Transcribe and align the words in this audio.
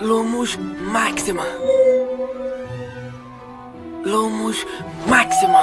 Lumus 0.00 0.58
Maxima. 0.92 1.42
Lumus 4.04 4.58
Maxima. 5.08 5.62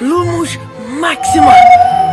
Lumus 0.00 0.56
Maxima. 0.98 2.05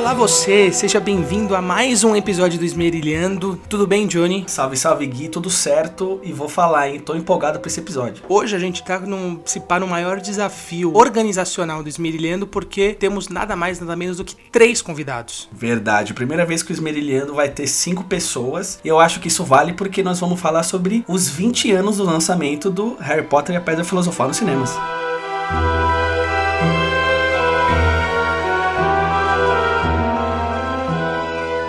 Olá 0.00 0.14
você, 0.14 0.72
seja 0.72 0.98
bem-vindo 0.98 1.54
a 1.54 1.60
mais 1.60 2.02
um 2.02 2.16
episódio 2.16 2.58
do 2.58 2.64
Esmerilhando. 2.64 3.60
Tudo 3.68 3.86
bem, 3.86 4.06
Johnny? 4.06 4.44
Salve, 4.46 4.74
salve 4.74 5.06
Gui, 5.06 5.28
tudo 5.28 5.50
certo? 5.50 6.18
E 6.22 6.32
vou 6.32 6.48
falar, 6.48 6.88
hein? 6.88 6.98
Tô 6.98 7.14
empolgado 7.14 7.60
pra 7.60 7.68
esse 7.68 7.80
episódio. 7.80 8.24
Hoje 8.26 8.56
a 8.56 8.58
gente 8.58 8.82
tá 8.82 8.98
num, 8.98 9.38
se 9.44 9.60
pá 9.60 9.78
no 9.78 9.86
maior 9.86 10.18
desafio 10.18 10.96
organizacional 10.96 11.82
do 11.82 11.88
Esmerilhando 11.90 12.46
porque 12.46 12.94
temos 12.94 13.28
nada 13.28 13.54
mais, 13.54 13.78
nada 13.78 13.94
menos 13.94 14.16
do 14.16 14.24
que 14.24 14.34
três 14.50 14.80
convidados. 14.80 15.50
Verdade, 15.52 16.14
primeira 16.14 16.46
vez 16.46 16.62
que 16.62 16.72
o 16.72 16.74
Esmerilhando 16.74 17.34
vai 17.34 17.50
ter 17.50 17.66
cinco 17.66 18.02
pessoas. 18.04 18.80
E 18.82 18.88
eu 18.88 18.98
acho 18.98 19.20
que 19.20 19.28
isso 19.28 19.44
vale 19.44 19.74
porque 19.74 20.02
nós 20.02 20.18
vamos 20.18 20.40
falar 20.40 20.62
sobre 20.62 21.04
os 21.06 21.28
20 21.28 21.72
anos 21.72 21.98
do 21.98 22.04
lançamento 22.04 22.70
do 22.70 22.96
Harry 23.00 23.26
Potter 23.26 23.54
e 23.54 23.58
a 23.58 23.60
Pedra 23.60 23.84
Filosofal 23.84 24.28
nos 24.28 24.38
cinemas. 24.38 24.74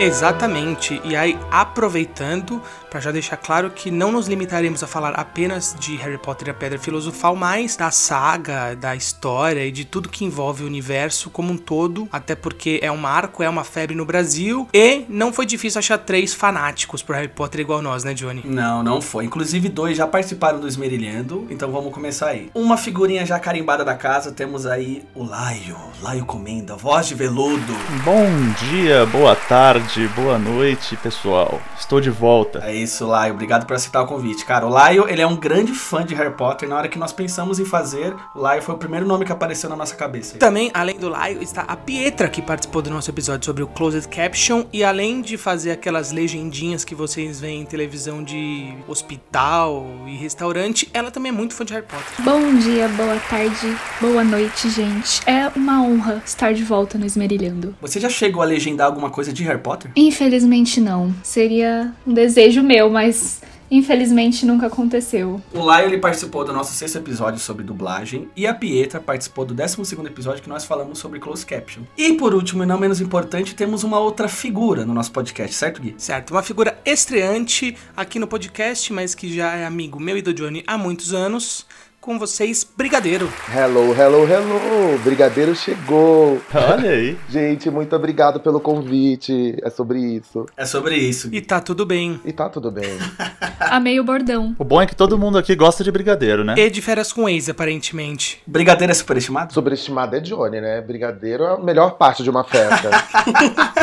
Exatamente. 0.02 1.00
E 1.04 1.16
aí, 1.16 1.38
aproveitando, 1.52 2.62
para 2.90 3.00
já 3.00 3.12
deixar 3.12 3.38
claro 3.38 3.70
que 3.70 3.92
não 3.92 4.12
nos 4.12 4.28
limitaremos 4.28 4.84
a 4.84 4.88
falar 4.88 5.12
apenas 5.12 5.76
de 5.80 5.96
Harry 5.98 6.18
Potter 6.18 6.48
e 6.48 6.52
a 6.52 6.54
Pedra 6.54 6.80
Filosofal, 6.80 7.36
mas 7.36 7.76
da 7.76 7.92
saga, 7.92 8.76
da 8.76 8.96
história 8.96 9.66
e 9.66 9.72
de 9.72 9.86
tudo 9.86 10.10
que 10.10 10.26
envolve 10.26 10.64
o 10.64 10.66
universo 10.66 11.30
como 11.30 11.54
um 11.54 11.58
todo, 11.58 12.10
até 12.12 12.36
porque 12.36 12.80
é 12.82 12.92
um 12.92 12.98
marco, 12.98 13.44
é 13.44 13.50
uma 13.50 13.64
febre 13.64 13.96
no 13.96 14.06
Brasil 14.06 14.68
e 14.74 15.06
não 15.08 15.32
foi 15.32 15.46
difícil 15.46 15.80
achar 15.80 16.00
três 16.00 16.34
fanáticos 16.34 17.04
por 17.04 17.16
Harry 17.16 17.28
Potter 17.28 17.62
igual 17.62 17.82
nós, 17.82 18.04
né, 18.04 18.14
Johnny? 18.14 18.42
Não, 18.44 18.82
não 18.82 19.02
foi. 19.02 19.26
Inclusive, 19.26 19.70
dois 19.70 19.98
já 19.98 20.08
participaram 20.08 20.60
do 20.60 20.68
Esmerilhando, 20.68 21.46
então 21.50 21.72
vamos 21.72 21.94
começar 21.94 22.30
aí. 22.30 22.50
Uma 22.56 22.76
figurinha 22.76 23.26
já 23.26 23.40
carimbada 23.40 23.86
da 23.86 23.94
casa, 23.94 24.32
temos 24.32 24.66
aí 24.66 25.04
o 25.14 25.24
Laio, 25.24 25.78
Laio 26.02 26.26
Comenda, 26.26 26.76
voz 26.76 27.08
de 27.08 27.14
veludo. 27.14 27.74
Bom 28.04 28.28
dia, 28.70 29.06
boa 29.06 29.36
tarde, 29.36 29.91
boa 30.00 30.40
noite, 30.40 30.96
pessoal. 30.96 31.62
Estou 31.78 32.00
de 32.00 32.10
volta. 32.10 32.60
É 32.64 32.74
isso, 32.74 33.06
Laio. 33.06 33.34
Obrigado 33.34 33.66
por 33.66 33.76
aceitar 33.76 34.02
o 34.02 34.08
convite. 34.08 34.46
Cara, 34.46 34.66
o 34.66 34.70
Laio, 34.70 35.06
ele 35.10 35.22
é 35.22 35.28
um 35.28 35.36
grande 35.36 35.74
fã 35.74 36.06
de 36.06 36.16
Harry 36.16 36.34
Potter. 36.34 36.70
Na 36.70 36.78
hora 36.78 36.88
que 36.88 36.98
nós 36.98 37.12
pensamos 37.12 37.60
em 37.60 37.66
fazer, 37.66 38.16
o 38.34 38.40
Laio 38.40 38.62
foi 38.62 38.74
o 38.74 38.78
primeiro 38.78 39.06
nome 39.06 39.26
que 39.26 39.32
apareceu 39.34 39.70
na 39.70 39.76
nossa 39.76 39.94
cabeça. 39.94 40.38
Também, 40.38 40.72
além 40.74 40.98
do 40.98 41.10
Laio, 41.10 41.44
está 41.44 41.64
a 41.64 41.76
Pietra, 41.76 42.30
que 42.30 42.42
participou 42.42 42.82
do 42.82 42.90
nosso 42.90 43.10
episódio 43.10 43.46
sobre 43.46 43.64
o 43.64 43.68
Closed 43.68 44.08
Caption. 44.08 44.64
E 44.72 44.82
além 44.82 45.22
de 45.22 45.38
fazer 45.38 45.72
aquelas 45.72 46.12
legendinhas 46.12 46.86
que 46.86 46.96
vocês 46.96 47.42
veem 47.42 47.62
em 47.62 47.66
televisão 47.66 48.24
de 48.24 48.74
hospital 48.88 49.86
e 50.08 50.16
restaurante, 50.16 50.90
ela 50.94 51.12
também 51.12 51.32
é 51.32 51.36
muito 51.36 51.54
fã 51.54 51.66
de 51.66 51.74
Harry 51.74 51.86
Potter. 51.86 52.24
Bom 52.24 52.56
dia, 52.56 52.88
boa 52.90 53.20
tarde, 53.30 53.78
boa 54.00 54.24
noite, 54.24 54.70
gente. 54.70 55.22
É 55.26 55.52
uma 55.54 55.84
honra 55.84 56.22
estar 56.26 56.54
de 56.54 56.64
volta 56.64 56.98
no 56.98 57.06
Esmerilhando. 57.06 57.76
Você 57.82 58.00
já 58.00 58.10
chegou 58.10 58.42
a 58.42 58.46
legendar 58.46 58.88
alguma 58.88 59.10
coisa 59.10 59.34
de 59.34 59.44
Harry 59.44 59.60
Potter? 59.60 59.81
Infelizmente 59.96 60.80
não. 60.80 61.14
Seria 61.24 61.94
um 62.06 62.14
desejo 62.14 62.62
meu, 62.62 62.90
mas 62.90 63.42
infelizmente 63.72 64.46
nunca 64.46 64.68
aconteceu. 64.68 65.42
O 65.54 65.64
Laio 65.64 65.88
ele 65.88 65.98
participou 65.98 66.44
do 66.44 66.52
nosso 66.52 66.74
sexto 66.74 66.98
episódio 66.98 67.40
sobre 67.40 67.64
dublagem 67.64 68.28
e 68.36 68.46
a 68.46 68.54
Pietra 68.54 69.00
participou 69.00 69.46
do 69.46 69.54
décimo 69.54 69.86
segundo 69.86 70.08
episódio 70.08 70.44
que 70.44 70.50
nós 70.50 70.66
falamos 70.66 71.00
sobre 71.00 71.20
closed 71.20 71.46
caption. 71.46 71.84
E 71.98 72.14
por 72.14 72.36
último, 72.36 72.64
e 72.64 72.66
não 72.66 72.78
menos 72.78 73.00
importante, 73.00 73.56
temos 73.56 73.84
uma 73.86 73.98
outra 73.98 74.28
figura 74.28 74.86
no 74.86 74.94
nosso 74.94 75.12
podcast, 75.12 75.56
certo, 75.56 75.82
Gui? 75.82 75.96
Certo, 75.98 76.32
uma 76.32 76.44
figura 76.44 76.78
estreante 76.86 77.78
aqui 77.96 78.20
no 78.20 78.28
podcast, 78.28 78.92
mas 78.92 79.16
que 79.16 79.34
já 79.34 79.56
é 79.56 79.66
amigo 79.66 80.00
meu 80.00 80.18
e 80.18 80.22
do 80.22 80.34
Johnny 80.34 80.64
há 80.68 80.78
muitos 80.78 81.14
anos. 81.14 81.66
Com 82.02 82.18
vocês, 82.18 82.68
Brigadeiro. 82.76 83.32
Hello, 83.56 83.94
hello, 83.94 84.28
hello! 84.28 84.98
Brigadeiro 85.04 85.56
chegou! 85.56 86.42
Olha 86.52 86.90
aí. 86.90 87.16
Gente, 87.30 87.70
muito 87.70 87.96
obrigado 87.96 88.40
pelo 88.40 88.60
convite. 88.60 89.56
É 89.62 89.70
sobre 89.70 90.00
isso. 90.00 90.48
É 90.58 90.66
sobre 90.66 90.96
isso. 90.96 91.30
E 91.32 91.40
tá 91.40 91.62
tudo 91.62 91.86
bem. 91.86 92.20
E 92.26 92.34
tá 92.34 92.50
tudo 92.50 92.72
bem. 92.72 92.90
Amei 93.60 94.00
o 94.00 94.04
bordão. 94.04 94.56
O 94.58 94.64
bom 94.64 94.82
é 94.82 94.88
que 94.88 94.96
todo 94.96 95.16
mundo 95.16 95.38
aqui 95.38 95.56
gosta 95.56 95.84
de 95.84 95.92
brigadeiro, 95.92 96.44
né? 96.44 96.56
E 96.58 96.72
de 96.72 96.82
férias 96.82 97.14
com 97.14 97.30
ex, 97.30 97.50
aparentemente. 97.50 98.42
Brigadeiro 98.48 98.90
é 98.90 98.96
superestimado? 98.96 99.54
Sobreestimado 99.54 100.16
é 100.16 100.20
Johnny, 100.22 100.60
né? 100.60 100.82
Brigadeiro 100.82 101.44
é 101.44 101.54
a 101.54 101.58
melhor 101.60 101.98
parte 102.00 102.24
de 102.24 102.32
uma 102.32 102.44
festa. 102.44 102.90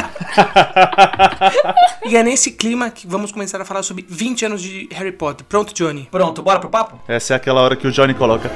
E 2.09 2.17
é 2.17 2.23
nesse 2.23 2.53
clima 2.53 2.91
que 2.91 3.07
vamos 3.07 3.31
começar 3.31 3.61
a 3.61 3.67
falar 3.67 3.83
sobre 3.83 4.03
20 4.09 4.47
anos 4.47 4.63
de 4.63 4.89
Harry 4.93 5.13
Potter. 5.13 5.45
Pronto, 5.47 5.75
Johnny? 5.75 6.09
Pronto, 6.11 6.43
bora 6.43 6.59
pro 6.59 6.71
papo? 6.71 6.99
Essa 7.07 7.35
é 7.35 7.37
aquela 7.37 7.61
hora 7.61 7.77
que 7.77 7.87
o 7.87 7.93
Johnny 7.93 8.08
coloca. 8.15 8.51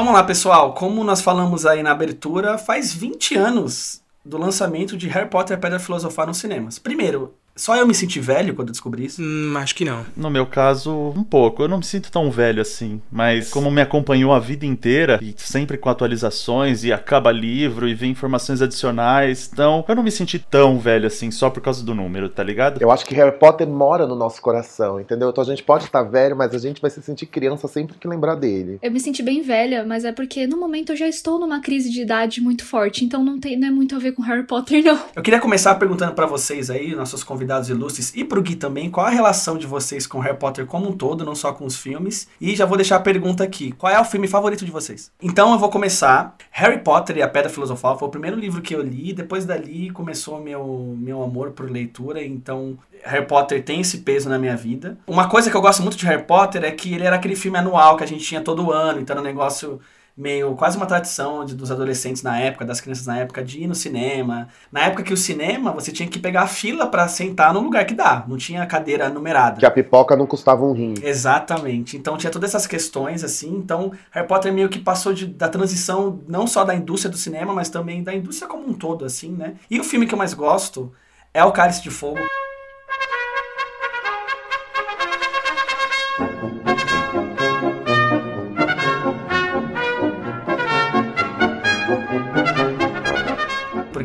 Vamos 0.00 0.14
lá, 0.14 0.24
pessoal. 0.24 0.72
Como 0.72 1.04
nós 1.04 1.20
falamos 1.20 1.66
aí 1.66 1.82
na 1.82 1.90
abertura, 1.90 2.56
faz 2.56 2.94
20 2.94 3.36
anos 3.36 4.00
do 4.24 4.38
lançamento 4.38 4.96
de 4.96 5.06
Harry 5.08 5.28
Potter 5.28 5.58
e 5.58 5.60
Pedra 5.60 5.78
Filosofal 5.78 6.26
nos 6.26 6.38
cinemas. 6.38 6.78
Primeiro, 6.78 7.34
só 7.60 7.76
eu 7.76 7.86
me 7.86 7.94
senti 7.94 8.18
velho 8.18 8.54
quando 8.54 8.68
eu 8.68 8.72
descobri 8.72 9.04
isso. 9.04 9.22
Hum, 9.22 9.52
acho 9.58 9.74
que 9.74 9.84
não. 9.84 10.06
No 10.16 10.30
meu 10.30 10.46
caso, 10.46 11.12
um 11.14 11.22
pouco. 11.22 11.62
Eu 11.62 11.68
não 11.68 11.76
me 11.76 11.84
sinto 11.84 12.10
tão 12.10 12.30
velho 12.30 12.62
assim. 12.62 13.02
Mas 13.12 13.50
como 13.50 13.70
me 13.70 13.82
acompanhou 13.82 14.32
a 14.32 14.38
vida 14.38 14.64
inteira, 14.64 15.18
e 15.20 15.34
sempre 15.36 15.76
com 15.76 15.90
atualizações, 15.90 16.84
e 16.84 16.92
acaba 16.92 17.30
livro, 17.30 17.86
e 17.86 17.92
vem 17.92 18.12
informações 18.12 18.62
adicionais. 18.62 19.50
Então, 19.52 19.84
eu 19.86 19.94
não 19.94 20.02
me 20.02 20.10
senti 20.10 20.38
tão 20.38 20.78
velho 20.78 21.06
assim, 21.06 21.30
só 21.30 21.50
por 21.50 21.60
causa 21.60 21.84
do 21.84 21.94
número, 21.94 22.30
tá 22.30 22.42
ligado? 22.42 22.80
Eu 22.80 22.90
acho 22.90 23.04
que 23.04 23.14
Harry 23.14 23.38
Potter 23.38 23.68
mora 23.68 24.06
no 24.06 24.16
nosso 24.16 24.40
coração, 24.40 24.98
entendeu? 24.98 25.28
Então 25.28 25.44
a 25.44 25.46
gente 25.46 25.62
pode 25.62 25.84
estar 25.84 26.02
velho, 26.02 26.34
mas 26.34 26.54
a 26.54 26.58
gente 26.58 26.80
vai 26.80 26.90
se 26.90 27.02
sentir 27.02 27.26
criança 27.26 27.68
sempre 27.68 27.98
que 27.98 28.08
lembrar 28.08 28.36
dele. 28.36 28.78
Eu 28.80 28.90
me 28.90 29.00
senti 29.00 29.22
bem 29.22 29.42
velha, 29.42 29.84
mas 29.84 30.06
é 30.06 30.12
porque 30.12 30.46
no 30.46 30.56
momento 30.56 30.92
eu 30.92 30.96
já 30.96 31.08
estou 31.08 31.38
numa 31.38 31.60
crise 31.60 31.90
de 31.90 32.00
idade 32.00 32.40
muito 32.40 32.64
forte, 32.64 33.04
então 33.04 33.22
não 33.22 33.38
tem 33.38 33.58
não 33.58 33.68
é 33.68 33.70
muito 33.70 33.94
a 33.94 33.98
ver 33.98 34.12
com 34.12 34.22
Harry 34.22 34.44
Potter, 34.44 34.82
não. 34.82 34.98
Eu 35.14 35.22
queria 35.22 35.40
começar 35.40 35.74
perguntando 35.74 36.14
pra 36.14 36.24
vocês 36.24 36.70
aí, 36.70 36.94
nossos 36.94 37.22
convidados 37.22 37.49
ilustres, 37.68 38.12
e 38.14 38.24
pro 38.24 38.42
Gui 38.42 38.54
também, 38.54 38.90
qual 38.90 39.06
a 39.06 39.10
relação 39.10 39.58
de 39.58 39.66
vocês 39.66 40.06
com 40.06 40.20
Harry 40.20 40.36
Potter 40.36 40.66
como 40.66 40.88
um 40.88 40.92
todo, 40.92 41.24
não 41.24 41.34
só 41.34 41.52
com 41.52 41.64
os 41.64 41.76
filmes. 41.76 42.28
E 42.40 42.54
já 42.54 42.64
vou 42.64 42.76
deixar 42.76 42.96
a 42.96 43.00
pergunta 43.00 43.42
aqui: 43.42 43.72
qual 43.72 43.92
é 43.92 44.00
o 44.00 44.04
filme 44.04 44.28
favorito 44.28 44.64
de 44.64 44.70
vocês? 44.70 45.10
Então 45.20 45.52
eu 45.52 45.58
vou 45.58 45.68
começar. 45.68 46.36
Harry 46.50 46.78
Potter 46.78 47.16
e 47.16 47.22
a 47.22 47.28
Pedra 47.28 47.50
Filosofal 47.50 47.98
foi 47.98 48.08
o 48.08 48.10
primeiro 48.10 48.38
livro 48.38 48.62
que 48.62 48.74
eu 48.74 48.82
li, 48.82 49.12
depois 49.12 49.44
dali 49.44 49.90
começou 49.90 50.40
meu, 50.40 50.94
meu 50.98 51.22
amor 51.22 51.50
por 51.50 51.70
leitura, 51.70 52.22
então 52.22 52.78
Harry 53.04 53.26
Potter 53.26 53.62
tem 53.62 53.80
esse 53.80 53.98
peso 53.98 54.28
na 54.28 54.38
minha 54.38 54.56
vida. 54.56 54.98
Uma 55.06 55.28
coisa 55.28 55.50
que 55.50 55.56
eu 55.56 55.60
gosto 55.60 55.82
muito 55.82 55.96
de 55.96 56.06
Harry 56.06 56.22
Potter 56.22 56.64
é 56.64 56.70
que 56.70 56.94
ele 56.94 57.04
era 57.04 57.16
aquele 57.16 57.36
filme 57.36 57.58
anual 57.58 57.96
que 57.96 58.04
a 58.04 58.06
gente 58.06 58.24
tinha 58.24 58.40
todo 58.40 58.70
ano, 58.70 59.00
então 59.00 59.14
era 59.14 59.20
um 59.20 59.24
negócio 59.24 59.80
meio 60.20 60.54
quase 60.54 60.76
uma 60.76 60.84
tradição 60.86 61.44
de, 61.44 61.54
dos 61.54 61.70
adolescentes 61.70 62.22
na 62.22 62.38
época, 62.38 62.64
das 62.64 62.80
crianças 62.80 63.06
na 63.06 63.16
época, 63.18 63.42
de 63.42 63.62
ir 63.62 63.66
no 63.66 63.74
cinema. 63.74 64.48
Na 64.70 64.80
época 64.82 65.02
que 65.02 65.12
o 65.14 65.16
cinema, 65.16 65.72
você 65.72 65.90
tinha 65.90 66.08
que 66.08 66.18
pegar 66.18 66.42
a 66.42 66.46
fila 66.46 66.86
pra 66.86 67.08
sentar 67.08 67.54
no 67.54 67.60
lugar 67.60 67.84
que 67.86 67.94
dá, 67.94 68.24
não 68.28 68.36
tinha 68.36 68.64
cadeira 68.66 69.08
numerada. 69.08 69.58
Que 69.58 69.66
a 69.66 69.70
pipoca 69.70 70.14
não 70.14 70.26
custava 70.26 70.62
um 70.64 70.72
rim. 70.72 70.94
Exatamente. 71.02 71.96
Então 71.96 72.16
tinha 72.16 72.30
todas 72.30 72.50
essas 72.50 72.66
questões 72.66 73.24
assim. 73.24 73.54
Então 73.56 73.92
Harry 74.10 74.26
Potter 74.28 74.52
meio 74.52 74.68
que 74.68 74.78
passou 74.78 75.12
de- 75.12 75.26
da 75.26 75.48
transição 75.48 76.20
não 76.28 76.46
só 76.46 76.64
da 76.64 76.74
indústria 76.74 77.10
do 77.10 77.16
cinema, 77.16 77.52
mas 77.54 77.68
também 77.70 78.02
da 78.02 78.14
indústria 78.14 78.46
como 78.48 78.68
um 78.68 78.74
todo, 78.74 79.04
assim, 79.04 79.30
né? 79.32 79.54
E 79.70 79.80
o 79.80 79.84
filme 79.84 80.06
que 80.06 80.12
eu 80.14 80.18
mais 80.18 80.34
gosto 80.34 80.92
é 81.32 81.42
O 81.44 81.52
Cálice 81.52 81.82
de 81.82 81.90
Fogo. 81.90 82.18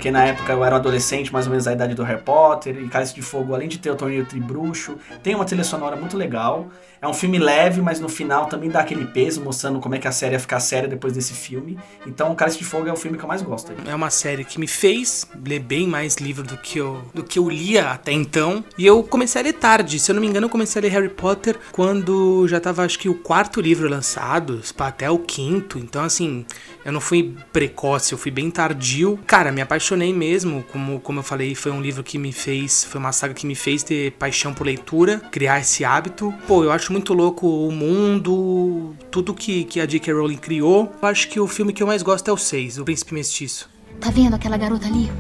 Porque 0.06 0.12
na 0.12 0.24
época 0.24 0.54
eu 0.54 0.64
era 0.64 0.76
um 0.76 0.78
adolescente, 0.78 1.34
mais 1.34 1.48
ou 1.48 1.50
menos 1.50 1.66
da 1.66 1.74
idade 1.74 1.96
do 1.96 2.04
Harry 2.04 2.22
Potter, 2.22 2.78
e 2.78 2.88
Cálice 2.88 3.16
de 3.16 3.24
Fogo, 3.24 3.56
além 3.56 3.68
de 3.68 3.80
ter 3.80 3.90
o 3.90 3.96
torneio 3.96 4.24
Tribruxo, 4.24 5.00
tem 5.24 5.34
uma 5.34 5.44
trilha 5.44 5.64
sonora 5.64 5.96
muito 5.96 6.16
legal. 6.16 6.68
É 7.02 7.08
um 7.08 7.14
filme 7.14 7.40
leve, 7.40 7.82
mas 7.82 8.00
no 8.00 8.08
final 8.08 8.46
também 8.46 8.70
dá 8.70 8.82
aquele 8.82 9.06
peso, 9.06 9.42
mostrando 9.42 9.80
como 9.80 9.96
é 9.96 10.00
que 10.00 10.08
a 10.08 10.12
série 10.12 10.34
ia 10.34 10.40
ficar 10.40 10.60
séria 10.60 10.88
depois 10.88 11.14
desse 11.14 11.34
filme. 11.34 11.78
Então, 12.06 12.34
Cálice 12.36 12.60
de 12.60 12.64
Fogo 12.64 12.88
é 12.88 12.94
o 12.94 12.96
filme 12.96 13.18
que 13.18 13.24
eu 13.24 13.28
mais 13.28 13.42
gosto. 13.42 13.74
É 13.86 13.96
uma 13.96 14.12
série 14.12 14.44
que 14.44 14.60
me 14.60 14.68
fez 14.68 15.28
ler 15.44 15.60
bem 15.60 15.88
mais 15.88 16.18
livro 16.18 16.44
do 16.44 16.56
que 16.58 16.78
eu, 16.78 17.02
do 17.12 17.24
que 17.24 17.40
eu 17.40 17.50
lia 17.50 17.90
até 17.90 18.12
então. 18.12 18.64
E 18.78 18.86
eu 18.86 19.04
comecei 19.04 19.42
a 19.42 19.44
ler 19.44 19.54
tarde. 19.54 20.00
Se 20.00 20.12
eu 20.12 20.14
não 20.14 20.22
me 20.22 20.28
engano, 20.28 20.46
eu 20.46 20.52
comecei 20.52 20.80
a 20.80 20.84
ler 20.84 20.90
Harry 20.90 21.10
Potter 21.10 21.58
quando 21.72 22.48
já 22.48 22.60
tava, 22.60 22.84
acho 22.84 23.00
que, 23.00 23.10
o 23.10 23.16
quarto 23.16 23.60
livro 23.60 23.90
lançado, 23.90 24.62
até 24.78 25.10
o 25.10 25.18
quinto. 25.18 25.80
Então, 25.80 26.04
assim, 26.04 26.46
Eu 26.86 26.92
não 26.92 27.02
fui 27.02 27.36
precoce, 27.52 28.14
eu 28.14 28.18
fui 28.18 28.30
bem 28.30 28.52
tardio. 28.52 29.18
Cara, 29.26 29.52
me 29.52 29.60
apaixonei 29.60 30.14
mesmo. 30.14 30.64
Como, 30.72 31.00
como 31.00 31.18
eu 31.18 31.24
falei, 31.24 31.56
foi 31.56 31.72
um 31.72 31.82
livro 31.82 32.04
que 32.04 32.20
me 32.20 32.32
fez, 32.32 32.84
foi 32.84 33.00
uma 33.00 33.12
saga 33.12 33.34
que 33.34 33.48
me 33.48 33.56
fez 33.56 33.82
ter 33.82 34.12
paixão 34.12 34.54
por 34.54 34.68
leitura, 34.68 35.20
criar 35.32 35.60
esse 35.60 35.84
hábito. 35.84 36.32
Pô, 36.48 36.64
eu 36.64 36.72
acho 36.72 36.92
muito 36.92 37.12
louco 37.12 37.48
o 37.48 37.72
mundo, 37.72 38.96
tudo 39.10 39.34
que, 39.34 39.64
que 39.64 39.82
a 39.82 39.86
J.K. 39.88 40.14
Rowling 40.14 40.38
criou. 40.38 40.94
Eu 41.02 41.08
acho 41.08 41.28
que 41.28 41.40
o 41.40 41.48
filme 41.48 41.74
que 41.74 41.82
eu 41.82 41.88
mais 41.88 42.04
gosto 42.04 42.30
é 42.30 42.32
o 42.32 42.38
6, 42.38 42.78
O 42.78 42.86
Príncipe 42.86 43.16
Mestiço. 43.16 43.68
Tá 44.00 44.12
vendo 44.12 44.36
aquela 44.36 44.56
garota 44.56 44.86
ali? 44.86 45.12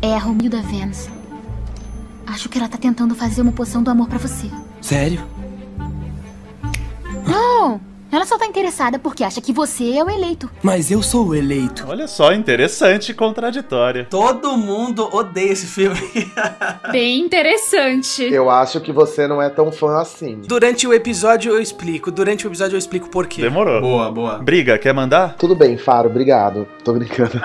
É 0.00 0.14
a 0.14 0.18
Romilda 0.18 0.62
Vance. 0.62 1.10
Acho 2.24 2.48
que 2.48 2.56
ela 2.56 2.68
tá 2.68 2.78
tentando 2.78 3.16
fazer 3.16 3.42
uma 3.42 3.50
poção 3.50 3.82
do 3.82 3.90
amor 3.90 4.06
pra 4.08 4.18
você. 4.18 4.48
Sério? 4.80 5.26
Não! 7.26 7.87
Ela 8.10 8.24
só 8.24 8.38
tá 8.38 8.46
interessada 8.46 8.98
porque 8.98 9.22
acha 9.22 9.40
que 9.40 9.52
você 9.52 9.96
é 9.96 10.02
o 10.02 10.08
eleito. 10.08 10.50
Mas 10.62 10.90
eu 10.90 11.02
sou 11.02 11.28
o 11.28 11.34
eleito. 11.34 11.84
Olha 11.88 12.08
só, 12.08 12.32
interessante 12.32 13.12
e 13.12 13.14
contraditória. 13.14 14.06
Todo 14.08 14.56
mundo 14.56 15.08
odeia 15.14 15.52
esse 15.52 15.66
filme. 15.66 15.98
Bem 16.90 17.20
interessante. 17.20 18.22
Eu 18.22 18.48
acho 18.48 18.80
que 18.80 18.92
você 18.92 19.26
não 19.26 19.42
é 19.42 19.50
tão 19.50 19.70
fã 19.70 19.98
assim. 19.98 20.40
Durante 20.46 20.86
o 20.86 20.94
episódio 20.94 21.52
eu 21.52 21.60
explico. 21.60 22.10
Durante 22.10 22.46
o 22.46 22.48
episódio 22.48 22.76
eu 22.76 22.78
explico 22.78 23.10
por 23.10 23.26
quê. 23.26 23.42
Demorou. 23.42 23.80
boa, 23.80 24.10
boa. 24.10 24.38
Briga, 24.38 24.78
quer 24.78 24.94
mandar? 24.94 25.34
Tudo 25.36 25.54
bem, 25.54 25.76
Faro, 25.76 26.08
obrigado. 26.08 26.66
Tô 26.82 26.94
brincando. 26.94 27.32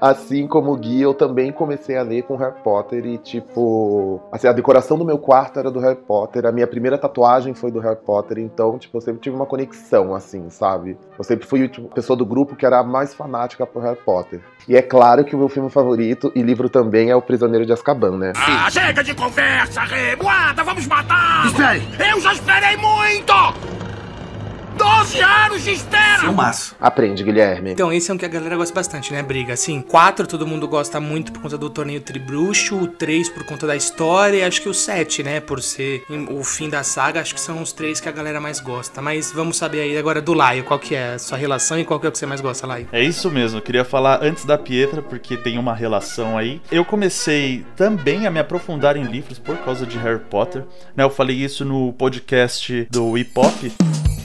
assim 0.00 0.46
como 0.46 0.72
o 0.72 0.76
Gui, 0.76 1.00
eu 1.00 1.14
também 1.14 1.52
comecei 1.52 1.96
a 1.96 2.02
ler 2.02 2.22
com 2.22 2.36
Harry 2.36 2.54
Potter 2.62 3.04
e, 3.06 3.18
tipo, 3.18 4.20
assim, 4.30 4.46
a 4.46 4.52
decoração 4.52 4.98
do 4.98 5.04
meu 5.04 5.18
quarto 5.18 5.58
era 5.58 5.70
do 5.70 5.80
Harry 5.80 5.96
Potter, 5.96 6.46
a 6.46 6.52
minha 6.52 6.66
primeira 6.66 6.98
tatuagem 6.98 7.54
foi 7.54 7.70
do 7.70 7.80
Harry 7.80 7.98
Potter, 8.04 8.38
então, 8.38 8.78
tipo, 8.78 8.96
eu 8.96 9.00
sempre 9.00 9.20
tive 9.20 9.36
uma 9.36 9.46
conexão, 9.46 10.14
assim, 10.14 10.48
sabe? 10.50 10.96
Eu 11.18 11.24
sempre 11.24 11.46
fui 11.46 11.68
tipo, 11.68 11.88
a 11.90 11.94
pessoa 11.94 12.16
do 12.16 12.26
grupo 12.26 12.56
que 12.56 12.66
era 12.66 12.78
a 12.78 12.84
mais 12.84 13.14
fanática 13.14 13.66
por 13.66 13.82
Harry 13.82 13.98
Potter. 14.04 14.40
E 14.68 14.76
é 14.76 14.82
claro 14.82 15.24
que 15.24 15.34
o 15.34 15.38
meu 15.38 15.48
filme 15.48 15.68
favorito 15.70 16.32
e 16.34 16.42
livro 16.42 16.68
também 16.68 17.10
é 17.10 17.16
O 17.16 17.22
Prisioneiro 17.22 17.66
de 17.66 17.72
Azkaban, 17.72 18.16
né? 18.16 18.32
Ah, 18.36 18.70
chega 18.70 19.02
de 19.02 19.14
conversa, 19.14 19.80
revoada, 19.82 20.62
vamos 20.62 20.86
matar! 20.86 21.46
Espere! 21.46 21.82
Eu 22.10 22.20
já 22.20 22.32
esperei 22.32 22.76
muito! 22.76 23.91
Doze 24.82 25.20
anos 25.20 25.62
de 25.62 25.70
espera! 25.70 26.18
Filmaço. 26.18 26.74
Aprende, 26.80 27.22
Guilherme. 27.22 27.70
Então, 27.70 27.92
esse 27.92 28.10
é 28.10 28.14
um 28.14 28.18
que 28.18 28.24
a 28.24 28.28
galera 28.28 28.56
gosta 28.56 28.74
bastante, 28.74 29.12
né? 29.12 29.22
Briga. 29.22 29.52
Assim, 29.52 29.80
4 29.80 30.26
todo 30.26 30.44
mundo 30.44 30.66
gosta 30.66 30.98
muito 30.98 31.30
por 31.30 31.42
conta 31.42 31.56
do 31.56 31.70
torneio 31.70 32.00
Tribruxo, 32.00 32.76
o 32.76 32.88
3 32.88 33.28
por 33.28 33.44
conta 33.44 33.64
da 33.64 33.76
história, 33.76 34.38
e 34.38 34.42
acho 34.42 34.60
que 34.60 34.68
o 34.68 34.74
7, 34.74 35.22
né? 35.22 35.38
Por 35.38 35.62
ser 35.62 36.04
o 36.28 36.42
fim 36.42 36.68
da 36.68 36.82
saga, 36.82 37.20
acho 37.20 37.32
que 37.32 37.40
são 37.40 37.62
os 37.62 37.72
três 37.72 38.00
que 38.00 38.08
a 38.08 38.12
galera 38.12 38.40
mais 38.40 38.58
gosta. 38.58 39.00
Mas 39.00 39.30
vamos 39.30 39.56
saber 39.56 39.82
aí 39.82 39.96
agora 39.96 40.20
do 40.20 40.34
Laio, 40.34 40.64
qual 40.64 40.80
que 40.80 40.96
é 40.96 41.14
a 41.14 41.18
sua 41.20 41.38
relação 41.38 41.78
e 41.78 41.84
qual 41.84 42.00
que 42.00 42.06
é 42.06 42.08
o 42.08 42.12
que 42.12 42.18
você 42.18 42.26
mais 42.26 42.40
gosta, 42.40 42.66
Laio. 42.66 42.88
É 42.90 43.00
isso 43.00 43.30
mesmo, 43.30 43.58
eu 43.58 43.62
queria 43.62 43.84
falar 43.84 44.18
antes 44.20 44.44
da 44.44 44.58
Pietra, 44.58 45.00
porque 45.00 45.36
tem 45.36 45.58
uma 45.58 45.76
relação 45.76 46.36
aí. 46.36 46.60
Eu 46.72 46.84
comecei 46.84 47.64
também 47.76 48.26
a 48.26 48.32
me 48.32 48.40
aprofundar 48.40 48.96
em 48.96 49.04
livros 49.04 49.38
por 49.38 49.56
causa 49.58 49.86
de 49.86 49.96
Harry 49.98 50.18
Potter. 50.28 50.64
Né, 50.96 51.04
eu 51.04 51.10
falei 51.10 51.36
isso 51.36 51.64
no 51.64 51.92
podcast 51.92 52.88
do 52.90 53.16
Hip 53.16 53.30
Hop. 53.36 54.21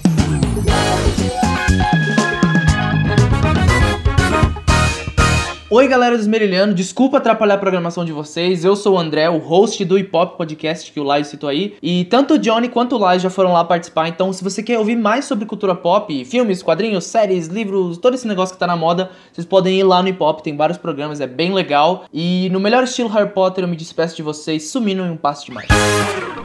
Oi, 5.70 5.86
galera 5.88 6.16
do 6.16 6.22
Esmerilhano, 6.22 6.74
desculpa 6.74 7.18
atrapalhar 7.18 7.56
a 7.56 7.58
programação 7.58 8.04
de 8.06 8.12
vocês. 8.12 8.64
Eu 8.64 8.76
sou 8.76 8.96
o 8.96 8.98
André, 8.98 9.30
o 9.30 9.38
host 9.38 9.84
do 9.86 10.00
Hip 10.00 10.10
Hop 10.16 10.38
Podcast 10.38 10.92
que 10.92 11.00
o 11.00 11.04
Lai 11.04 11.24
citou 11.24 11.50
aí. 11.50 11.76
E 11.84 12.06
tanto 12.06 12.36
o 12.36 12.40
Johnny 12.40 12.70
quanto 12.70 12.96
o 12.96 12.98
Lai 12.98 13.20
já 13.20 13.30
foram 13.30 13.52
lá 13.52 13.64
participar. 13.66 14.08
Então, 14.08 14.34
se 14.34 14.44
você 14.44 14.64
quer 14.64 14.80
ouvir 14.80 14.96
mais 14.96 15.26
sobre 15.26 15.46
cultura 15.46 15.76
pop, 15.76 16.26
filmes, 16.26 16.64
quadrinhos, 16.64 17.04
séries, 17.04 17.48
livros, 17.48 17.98
todo 17.98 18.16
esse 18.16 18.28
negócio 18.28 18.56
que 18.56 18.60
tá 18.60 18.66
na 18.66 18.78
moda, 18.78 19.12
vocês 19.32 19.46
podem 19.46 19.78
ir 19.78 19.84
lá 19.84 20.02
no 20.02 20.08
Hip 20.08 20.24
Hop, 20.24 20.40
tem 20.40 20.56
vários 20.56 20.78
programas, 20.78 21.22
é 21.22 21.28
bem 21.28 21.54
legal. 21.54 22.06
E 22.14 22.50
no 22.50 22.60
melhor 22.60 22.84
estilo 22.84 23.10
Harry 23.10 23.30
Potter, 23.30 23.64
eu 23.64 23.68
me 23.68 23.76
despeço 23.76 24.16
de 24.16 24.24
vocês 24.24 24.72
sumindo 24.72 25.04
em 25.04 25.12
um 25.12 25.18
passo 25.18 25.46
de 25.46 25.52
mágica. 25.52 25.76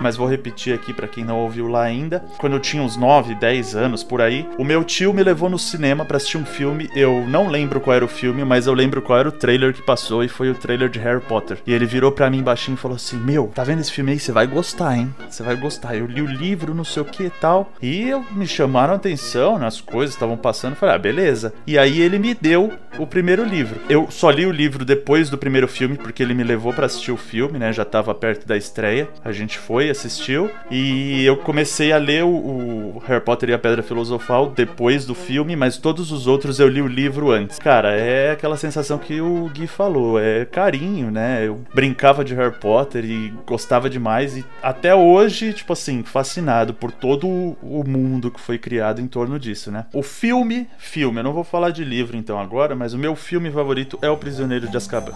Mas 0.02 0.16
vou 0.16 0.26
repetir 0.26 0.75
aqui 0.75 0.93
pra 0.93 1.08
quem 1.08 1.25
não 1.25 1.38
ouviu 1.38 1.69
lá 1.69 1.82
ainda. 1.82 2.25
Quando 2.38 2.54
eu 2.54 2.60
tinha 2.60 2.82
uns 2.82 2.96
9, 2.96 3.34
10 3.34 3.75
anos 3.76 4.02
por 4.02 4.20
aí, 4.20 4.49
o 4.58 4.64
meu 4.64 4.84
tio 4.84 5.12
me 5.12 5.22
levou 5.22 5.49
no 5.49 5.58
cinema 5.58 6.04
pra 6.04 6.16
assistir 6.16 6.38
um 6.38 6.44
filme. 6.44 6.90
Eu 6.94 7.25
não 7.26 7.49
lembro 7.49 7.81
qual 7.81 7.94
era 7.94 8.04
o 8.04 8.08
filme, 8.08 8.44
mas 8.44 8.66
eu 8.66 8.75
lembro 8.75 9.00
qual 9.00 9.19
era 9.19 9.28
o 9.28 9.32
trailer 9.32 9.72
que 9.72 9.82
passou 9.82 10.25
e 10.25 10.28
foi 10.28 10.50
o 10.50 10.54
trailer 10.54 10.88
de 10.88 10.99
Harry 10.99 11.20
Potter. 11.20 11.58
E 11.66 11.72
ele 11.72 11.87
virou 11.87 12.12
pra 12.12 12.31
mim 12.31 12.43
baixinho 12.43 12.75
e 12.75 12.78
falou 12.78 12.96
assim: 12.96 13.16
Meu, 13.16 13.50
tá 13.54 13.64
vendo 13.64 13.81
esse 13.81 13.93
filme 13.93 14.12
aí? 14.12 14.19
Você 14.19 14.32
vai 14.32 14.46
gostar, 14.46 14.96
hein? 14.96 15.14
Você 15.28 15.43
vai 15.43 15.56
gostar. 15.56 15.96
Eu 15.96 16.06
li 16.06 16.20
o 16.20 16.26
livro, 16.26 16.75
não 16.75 16.84
sei 16.84 17.02
o 17.02 17.06
que 17.06 17.25
e 17.25 17.31
tal. 17.31 17.72
E 17.81 18.08
eu, 18.08 18.25
me 18.32 18.46
chamaram 18.46 18.94
atenção 18.94 19.58
nas 19.58 19.81
coisas 19.81 20.14
estavam 20.14 20.37
passando. 20.37 20.76
Falei, 20.76 20.94
ah, 20.94 20.98
beleza. 20.98 21.55
E 21.66 21.78
aí 21.78 22.00
ele 22.00 22.19
me 22.19 22.34
deu 22.34 22.72
o 22.98 23.06
primeiro 23.06 23.44
livro. 23.44 23.81
Eu 23.88 24.10
só 24.10 24.31
li 24.31 24.46
o 24.46 24.52
livro 24.52 24.84
depois 24.84 25.31
do 25.31 25.38
primeiro 25.38 25.69
filme, 25.69 25.96
porque 25.96 26.22
ele 26.22 26.34
me 26.34 26.44
levou 26.44 26.72
pra 26.72 26.87
assistir 26.87 27.12
o 27.12 27.16
filme, 27.16 27.58
né? 27.58 27.72
Já 27.72 27.84
tava 27.84 28.14
perto 28.14 28.46
da 28.46 28.56
estreia. 28.56 29.08
A 29.25 29.32
gente 29.32 29.58
foi, 29.58 29.90
assistiu. 29.92 30.50
E 30.70 31.24
eu 31.24 31.36
comecei 31.36 31.92
a 31.92 31.98
ler 31.98 32.24
o, 32.24 32.28
o 32.28 33.02
Harry 33.06 33.20
Potter 33.20 33.50
e 33.50 33.54
a 33.54 33.58
Pedra 33.58 33.82
Filosofal 33.82 34.50
depois 34.50 35.06
do 35.06 35.14
filme, 35.14 35.54
mas 35.54 35.76
todos 35.76 36.10
os 36.10 36.26
outros 36.26 36.58
eu 36.58 36.68
li 36.68 36.82
o 36.82 36.86
livro 36.86 37.30
antes. 37.30 37.58
Cara, 37.58 37.92
é 37.92 38.32
aquela 38.32 38.56
sensação 38.56 38.98
que 38.98 39.20
o 39.20 39.48
Gui 39.48 39.66
falou, 39.66 40.18
é 40.18 40.44
carinho, 40.44 41.10
né? 41.10 41.46
Eu 41.46 41.60
brincava 41.72 42.24
de 42.24 42.34
Harry 42.34 42.54
Potter 42.54 43.04
e 43.04 43.32
gostava 43.46 43.88
demais 43.88 44.36
e 44.36 44.44
até 44.62 44.94
hoje, 44.94 45.52
tipo 45.52 45.72
assim, 45.72 46.02
fascinado 46.02 46.74
por 46.74 46.90
todo 46.90 47.26
o 47.26 47.84
mundo 47.86 48.30
que 48.30 48.40
foi 48.40 48.58
criado 48.58 49.00
em 49.00 49.06
torno 49.06 49.38
disso, 49.38 49.70
né? 49.70 49.86
O 49.92 50.02
filme, 50.02 50.68
filme, 50.78 51.20
eu 51.20 51.24
não 51.24 51.32
vou 51.32 51.44
falar 51.44 51.70
de 51.70 51.84
livro 51.84 52.16
então 52.16 52.38
agora, 52.38 52.74
mas 52.74 52.94
o 52.94 52.98
meu 52.98 53.14
filme 53.14 53.50
favorito 53.50 53.98
é 54.02 54.10
O 54.10 54.16
Prisioneiro 54.16 54.68
de 54.68 54.76
Azkaban. 54.76 55.12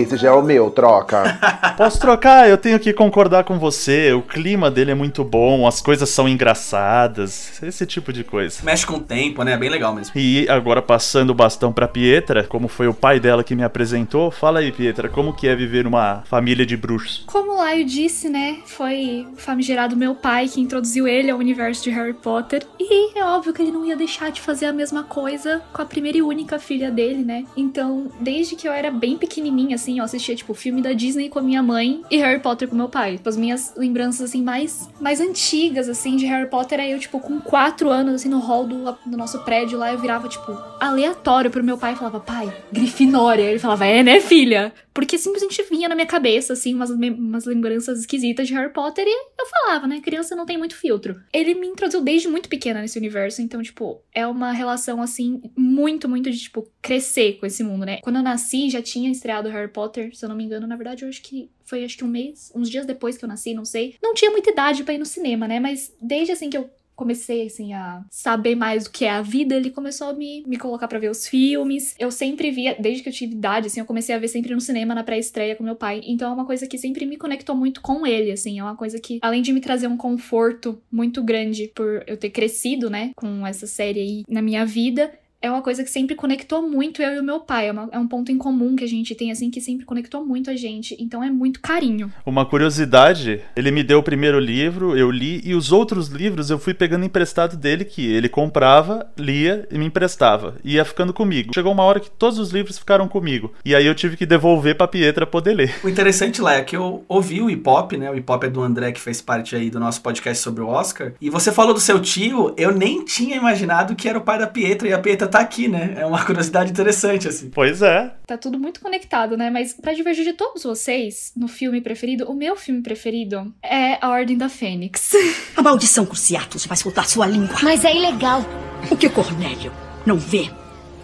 Esse 0.03 0.17
já 0.17 0.27
é 0.27 0.31
o 0.31 0.41
meu, 0.41 0.69
troca. 0.69 1.39
Posso 1.77 1.97
trocar? 1.97 2.49
Eu 2.49 2.57
tenho 2.57 2.77
que 2.77 2.91
concordar 2.91 3.45
com 3.45 3.57
você. 3.57 4.11
O 4.11 4.21
clima 4.21 4.69
dele 4.69 4.91
é 4.91 4.95
muito 4.95 5.23
bom, 5.23 5.65
as 5.65 5.81
coisas 5.81 6.09
são 6.09 6.27
engraçadas, 6.27 7.61
esse 7.63 7.85
tipo 7.85 8.11
de 8.11 8.23
coisa. 8.23 8.59
Mexe 8.63 8.85
com 8.85 8.97
o 8.97 8.99
tempo, 8.99 9.43
né? 9.43 9.55
Bem 9.55 9.69
legal 9.69 9.95
mesmo. 9.95 10.11
E 10.13 10.47
agora 10.49 10.81
passando 10.81 11.29
o 11.29 11.33
bastão 11.33 11.71
pra 11.71 11.87
Pietra, 11.87 12.43
como 12.43 12.67
foi 12.67 12.87
o 12.87 12.93
pai 12.93 13.17
dela 13.17 13.45
que 13.45 13.55
me 13.55 13.63
apresentou, 13.63 14.29
fala 14.29 14.59
aí, 14.59 14.73
Pietra, 14.73 15.07
como 15.07 15.33
que 15.33 15.47
é 15.47 15.55
viver 15.55 15.85
numa 15.85 16.21
família 16.25 16.65
de 16.65 16.75
bruxos? 16.75 17.23
Como 17.25 17.53
o 17.53 17.57
Laio 17.57 17.85
disse, 17.85 18.27
né? 18.27 18.57
Foi 18.65 19.25
o 19.31 19.37
famigerado 19.37 19.95
meu 19.95 20.15
pai 20.15 20.49
que 20.49 20.59
introduziu 20.59 21.07
ele 21.07 21.31
ao 21.31 21.39
universo 21.39 21.83
de 21.83 21.91
Harry 21.91 22.13
Potter. 22.13 22.65
E 22.77 23.17
é 23.17 23.23
óbvio 23.23 23.53
que 23.53 23.61
ele 23.61 23.71
não 23.71 23.85
ia 23.85 23.95
deixar 23.95 24.31
de 24.31 24.41
fazer 24.41 24.65
a 24.65 24.73
mesma 24.73 25.03
coisa 25.03 25.61
com 25.71 25.81
a 25.81 25.85
primeira 25.85 26.17
e 26.17 26.21
única 26.21 26.59
filha 26.59 26.91
dele, 26.91 27.23
né? 27.23 27.45
Então, 27.55 28.11
desde 28.19 28.55
que 28.55 28.67
eu 28.67 28.73
era 28.73 28.91
bem 28.91 29.17
pequenininha, 29.17 29.75
assim, 29.75 29.92
eu 29.97 30.05
assistia, 30.05 30.35
tipo, 30.35 30.53
filme 30.53 30.81
da 30.81 30.93
Disney 30.93 31.29
com 31.29 31.39
a 31.39 31.41
minha 31.41 31.61
mãe 31.63 32.01
e 32.09 32.17
Harry 32.17 32.39
Potter 32.39 32.67
com 32.67 32.75
meu 32.75 32.89
pai. 32.89 33.17
Tipo, 33.17 33.29
as 33.29 33.37
minhas 33.37 33.73
lembranças, 33.75 34.29
assim, 34.29 34.41
mais, 34.41 34.89
mais 34.99 35.19
antigas, 35.19 35.89
assim, 35.89 36.15
de 36.15 36.25
Harry 36.25 36.49
Potter 36.49 36.79
é 36.79 36.93
eu, 36.93 36.99
tipo, 36.99 37.19
com 37.19 37.39
quatro 37.39 37.89
anos, 37.89 38.15
assim, 38.15 38.29
no 38.29 38.39
hall 38.39 38.65
do, 38.65 38.91
do 39.05 39.17
nosso 39.17 39.39
prédio 39.43 39.77
lá, 39.77 39.91
eu 39.91 39.99
virava, 39.99 40.27
tipo, 40.27 40.57
aleatório 40.79 41.51
pro 41.51 41.63
meu 41.63 41.77
pai 41.77 41.93
e 41.93 41.95
falava, 41.95 42.19
pai, 42.19 42.53
Grifinória. 42.71 43.43
Ele 43.43 43.59
falava, 43.59 43.85
é, 43.85 44.03
né, 44.03 44.19
filha? 44.19 44.73
Porque 44.93 45.17
simplesmente 45.17 45.63
vinha 45.63 45.89
na 45.89 45.95
minha 45.95 46.07
cabeça, 46.07 46.53
assim, 46.53 46.75
umas, 46.75 46.89
umas 46.89 47.45
lembranças 47.45 47.99
esquisitas 47.99 48.47
de 48.47 48.53
Harry 48.53 48.71
Potter 48.71 49.05
e 49.07 49.11
eu 49.39 49.45
falava, 49.45 49.87
né? 49.87 50.01
Criança 50.01 50.35
não 50.35 50.45
tem 50.45 50.57
muito 50.57 50.75
filtro. 50.75 51.19
Ele 51.33 51.55
me 51.55 51.67
introduziu 51.67 52.01
desde 52.01 52.27
muito 52.27 52.47
pequena 52.47 52.81
nesse 52.81 52.97
universo, 52.97 53.41
então, 53.41 53.61
tipo, 53.61 54.01
é 54.13 54.27
uma 54.27 54.51
relação, 54.51 55.01
assim, 55.01 55.41
muito, 55.57 56.07
muito 56.07 56.29
de, 56.29 56.37
tipo, 56.37 56.67
crescer 56.81 57.39
com 57.39 57.45
esse 57.45 57.63
mundo, 57.63 57.85
né? 57.85 57.99
Quando 58.03 58.17
eu 58.17 58.23
nasci, 58.23 58.69
já 58.69 58.81
tinha 58.81 59.11
estreado 59.11 59.49
Harry 59.49 59.71
Potter, 59.71 60.15
se 60.15 60.23
eu 60.23 60.29
não 60.29 60.35
me 60.35 60.43
engano, 60.43 60.67
na 60.67 60.75
verdade, 60.75 61.03
eu 61.03 61.09
acho 61.09 61.21
que 61.21 61.49
foi 61.65 61.83
acho 61.83 61.97
que 61.97 62.03
um 62.03 62.07
mês, 62.07 62.51
uns 62.53 62.69
dias 62.69 62.85
depois 62.85 63.17
que 63.17 63.25
eu 63.25 63.29
nasci, 63.29 63.53
não 63.53 63.65
sei. 63.65 63.95
Não 64.01 64.13
tinha 64.13 64.29
muita 64.29 64.51
idade 64.51 64.83
pra 64.83 64.93
ir 64.93 64.97
no 64.97 65.05
cinema, 65.05 65.47
né? 65.47 65.59
Mas 65.59 65.95
desde 66.01 66.31
assim 66.31 66.49
que 66.49 66.57
eu 66.57 66.69
comecei 66.95 67.47
assim 67.47 67.73
a 67.73 68.03
saber 68.09 68.55
mais 68.55 68.85
do 68.85 68.91
que 68.91 69.05
é 69.05 69.09
a 69.09 69.21
vida, 69.21 69.55
ele 69.55 69.69
começou 69.69 70.07
a 70.07 70.13
me, 70.13 70.43
me 70.47 70.57
colocar 70.57 70.87
pra 70.87 70.99
ver 70.99 71.09
os 71.09 71.27
filmes. 71.27 71.95
Eu 71.99 72.11
sempre 72.11 72.51
via, 72.51 72.75
desde 72.79 73.03
que 73.03 73.09
eu 73.09 73.13
tive 73.13 73.33
idade, 73.33 73.67
assim, 73.67 73.79
eu 73.79 73.85
comecei 73.85 74.13
a 74.15 74.19
ver 74.19 74.27
sempre 74.27 74.53
no 74.53 74.61
cinema 74.61 74.95
na 74.95 75.03
pré-estreia 75.03 75.55
com 75.55 75.63
meu 75.63 75.75
pai. 75.75 76.01
Então 76.05 76.31
é 76.31 76.33
uma 76.33 76.45
coisa 76.45 76.67
que 76.67 76.77
sempre 76.77 77.05
me 77.05 77.17
conectou 77.17 77.55
muito 77.55 77.81
com 77.81 78.05
ele, 78.05 78.31
assim, 78.31 78.59
é 78.59 78.63
uma 78.63 78.75
coisa 78.75 78.99
que 78.99 79.19
além 79.21 79.41
de 79.41 79.53
me 79.53 79.61
trazer 79.61 79.87
um 79.87 79.97
conforto 79.97 80.81
muito 80.91 81.23
grande 81.23 81.71
por 81.73 82.03
eu 82.07 82.17
ter 82.17 82.29
crescido, 82.29 82.89
né, 82.89 83.11
com 83.15 83.45
essa 83.45 83.67
série 83.67 83.99
aí 83.99 84.23
na 84.27 84.41
minha 84.41 84.65
vida, 84.65 85.11
é 85.43 85.51
uma 85.51 85.61
coisa 85.61 85.83
que 85.83 85.91
sempre 85.91 86.15
conectou 86.15 86.61
muito 86.67 87.01
eu 87.01 87.15
e 87.15 87.19
o 87.19 87.23
meu 87.23 87.41
pai. 87.41 87.67
É, 87.67 87.71
uma- 87.71 87.89
é 87.91 87.99
um 87.99 88.07
ponto 88.07 88.31
em 88.31 88.37
comum 88.37 88.75
que 88.77 88.83
a 88.83 88.87
gente 88.87 89.13
tem, 89.13 89.29
assim, 89.29 89.51
que 89.51 89.59
sempre 89.61 89.85
conectou 89.85 90.25
muito 90.25 90.49
a 90.49 90.55
gente. 90.55 90.95
Então 90.99 91.21
é 91.23 91.29
muito 91.29 91.59
carinho. 91.59 92.11
Uma 92.25 92.45
curiosidade, 92.45 93.41
ele 93.55 93.69
me 93.71 93.83
deu 93.83 93.99
o 93.99 94.03
primeiro 94.03 94.39
livro, 94.39 94.97
eu 94.97 95.11
li, 95.11 95.41
e 95.43 95.53
os 95.53 95.71
outros 95.71 96.07
livros 96.07 96.49
eu 96.49 96.57
fui 96.57 96.73
pegando 96.73 97.05
emprestado 97.05 97.57
dele, 97.57 97.83
que 97.83 98.05
ele 98.05 98.29
comprava, 98.29 99.05
lia 99.17 99.67
e 99.69 99.77
me 99.77 99.85
emprestava. 99.85 100.55
E 100.63 100.75
ia 100.75 100.85
ficando 100.85 101.13
comigo. 101.13 101.51
Chegou 101.53 101.71
uma 101.73 101.83
hora 101.83 101.99
que 101.99 102.09
todos 102.09 102.39
os 102.39 102.51
livros 102.51 102.79
ficaram 102.79 103.07
comigo. 103.07 103.53
E 103.65 103.75
aí 103.75 103.85
eu 103.85 103.93
tive 103.93 104.15
que 104.15 104.25
devolver 104.25 104.75
pra 104.77 104.87
Pietra 104.87 105.27
poder 105.27 105.53
ler. 105.53 105.75
O 105.83 105.89
interessante 105.89 106.41
lá 106.41 106.53
é 106.55 106.61
que 106.63 106.75
eu 106.75 107.03
ouvi 107.07 107.41
o 107.41 107.49
hip 107.49 107.67
hop, 107.67 107.91
né? 107.93 108.09
O 108.09 108.15
hip 108.15 108.31
hop 108.31 108.43
é 108.45 108.49
do 108.49 108.61
André, 108.61 108.91
que 108.93 109.01
fez 109.01 109.21
parte 109.21 109.55
aí 109.55 109.69
do 109.69 109.79
nosso 109.79 110.01
podcast 110.01 110.41
sobre 110.41 110.63
o 110.63 110.67
Oscar. 110.67 111.13
E 111.19 111.29
você 111.29 111.51
falou 111.51 111.73
do 111.73 111.79
seu 111.79 111.99
tio, 111.99 112.53
eu 112.57 112.71
nem 112.71 113.03
tinha 113.03 113.35
imaginado 113.35 113.95
que 113.95 114.07
era 114.07 114.17
o 114.17 114.21
pai 114.21 114.39
da 114.39 114.47
Pietra, 114.47 114.87
e 114.87 114.93
a 114.93 114.99
Pietra 114.99 115.27
tá 115.33 115.39
aqui, 115.39 115.67
né? 115.67 115.95
É 115.97 116.05
uma 116.05 116.23
curiosidade 116.23 116.71
interessante, 116.71 117.27
assim. 117.27 117.49
Pois 117.49 117.81
é. 117.81 118.13
Tá 118.25 118.37
tudo 118.37 118.59
muito 118.59 118.79
conectado, 118.79 119.35
né? 119.35 119.49
Mas 119.49 119.73
pra 119.73 119.93
divergir 119.93 120.23
de 120.23 120.33
todos 120.33 120.63
vocês, 120.63 121.31
no 121.35 121.47
filme 121.47 121.81
preferido, 121.81 122.29
o 122.29 122.33
meu 122.33 122.55
filme 122.55 122.81
preferido 122.81 123.53
é 123.61 123.97
A 123.99 124.09
Ordem 124.09 124.37
da 124.37 124.47
Fênix. 124.47 125.11
A 125.57 125.61
maldição 125.61 126.05
Cruciatus 126.05 126.65
vai 126.65 126.77
soltar 126.77 127.07
sua 127.07 127.25
língua. 127.25 127.57
Mas 127.63 127.83
é 127.83 127.95
ilegal. 127.95 128.45
O 128.91 128.95
que 128.95 129.09
Cornélio 129.09 129.71
não 130.05 130.17
vê, 130.17 130.49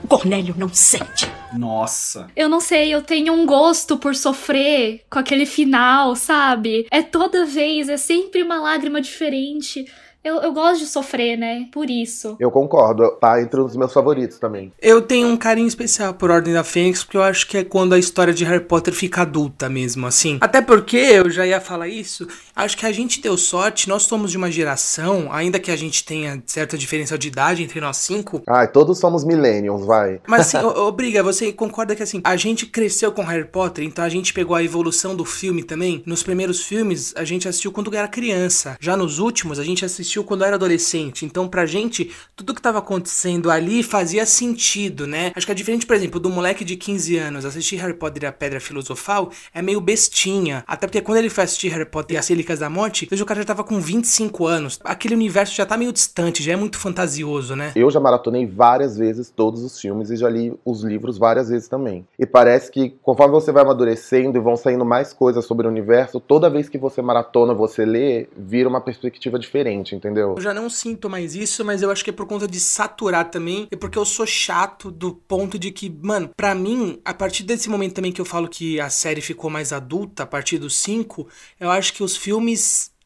o 0.03 0.07
Cornélio 0.07 0.53
não 0.57 0.69
sente. 0.69 1.27
Nossa. 1.53 2.27
Eu 2.35 2.47
não 2.47 2.59
sei, 2.59 2.93
eu 2.93 3.01
tenho 3.01 3.33
um 3.33 3.45
gosto 3.45 3.97
por 3.97 4.15
sofrer 4.15 5.01
com 5.09 5.17
aquele 5.17 5.45
final, 5.45 6.15
sabe? 6.15 6.85
É 6.91 7.01
toda 7.01 7.45
vez, 7.45 7.89
é 7.89 7.97
sempre 7.97 8.43
uma 8.43 8.59
lágrima 8.59 9.01
diferente. 9.01 9.85
Eu, 10.23 10.41
eu 10.41 10.51
gosto 10.51 10.81
de 10.81 10.87
sofrer, 10.87 11.37
né? 11.37 11.67
Por 11.71 11.89
isso. 11.89 12.35
Eu 12.39 12.51
concordo, 12.51 13.09
tá 13.21 13.41
entre 13.41 13.61
os 13.61 13.75
meus 13.75 13.93
favoritos 13.93 14.37
também. 14.37 14.73
Eu 14.81 15.01
tenho 15.01 15.27
um 15.27 15.37
carinho 15.37 15.67
especial 15.67 16.13
por 16.13 16.29
Ordem 16.29 16.53
da 16.53 16.63
Fênix, 16.63 17.03
porque 17.03 17.15
eu 17.15 17.23
acho 17.23 17.47
que 17.47 17.57
é 17.57 17.63
quando 17.63 17.93
a 17.93 17.99
história 17.99 18.33
de 18.33 18.43
Harry 18.43 18.63
Potter 18.63 18.93
fica 18.93 19.21
adulta 19.21 19.69
mesmo, 19.69 20.05
assim. 20.05 20.37
Até 20.41 20.61
porque, 20.61 20.97
eu 20.97 21.29
já 21.29 21.45
ia 21.45 21.61
falar 21.61 21.87
isso, 21.87 22.27
acho 22.63 22.77
que 22.77 22.85
a 22.85 22.91
gente 22.91 23.21
deu 23.21 23.37
sorte, 23.37 23.89
nós 23.89 24.03
somos 24.03 24.31
de 24.31 24.37
uma 24.37 24.51
geração, 24.51 25.29
ainda 25.31 25.59
que 25.59 25.71
a 25.71 25.75
gente 25.75 26.03
tenha 26.03 26.41
certa 26.45 26.77
diferença 26.77 27.17
de 27.17 27.27
idade 27.27 27.63
entre 27.63 27.79
nós 27.79 27.97
cinco, 27.97 28.41
Ai, 28.47 28.67
todos 28.67 28.97
somos 28.99 29.23
millennials, 29.23 29.85
vai. 29.85 30.21
mas 30.27 30.41
assim, 30.41 30.57
ô, 30.65 30.87
ô, 30.87 30.91
Briga, 30.91 31.21
você 31.23 31.51
concorda 31.51 31.95
que 31.95 32.03
assim, 32.03 32.21
a 32.23 32.35
gente 32.35 32.65
cresceu 32.65 33.11
com 33.11 33.23
Harry 33.23 33.45
Potter, 33.45 33.83
então 33.83 34.03
a 34.03 34.09
gente 34.09 34.33
pegou 34.33 34.55
a 34.55 34.63
evolução 34.63 35.15
do 35.15 35.25
filme 35.25 35.63
também? 35.63 36.03
Nos 36.05 36.23
primeiros 36.23 36.61
filmes, 36.61 37.13
a 37.15 37.23
gente 37.23 37.47
assistiu 37.47 37.71
quando 37.71 37.93
era 37.95 38.07
criança. 38.07 38.77
Já 38.79 38.95
nos 38.95 39.19
últimos, 39.19 39.59
a 39.59 39.63
gente 39.63 39.83
assistiu 39.83 40.23
quando 40.23 40.43
era 40.43 40.55
adolescente. 40.55 41.25
Então, 41.25 41.47
pra 41.47 41.65
gente, 41.65 42.11
tudo 42.35 42.53
que 42.53 42.61
tava 42.61 42.79
acontecendo 42.79 43.49
ali 43.49 43.83
fazia 43.83 44.25
sentido, 44.25 45.07
né? 45.07 45.31
Acho 45.35 45.45
que 45.45 45.51
é 45.51 45.55
diferente, 45.55 45.85
por 45.85 45.95
exemplo, 45.95 46.19
do 46.19 46.29
moleque 46.29 46.63
de 46.63 46.75
15 46.75 47.17
anos 47.17 47.45
assistir 47.45 47.77
Harry 47.77 47.93
Potter 47.93 48.23
e 48.23 48.25
a 48.25 48.31
Pedra 48.31 48.59
Filosofal 48.59 49.31
é 49.53 49.61
meio 49.61 49.81
bestinha. 49.81 50.63
Até 50.67 50.87
porque 50.87 51.01
quando 51.01 51.17
ele 51.17 51.29
foi 51.29 51.43
assistir 51.43 51.69
Harry 51.69 51.85
Potter 51.85 52.15
e 52.15 52.19
as 52.19 52.25
Relíquias 52.49 52.59
da 52.59 52.69
Morte, 52.69 53.07
veja 53.09 53.23
o 53.23 53.25
cara 53.25 53.41
já 53.41 53.45
tava 53.45 53.63
com 53.63 53.79
25 53.79 54.47
anos. 54.47 54.79
Aquele 54.83 55.13
universo 55.13 55.55
já 55.55 55.65
tá 55.65 55.77
meio 55.77 55.93
distante, 55.93 56.41
já 56.41 56.53
é 56.53 56.55
muito 56.55 56.77
fantasioso, 56.77 57.55
né? 57.55 57.71
Eu 57.75 57.91
já 57.91 57.99
maratonei 57.99 58.45
várias 58.45 58.97
vezes 58.97 59.29
todos 59.29 59.63
os 59.63 59.79
filmes 59.79 60.09
e 60.09 60.15
já 60.15 60.27
li 60.27 60.53
os 60.65 60.83
livros 60.83 61.17
várias 61.17 61.49
vezes 61.49 61.67
também. 61.67 62.05
E 62.17 62.25
parece 62.25 62.71
que 62.71 62.95
conforme 63.03 63.33
você 63.33 63.51
vai 63.51 63.63
amadurecendo 63.63 64.37
e 64.37 64.41
vão 64.41 64.55
saindo 64.55 64.83
mais 64.83 65.13
coisas 65.13 65.45
sobre 65.45 65.67
o 65.67 65.69
universo, 65.69 66.19
toda 66.19 66.49
vez 66.49 66.67
que 66.67 66.77
você 66.77 67.01
maratona, 67.01 67.53
você 67.53 67.85
lê, 67.85 68.27
vira 68.35 68.67
uma 68.67 68.81
perspectiva 68.81 69.37
diferente, 69.37 69.95
entendeu? 69.95 70.35
Eu 70.35 70.41
já 70.41 70.53
não 70.53 70.69
sinto 70.69 71.09
mais 71.09 71.35
isso, 71.35 71.63
mas 71.63 71.81
eu 71.81 71.91
acho 71.91 72.03
que 72.03 72.09
é 72.09 72.13
por 72.13 72.25
conta 72.25 72.47
de 72.47 72.59
saturar 72.59 73.29
também. 73.29 73.67
E 73.71 73.75
porque 73.75 73.97
eu 73.97 74.05
sou 74.05 74.25
chato 74.25 74.89
do 74.89 75.13
ponto 75.13 75.59
de 75.59 75.71
que, 75.71 75.89
mano, 76.01 76.29
pra 76.35 76.55
mim, 76.55 76.99
a 77.05 77.13
partir 77.13 77.43
desse 77.43 77.69
momento 77.69 77.93
também 77.93 78.11
que 78.11 78.21
eu 78.21 78.25
falo 78.25 78.47
que 78.47 78.79
a 78.79 78.89
série 78.89 79.21
ficou 79.21 79.49
mais 79.49 79.71
adulta, 79.71 80.23
a 80.23 80.25
partir 80.25 80.57
dos 80.57 80.77
5, 80.77 81.27
eu 81.59 81.69
acho 81.69 81.93
que 81.93 82.03
os 82.03 82.17
filmes. 82.17 82.38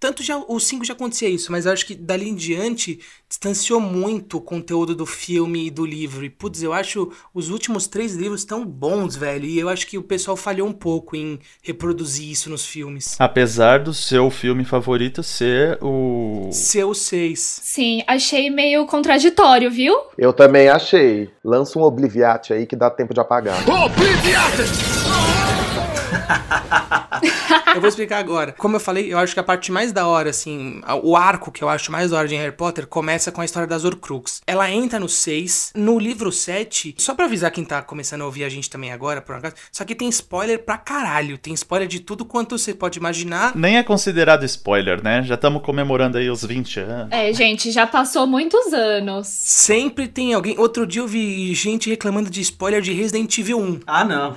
Tanto 0.03 0.21
já 0.21 0.35
o 0.35 0.59
5 0.59 0.83
já 0.83 0.91
acontecia 0.91 1.29
isso, 1.29 1.49
mas 1.49 1.65
eu 1.65 1.71
acho 1.71 1.85
que 1.85 1.95
dali 1.95 2.27
em 2.27 2.35
diante 2.35 2.99
distanciou 3.29 3.79
muito 3.79 4.35
o 4.35 4.41
conteúdo 4.41 4.93
do 4.93 5.05
filme 5.05 5.67
e 5.67 5.71
do 5.71 5.85
livro. 5.85 6.25
E 6.25 6.29
putz, 6.29 6.61
eu 6.61 6.73
acho 6.73 7.09
os 7.33 7.49
últimos 7.49 7.87
três 7.87 8.13
livros 8.13 8.43
tão 8.43 8.65
bons, 8.65 9.15
velho. 9.15 9.45
E 9.45 9.57
eu 9.57 9.69
acho 9.69 9.87
que 9.87 9.97
o 9.97 10.03
pessoal 10.03 10.35
falhou 10.35 10.67
um 10.67 10.73
pouco 10.73 11.15
em 11.15 11.39
reproduzir 11.61 12.29
isso 12.29 12.49
nos 12.49 12.65
filmes. 12.65 13.15
Apesar 13.17 13.79
do 13.79 13.93
seu 13.93 14.29
filme 14.29 14.65
favorito 14.65 15.23
ser 15.23 15.81
o. 15.81 16.49
Seu 16.51 16.93
6. 16.93 17.39
Sim, 17.63 18.03
achei 18.05 18.49
meio 18.49 18.85
contraditório, 18.85 19.71
viu? 19.71 19.95
Eu 20.17 20.33
também 20.33 20.67
achei. 20.67 21.29
Lança 21.41 21.79
um 21.79 21.81
Obliviate 21.81 22.51
aí 22.51 22.67
que 22.67 22.75
dá 22.75 22.89
tempo 22.89 23.13
de 23.13 23.21
apagar. 23.21 23.57
Eu 27.73 27.81
vou 27.81 27.87
explicar 27.89 28.19
agora. 28.19 28.53
Como 28.57 28.75
eu 28.75 28.79
falei, 28.79 29.11
eu 29.11 29.17
acho 29.17 29.33
que 29.33 29.39
a 29.39 29.43
parte 29.43 29.71
mais 29.71 29.91
da 29.91 30.05
hora, 30.05 30.29
assim, 30.29 30.81
o 31.01 31.15
arco 31.15 31.51
que 31.51 31.63
eu 31.63 31.69
acho 31.69 31.91
mais 31.91 32.11
da 32.11 32.17
hora 32.17 32.27
de 32.27 32.35
Harry 32.35 32.51
Potter 32.51 32.85
começa 32.85 33.31
com 33.31 33.41
a 33.41 33.45
história 33.45 33.67
das 33.67 33.83
Horcrux. 33.83 34.41
Ela 34.45 34.69
entra 34.69 34.99
no 34.99 35.09
6, 35.09 35.73
no 35.75 35.97
livro 35.97 36.31
7, 36.31 36.95
só 36.97 37.15
pra 37.15 37.25
avisar 37.25 37.51
quem 37.51 37.65
tá 37.65 37.81
começando 37.81 38.21
a 38.21 38.25
ouvir 38.25 38.43
a 38.43 38.49
gente 38.49 38.69
também 38.69 38.91
agora, 38.91 39.21
por 39.21 39.35
acaso, 39.35 39.55
só 39.71 39.83
que 39.83 39.95
tem 39.95 40.07
spoiler 40.09 40.59
pra 40.59 40.77
caralho. 40.77 41.37
Tem 41.37 41.53
spoiler 41.53 41.87
de 41.87 41.99
tudo 41.99 42.25
quanto 42.25 42.57
você 42.57 42.73
pode 42.73 42.99
imaginar. 42.99 43.55
Nem 43.55 43.77
é 43.77 43.83
considerado 43.83 44.43
spoiler, 44.45 45.03
né? 45.03 45.23
Já 45.23 45.35
estamos 45.35 45.63
comemorando 45.63 46.17
aí 46.17 46.29
os 46.29 46.45
20 46.45 46.79
anos. 46.79 47.11
É, 47.11 47.33
gente, 47.33 47.71
já 47.71 47.87
passou 47.87 48.27
muitos 48.27 48.71
anos. 48.73 49.27
Sempre 49.27 50.07
tem 50.07 50.33
alguém. 50.33 50.57
Outro 50.59 50.85
dia 50.85 51.01
eu 51.01 51.07
vi 51.07 51.53
gente 51.55 51.89
reclamando 51.89 52.29
de 52.29 52.41
spoiler 52.41 52.81
de 52.81 52.93
Resident 52.93 53.35
Evil 53.37 53.59
1. 53.59 53.79
Ah, 53.87 54.03
não. 54.03 54.35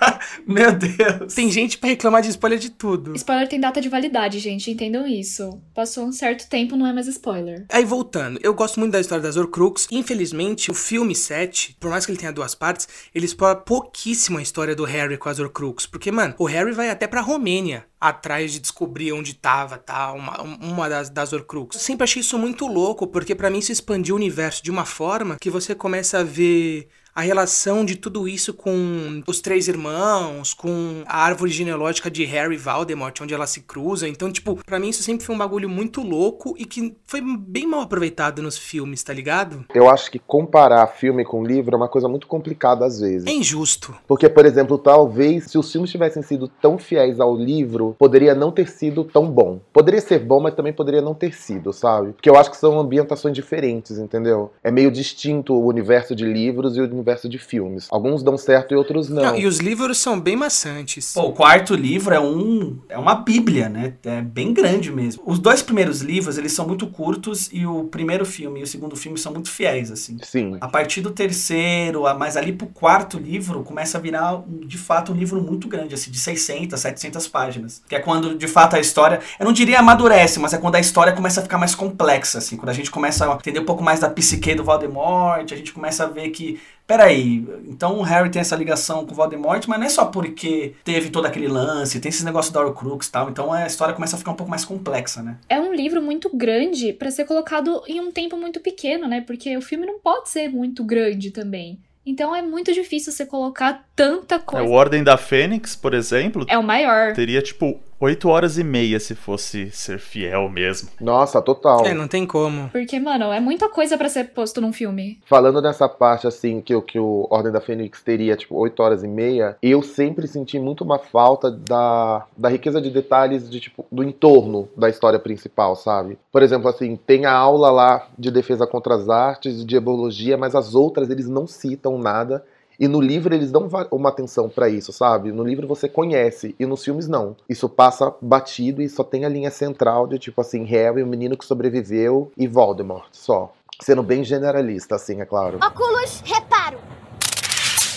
Meu 0.46 0.72
Deus. 0.72 1.19
Tem 1.26 1.50
gente 1.50 1.78
pra 1.78 1.90
reclamar 1.90 2.22
de 2.22 2.28
spoiler 2.28 2.58
de 2.58 2.70
tudo. 2.70 3.14
Spoiler 3.14 3.48
tem 3.48 3.60
data 3.60 3.80
de 3.80 3.88
validade, 3.88 4.38
gente, 4.38 4.70
entendam 4.70 5.06
isso. 5.06 5.60
Passou 5.74 6.04
um 6.04 6.12
certo 6.12 6.48
tempo, 6.48 6.76
não 6.76 6.86
é 6.86 6.92
mais 6.92 7.06
spoiler. 7.06 7.64
Aí 7.68 7.84
voltando, 7.84 8.38
eu 8.42 8.54
gosto 8.54 8.78
muito 8.80 8.92
da 8.92 9.00
história 9.00 9.22
das 9.22 9.36
Horcrux. 9.36 9.86
Infelizmente, 9.90 10.70
o 10.70 10.74
filme 10.74 11.14
7, 11.14 11.76
por 11.78 11.90
mais 11.90 12.06
que 12.06 12.12
ele 12.12 12.18
tenha 12.18 12.32
duas 12.32 12.54
partes, 12.54 12.88
ele 13.14 13.26
explora 13.26 13.56
pouquíssimo 13.56 14.38
a 14.38 14.42
história 14.42 14.74
do 14.74 14.84
Harry 14.84 15.16
com 15.16 15.28
as 15.28 15.38
Horcrux. 15.38 15.86
Porque, 15.86 16.10
mano, 16.10 16.34
o 16.38 16.44
Harry 16.44 16.72
vai 16.72 16.90
até 16.90 17.06
pra 17.06 17.20
Romênia 17.20 17.84
atrás 18.00 18.52
de 18.52 18.60
descobrir 18.60 19.12
onde 19.12 19.34
tava, 19.34 19.76
tá? 19.76 20.12
Uma, 20.12 20.40
uma 20.42 20.88
das, 20.88 21.10
das 21.10 21.32
Horcrux. 21.32 21.76
Eu 21.76 21.80
sempre 21.82 22.04
achei 22.04 22.20
isso 22.20 22.38
muito 22.38 22.66
louco, 22.66 23.06
porque 23.06 23.34
pra 23.34 23.50
mim 23.50 23.58
isso 23.58 23.72
expandiu 23.72 24.14
o 24.14 24.18
universo 24.18 24.62
de 24.64 24.70
uma 24.70 24.86
forma 24.86 25.36
que 25.38 25.50
você 25.50 25.74
começa 25.74 26.20
a 26.20 26.24
ver 26.24 26.88
a 27.20 27.22
relação 27.22 27.84
de 27.84 27.96
tudo 27.96 28.26
isso 28.26 28.54
com 28.54 29.22
os 29.26 29.42
três 29.42 29.68
irmãos, 29.68 30.54
com 30.54 31.02
a 31.06 31.22
árvore 31.22 31.50
genealógica 31.50 32.10
de 32.10 32.24
Harry 32.24 32.54
e 32.54 32.58
Voldemort, 32.58 33.20
onde 33.20 33.34
elas 33.34 33.50
se 33.50 33.60
cruzam. 33.60 34.08
Então, 34.08 34.32
tipo, 34.32 34.56
pra 34.64 34.78
mim 34.78 34.88
isso 34.88 35.02
sempre 35.02 35.26
foi 35.26 35.34
um 35.34 35.38
bagulho 35.38 35.68
muito 35.68 36.00
louco 36.00 36.54
e 36.58 36.64
que 36.64 36.96
foi 37.04 37.20
bem 37.20 37.66
mal 37.66 37.82
aproveitado 37.82 38.40
nos 38.40 38.56
filmes, 38.56 39.02
tá 39.02 39.12
ligado? 39.12 39.66
Eu 39.74 39.90
acho 39.90 40.10
que 40.10 40.18
comparar 40.18 40.86
filme 40.86 41.22
com 41.22 41.44
livro 41.44 41.74
é 41.74 41.76
uma 41.76 41.88
coisa 41.88 42.08
muito 42.08 42.26
complicada 42.26 42.86
às 42.86 43.00
vezes. 43.00 43.26
É 43.26 43.32
injusto. 43.32 43.94
Porque, 44.08 44.26
por 44.26 44.46
exemplo, 44.46 44.78
talvez 44.78 45.50
se 45.50 45.58
os 45.58 45.70
filmes 45.70 45.90
tivessem 45.90 46.22
sido 46.22 46.48
tão 46.48 46.78
fiéis 46.78 47.20
ao 47.20 47.36
livro, 47.36 47.94
poderia 47.98 48.34
não 48.34 48.50
ter 48.50 48.70
sido 48.70 49.04
tão 49.04 49.30
bom. 49.30 49.60
Poderia 49.74 50.00
ser 50.00 50.20
bom, 50.20 50.40
mas 50.40 50.54
também 50.54 50.72
poderia 50.72 51.02
não 51.02 51.12
ter 51.12 51.34
sido, 51.34 51.70
sabe? 51.70 52.12
Porque 52.12 52.30
eu 52.30 52.36
acho 52.36 52.50
que 52.50 52.56
são 52.56 52.80
ambientações 52.80 53.34
diferentes, 53.34 53.98
entendeu? 53.98 54.50
É 54.64 54.70
meio 54.70 54.90
distinto 54.90 55.52
o 55.52 55.66
universo 55.66 56.16
de 56.16 56.24
livros 56.24 56.78
e 56.78 56.80
o 56.80 56.84
universo 56.84 57.09
de 57.28 57.38
filmes. 57.38 57.86
Alguns 57.90 58.22
dão 58.22 58.36
certo 58.36 58.72
e 58.72 58.76
outros 58.76 59.08
não. 59.08 59.22
Não, 59.22 59.36
e 59.36 59.46
os 59.46 59.58
livros 59.58 59.98
são 59.98 60.18
bem 60.20 60.36
maçantes. 60.36 61.12
Pô, 61.14 61.22
o 61.22 61.32
quarto 61.32 61.74
livro 61.74 62.14
é 62.14 62.20
um 62.20 62.78
é 62.88 62.98
uma 62.98 63.14
bíblia, 63.14 63.68
né? 63.68 63.94
É 64.04 64.20
bem 64.22 64.52
grande 64.52 64.90
mesmo. 64.92 65.22
Os 65.26 65.38
dois 65.38 65.62
primeiros 65.62 66.00
livros, 66.00 66.38
eles 66.38 66.52
são 66.52 66.66
muito 66.66 66.86
curtos 66.86 67.48
e 67.52 67.66
o 67.66 67.84
primeiro 67.84 68.24
filme 68.24 68.60
e 68.60 68.62
o 68.62 68.66
segundo 68.66 68.96
filme 68.96 69.18
são 69.18 69.32
muito 69.32 69.50
fiéis, 69.50 69.90
assim. 69.90 70.18
Sim. 70.22 70.56
A 70.60 70.68
partir 70.68 71.00
do 71.00 71.10
terceiro, 71.10 72.06
a- 72.06 72.14
mas 72.14 72.36
ali 72.36 72.52
pro 72.52 72.66
quarto 72.66 73.18
livro, 73.18 73.62
começa 73.62 73.98
a 73.98 74.00
virar, 74.00 74.42
de 74.66 74.78
fato, 74.78 75.12
um 75.12 75.14
livro 75.14 75.40
muito 75.42 75.68
grande, 75.68 75.94
assim, 75.94 76.10
de 76.10 76.18
600, 76.18 76.78
700 76.80 77.26
páginas. 77.28 77.82
Que 77.88 77.94
é 77.96 78.00
quando, 78.00 78.34
de 78.36 78.46
fato, 78.48 78.76
a 78.76 78.80
história, 78.80 79.20
eu 79.38 79.44
não 79.44 79.52
diria 79.52 79.78
amadurece, 79.80 80.38
mas 80.38 80.52
é 80.52 80.58
quando 80.58 80.74
a 80.76 80.80
história 80.80 81.12
começa 81.12 81.40
a 81.40 81.42
ficar 81.42 81.58
mais 81.58 81.74
complexa, 81.74 82.38
assim. 82.38 82.56
Quando 82.56 82.68
a 82.68 82.74
gente 82.74 82.90
começa 82.90 83.30
a 83.30 83.34
entender 83.34 83.60
um 83.60 83.64
pouco 83.64 83.82
mais 83.82 84.00
da 84.00 84.08
psique 84.10 84.54
do 84.54 84.64
Voldemort, 84.64 85.50
a 85.52 85.56
gente 85.56 85.72
começa 85.72 86.04
a 86.04 86.06
ver 86.06 86.30
que 86.30 86.58
Peraí, 86.90 87.46
então 87.68 87.98
o 87.98 88.02
Harry 88.02 88.28
tem 88.30 88.40
essa 88.40 88.56
ligação 88.56 89.06
com 89.06 89.12
o 89.12 89.14
Voldemort, 89.14 89.64
mas 89.68 89.78
não 89.78 89.86
é 89.86 89.88
só 89.88 90.06
porque 90.06 90.74
teve 90.82 91.08
todo 91.08 91.24
aquele 91.24 91.46
lance, 91.46 92.00
tem 92.00 92.08
esse 92.08 92.24
negócio 92.24 92.52
da 92.52 92.60
Horcrux 92.60 93.06
e 93.06 93.12
tal, 93.12 93.30
então 93.30 93.52
a 93.52 93.64
história 93.64 93.94
começa 93.94 94.16
a 94.16 94.18
ficar 94.18 94.32
um 94.32 94.34
pouco 94.34 94.50
mais 94.50 94.64
complexa, 94.64 95.22
né? 95.22 95.38
É 95.48 95.60
um 95.60 95.72
livro 95.72 96.02
muito 96.02 96.28
grande 96.36 96.92
pra 96.92 97.12
ser 97.12 97.26
colocado 97.26 97.80
em 97.86 98.00
um 98.00 98.10
tempo 98.10 98.36
muito 98.36 98.58
pequeno, 98.58 99.06
né? 99.06 99.20
Porque 99.24 99.56
o 99.56 99.62
filme 99.62 99.86
não 99.86 100.00
pode 100.00 100.30
ser 100.30 100.48
muito 100.48 100.82
grande 100.82 101.30
também. 101.30 101.78
Então 102.04 102.34
é 102.34 102.42
muito 102.42 102.72
difícil 102.72 103.12
você 103.12 103.24
colocar 103.24 103.84
tanta 103.94 104.34
É, 104.34 104.38
coisa. 104.40 104.66
o 104.66 104.72
Ordem 104.72 105.04
da 105.04 105.16
Fênix, 105.16 105.76
por 105.76 105.94
exemplo, 105.94 106.44
É 106.48 106.58
o 106.58 106.62
maior. 106.62 107.12
teria 107.12 107.40
tipo 107.40 107.78
Oito 108.00 108.30
horas 108.30 108.56
e 108.56 108.64
meia 108.64 108.98
se 108.98 109.14
fosse 109.14 109.70
ser 109.70 109.98
fiel 109.98 110.48
mesmo. 110.48 110.88
Nossa, 110.98 111.42
total. 111.42 111.84
É, 111.84 111.92
não 111.92 112.08
tem 112.08 112.26
como. 112.26 112.70
Porque, 112.70 112.98
mano, 112.98 113.26
é 113.26 113.38
muita 113.40 113.68
coisa 113.68 113.98
pra 113.98 114.08
ser 114.08 114.30
posto 114.30 114.58
num 114.58 114.72
filme. 114.72 115.20
Falando 115.26 115.60
nessa 115.60 115.86
parte, 115.86 116.26
assim, 116.26 116.62
que, 116.62 116.74
o- 116.74 116.80
que 116.80 116.98
o 116.98 117.26
Ordem 117.30 117.52
da 117.52 117.60
Fênix 117.60 118.02
teria, 118.02 118.36
tipo, 118.36 118.56
8 118.56 118.82
horas 118.82 119.04
e 119.04 119.06
meia, 119.08 119.54
eu 119.62 119.82
sempre 119.82 120.26
senti 120.26 120.58
muito 120.58 120.82
uma 120.82 120.98
falta 120.98 121.50
da, 121.50 122.24
da 122.34 122.48
riqueza 122.48 122.80
de 122.80 122.88
detalhes 122.88 123.50
de, 123.50 123.60
tipo, 123.60 123.84
do 123.92 124.02
entorno 124.02 124.66
da 124.74 124.88
história 124.88 125.18
principal, 125.18 125.76
sabe? 125.76 126.18
Por 126.32 126.42
exemplo, 126.42 126.70
assim, 126.70 126.96
tem 126.96 127.26
a 127.26 127.32
aula 127.32 127.70
lá 127.70 128.08
de 128.18 128.30
defesa 128.30 128.66
contra 128.66 128.94
as 128.94 129.10
artes, 129.10 129.62
de 129.62 129.76
herbologia, 129.76 130.38
mas 130.38 130.54
as 130.54 130.74
outras 130.74 131.10
eles 131.10 131.28
não 131.28 131.46
citam 131.46 131.98
nada. 131.98 132.42
E 132.80 132.88
no 132.88 132.98
livro 132.98 133.34
eles 133.34 133.52
dão 133.52 133.68
uma 133.92 134.08
atenção 134.08 134.48
pra 134.48 134.66
isso, 134.70 134.90
sabe? 134.90 135.30
No 135.30 135.44
livro 135.44 135.68
você 135.68 135.86
conhece 135.86 136.54
e 136.58 136.64
nos 136.64 136.82
filmes 136.82 137.06
não. 137.06 137.36
Isso 137.46 137.68
passa 137.68 138.14
batido 138.22 138.80
e 138.80 138.88
só 138.88 139.04
tem 139.04 139.26
a 139.26 139.28
linha 139.28 139.50
central 139.50 140.06
de 140.06 140.18
tipo 140.18 140.40
assim, 140.40 140.64
Harry, 140.64 141.02
o 141.02 141.06
menino 141.06 141.36
que 141.36 141.44
sobreviveu 141.44 142.32
e 142.38 142.48
Voldemort, 142.48 143.04
só. 143.12 143.52
Sendo 143.82 144.02
bem 144.02 144.24
generalista, 144.24 144.94
assim, 144.94 145.20
é 145.20 145.26
claro. 145.26 145.58
Óculos, 145.62 146.22
reparo. 146.24 146.78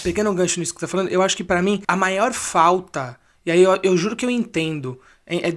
Pegando 0.04 0.32
um 0.32 0.36
gancho 0.36 0.60
nisso 0.60 0.74
que 0.74 0.82
você 0.82 0.86
tá 0.86 0.92
falando, 0.92 1.10
eu 1.10 1.22
acho 1.22 1.38
que 1.38 1.46
pra 1.46 1.62
mim 1.62 1.82
a 1.88 1.96
maior 1.96 2.34
falta, 2.34 3.18
e 3.46 3.52
aí 3.52 3.64
eu, 3.64 3.80
eu 3.84 3.96
juro 3.96 4.18
que 4.18 4.26
eu 4.26 4.30
entendo, 4.30 5.00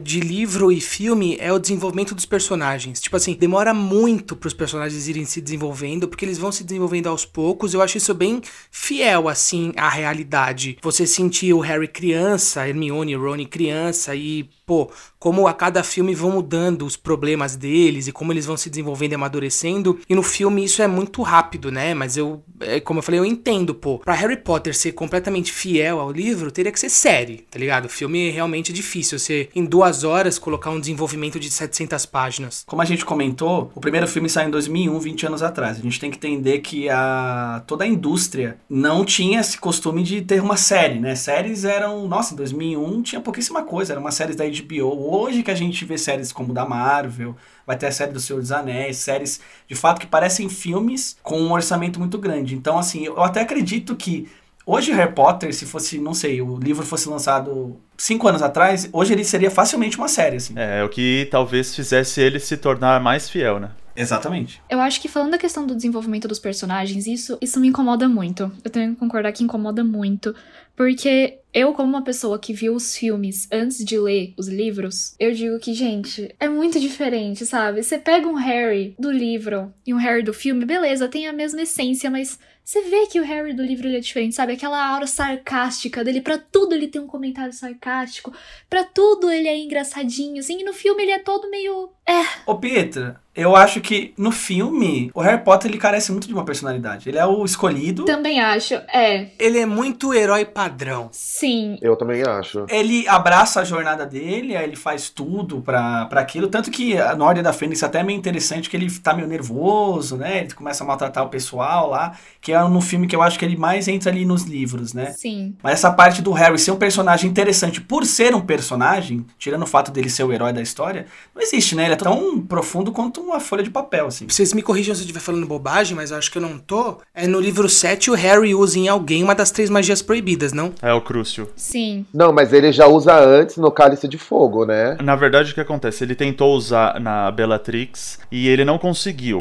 de 0.03 0.21
livro 0.21 0.71
e 0.71 0.81
filme 0.81 1.37
é 1.41 1.53
o 1.53 1.59
desenvolvimento 1.59 2.15
dos 2.15 2.25
personagens. 2.25 3.01
Tipo 3.01 3.17
assim, 3.17 3.35
demora 3.35 3.75
muito 3.75 4.37
pros 4.37 4.55
personagens 4.55 5.09
irem 5.09 5.25
se 5.25 5.41
desenvolvendo, 5.41 6.07
porque 6.07 6.25
eles 6.25 6.39
vão 6.39 6.53
se 6.53 6.63
desenvolvendo 6.63 7.09
aos 7.09 7.25
poucos. 7.25 7.75
Eu 7.75 7.83
acho 7.83 7.99
isso 7.99 8.15
bem 8.15 8.41
fiel, 8.71 9.29
assim, 9.29 9.73
à 9.77 9.89
realidade. 9.89 10.79
Você 10.83 11.07
sentir 11.07 11.53
o 11.53 11.61
Harry 11.61 11.89
criança, 11.89 12.69
Hermione 12.69 13.17
Rony 13.17 13.47
criança, 13.47 14.15
e, 14.15 14.49
pô, 14.67 14.91
como 15.19 15.47
a 15.47 15.55
cada 15.55 15.85
filme 15.85 16.15
vão 16.15 16.33
mudando 16.33 16.85
os 16.85 16.97
problemas 16.97 17.55
deles 17.55 18.09
e 18.09 18.13
como 18.13 18.33
eles 18.33 18.45
vão 18.45 18.57
se 18.57 18.69
desenvolvendo 18.69 19.13
e 19.13 19.15
amadurecendo. 19.15 19.99
E 20.09 20.15
no 20.15 20.23
filme 20.25 20.65
isso 20.65 20.83
é 20.83 20.89
muito 20.89 21.23
rápido, 21.23 21.71
né? 21.71 21.95
Mas 21.95 22.17
eu, 22.17 22.43
é, 22.61 22.81
como 22.81 22.99
eu 22.99 23.03
falei, 23.03 23.21
eu 23.21 23.25
entendo, 23.25 23.75
pô. 23.75 24.01
Pra 24.01 24.15
Harry 24.15 24.37
Potter 24.37 24.77
ser 24.77 24.93
completamente 24.93 25.53
fiel 25.53 26.01
ao 26.01 26.11
livro, 26.11 26.51
teria 26.51 26.73
que 26.73 26.81
ser 26.81 26.91
série, 26.91 27.47
tá 27.49 27.59
ligado? 27.59 27.85
O 27.85 27.89
filme 27.89 28.29
é 28.29 28.31
realmente 28.33 28.73
difícil. 28.73 29.19
Você, 29.19 29.49
em 29.55 29.65
duas 29.65 30.03
horas, 30.03 30.39
colocar 30.39 30.71
um 30.71 30.81
desenvolvimento 30.81 31.39
de 31.39 31.49
700 31.51 32.05
páginas. 32.07 32.65
Como 32.67 32.83
a 32.83 32.85
gente 32.85 33.05
comentou, 33.05 33.71
o 33.75 33.81
primeiro 33.81 34.09
filme 34.09 34.29
saiu 34.29 34.49
em 34.49 34.51
2001, 34.51 34.99
20 34.99 35.27
anos 35.27 35.43
atrás. 35.43 35.79
A 35.79 35.83
gente 35.83 36.01
tem 36.01 36.11
que 36.11 36.17
entender 36.17 36.59
que 36.59 36.89
a, 36.89 37.63
toda 37.69 37.85
a 37.85 37.87
indústria 37.87 38.59
não 38.69 39.05
tinha 39.05 39.41
esse 39.41 39.59
costume 39.59 40.03
de 40.03 40.23
ter 40.23 40.43
uma 40.43 40.57
série, 40.57 40.99
né? 40.99 41.15
Séries 41.15 41.65
eram... 41.65 42.09
Nossa, 42.09 42.35
em 42.35 42.37
2001 42.37 43.03
tinha 43.03 43.21
pouquíssima 43.21 43.63
coisa. 43.63 43.93
Eram 43.93 44.03
umas 44.03 44.15
séries 44.15 44.35
da 44.35 44.45
HBO. 44.63 45.15
Hoje 45.15 45.43
que 45.43 45.51
a 45.51 45.55
gente 45.55 45.85
vê 45.85 45.99
séries 45.99 46.33
como 46.33 46.53
da 46.53 46.65
Marvel, 46.65 47.37
vai 47.67 47.77
ter 47.77 47.87
a 47.87 47.93
série 47.93 48.13
do 48.13 48.21
Senhor 48.21 48.41
dos 48.41 48.53
Anéis, 48.53 48.99
séries 48.99 49.41
de 49.69 49.75
fato 49.75 50.01
que 50.01 50.07
parecem 50.07 50.49
filmes 50.49 51.17
com 51.23 51.41
um 51.41 51.53
orçamento 51.53 51.99
muito 51.99 52.19
grande. 52.19 52.55
Então, 52.55 52.79
assim, 52.79 53.05
eu 53.07 53.23
até 53.23 53.41
acredito 53.41 53.97
que 53.97 54.29
hoje 54.65 54.93
Harry 54.93 55.13
Potter, 55.13 55.55
se 55.55 55.65
fosse, 55.65 55.99
não 55.99 56.13
sei, 56.15 56.43
o 56.43 56.57
livro 56.59 56.85
fosse 56.85 57.09
lançado 57.09 57.77
cinco 57.97 58.29
anos 58.29 58.43
atrás, 58.43 58.89
hoje 58.93 59.13
ele 59.13 59.25
seria 59.25 59.51
facilmente 59.51 59.97
uma 59.97 60.09
série, 60.09 60.37
assim. 60.37 60.55
É, 60.57 60.83
o 60.83 60.89
que 60.89 61.29
talvez 61.31 61.75
fizesse 61.75 62.21
ele 62.21 62.39
se 62.39 62.57
tornar 62.57 63.01
mais 63.01 63.29
fiel, 63.31 63.61
né? 63.61 63.71
Exatamente. 63.97 64.63
Eu 64.69 64.81
acho 64.81 65.01
que 65.01 65.09
falando 65.09 65.31
da 65.33 65.39
questão 65.39 65.67
do 65.67 65.75
desenvolvimento 65.75 66.29
dos 66.29 66.39
personagens, 66.39 67.07
isso, 67.07 67.39
isso 67.41 67.59
me 67.59 67.69
incomoda 67.69 68.09
muito. 68.09 68.53
Eu 68.63 68.71
tenho 68.71 68.95
que 68.95 69.01
concordar 69.01 69.33
que 69.33 69.43
incomoda 69.43 69.83
muito. 69.83 70.35
Porque 70.77 71.39
eu, 71.55 71.73
como 71.73 71.89
uma 71.89 72.05
pessoa 72.05 72.39
que 72.39 72.53
viu 72.53 72.75
os 72.75 72.95
filmes 72.95 73.49
antes 73.51 73.83
de 73.83 73.99
ler 73.99 74.35
os 74.37 74.47
livros, 74.47 75.17
eu 75.19 75.33
digo 75.33 75.59
que, 75.59 75.73
gente, 75.73 76.35
é 76.39 76.49
muito 76.51 76.79
diferente, 76.79 77.47
sabe? 77.47 77.83
Você 77.83 77.97
pega 77.97 78.29
um 78.29 78.35
Harry 78.35 78.95
do 78.99 79.11
livro 79.11 79.73
e 79.87 79.95
um 79.95 79.97
Harry 79.97 80.23
do 80.23 80.35
filme, 80.35 80.67
beleza, 80.67 81.09
tem 81.09 81.27
a 81.27 81.33
mesma 81.33 81.63
essência, 81.63 82.11
mas 82.11 82.39
você 82.63 82.83
vê 82.83 83.07
que 83.07 83.19
o 83.19 83.25
Harry 83.25 83.55
do 83.55 83.63
livro 83.63 83.89
é 83.89 84.01
diferente, 84.01 84.35
sabe? 84.35 84.53
Aquela 84.53 84.87
aura 84.87 85.07
sarcástica 85.07 86.05
dele, 86.05 86.21
pra 86.21 86.37
tudo 86.37 86.75
ele 86.75 86.89
tem 86.89 87.01
um 87.01 87.07
comentário 87.07 87.53
sarcástico, 87.55 88.35
pra 88.69 88.85
tudo 88.85 89.31
ele 89.31 89.49
é 89.49 89.57
engraçadinho, 89.57 90.41
assim, 90.41 90.61
e 90.61 90.65
no 90.65 90.75
filme 90.75 91.05
ele 91.05 91.13
é 91.13 91.19
todo 91.21 91.49
meio. 91.49 91.91
É, 92.07 92.23
Ô, 92.45 92.57
Pietra, 92.57 93.19
eu 93.37 93.55
acho 93.55 93.81
que 93.81 94.13
no 94.17 94.31
filme, 94.33 95.11
o 95.15 95.21
Harry 95.21 95.43
Potter 95.43 95.71
ele 95.71 95.79
carece 95.79 96.11
muito 96.13 96.27
de 96.27 96.33
uma 96.35 96.45
personalidade. 96.45 97.09
Ele 97.09 97.19
é 97.19 97.27
o 97.27 97.45
escolhido. 97.45 98.05
também 98.05 98.41
acho. 98.41 98.75
É, 98.93 99.29
Ele 99.39 99.59
é 99.59 99.67
muito 99.67 100.15
herói 100.15 100.45
padrão. 100.45 101.09
sim. 101.13 101.79
Eu 101.83 101.97
também 101.97 102.23
acho. 102.23 102.65
Ele 102.69 103.07
abraça 103.09 103.61
a 103.61 103.65
jornada 103.65 104.07
dele, 104.07 104.57
aí 104.57 104.65
ele 104.65 104.77
faz 104.77 105.11
tudo 105.11 105.61
pra, 105.61 106.07
pra 106.07 106.21
aquilo. 106.21 106.49
Tanto 106.49 106.71
que 106.71 106.97
a 106.99 107.15
Ordem 107.21 107.43
da 107.43 107.53
Fênix 107.53 107.83
até 107.83 108.01
é 108.01 108.03
meio 108.03 108.19
interessante, 108.19 108.69
que 108.71 108.77
ele 108.77 108.91
tá 109.01 109.13
meio 109.15 109.29
nervoso, 109.29 110.17
né? 110.17 110.39
Ele 110.39 110.53
começa 110.55 110.83
a 110.83 110.87
maltratar 110.87 111.25
o 111.25 111.29
pessoal 111.29 111.89
lá. 111.91 112.13
Que 112.41 112.53
é 112.53 112.61
no 112.63 112.81
filme 112.81 113.07
que 113.07 113.15
eu 113.17 113.23
acho 113.23 113.39
que 113.39 113.45
ele 113.45 113.57
mais 113.57 113.89
entra 113.89 114.11
ali 114.11 114.25
nos 114.25 114.45
livros, 114.45 114.95
né? 114.95 115.13
Sim. 115.17 115.55
Mas 115.63 115.75
essa 115.75 115.91
parte 115.91 116.23
do 116.23 116.33
Harry 116.33 116.59
ser 116.59 116.71
um 116.71 116.77
personagem 116.77 117.29
interessante 117.31 117.81
por 117.81 118.07
ser 118.07 118.35
um 118.35 118.41
personagem, 118.41 119.27
tirando 119.39 119.63
o 119.63 119.67
fato 119.67 119.91
dele 119.91 120.09
ser 120.09 120.25
o 120.25 120.33
herói 120.33 120.53
da 120.53 120.63
história, 120.63 121.07
não 121.35 121.43
existe, 121.43 121.75
né? 121.75 121.85
Ele 121.85 121.95
é 121.95 121.97
tão 121.97 122.41
profundo 122.41 122.93
quanto 122.93 123.26
uma 123.27 123.41
folha 123.41 123.63
de 123.63 123.71
papel, 123.71 124.07
assim. 124.07 124.27
Vocês 124.29 124.53
me 124.53 124.63
corrijam 124.63 124.95
se 124.95 125.01
eu 125.01 125.05
estiver 125.05 125.21
falando 125.21 125.47
bobagem, 125.47 125.97
mas 125.97 126.11
eu 126.11 126.17
acho 126.17 126.31
que 126.31 126.39
eu 126.39 126.43
não 126.43 126.59
tô. 126.59 126.99
É 127.15 127.27
no 127.27 127.41
livro 127.41 127.69
7 127.69 128.11
o 128.11 128.15
Harry 128.15 128.55
usa 128.55 128.79
em 128.79 128.89
alguém 128.89 129.23
uma 129.23 129.35
das 129.35 129.51
três 129.51 129.69
magias 129.69 130.03
proibidas, 130.03 130.53
não? 130.53 130.73
É 130.81 130.93
o 130.93 131.01
Crucio. 131.01 131.51
Sim. 131.57 132.07
Não, 132.13 132.33
mas 132.33 132.53
ele 132.53 132.73
já 132.73 132.87
usa 132.87 133.19
antes 133.19 133.57
no 133.57 133.71
Cálice 133.71 134.09
de 134.09 134.19
Fogo, 134.19 134.65
né? 134.65 134.97
Na 135.03 135.17
verdade, 135.17 135.53
o 135.53 135.55
que 135.55 135.61
acontece? 135.61 136.05
Ele 136.05 136.15
tentou 136.15 136.55
usar 136.55 137.01
na 137.01 137.31
Bellatrix 137.31 138.19
e 138.31 138.49
ele 138.49 138.65
não 138.65 138.79
conseguiu. 138.79 139.39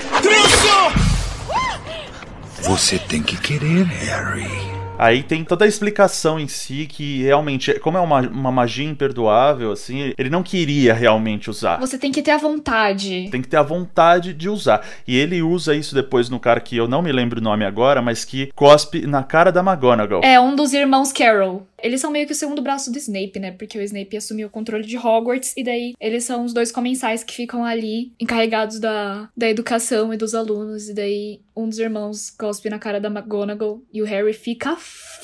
Você 2.61 2.97
tem 2.97 3.21
que 3.21 3.37
querer, 3.37 3.83
Harry. 3.83 4.74
Aí 4.97 5.23
tem 5.23 5.43
toda 5.43 5.65
a 5.65 5.67
explicação 5.67 6.39
em 6.39 6.47
si 6.47 6.87
que 6.87 7.23
realmente, 7.23 7.77
como 7.79 7.97
é 7.97 8.01
uma, 8.01 8.21
uma 8.21 8.51
magia 8.51 8.85
imperdoável, 8.85 9.71
assim, 9.71 10.13
ele 10.17 10.29
não 10.29 10.41
queria 10.41 10.93
realmente 10.93 11.49
usar. 11.49 11.79
Você 11.79 11.97
tem 11.97 12.11
que 12.11 12.21
ter 12.21 12.31
a 12.31 12.37
vontade. 12.37 13.27
Tem 13.29 13.41
que 13.41 13.47
ter 13.47 13.57
a 13.57 13.63
vontade 13.63 14.33
de 14.33 14.49
usar. 14.49 14.85
E 15.07 15.17
ele 15.17 15.41
usa 15.41 15.75
isso 15.75 15.93
depois 15.93 16.29
no 16.29 16.39
cara 16.39 16.59
que 16.59 16.77
eu 16.77 16.87
não 16.87 17.01
me 17.01 17.11
lembro 17.11 17.39
o 17.39 17.43
nome 17.43 17.65
agora, 17.65 18.01
mas 18.01 18.23
que 18.23 18.51
cospe 18.55 19.05
na 19.05 19.23
cara 19.23 19.51
da 19.51 19.61
McGonagall. 19.61 20.21
É 20.23 20.39
um 20.39 20.55
dos 20.55 20.73
irmãos 20.73 21.11
Carroll. 21.11 21.67
Eles 21.81 22.01
são 22.01 22.09
meio 22.09 22.25
que 22.25 22.31
o 22.31 22.35
segundo 22.35 22.61
braço 22.61 22.91
do 22.91 22.97
Snape, 22.97 23.37
né? 23.39 23.51
Porque 23.51 23.77
o 23.77 23.81
Snape 23.81 24.17
assumiu 24.17 24.47
o 24.47 24.49
controle 24.49 24.85
de 24.85 24.97
Hogwarts 24.97 25.53
e 25.55 25.63
daí 25.63 25.93
eles 25.99 26.23
são 26.23 26.43
os 26.43 26.53
dois 26.53 26.71
comensais 26.71 27.23
que 27.23 27.33
ficam 27.33 27.63
ali 27.63 28.11
encarregados 28.19 28.79
da, 28.79 29.29
da 29.35 29.49
educação 29.49 30.13
e 30.13 30.17
dos 30.17 30.33
alunos. 30.33 30.89
E 30.89 30.93
daí 30.93 31.41
um 31.55 31.69
dos 31.69 31.77
irmãos 31.77 32.31
cospe 32.31 32.69
na 32.69 32.79
cara 32.79 32.99
da 32.99 33.09
McGonagall 33.09 33.83
e 33.93 34.01
o 34.01 34.05
Harry 34.05 34.33
fica 34.33 34.75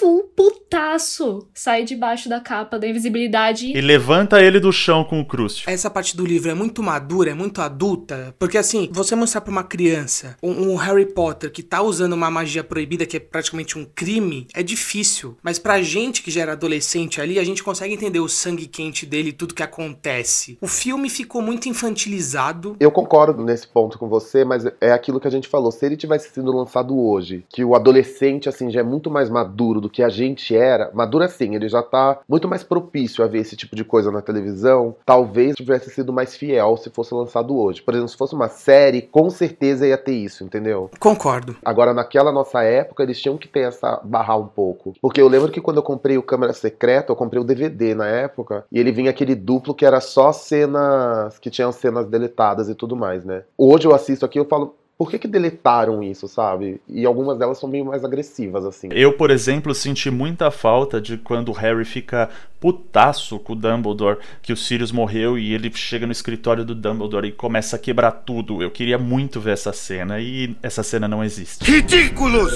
full 0.01 0.23
putaço. 0.35 1.47
Sai 1.53 1.83
debaixo 1.83 2.27
da 2.27 2.39
capa 2.39 2.79
da 2.79 2.87
invisibilidade. 2.87 3.71
E 3.71 3.79
levanta 3.79 4.41
ele 4.41 4.59
do 4.59 4.71
chão 4.71 5.03
com 5.03 5.21
o 5.21 5.25
Crucio. 5.25 5.69
Essa 5.69 5.91
parte 5.91 6.17
do 6.17 6.25
livro 6.25 6.49
é 6.49 6.55
muito 6.55 6.81
madura, 6.81 7.29
é 7.29 7.33
muito 7.35 7.61
adulta, 7.61 8.33
porque 8.39 8.57
assim, 8.57 8.89
você 8.91 9.15
mostrar 9.15 9.41
pra 9.41 9.51
uma 9.51 9.63
criança 9.63 10.35
um, 10.41 10.71
um 10.71 10.75
Harry 10.75 11.05
Potter 11.05 11.51
que 11.51 11.61
tá 11.61 11.83
usando 11.83 12.13
uma 12.13 12.31
magia 12.31 12.63
proibida, 12.63 13.05
que 13.05 13.17
é 13.17 13.19
praticamente 13.19 13.77
um 13.77 13.85
crime, 13.85 14.47
é 14.55 14.63
difícil. 14.63 15.37
Mas 15.43 15.59
pra 15.59 15.83
gente 15.83 16.23
que 16.23 16.31
já 16.31 16.41
era 16.41 16.53
adolescente 16.53 17.21
ali, 17.21 17.37
a 17.37 17.43
gente 17.43 17.63
consegue 17.63 17.93
entender 17.93 18.19
o 18.19 18.27
sangue 18.27 18.65
quente 18.65 19.05
dele 19.05 19.29
e 19.29 19.33
tudo 19.33 19.53
que 19.53 19.61
acontece. 19.61 20.57
O 20.59 20.67
filme 20.67 21.11
ficou 21.11 21.43
muito 21.43 21.69
infantilizado. 21.69 22.75
Eu 22.79 22.89
concordo 22.89 23.43
nesse 23.43 23.67
ponto 23.67 23.99
com 23.99 24.09
você, 24.09 24.43
mas 24.43 24.65
é 24.81 24.91
aquilo 24.91 25.19
que 25.19 25.27
a 25.27 25.31
gente 25.31 25.47
falou. 25.47 25.71
Se 25.71 25.85
ele 25.85 25.95
tivesse 25.95 26.33
sido 26.33 26.51
lançado 26.51 26.99
hoje, 26.99 27.45
que 27.47 27.63
o 27.63 27.75
adolescente, 27.75 28.49
assim, 28.49 28.71
já 28.71 28.79
é 28.79 28.83
muito 28.83 29.11
mais 29.11 29.29
maduro 29.29 29.50
do 29.51 29.89
que 29.89 30.01
a 30.01 30.09
gente 30.09 30.55
era, 30.55 30.89
maduro 30.93 31.23
assim, 31.23 31.55
ele 31.55 31.69
já 31.69 31.83
tá 31.83 32.19
muito 32.27 32.47
mais 32.47 32.63
propício 32.63 33.23
a 33.23 33.27
ver 33.27 33.39
esse 33.39 33.55
tipo 33.55 33.75
de 33.75 33.83
coisa 33.83 34.11
na 34.11 34.21
televisão, 34.21 34.95
talvez 35.05 35.55
tivesse 35.55 35.89
sido 35.89 36.13
mais 36.13 36.35
fiel 36.35 36.77
se 36.77 36.89
fosse 36.89 37.13
lançado 37.13 37.57
hoje. 37.57 37.81
Por 37.81 37.93
exemplo, 37.93 38.09
se 38.09 38.17
fosse 38.17 38.33
uma 38.33 38.47
série, 38.47 39.01
com 39.01 39.29
certeza 39.29 39.87
ia 39.87 39.97
ter 39.97 40.13
isso, 40.13 40.43
entendeu? 40.43 40.89
Concordo. 40.99 41.55
Agora, 41.63 41.93
naquela 41.93 42.31
nossa 42.31 42.63
época, 42.63 43.03
eles 43.03 43.19
tinham 43.21 43.37
que 43.37 43.47
ter 43.47 43.61
essa 43.61 44.01
barrar 44.03 44.39
um 44.39 44.47
pouco. 44.47 44.93
Porque 45.01 45.21
eu 45.21 45.27
lembro 45.27 45.51
que 45.51 45.61
quando 45.61 45.77
eu 45.77 45.83
comprei 45.83 46.17
o 46.17 46.23
Câmera 46.23 46.53
Secreta, 46.53 47.11
eu 47.11 47.15
comprei 47.15 47.41
o 47.41 47.45
DVD 47.45 47.93
na 47.93 48.07
época, 48.07 48.65
e 48.71 48.79
ele 48.79 48.91
vinha 48.91 49.11
aquele 49.11 49.35
duplo 49.35 49.75
que 49.75 49.85
era 49.85 49.99
só 49.99 50.31
cenas 50.31 51.37
que 51.39 51.49
tinham 51.49 51.71
cenas 51.71 52.07
deletadas 52.07 52.69
e 52.69 52.75
tudo 52.75 52.95
mais, 52.95 53.25
né? 53.25 53.43
Hoje 53.57 53.87
eu 53.87 53.93
assisto 53.93 54.25
aqui 54.25 54.37
e 54.37 54.41
eu 54.41 54.45
falo, 54.45 54.75
por 55.01 55.09
que 55.09 55.17
que 55.17 55.27
deletaram 55.27 56.03
isso, 56.03 56.27
sabe? 56.27 56.79
E 56.87 57.07
algumas 57.07 57.35
delas 57.35 57.57
são 57.57 57.67
meio 57.67 57.83
mais 57.83 58.05
agressivas, 58.05 58.63
assim. 58.63 58.87
Eu, 58.91 59.13
por 59.13 59.31
exemplo, 59.31 59.73
senti 59.73 60.11
muita 60.11 60.51
falta 60.51 61.01
de 61.01 61.17
quando 61.17 61.49
o 61.49 61.53
Harry 61.53 61.83
fica 61.85 62.29
putaço 62.59 63.39
com 63.39 63.53
o 63.53 63.55
Dumbledore, 63.55 64.19
que 64.43 64.53
o 64.53 64.55
Sirius 64.55 64.91
morreu 64.91 65.39
e 65.39 65.55
ele 65.55 65.71
chega 65.73 66.05
no 66.05 66.11
escritório 66.11 66.63
do 66.63 66.75
Dumbledore 66.75 67.29
e 67.29 67.31
começa 67.31 67.77
a 67.77 67.79
quebrar 67.79 68.11
tudo. 68.11 68.61
Eu 68.61 68.69
queria 68.69 68.99
muito 68.99 69.41
ver 69.41 69.53
essa 69.53 69.73
cena 69.73 70.19
e 70.19 70.55
essa 70.61 70.83
cena 70.83 71.07
não 71.07 71.23
existe. 71.23 71.63
Ridículos! 71.65 72.51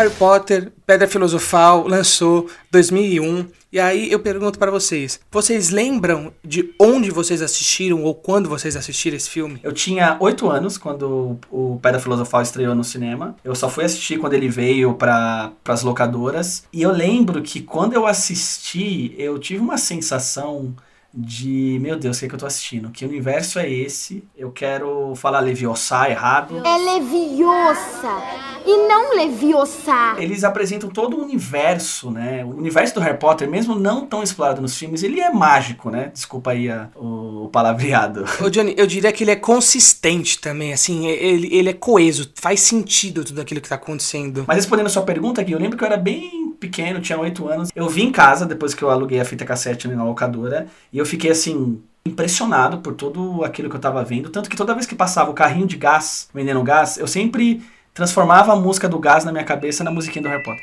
Harry 0.00 0.14
Potter, 0.14 0.72
Pedra 0.86 1.06
Filosofal, 1.06 1.86
lançou 1.86 2.48
2001. 2.70 3.48
E 3.70 3.78
aí 3.78 4.10
eu 4.10 4.18
pergunto 4.18 4.58
pra 4.58 4.70
vocês, 4.70 5.20
vocês 5.30 5.68
lembram 5.68 6.32
de 6.42 6.74
onde 6.80 7.10
vocês 7.10 7.42
assistiram 7.42 8.02
ou 8.02 8.14
quando 8.14 8.48
vocês 8.48 8.76
assistiram 8.76 9.18
esse 9.18 9.28
filme? 9.28 9.60
Eu 9.62 9.72
tinha 9.72 10.16
oito 10.18 10.48
anos 10.48 10.78
quando 10.78 11.38
o 11.50 11.78
Pedra 11.82 12.00
Filosofal 12.00 12.40
estreou 12.40 12.74
no 12.74 12.82
cinema. 12.82 13.36
Eu 13.44 13.54
só 13.54 13.68
fui 13.68 13.84
assistir 13.84 14.18
quando 14.18 14.32
ele 14.32 14.48
veio 14.48 14.94
para 14.94 15.52
as 15.68 15.82
locadoras. 15.82 16.64
E 16.72 16.80
eu 16.80 16.90
lembro 16.90 17.42
que 17.42 17.60
quando 17.60 17.92
eu 17.92 18.06
assisti, 18.06 19.14
eu 19.18 19.38
tive 19.38 19.60
uma 19.60 19.76
sensação 19.76 20.74
de, 21.12 21.78
meu 21.82 21.96
Deus, 21.98 22.16
o 22.16 22.20
que, 22.20 22.26
é 22.26 22.28
que 22.28 22.34
eu 22.34 22.38
tô 22.38 22.46
assistindo? 22.46 22.90
Que 22.90 23.04
universo 23.04 23.58
é 23.58 23.68
esse? 23.68 24.22
Eu 24.36 24.50
quero 24.52 25.12
falar 25.16 25.40
Leviosa 25.40 26.08
errado. 26.08 26.62
É 26.64 26.78
Leviosa 26.78 28.22
e 28.64 28.86
não 28.88 29.16
Leviosa. 29.16 30.14
Eles 30.18 30.44
apresentam 30.44 30.88
todo 30.88 31.16
o 31.16 31.22
universo, 31.22 32.10
né? 32.10 32.44
O 32.44 32.50
universo 32.56 32.94
do 32.94 33.00
Harry 33.00 33.18
Potter, 33.18 33.48
mesmo 33.50 33.74
não 33.74 34.06
tão 34.06 34.22
explorado 34.22 34.60
nos 34.62 34.76
filmes, 34.78 35.02
ele 35.02 35.20
é 35.20 35.30
mágico, 35.32 35.90
né? 35.90 36.10
Desculpa 36.12 36.52
aí 36.52 36.70
a- 36.70 36.88
o, 36.94 37.44
o 37.44 37.48
palavreado. 37.48 38.24
Ô 38.40 38.48
Johnny, 38.48 38.74
eu 38.76 38.86
diria 38.86 39.12
que 39.12 39.24
ele 39.24 39.30
é 39.32 39.36
consistente 39.36 40.38
também, 40.40 40.72
assim, 40.72 41.06
ele, 41.08 41.48
ele 41.52 41.70
é 41.70 41.72
coeso, 41.74 42.30
faz 42.36 42.60
sentido 42.60 43.24
tudo 43.24 43.40
aquilo 43.40 43.60
que 43.60 43.68
tá 43.68 43.74
acontecendo. 43.74 44.44
Mas 44.46 44.58
respondendo 44.58 44.86
a 44.86 44.90
sua 44.90 45.02
pergunta 45.02 45.40
aqui, 45.40 45.52
eu 45.52 45.58
lembro 45.58 45.76
que 45.76 45.82
eu 45.82 45.86
era 45.86 45.96
bem 45.96 46.50
pequeno, 46.60 47.00
tinha 47.00 47.18
8 47.18 47.48
anos. 47.48 47.68
Eu 47.74 47.88
vim 47.88 48.04
em 48.08 48.12
casa 48.12 48.44
depois 48.44 48.74
que 48.74 48.82
eu 48.82 48.90
aluguei 48.90 49.18
a 49.18 49.24
fita 49.24 49.46
cassete 49.46 49.88
na 49.88 50.04
locadora 50.04 50.66
e 50.92 50.99
eu 51.00 51.06
fiquei 51.06 51.30
assim 51.30 51.82
impressionado 52.04 52.78
por 52.78 52.94
tudo 52.94 53.42
aquilo 53.42 53.70
que 53.70 53.76
eu 53.76 53.80
tava 53.80 54.04
vendo, 54.04 54.28
tanto 54.28 54.50
que 54.50 54.56
toda 54.56 54.74
vez 54.74 54.84
que 54.84 54.94
passava 54.94 55.30
o 55.30 55.34
carrinho 55.34 55.66
de 55.66 55.76
gás 55.76 56.28
vendendo 56.32 56.62
gás, 56.62 56.98
eu 56.98 57.06
sempre 57.06 57.62
transformava 57.94 58.52
a 58.52 58.56
música 58.56 58.86
do 58.86 58.98
gás 58.98 59.24
na 59.24 59.32
minha 59.32 59.44
cabeça 59.44 59.82
na 59.82 59.90
musiquinha 59.90 60.22
do 60.22 60.28
Harry 60.28 60.42
Potter. 60.42 60.62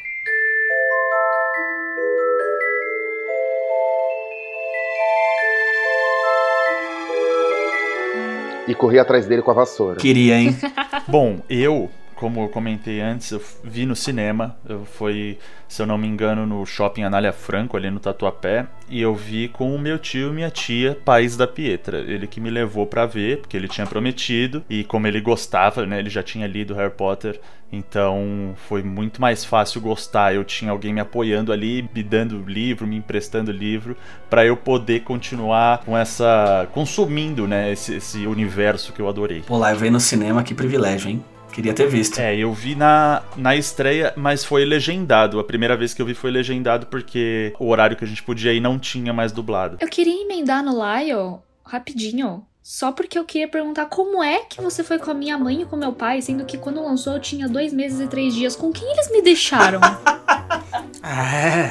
E 8.68 8.76
corri 8.76 9.00
atrás 9.00 9.26
dele 9.26 9.42
com 9.42 9.50
a 9.50 9.56
vassoura. 9.56 10.00
Queria, 10.00 10.40
hein? 10.40 10.56
Bom, 11.08 11.40
eu, 11.50 11.90
como 12.18 12.42
eu 12.42 12.50
comentei 12.50 13.00
antes, 13.00 13.32
eu 13.32 13.42
vi 13.64 13.86
no 13.86 13.96
cinema. 13.96 14.58
Eu 14.68 14.84
fui, 14.86 15.38
se 15.68 15.82
eu 15.82 15.86
não 15.86 15.98
me 15.98 16.08
engano, 16.08 16.46
no 16.46 16.66
shopping 16.66 17.04
Anália 17.04 17.32
Franco, 17.32 17.78
ali 17.78 17.90
no 17.90 18.00
Tatuapé. 18.00 18.66
E 18.90 19.02
eu 19.02 19.16
vi 19.16 19.48
com 19.48 19.74
o 19.74 19.80
meu 19.80 20.00
tio 20.00 20.30
e 20.30 20.34
minha 20.34 20.50
tia, 20.50 20.98
pais 21.06 21.38
da 21.38 21.48
Pietra. 21.48 22.00
Ele 22.00 22.28
que 22.28 22.42
me 22.42 22.50
levou 22.50 22.86
pra 22.86 23.06
ver, 23.06 23.38
porque 23.38 23.56
ele 23.56 23.68
tinha 23.68 23.86
prometido. 23.86 24.64
E 24.70 24.84
como 24.84 25.08
ele 25.08 25.22
gostava, 25.22 25.86
né? 25.86 26.00
Ele 26.00 26.10
já 26.10 26.24
tinha 26.24 26.48
lido 26.48 26.74
Harry 26.74 26.92
Potter. 26.92 27.40
Então 27.72 28.56
foi 28.68 28.82
muito 28.82 29.22
mais 29.22 29.46
fácil 29.46 29.80
gostar. 29.80 30.34
Eu 30.34 30.44
tinha 30.44 30.72
alguém 30.72 30.94
me 30.94 31.02
apoiando 31.02 31.52
ali, 31.52 31.88
me 31.94 32.02
dando 32.02 32.42
livro, 32.48 32.88
me 32.88 32.96
emprestando 32.96 33.52
livro, 33.52 33.96
pra 34.30 34.46
eu 34.46 34.58
poder 34.58 35.02
continuar 35.02 35.80
com 35.80 35.96
essa. 35.96 36.68
consumindo, 36.74 37.48
né? 37.48 37.72
Esse, 37.72 37.96
esse 37.96 38.26
universo 38.26 38.92
que 38.92 39.02
eu 39.02 39.08
adorei. 39.08 39.42
Pô, 39.42 39.58
lá 39.58 39.72
eu 39.72 39.78
vi 39.78 39.90
no 39.90 40.00
cinema, 40.00 40.44
que 40.44 40.56
privilégio, 40.56 41.12
hein? 41.12 41.24
Queria 41.52 41.74
ter 41.74 41.88
visto. 41.88 42.20
É, 42.20 42.38
eu 42.38 42.54
vi 42.54 42.76
na, 42.76 43.24
na 43.36 43.56
estreia, 43.56 44.14
mas 44.16 44.44
foi 44.44 44.64
legendado. 44.66 45.40
A 45.40 45.44
primeira 45.44 45.76
vez 45.76 45.94
que 45.94 46.02
eu 46.02 46.06
vi 46.06 46.14
foi 46.14 46.32
legendado 46.32 46.86
porque 46.88 47.54
o 47.60 47.70
horário 47.70 47.98
que 47.98 48.04
a 48.04 48.08
gente 48.08 48.22
podia 48.22 48.54
ir 48.54 48.60
não 48.60 48.78
tinha 48.78 49.12
mais 49.12 49.32
dublado. 49.32 49.78
Eu 49.80 49.88
queria 49.88 50.22
emendar 50.24 50.64
no 50.64 50.74
Lyle 50.74 51.40
rapidinho. 51.66 52.46
Só 52.62 52.92
porque 52.92 53.18
eu 53.18 53.24
queria 53.24 53.48
perguntar 53.48 53.86
como 53.86 54.22
é 54.22 54.40
que 54.40 54.62
você 54.62 54.84
foi 54.84 55.00
com 55.00 55.10
a 55.10 55.14
minha 55.14 55.38
mãe 55.38 55.62
e 55.62 55.66
com 55.66 55.78
meu 55.78 55.94
pai, 55.94 56.22
sendo 56.22 56.44
que 56.44 56.58
quando 56.58 56.84
lançou 56.84 57.14
eu 57.14 57.20
tinha 57.20 57.48
dois 57.48 57.72
meses 57.72 58.02
e 58.02 58.08
três 58.08 58.36
dias. 58.36 58.58
Com 58.58 58.74
quem 58.74 58.92
eles 58.92 59.10
me 59.10 59.22
deixaram? 59.22 59.80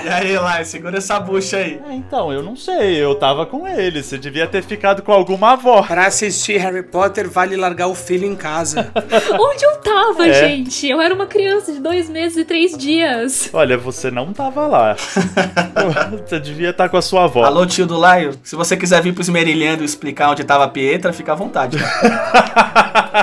E 0.05 0.09
aí, 0.09 0.39
lá, 0.39 0.65
segura 0.65 0.97
essa 0.97 1.21
bucha 1.21 1.59
aí. 1.59 1.79
É, 1.87 1.93
então, 1.93 2.33
eu 2.33 2.43
não 2.43 2.57
sei, 2.57 2.97
eu 2.97 3.15
tava 3.17 3.45
com 3.45 3.67
ele. 3.69 4.03
Você 4.03 4.17
devia 4.17 4.47
ter 4.47 4.63
ficado 4.63 5.03
com 5.03 5.13
alguma 5.13 5.53
avó. 5.53 5.83
Pra 5.83 6.07
assistir 6.07 6.57
Harry 6.59 6.83
Potter, 6.83 7.29
vale 7.29 7.55
largar 7.55 7.89
o 7.89 7.95
filho 7.95 8.27
em 8.27 8.35
casa. 8.35 8.91
Onde 9.39 9.65
eu 9.65 9.77
tava, 9.79 10.27
É. 10.27 10.49
gente? 10.49 10.89
Eu 10.89 11.01
era 11.03 11.15
uma 11.15 11.27
criança 11.27 11.71
de 11.73 11.81
dois 11.81 12.09
meses 12.09 12.39
e 12.39 12.45
três 12.45 12.79
dias. 12.79 13.51
Olha, 13.53 13.77
você 13.77 14.11
não 14.11 14.33
tava 14.33 14.67
lá. 14.67 14.97
você 16.27 16.41
devia 16.41 16.71
estar 16.71 16.89
com 16.89 16.97
a 16.97 17.03
sua 17.03 17.25
avó. 17.25 17.45
Alô, 17.45 17.67
tio 17.67 17.87
do 17.87 17.99
Laio, 17.99 18.39
se 18.43 18.57
você 18.57 18.75
quiser 18.77 19.03
vir 19.03 19.13
pro 19.13 19.23
Esmerilhando 19.23 19.83
e 19.83 19.85
explicar 19.85 20.31
onde 20.31 20.45
tava 20.45 20.65
a 20.65 20.69
Pietra, 20.69 21.13
fica 21.13 21.33
à 21.33 21.37
vontade. 21.37 21.77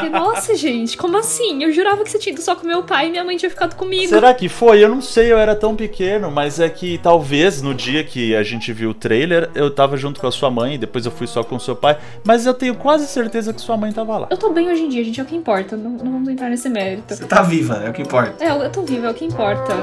E, 0.03 0.10
Nossa, 0.10 0.56
gente, 0.56 0.97
como 0.97 1.17
assim? 1.17 1.63
Eu 1.63 1.71
jurava 1.71 2.03
que 2.03 2.10
você 2.10 2.17
tinha 2.17 2.34
ido 2.34 2.41
só 2.41 2.56
com 2.56 2.65
meu 2.65 2.84
pai 2.84 3.08
e 3.08 3.12
minha 3.12 3.23
mãe 3.23 3.38
tinha 3.38 3.49
ficado 3.49 3.75
comigo. 3.75 4.08
Será 4.08 4.34
que 4.34 4.49
foi? 4.49 4.84
Eu 4.84 4.89
não 4.89 5.01
sei, 5.01 5.32
eu 5.32 5.38
era 5.38 5.56
tão 5.56 5.75
pequeno, 5.75 6.32
mas 6.32 6.60
é 6.60 6.69
que 6.69 6.97
talvez 6.97 7.62
no 7.62 7.73
dia 7.73 8.03
que 8.03 8.36
a 8.36 8.43
gente 8.43 8.73
viu 8.73 8.89
o 8.89 8.93
trailer, 8.93 9.49
eu 9.53 9.69
tava 9.69 9.95
junto 9.97 10.19
com 10.19 10.27
a 10.27 10.32
sua 10.32 10.49
mãe, 10.49 10.79
depois 10.79 11.06
eu 11.06 11.12
fui 11.12 11.27
só 11.27 11.43
com 11.43 11.56
o 11.56 11.60
seu 11.60 11.75
pai, 11.75 11.97
mas 12.25 12.45
eu 12.45 12.53
tenho 12.53 12.75
quase 12.75 13.08
certeza 13.08 13.53
que 13.53 13.62
sua 13.62 13.77
mãe 13.77 13.91
tava 13.91 14.17
lá. 14.17 14.27
Eu 14.29 14.38
tô 14.38 14.49
bem 14.49 14.69
hoje 14.69 14.84
em 14.84 14.89
dia, 14.89 15.03
gente, 15.03 15.19
é 15.19 15.23
o 15.23 15.25
que 15.25 15.36
importa. 15.36 15.77
Não, 15.77 15.91
não 15.91 16.12
vamos 16.13 16.29
entrar 16.29 16.49
nesse 16.49 16.69
mérito. 16.69 17.15
Você 17.15 17.25
tá 17.25 17.41
viva, 17.41 17.84
é 17.86 17.89
o 17.89 17.93
que 17.93 18.01
importa. 18.01 18.43
É, 18.43 18.49
eu 18.49 18.63
eu 18.63 18.69
tô 18.69 18.82
viva, 18.82 19.08
é 19.08 19.12
o 19.12 19.13
que 19.13 19.25
importa. 19.25 19.73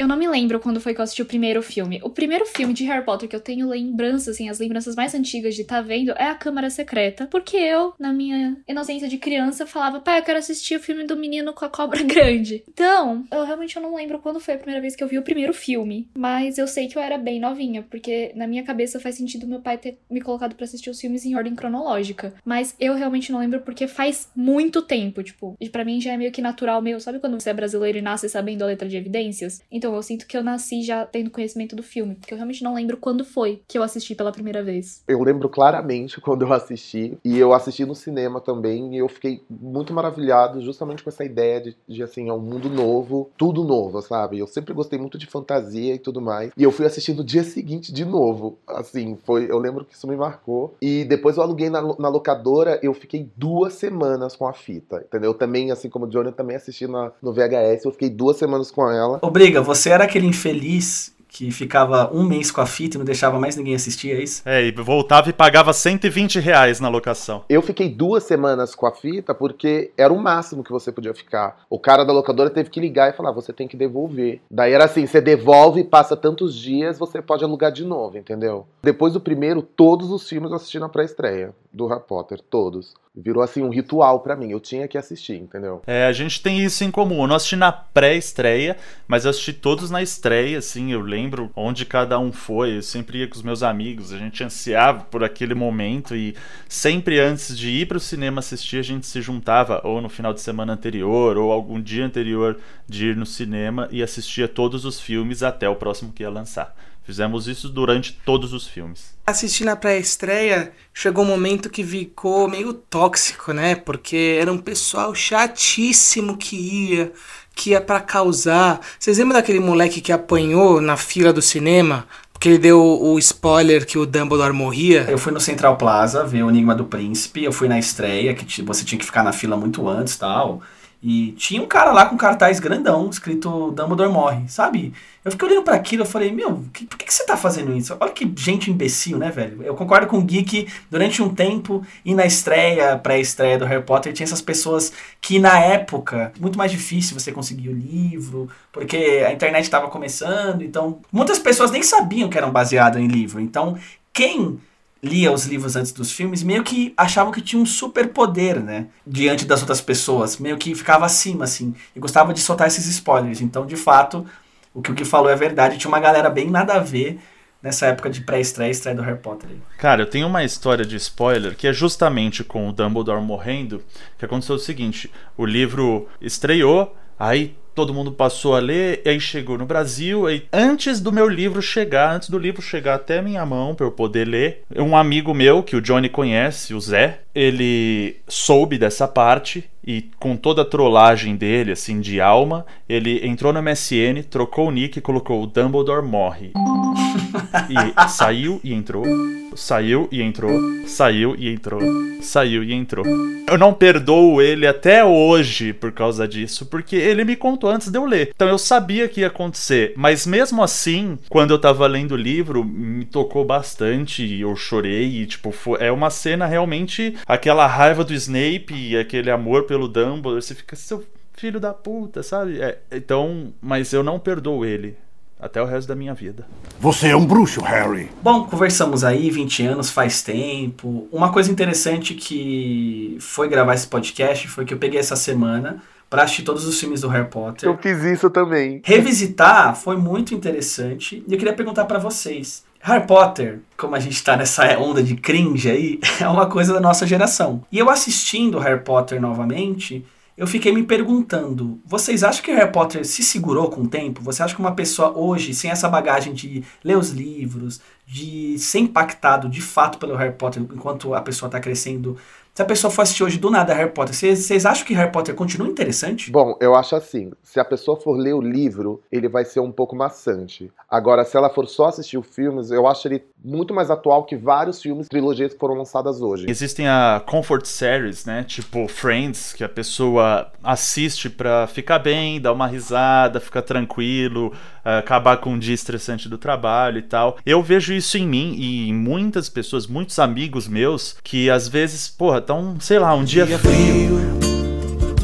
Eu 0.00 0.08
não 0.08 0.16
me 0.16 0.26
lembro 0.26 0.58
quando 0.58 0.80
foi 0.80 0.94
que 0.94 1.00
eu 1.00 1.02
assisti 1.02 1.20
o 1.20 1.26
primeiro 1.26 1.62
filme. 1.62 2.00
O 2.02 2.08
primeiro 2.08 2.46
filme 2.46 2.72
de 2.72 2.84
Harry 2.84 3.04
Potter 3.04 3.28
que 3.28 3.36
eu 3.36 3.40
tenho 3.40 3.68
lembranças, 3.68 4.28
assim, 4.28 4.48
as 4.48 4.58
lembranças 4.58 4.96
mais 4.96 5.14
antigas 5.14 5.54
de 5.54 5.60
estar 5.60 5.82
vendo 5.82 6.12
é 6.12 6.24
A 6.24 6.34
Câmara 6.34 6.70
Secreta. 6.70 7.26
Porque 7.26 7.58
eu, 7.58 7.92
na 7.98 8.10
minha 8.10 8.56
inocência 8.66 9.06
de 9.06 9.18
criança, 9.18 9.66
falava, 9.66 10.00
pai, 10.00 10.20
eu 10.20 10.22
quero 10.22 10.38
assistir 10.38 10.76
o 10.76 10.80
filme 10.80 11.04
do 11.04 11.18
menino 11.18 11.52
com 11.52 11.66
a 11.66 11.68
cobra 11.68 12.00
grande. 12.02 12.64
Então, 12.66 13.26
eu 13.30 13.44
realmente 13.44 13.78
não 13.78 13.94
lembro 13.94 14.18
quando 14.20 14.40
foi 14.40 14.54
a 14.54 14.56
primeira 14.56 14.80
vez 14.80 14.96
que 14.96 15.04
eu 15.04 15.06
vi 15.06 15.18
o 15.18 15.22
primeiro 15.22 15.52
filme. 15.52 16.08
Mas 16.16 16.56
eu 16.56 16.66
sei 16.66 16.88
que 16.88 16.96
eu 16.96 17.02
era 17.02 17.18
bem 17.18 17.38
novinha, 17.38 17.82
porque 17.82 18.32
na 18.34 18.46
minha 18.46 18.62
cabeça 18.62 18.98
faz 18.98 19.16
sentido 19.16 19.46
meu 19.46 19.60
pai 19.60 19.76
ter 19.76 19.98
me 20.10 20.22
colocado 20.22 20.54
pra 20.54 20.64
assistir 20.64 20.88
os 20.88 20.98
filmes 20.98 21.26
em 21.26 21.36
ordem 21.36 21.54
cronológica. 21.54 22.32
Mas 22.42 22.74
eu 22.80 22.94
realmente 22.94 23.30
não 23.30 23.40
lembro 23.40 23.60
porque 23.60 23.86
faz 23.86 24.30
muito 24.34 24.80
tempo, 24.80 25.22
tipo, 25.22 25.58
e 25.60 25.68
pra 25.68 25.84
mim 25.84 26.00
já 26.00 26.14
é 26.14 26.16
meio 26.16 26.32
que 26.32 26.40
natural 26.40 26.80
meu, 26.80 26.98
sabe 27.00 27.18
quando 27.18 27.38
você 27.38 27.50
é 27.50 27.52
brasileiro 27.52 27.98
e 27.98 28.00
nasce 28.00 28.30
sabendo 28.30 28.62
a 28.62 28.66
letra 28.66 28.88
de 28.88 28.96
evidências? 28.96 29.60
Então 29.70 29.89
eu 29.94 30.02
sinto 30.02 30.26
que 30.26 30.36
eu 30.36 30.42
nasci 30.42 30.82
já 30.82 31.04
tendo 31.04 31.30
conhecimento 31.30 31.76
do 31.76 31.82
filme, 31.82 32.14
porque 32.14 32.32
eu 32.32 32.36
realmente 32.36 32.62
não 32.62 32.74
lembro 32.74 32.96
quando 32.96 33.24
foi 33.24 33.62
que 33.66 33.78
eu 33.78 33.82
assisti 33.82 34.14
pela 34.14 34.32
primeira 34.32 34.62
vez. 34.62 35.02
Eu 35.06 35.22
lembro 35.22 35.48
claramente 35.48 36.20
quando 36.22 36.42
eu 36.42 36.52
assisti, 36.52 37.18
e 37.24 37.38
eu 37.38 37.52
assisti 37.52 37.84
no 37.84 37.94
cinema 37.94 38.40
também, 38.40 38.94
e 38.94 38.98
eu 38.98 39.08
fiquei 39.08 39.42
muito 39.48 39.92
maravilhado 39.92 40.60
justamente 40.60 41.02
com 41.02 41.10
essa 41.10 41.24
ideia 41.24 41.60
de, 41.60 41.76
de 41.88 42.02
assim, 42.02 42.28
é 42.28 42.32
um 42.32 42.38
mundo 42.38 42.68
novo, 42.68 43.30
tudo 43.36 43.64
novo, 43.64 44.00
sabe? 44.02 44.38
Eu 44.38 44.46
sempre 44.46 44.74
gostei 44.74 44.98
muito 44.98 45.18
de 45.18 45.26
fantasia 45.26 45.94
e 45.94 45.98
tudo 45.98 46.20
mais, 46.20 46.52
e 46.56 46.62
eu 46.62 46.72
fui 46.72 46.86
assistir 46.86 47.14
no 47.14 47.24
dia 47.24 47.44
seguinte 47.44 47.92
de 47.92 48.04
novo, 48.04 48.58
assim, 48.66 49.16
foi, 49.24 49.50
eu 49.50 49.58
lembro 49.58 49.84
que 49.84 49.94
isso 49.94 50.06
me 50.06 50.16
marcou, 50.16 50.74
e 50.80 51.04
depois 51.04 51.36
eu 51.36 51.42
aluguei 51.42 51.70
na, 51.70 51.82
na 51.82 52.08
locadora, 52.08 52.78
eu 52.82 52.94
fiquei 52.94 53.28
duas 53.36 53.74
semanas 53.74 54.36
com 54.36 54.46
a 54.46 54.52
fita, 54.52 55.04
entendeu? 55.06 55.30
Eu 55.30 55.34
também, 55.34 55.70
assim 55.70 55.88
como 55.88 56.06
o 56.06 56.08
Johnny, 56.08 56.28
eu 56.28 56.32
também 56.32 56.56
assisti 56.56 56.86
na, 56.86 57.12
no 57.22 57.32
VHS, 57.32 57.84
eu 57.84 57.92
fiquei 57.92 58.10
duas 58.10 58.36
semanas 58.36 58.70
com 58.70 58.88
ela. 58.90 59.18
Ô, 59.22 59.30
Briga, 59.30 59.62
você 59.80 59.88
era 59.88 60.04
aquele 60.04 60.26
infeliz 60.26 61.14
que 61.26 61.50
ficava 61.50 62.10
um 62.12 62.22
mês 62.24 62.50
com 62.50 62.60
a 62.60 62.66
fita 62.66 62.96
e 62.96 62.98
não 62.98 63.04
deixava 63.04 63.38
mais 63.38 63.56
ninguém 63.56 63.74
assistir, 63.74 64.10
é 64.10 64.22
isso? 64.22 64.42
É, 64.44 64.62
e 64.62 64.72
voltava 64.72 65.30
e 65.30 65.32
pagava 65.32 65.72
120 65.72 66.38
reais 66.38 66.80
na 66.80 66.88
locação. 66.88 67.44
Eu 67.48 67.62
fiquei 67.62 67.88
duas 67.88 68.24
semanas 68.24 68.74
com 68.74 68.84
a 68.84 68.92
fita 68.92 69.34
porque 69.34 69.90
era 69.96 70.12
o 70.12 70.20
máximo 70.20 70.62
que 70.62 70.72
você 70.72 70.92
podia 70.92 71.14
ficar. 71.14 71.64
O 71.70 71.78
cara 71.78 72.04
da 72.04 72.12
locadora 72.12 72.50
teve 72.50 72.68
que 72.68 72.80
ligar 72.80 73.08
e 73.08 73.16
falar: 73.16 73.30
você 73.30 73.52
tem 73.54 73.66
que 73.66 73.76
devolver. 73.76 74.42
Daí 74.50 74.72
era 74.72 74.84
assim: 74.84 75.06
você 75.06 75.20
devolve, 75.20 75.84
passa 75.84 76.14
tantos 76.14 76.54
dias, 76.54 76.98
você 76.98 77.22
pode 77.22 77.42
alugar 77.42 77.72
de 77.72 77.84
novo, 77.84 78.18
entendeu? 78.18 78.66
Depois 78.82 79.14
do 79.14 79.20
primeiro, 79.20 79.62
todos 79.62 80.10
os 80.10 80.28
filmes 80.28 80.50
eu 80.50 80.56
assisti 80.56 80.78
na 80.78 80.88
pré-estreia 80.88 81.54
do 81.72 81.86
Harry 81.86 82.02
Potter, 82.06 82.40
todos. 82.50 82.92
Virou 83.14 83.42
assim 83.42 83.62
um 83.62 83.70
ritual 83.70 84.20
pra 84.20 84.36
mim. 84.36 84.52
Eu 84.52 84.60
tinha 84.60 84.86
que 84.86 84.96
assistir, 84.96 85.34
entendeu? 85.34 85.82
É, 85.84 86.06
a 86.06 86.12
gente 86.12 86.40
tem 86.40 86.64
isso 86.64 86.84
em 86.84 86.90
comum. 86.90 87.22
Eu 87.22 87.26
não 87.26 87.34
assisti 87.34 87.56
na 87.56 87.72
pré-estreia, 87.72 88.76
mas 89.08 89.26
assisti 89.26 89.52
todos 89.52 89.90
na 89.90 90.00
estreia, 90.00 90.58
assim, 90.58 90.92
eu 90.92 91.00
lembro 91.00 91.50
onde 91.56 91.84
cada 91.84 92.18
um 92.20 92.30
foi. 92.30 92.76
Eu 92.76 92.82
sempre 92.82 93.18
ia 93.18 93.28
com 93.28 93.34
os 93.34 93.42
meus 93.42 93.64
amigos, 93.64 94.12
a 94.12 94.18
gente 94.18 94.44
ansiava 94.44 95.04
por 95.04 95.24
aquele 95.24 95.54
momento 95.54 96.14
e 96.14 96.36
sempre 96.68 97.18
antes 97.18 97.56
de 97.58 97.68
ir 97.68 97.86
pro 97.86 97.98
cinema 97.98 98.38
assistir, 98.38 98.78
a 98.78 98.82
gente 98.82 99.06
se 99.06 99.20
juntava 99.20 99.80
ou 99.84 100.00
no 100.00 100.08
final 100.08 100.32
de 100.32 100.40
semana 100.40 100.72
anterior 100.72 101.36
ou 101.36 101.50
algum 101.50 101.80
dia 101.80 102.06
anterior 102.06 102.58
de 102.86 103.08
ir 103.08 103.16
no 103.16 103.26
cinema 103.26 103.88
e 103.90 104.02
assistia 104.02 104.46
todos 104.46 104.84
os 104.84 105.00
filmes 105.00 105.42
até 105.42 105.68
o 105.68 105.74
próximo 105.74 106.12
que 106.12 106.22
ia 106.22 106.30
lançar. 106.30 106.76
Fizemos 107.02 107.48
isso 107.48 107.68
durante 107.68 108.12
todos 108.24 108.52
os 108.52 108.66
filmes. 108.66 109.14
Assistir 109.26 109.64
na 109.64 109.74
pré-estreia, 109.74 110.72
chegou 110.92 111.24
um 111.24 111.28
momento 111.28 111.70
que 111.70 111.84
ficou 111.84 112.48
meio 112.48 112.72
tóxico, 112.72 113.52
né? 113.52 113.74
Porque 113.74 114.38
era 114.40 114.52
um 114.52 114.58
pessoal 114.58 115.14
chatíssimo 115.14 116.36
que 116.36 116.56
ia, 116.56 117.12
que 117.54 117.70
ia 117.70 117.80
pra 117.80 118.00
causar. 118.00 118.80
Vocês 118.98 119.18
lembram 119.18 119.38
daquele 119.38 119.60
moleque 119.60 120.00
que 120.00 120.12
apanhou 120.12 120.80
na 120.80 120.96
fila 120.96 121.32
do 121.32 121.42
cinema? 121.42 122.06
Porque 122.32 122.48
ele 122.48 122.58
deu 122.58 122.80
o 122.80 123.18
spoiler 123.18 123.84
que 123.84 123.98
o 123.98 124.06
Dumbledore 124.06 124.54
morria? 124.54 125.04
Eu 125.08 125.18
fui 125.18 125.30
no 125.30 125.40
Central 125.40 125.76
Plaza 125.76 126.24
ver 126.24 126.42
o 126.42 126.48
Enigma 126.48 126.74
do 126.74 126.86
Príncipe, 126.86 127.44
eu 127.44 127.52
fui 127.52 127.68
na 127.68 127.78
estreia, 127.78 128.34
que 128.34 128.62
você 128.62 128.82
tinha 128.82 128.98
que 128.98 129.04
ficar 129.04 129.22
na 129.22 129.32
fila 129.32 129.58
muito 129.58 129.86
antes 129.86 130.14
e 130.14 130.18
tal. 130.18 130.62
E 131.02 131.32
tinha 131.32 131.62
um 131.62 131.66
cara 131.66 131.92
lá 131.92 132.04
com 132.04 132.16
cartaz 132.16 132.60
grandão, 132.60 133.08
escrito 133.08 133.70
Dumbledore 133.70 134.12
morre, 134.12 134.46
sabe? 134.48 134.92
Eu 135.24 135.30
fiquei 135.30 135.48
olhando 135.48 135.64
para 135.64 135.74
aquilo, 135.74 136.02
eu 136.02 136.06
falei, 136.06 136.30
meu, 136.30 136.62
que, 136.74 136.84
por 136.84 136.98
que, 136.98 137.06
que, 137.06 137.14
você 137.14 137.24
tá 137.24 137.38
fazendo 137.38 137.74
isso? 137.74 137.96
Olha 137.98 138.12
que 138.12 138.30
gente 138.36 138.70
imbecil, 138.70 139.16
né, 139.16 139.30
velho? 139.30 139.62
Eu 139.62 139.74
concordo 139.74 140.06
com 140.06 140.18
o 140.18 140.26
que 140.26 140.68
durante 140.90 141.22
um 141.22 141.34
tempo 141.34 141.82
e 142.04 142.14
na 142.14 142.26
estreia, 142.26 142.98
pré-estreia 142.98 143.58
do 143.58 143.64
Harry 143.64 143.82
Potter, 143.82 144.12
tinha 144.12 144.24
essas 144.24 144.42
pessoas 144.42 144.92
que 145.22 145.38
na 145.38 145.58
época, 145.58 146.32
muito 146.38 146.58
mais 146.58 146.70
difícil 146.70 147.18
você 147.18 147.32
conseguir 147.32 147.70
o 147.70 147.74
livro, 147.74 148.50
porque 148.70 149.24
a 149.26 149.32
internet 149.32 149.64
estava 149.64 149.88
começando, 149.88 150.62
então 150.62 151.00
muitas 151.10 151.38
pessoas 151.38 151.70
nem 151.70 151.82
sabiam 151.82 152.28
que 152.28 152.36
eram 152.36 152.50
baseadas 152.50 153.00
em 153.00 153.06
livro. 153.06 153.40
Então, 153.40 153.78
quem 154.12 154.60
lia 155.02 155.32
os 155.32 155.46
livros 155.46 155.76
antes 155.76 155.92
dos 155.92 156.12
filmes, 156.12 156.42
meio 156.42 156.62
que 156.62 156.92
achavam 156.96 157.32
que 157.32 157.40
tinha 157.40 157.60
um 157.60 157.66
superpoder, 157.66 158.62
né? 158.62 158.86
Diante 159.06 159.44
das 159.44 159.60
outras 159.60 159.80
pessoas. 159.80 160.38
Meio 160.38 160.58
que 160.58 160.74
ficava 160.74 161.06
acima, 161.06 161.44
assim. 161.44 161.74
E 161.96 162.00
gostava 162.00 162.34
de 162.34 162.40
soltar 162.40 162.66
esses 162.66 162.86
spoilers. 162.86 163.40
Então, 163.40 163.64
de 163.64 163.76
fato, 163.76 164.26
o 164.74 164.82
que 164.82 164.92
o 164.92 164.94
que 164.94 165.04
falou 165.04 165.30
é 165.30 165.36
verdade. 165.36 165.78
Tinha 165.78 165.88
uma 165.88 166.00
galera 166.00 166.28
bem 166.28 166.50
nada 166.50 166.74
a 166.74 166.78
ver 166.78 167.18
nessa 167.62 167.86
época 167.86 168.08
de 168.08 168.22
pré-estreia 168.22 168.70
estreia 168.70 168.96
do 168.96 169.02
Harry 169.02 169.18
Potter. 169.18 169.50
Cara, 169.78 170.02
eu 170.02 170.06
tenho 170.06 170.26
uma 170.26 170.44
história 170.44 170.84
de 170.84 170.96
spoiler 170.96 171.54
que 171.54 171.66
é 171.66 171.72
justamente 171.72 172.42
com 172.42 172.68
o 172.68 172.72
Dumbledore 172.72 173.22
morrendo, 173.22 173.82
que 174.18 174.24
aconteceu 174.24 174.56
o 174.56 174.58
seguinte, 174.58 175.10
o 175.36 175.44
livro 175.44 176.08
estreou, 176.20 176.96
aí 177.18 177.54
todo 177.80 177.94
mundo 177.94 178.12
passou 178.12 178.54
a 178.54 178.58
ler, 178.58 179.00
e 179.06 179.08
aí 179.08 179.18
chegou 179.18 179.56
no 179.56 179.64
Brasil, 179.64 180.28
e 180.28 180.42
antes 180.52 181.00
do 181.00 181.10
meu 181.10 181.26
livro 181.26 181.62
chegar, 181.62 182.14
antes 182.14 182.28
do 182.28 182.38
livro 182.38 182.60
chegar 182.60 182.96
até 182.96 183.22
minha 183.22 183.46
mão 183.46 183.74
para 183.74 183.86
eu 183.86 183.90
poder 183.90 184.28
ler, 184.28 184.64
um 184.76 184.94
amigo 184.94 185.32
meu 185.32 185.62
que 185.62 185.74
o 185.74 185.80
Johnny 185.80 186.10
conhece, 186.10 186.74
o 186.74 186.80
Zé, 186.80 187.20
ele 187.34 188.16
soube 188.28 188.76
dessa 188.76 189.08
parte 189.08 189.64
e 189.82 190.10
com 190.18 190.36
toda 190.36 190.60
a 190.60 190.64
trollagem 190.64 191.36
dele, 191.36 191.72
assim, 191.72 192.02
de 192.02 192.20
alma, 192.20 192.66
ele 192.86 193.26
entrou 193.26 193.50
no 193.50 193.62
MSN, 193.62 194.22
trocou 194.28 194.68
o 194.68 194.70
nick 194.70 194.98
e 194.98 195.02
colocou 195.02 195.46
Dumbledore 195.46 196.04
morre. 196.04 196.52
e 197.70 198.08
saiu 198.10 198.60
e 198.62 198.74
entrou, 198.74 199.06
saiu 199.54 200.08
e 200.10 200.22
entrou, 200.22 200.60
saiu 200.86 201.34
e 201.36 201.48
entrou, 201.48 201.80
saiu 202.20 202.62
e 202.62 202.72
entrou. 202.72 203.04
Eu 203.48 203.58
não 203.58 203.72
perdoo 203.72 204.40
ele 204.40 204.66
até 204.66 205.04
hoje 205.04 205.72
por 205.72 205.92
causa 205.92 206.26
disso, 206.26 206.66
porque 206.66 206.96
ele 206.96 207.24
me 207.24 207.36
contou 207.36 207.70
antes 207.70 207.88
de 207.88 207.98
eu 207.98 208.04
ler. 208.04 208.30
Então 208.34 208.48
eu 208.48 208.58
sabia 208.58 209.08
que 209.08 209.20
ia 209.20 209.26
acontecer, 209.26 209.92
mas 209.96 210.26
mesmo 210.26 210.62
assim, 210.62 211.18
quando 211.28 211.52
eu 211.52 211.58
tava 211.58 211.86
lendo 211.86 212.12
o 212.12 212.16
livro, 212.16 212.64
me 212.64 213.04
tocou 213.04 213.44
bastante 213.44 214.24
e 214.24 214.40
eu 214.40 214.54
chorei 214.56 215.22
e, 215.22 215.26
tipo, 215.26 215.50
foi, 215.50 215.80
é 215.80 215.90
uma 215.90 216.10
cena 216.10 216.46
realmente 216.46 217.16
aquela 217.26 217.66
raiva 217.66 218.04
do 218.04 218.14
Snape 218.14 218.74
e 218.74 218.96
aquele 218.96 219.30
amor 219.30 219.64
pelo 219.64 219.88
Dumbledore, 219.88 220.42
você 220.42 220.54
fica, 220.54 220.76
seu 220.76 221.04
filho 221.34 221.58
da 221.58 221.72
puta, 221.72 222.22
sabe? 222.22 222.60
É, 222.60 222.78
então, 222.92 223.52
mas 223.60 223.92
eu 223.92 224.02
não 224.02 224.18
perdoo 224.18 224.64
ele 224.64 224.96
até 225.40 225.60
o 225.62 225.64
resto 225.64 225.88
da 225.88 225.94
minha 225.94 226.14
vida. 226.14 226.46
Você 226.78 227.08
é 227.08 227.16
um 227.16 227.24
bruxo, 227.24 227.60
Harry. 227.62 228.10
Bom, 228.22 228.44
conversamos 228.44 229.04
aí, 229.04 229.30
20 229.30 229.66
anos 229.66 229.90
faz 229.90 230.22
tempo. 230.22 231.08
Uma 231.10 231.32
coisa 231.32 231.50
interessante 231.50 232.14
que 232.14 233.16
foi 233.20 233.48
gravar 233.48 233.74
esse 233.74 233.86
podcast 233.86 234.48
foi 234.48 234.64
que 234.64 234.74
eu 234.74 234.78
peguei 234.78 235.00
essa 235.00 235.16
semana 235.16 235.82
para 236.08 236.24
assistir 236.24 236.42
todos 236.42 236.66
os 236.66 236.78
filmes 236.78 237.02
do 237.02 237.08
Harry 237.08 237.28
Potter. 237.28 237.68
Eu 237.68 237.78
fiz 237.78 238.02
isso 238.02 238.28
também. 238.28 238.82
Revisitar 238.84 239.76
foi 239.76 239.96
muito 239.96 240.34
interessante 240.34 241.24
e 241.26 241.32
eu 241.32 241.38
queria 241.38 241.54
perguntar 241.54 241.84
para 241.84 241.98
vocês. 241.98 242.64
Harry 242.80 243.06
Potter, 243.06 243.60
como 243.76 243.94
a 243.94 244.00
gente 244.00 244.22
tá 244.24 244.36
nessa 244.36 244.66
onda 244.78 245.02
de 245.02 245.14
cringe 245.14 245.70
aí, 245.70 246.00
é 246.20 246.26
uma 246.26 246.46
coisa 246.46 246.72
da 246.72 246.80
nossa 246.80 247.06
geração. 247.06 247.62
E 247.70 247.78
eu 247.78 247.88
assistindo 247.88 248.58
Harry 248.58 248.82
Potter 248.82 249.20
novamente, 249.20 250.04
eu 250.40 250.46
fiquei 250.46 250.72
me 250.72 250.82
perguntando: 250.82 251.78
vocês 251.84 252.24
acham 252.24 252.42
que 252.42 252.50
Harry 252.50 252.72
Potter 252.72 253.04
se 253.04 253.22
segurou 253.22 253.68
com 253.68 253.82
o 253.82 253.86
tempo? 253.86 254.22
Você 254.22 254.42
acha 254.42 254.54
que 254.54 254.60
uma 254.60 254.74
pessoa 254.74 255.12
hoje, 255.14 255.52
sem 255.52 255.70
essa 255.70 255.86
bagagem 255.86 256.32
de 256.32 256.64
ler 256.82 256.96
os 256.96 257.10
livros, 257.10 257.78
de 258.06 258.58
ser 258.58 258.78
impactado 258.78 259.50
de 259.50 259.60
fato 259.60 259.98
pelo 259.98 260.16
Harry 260.16 260.32
Potter 260.32 260.62
enquanto 260.62 261.12
a 261.12 261.20
pessoa 261.20 261.46
está 261.48 261.60
crescendo, 261.60 262.16
se 262.60 262.62
a 262.62 262.66
pessoa 262.66 262.90
for 262.90 263.02
assistir 263.02 263.24
hoje 263.24 263.38
do 263.38 263.50
nada 263.50 263.72
Harry 263.72 263.90
Potter, 263.90 264.14
vocês 264.14 264.66
acham 264.66 264.86
que 264.86 264.92
Harry 264.92 265.10
Potter 265.10 265.34
continua 265.34 265.66
interessante? 265.66 266.30
Bom, 266.30 266.58
eu 266.60 266.74
acho 266.74 266.94
assim: 266.94 267.32
se 267.42 267.58
a 267.58 267.64
pessoa 267.64 267.98
for 267.98 268.12
ler 268.18 268.34
o 268.34 268.40
livro, 268.40 269.00
ele 269.10 269.28
vai 269.28 269.46
ser 269.46 269.60
um 269.60 269.72
pouco 269.72 269.96
maçante. 269.96 270.70
Agora, 270.88 271.24
se 271.24 271.36
ela 271.36 271.48
for 271.48 271.66
só 271.66 271.86
assistir 271.86 272.18
os 272.18 272.26
filmes, 272.26 272.70
eu 272.70 272.86
acho 272.86 273.08
ele 273.08 273.24
muito 273.42 273.72
mais 273.72 273.90
atual 273.90 274.24
que 274.24 274.36
vários 274.36 274.82
filmes, 274.82 275.08
trilogias 275.08 275.54
que 275.54 275.58
foram 275.58 275.74
lançadas 275.74 276.20
hoje. 276.20 276.44
Existem 276.50 276.86
a 276.86 277.22
comfort 277.24 277.64
series, 277.64 278.26
né? 278.26 278.44
Tipo 278.44 278.86
Friends, 278.88 279.54
que 279.54 279.64
a 279.64 279.68
pessoa 279.68 280.52
assiste 280.62 281.30
pra 281.30 281.66
ficar 281.66 281.98
bem, 281.98 282.38
dar 282.38 282.52
uma 282.52 282.66
risada, 282.66 283.40
ficar 283.40 283.62
tranquilo, 283.62 284.52
acabar 284.84 285.38
com 285.38 285.52
um 285.52 285.58
dia 285.58 285.74
estressante 285.74 286.28
do 286.28 286.36
trabalho 286.36 286.98
e 286.98 287.02
tal. 287.02 287.38
Eu 287.46 287.62
vejo 287.62 287.94
isso 287.94 288.18
em 288.18 288.26
mim 288.26 288.54
e 288.58 288.90
em 288.90 288.92
muitas 288.92 289.48
pessoas, 289.48 289.86
muitos 289.86 290.18
amigos 290.18 290.68
meus, 290.68 291.16
que 291.22 291.48
às 291.48 291.66
vezes, 291.66 292.08
porra, 292.08 292.42
tão, 292.50 292.80
sei 292.80 292.98
lá, 292.98 293.14
um 293.14 293.22
dia 293.22 293.46
frio. 293.46 294.18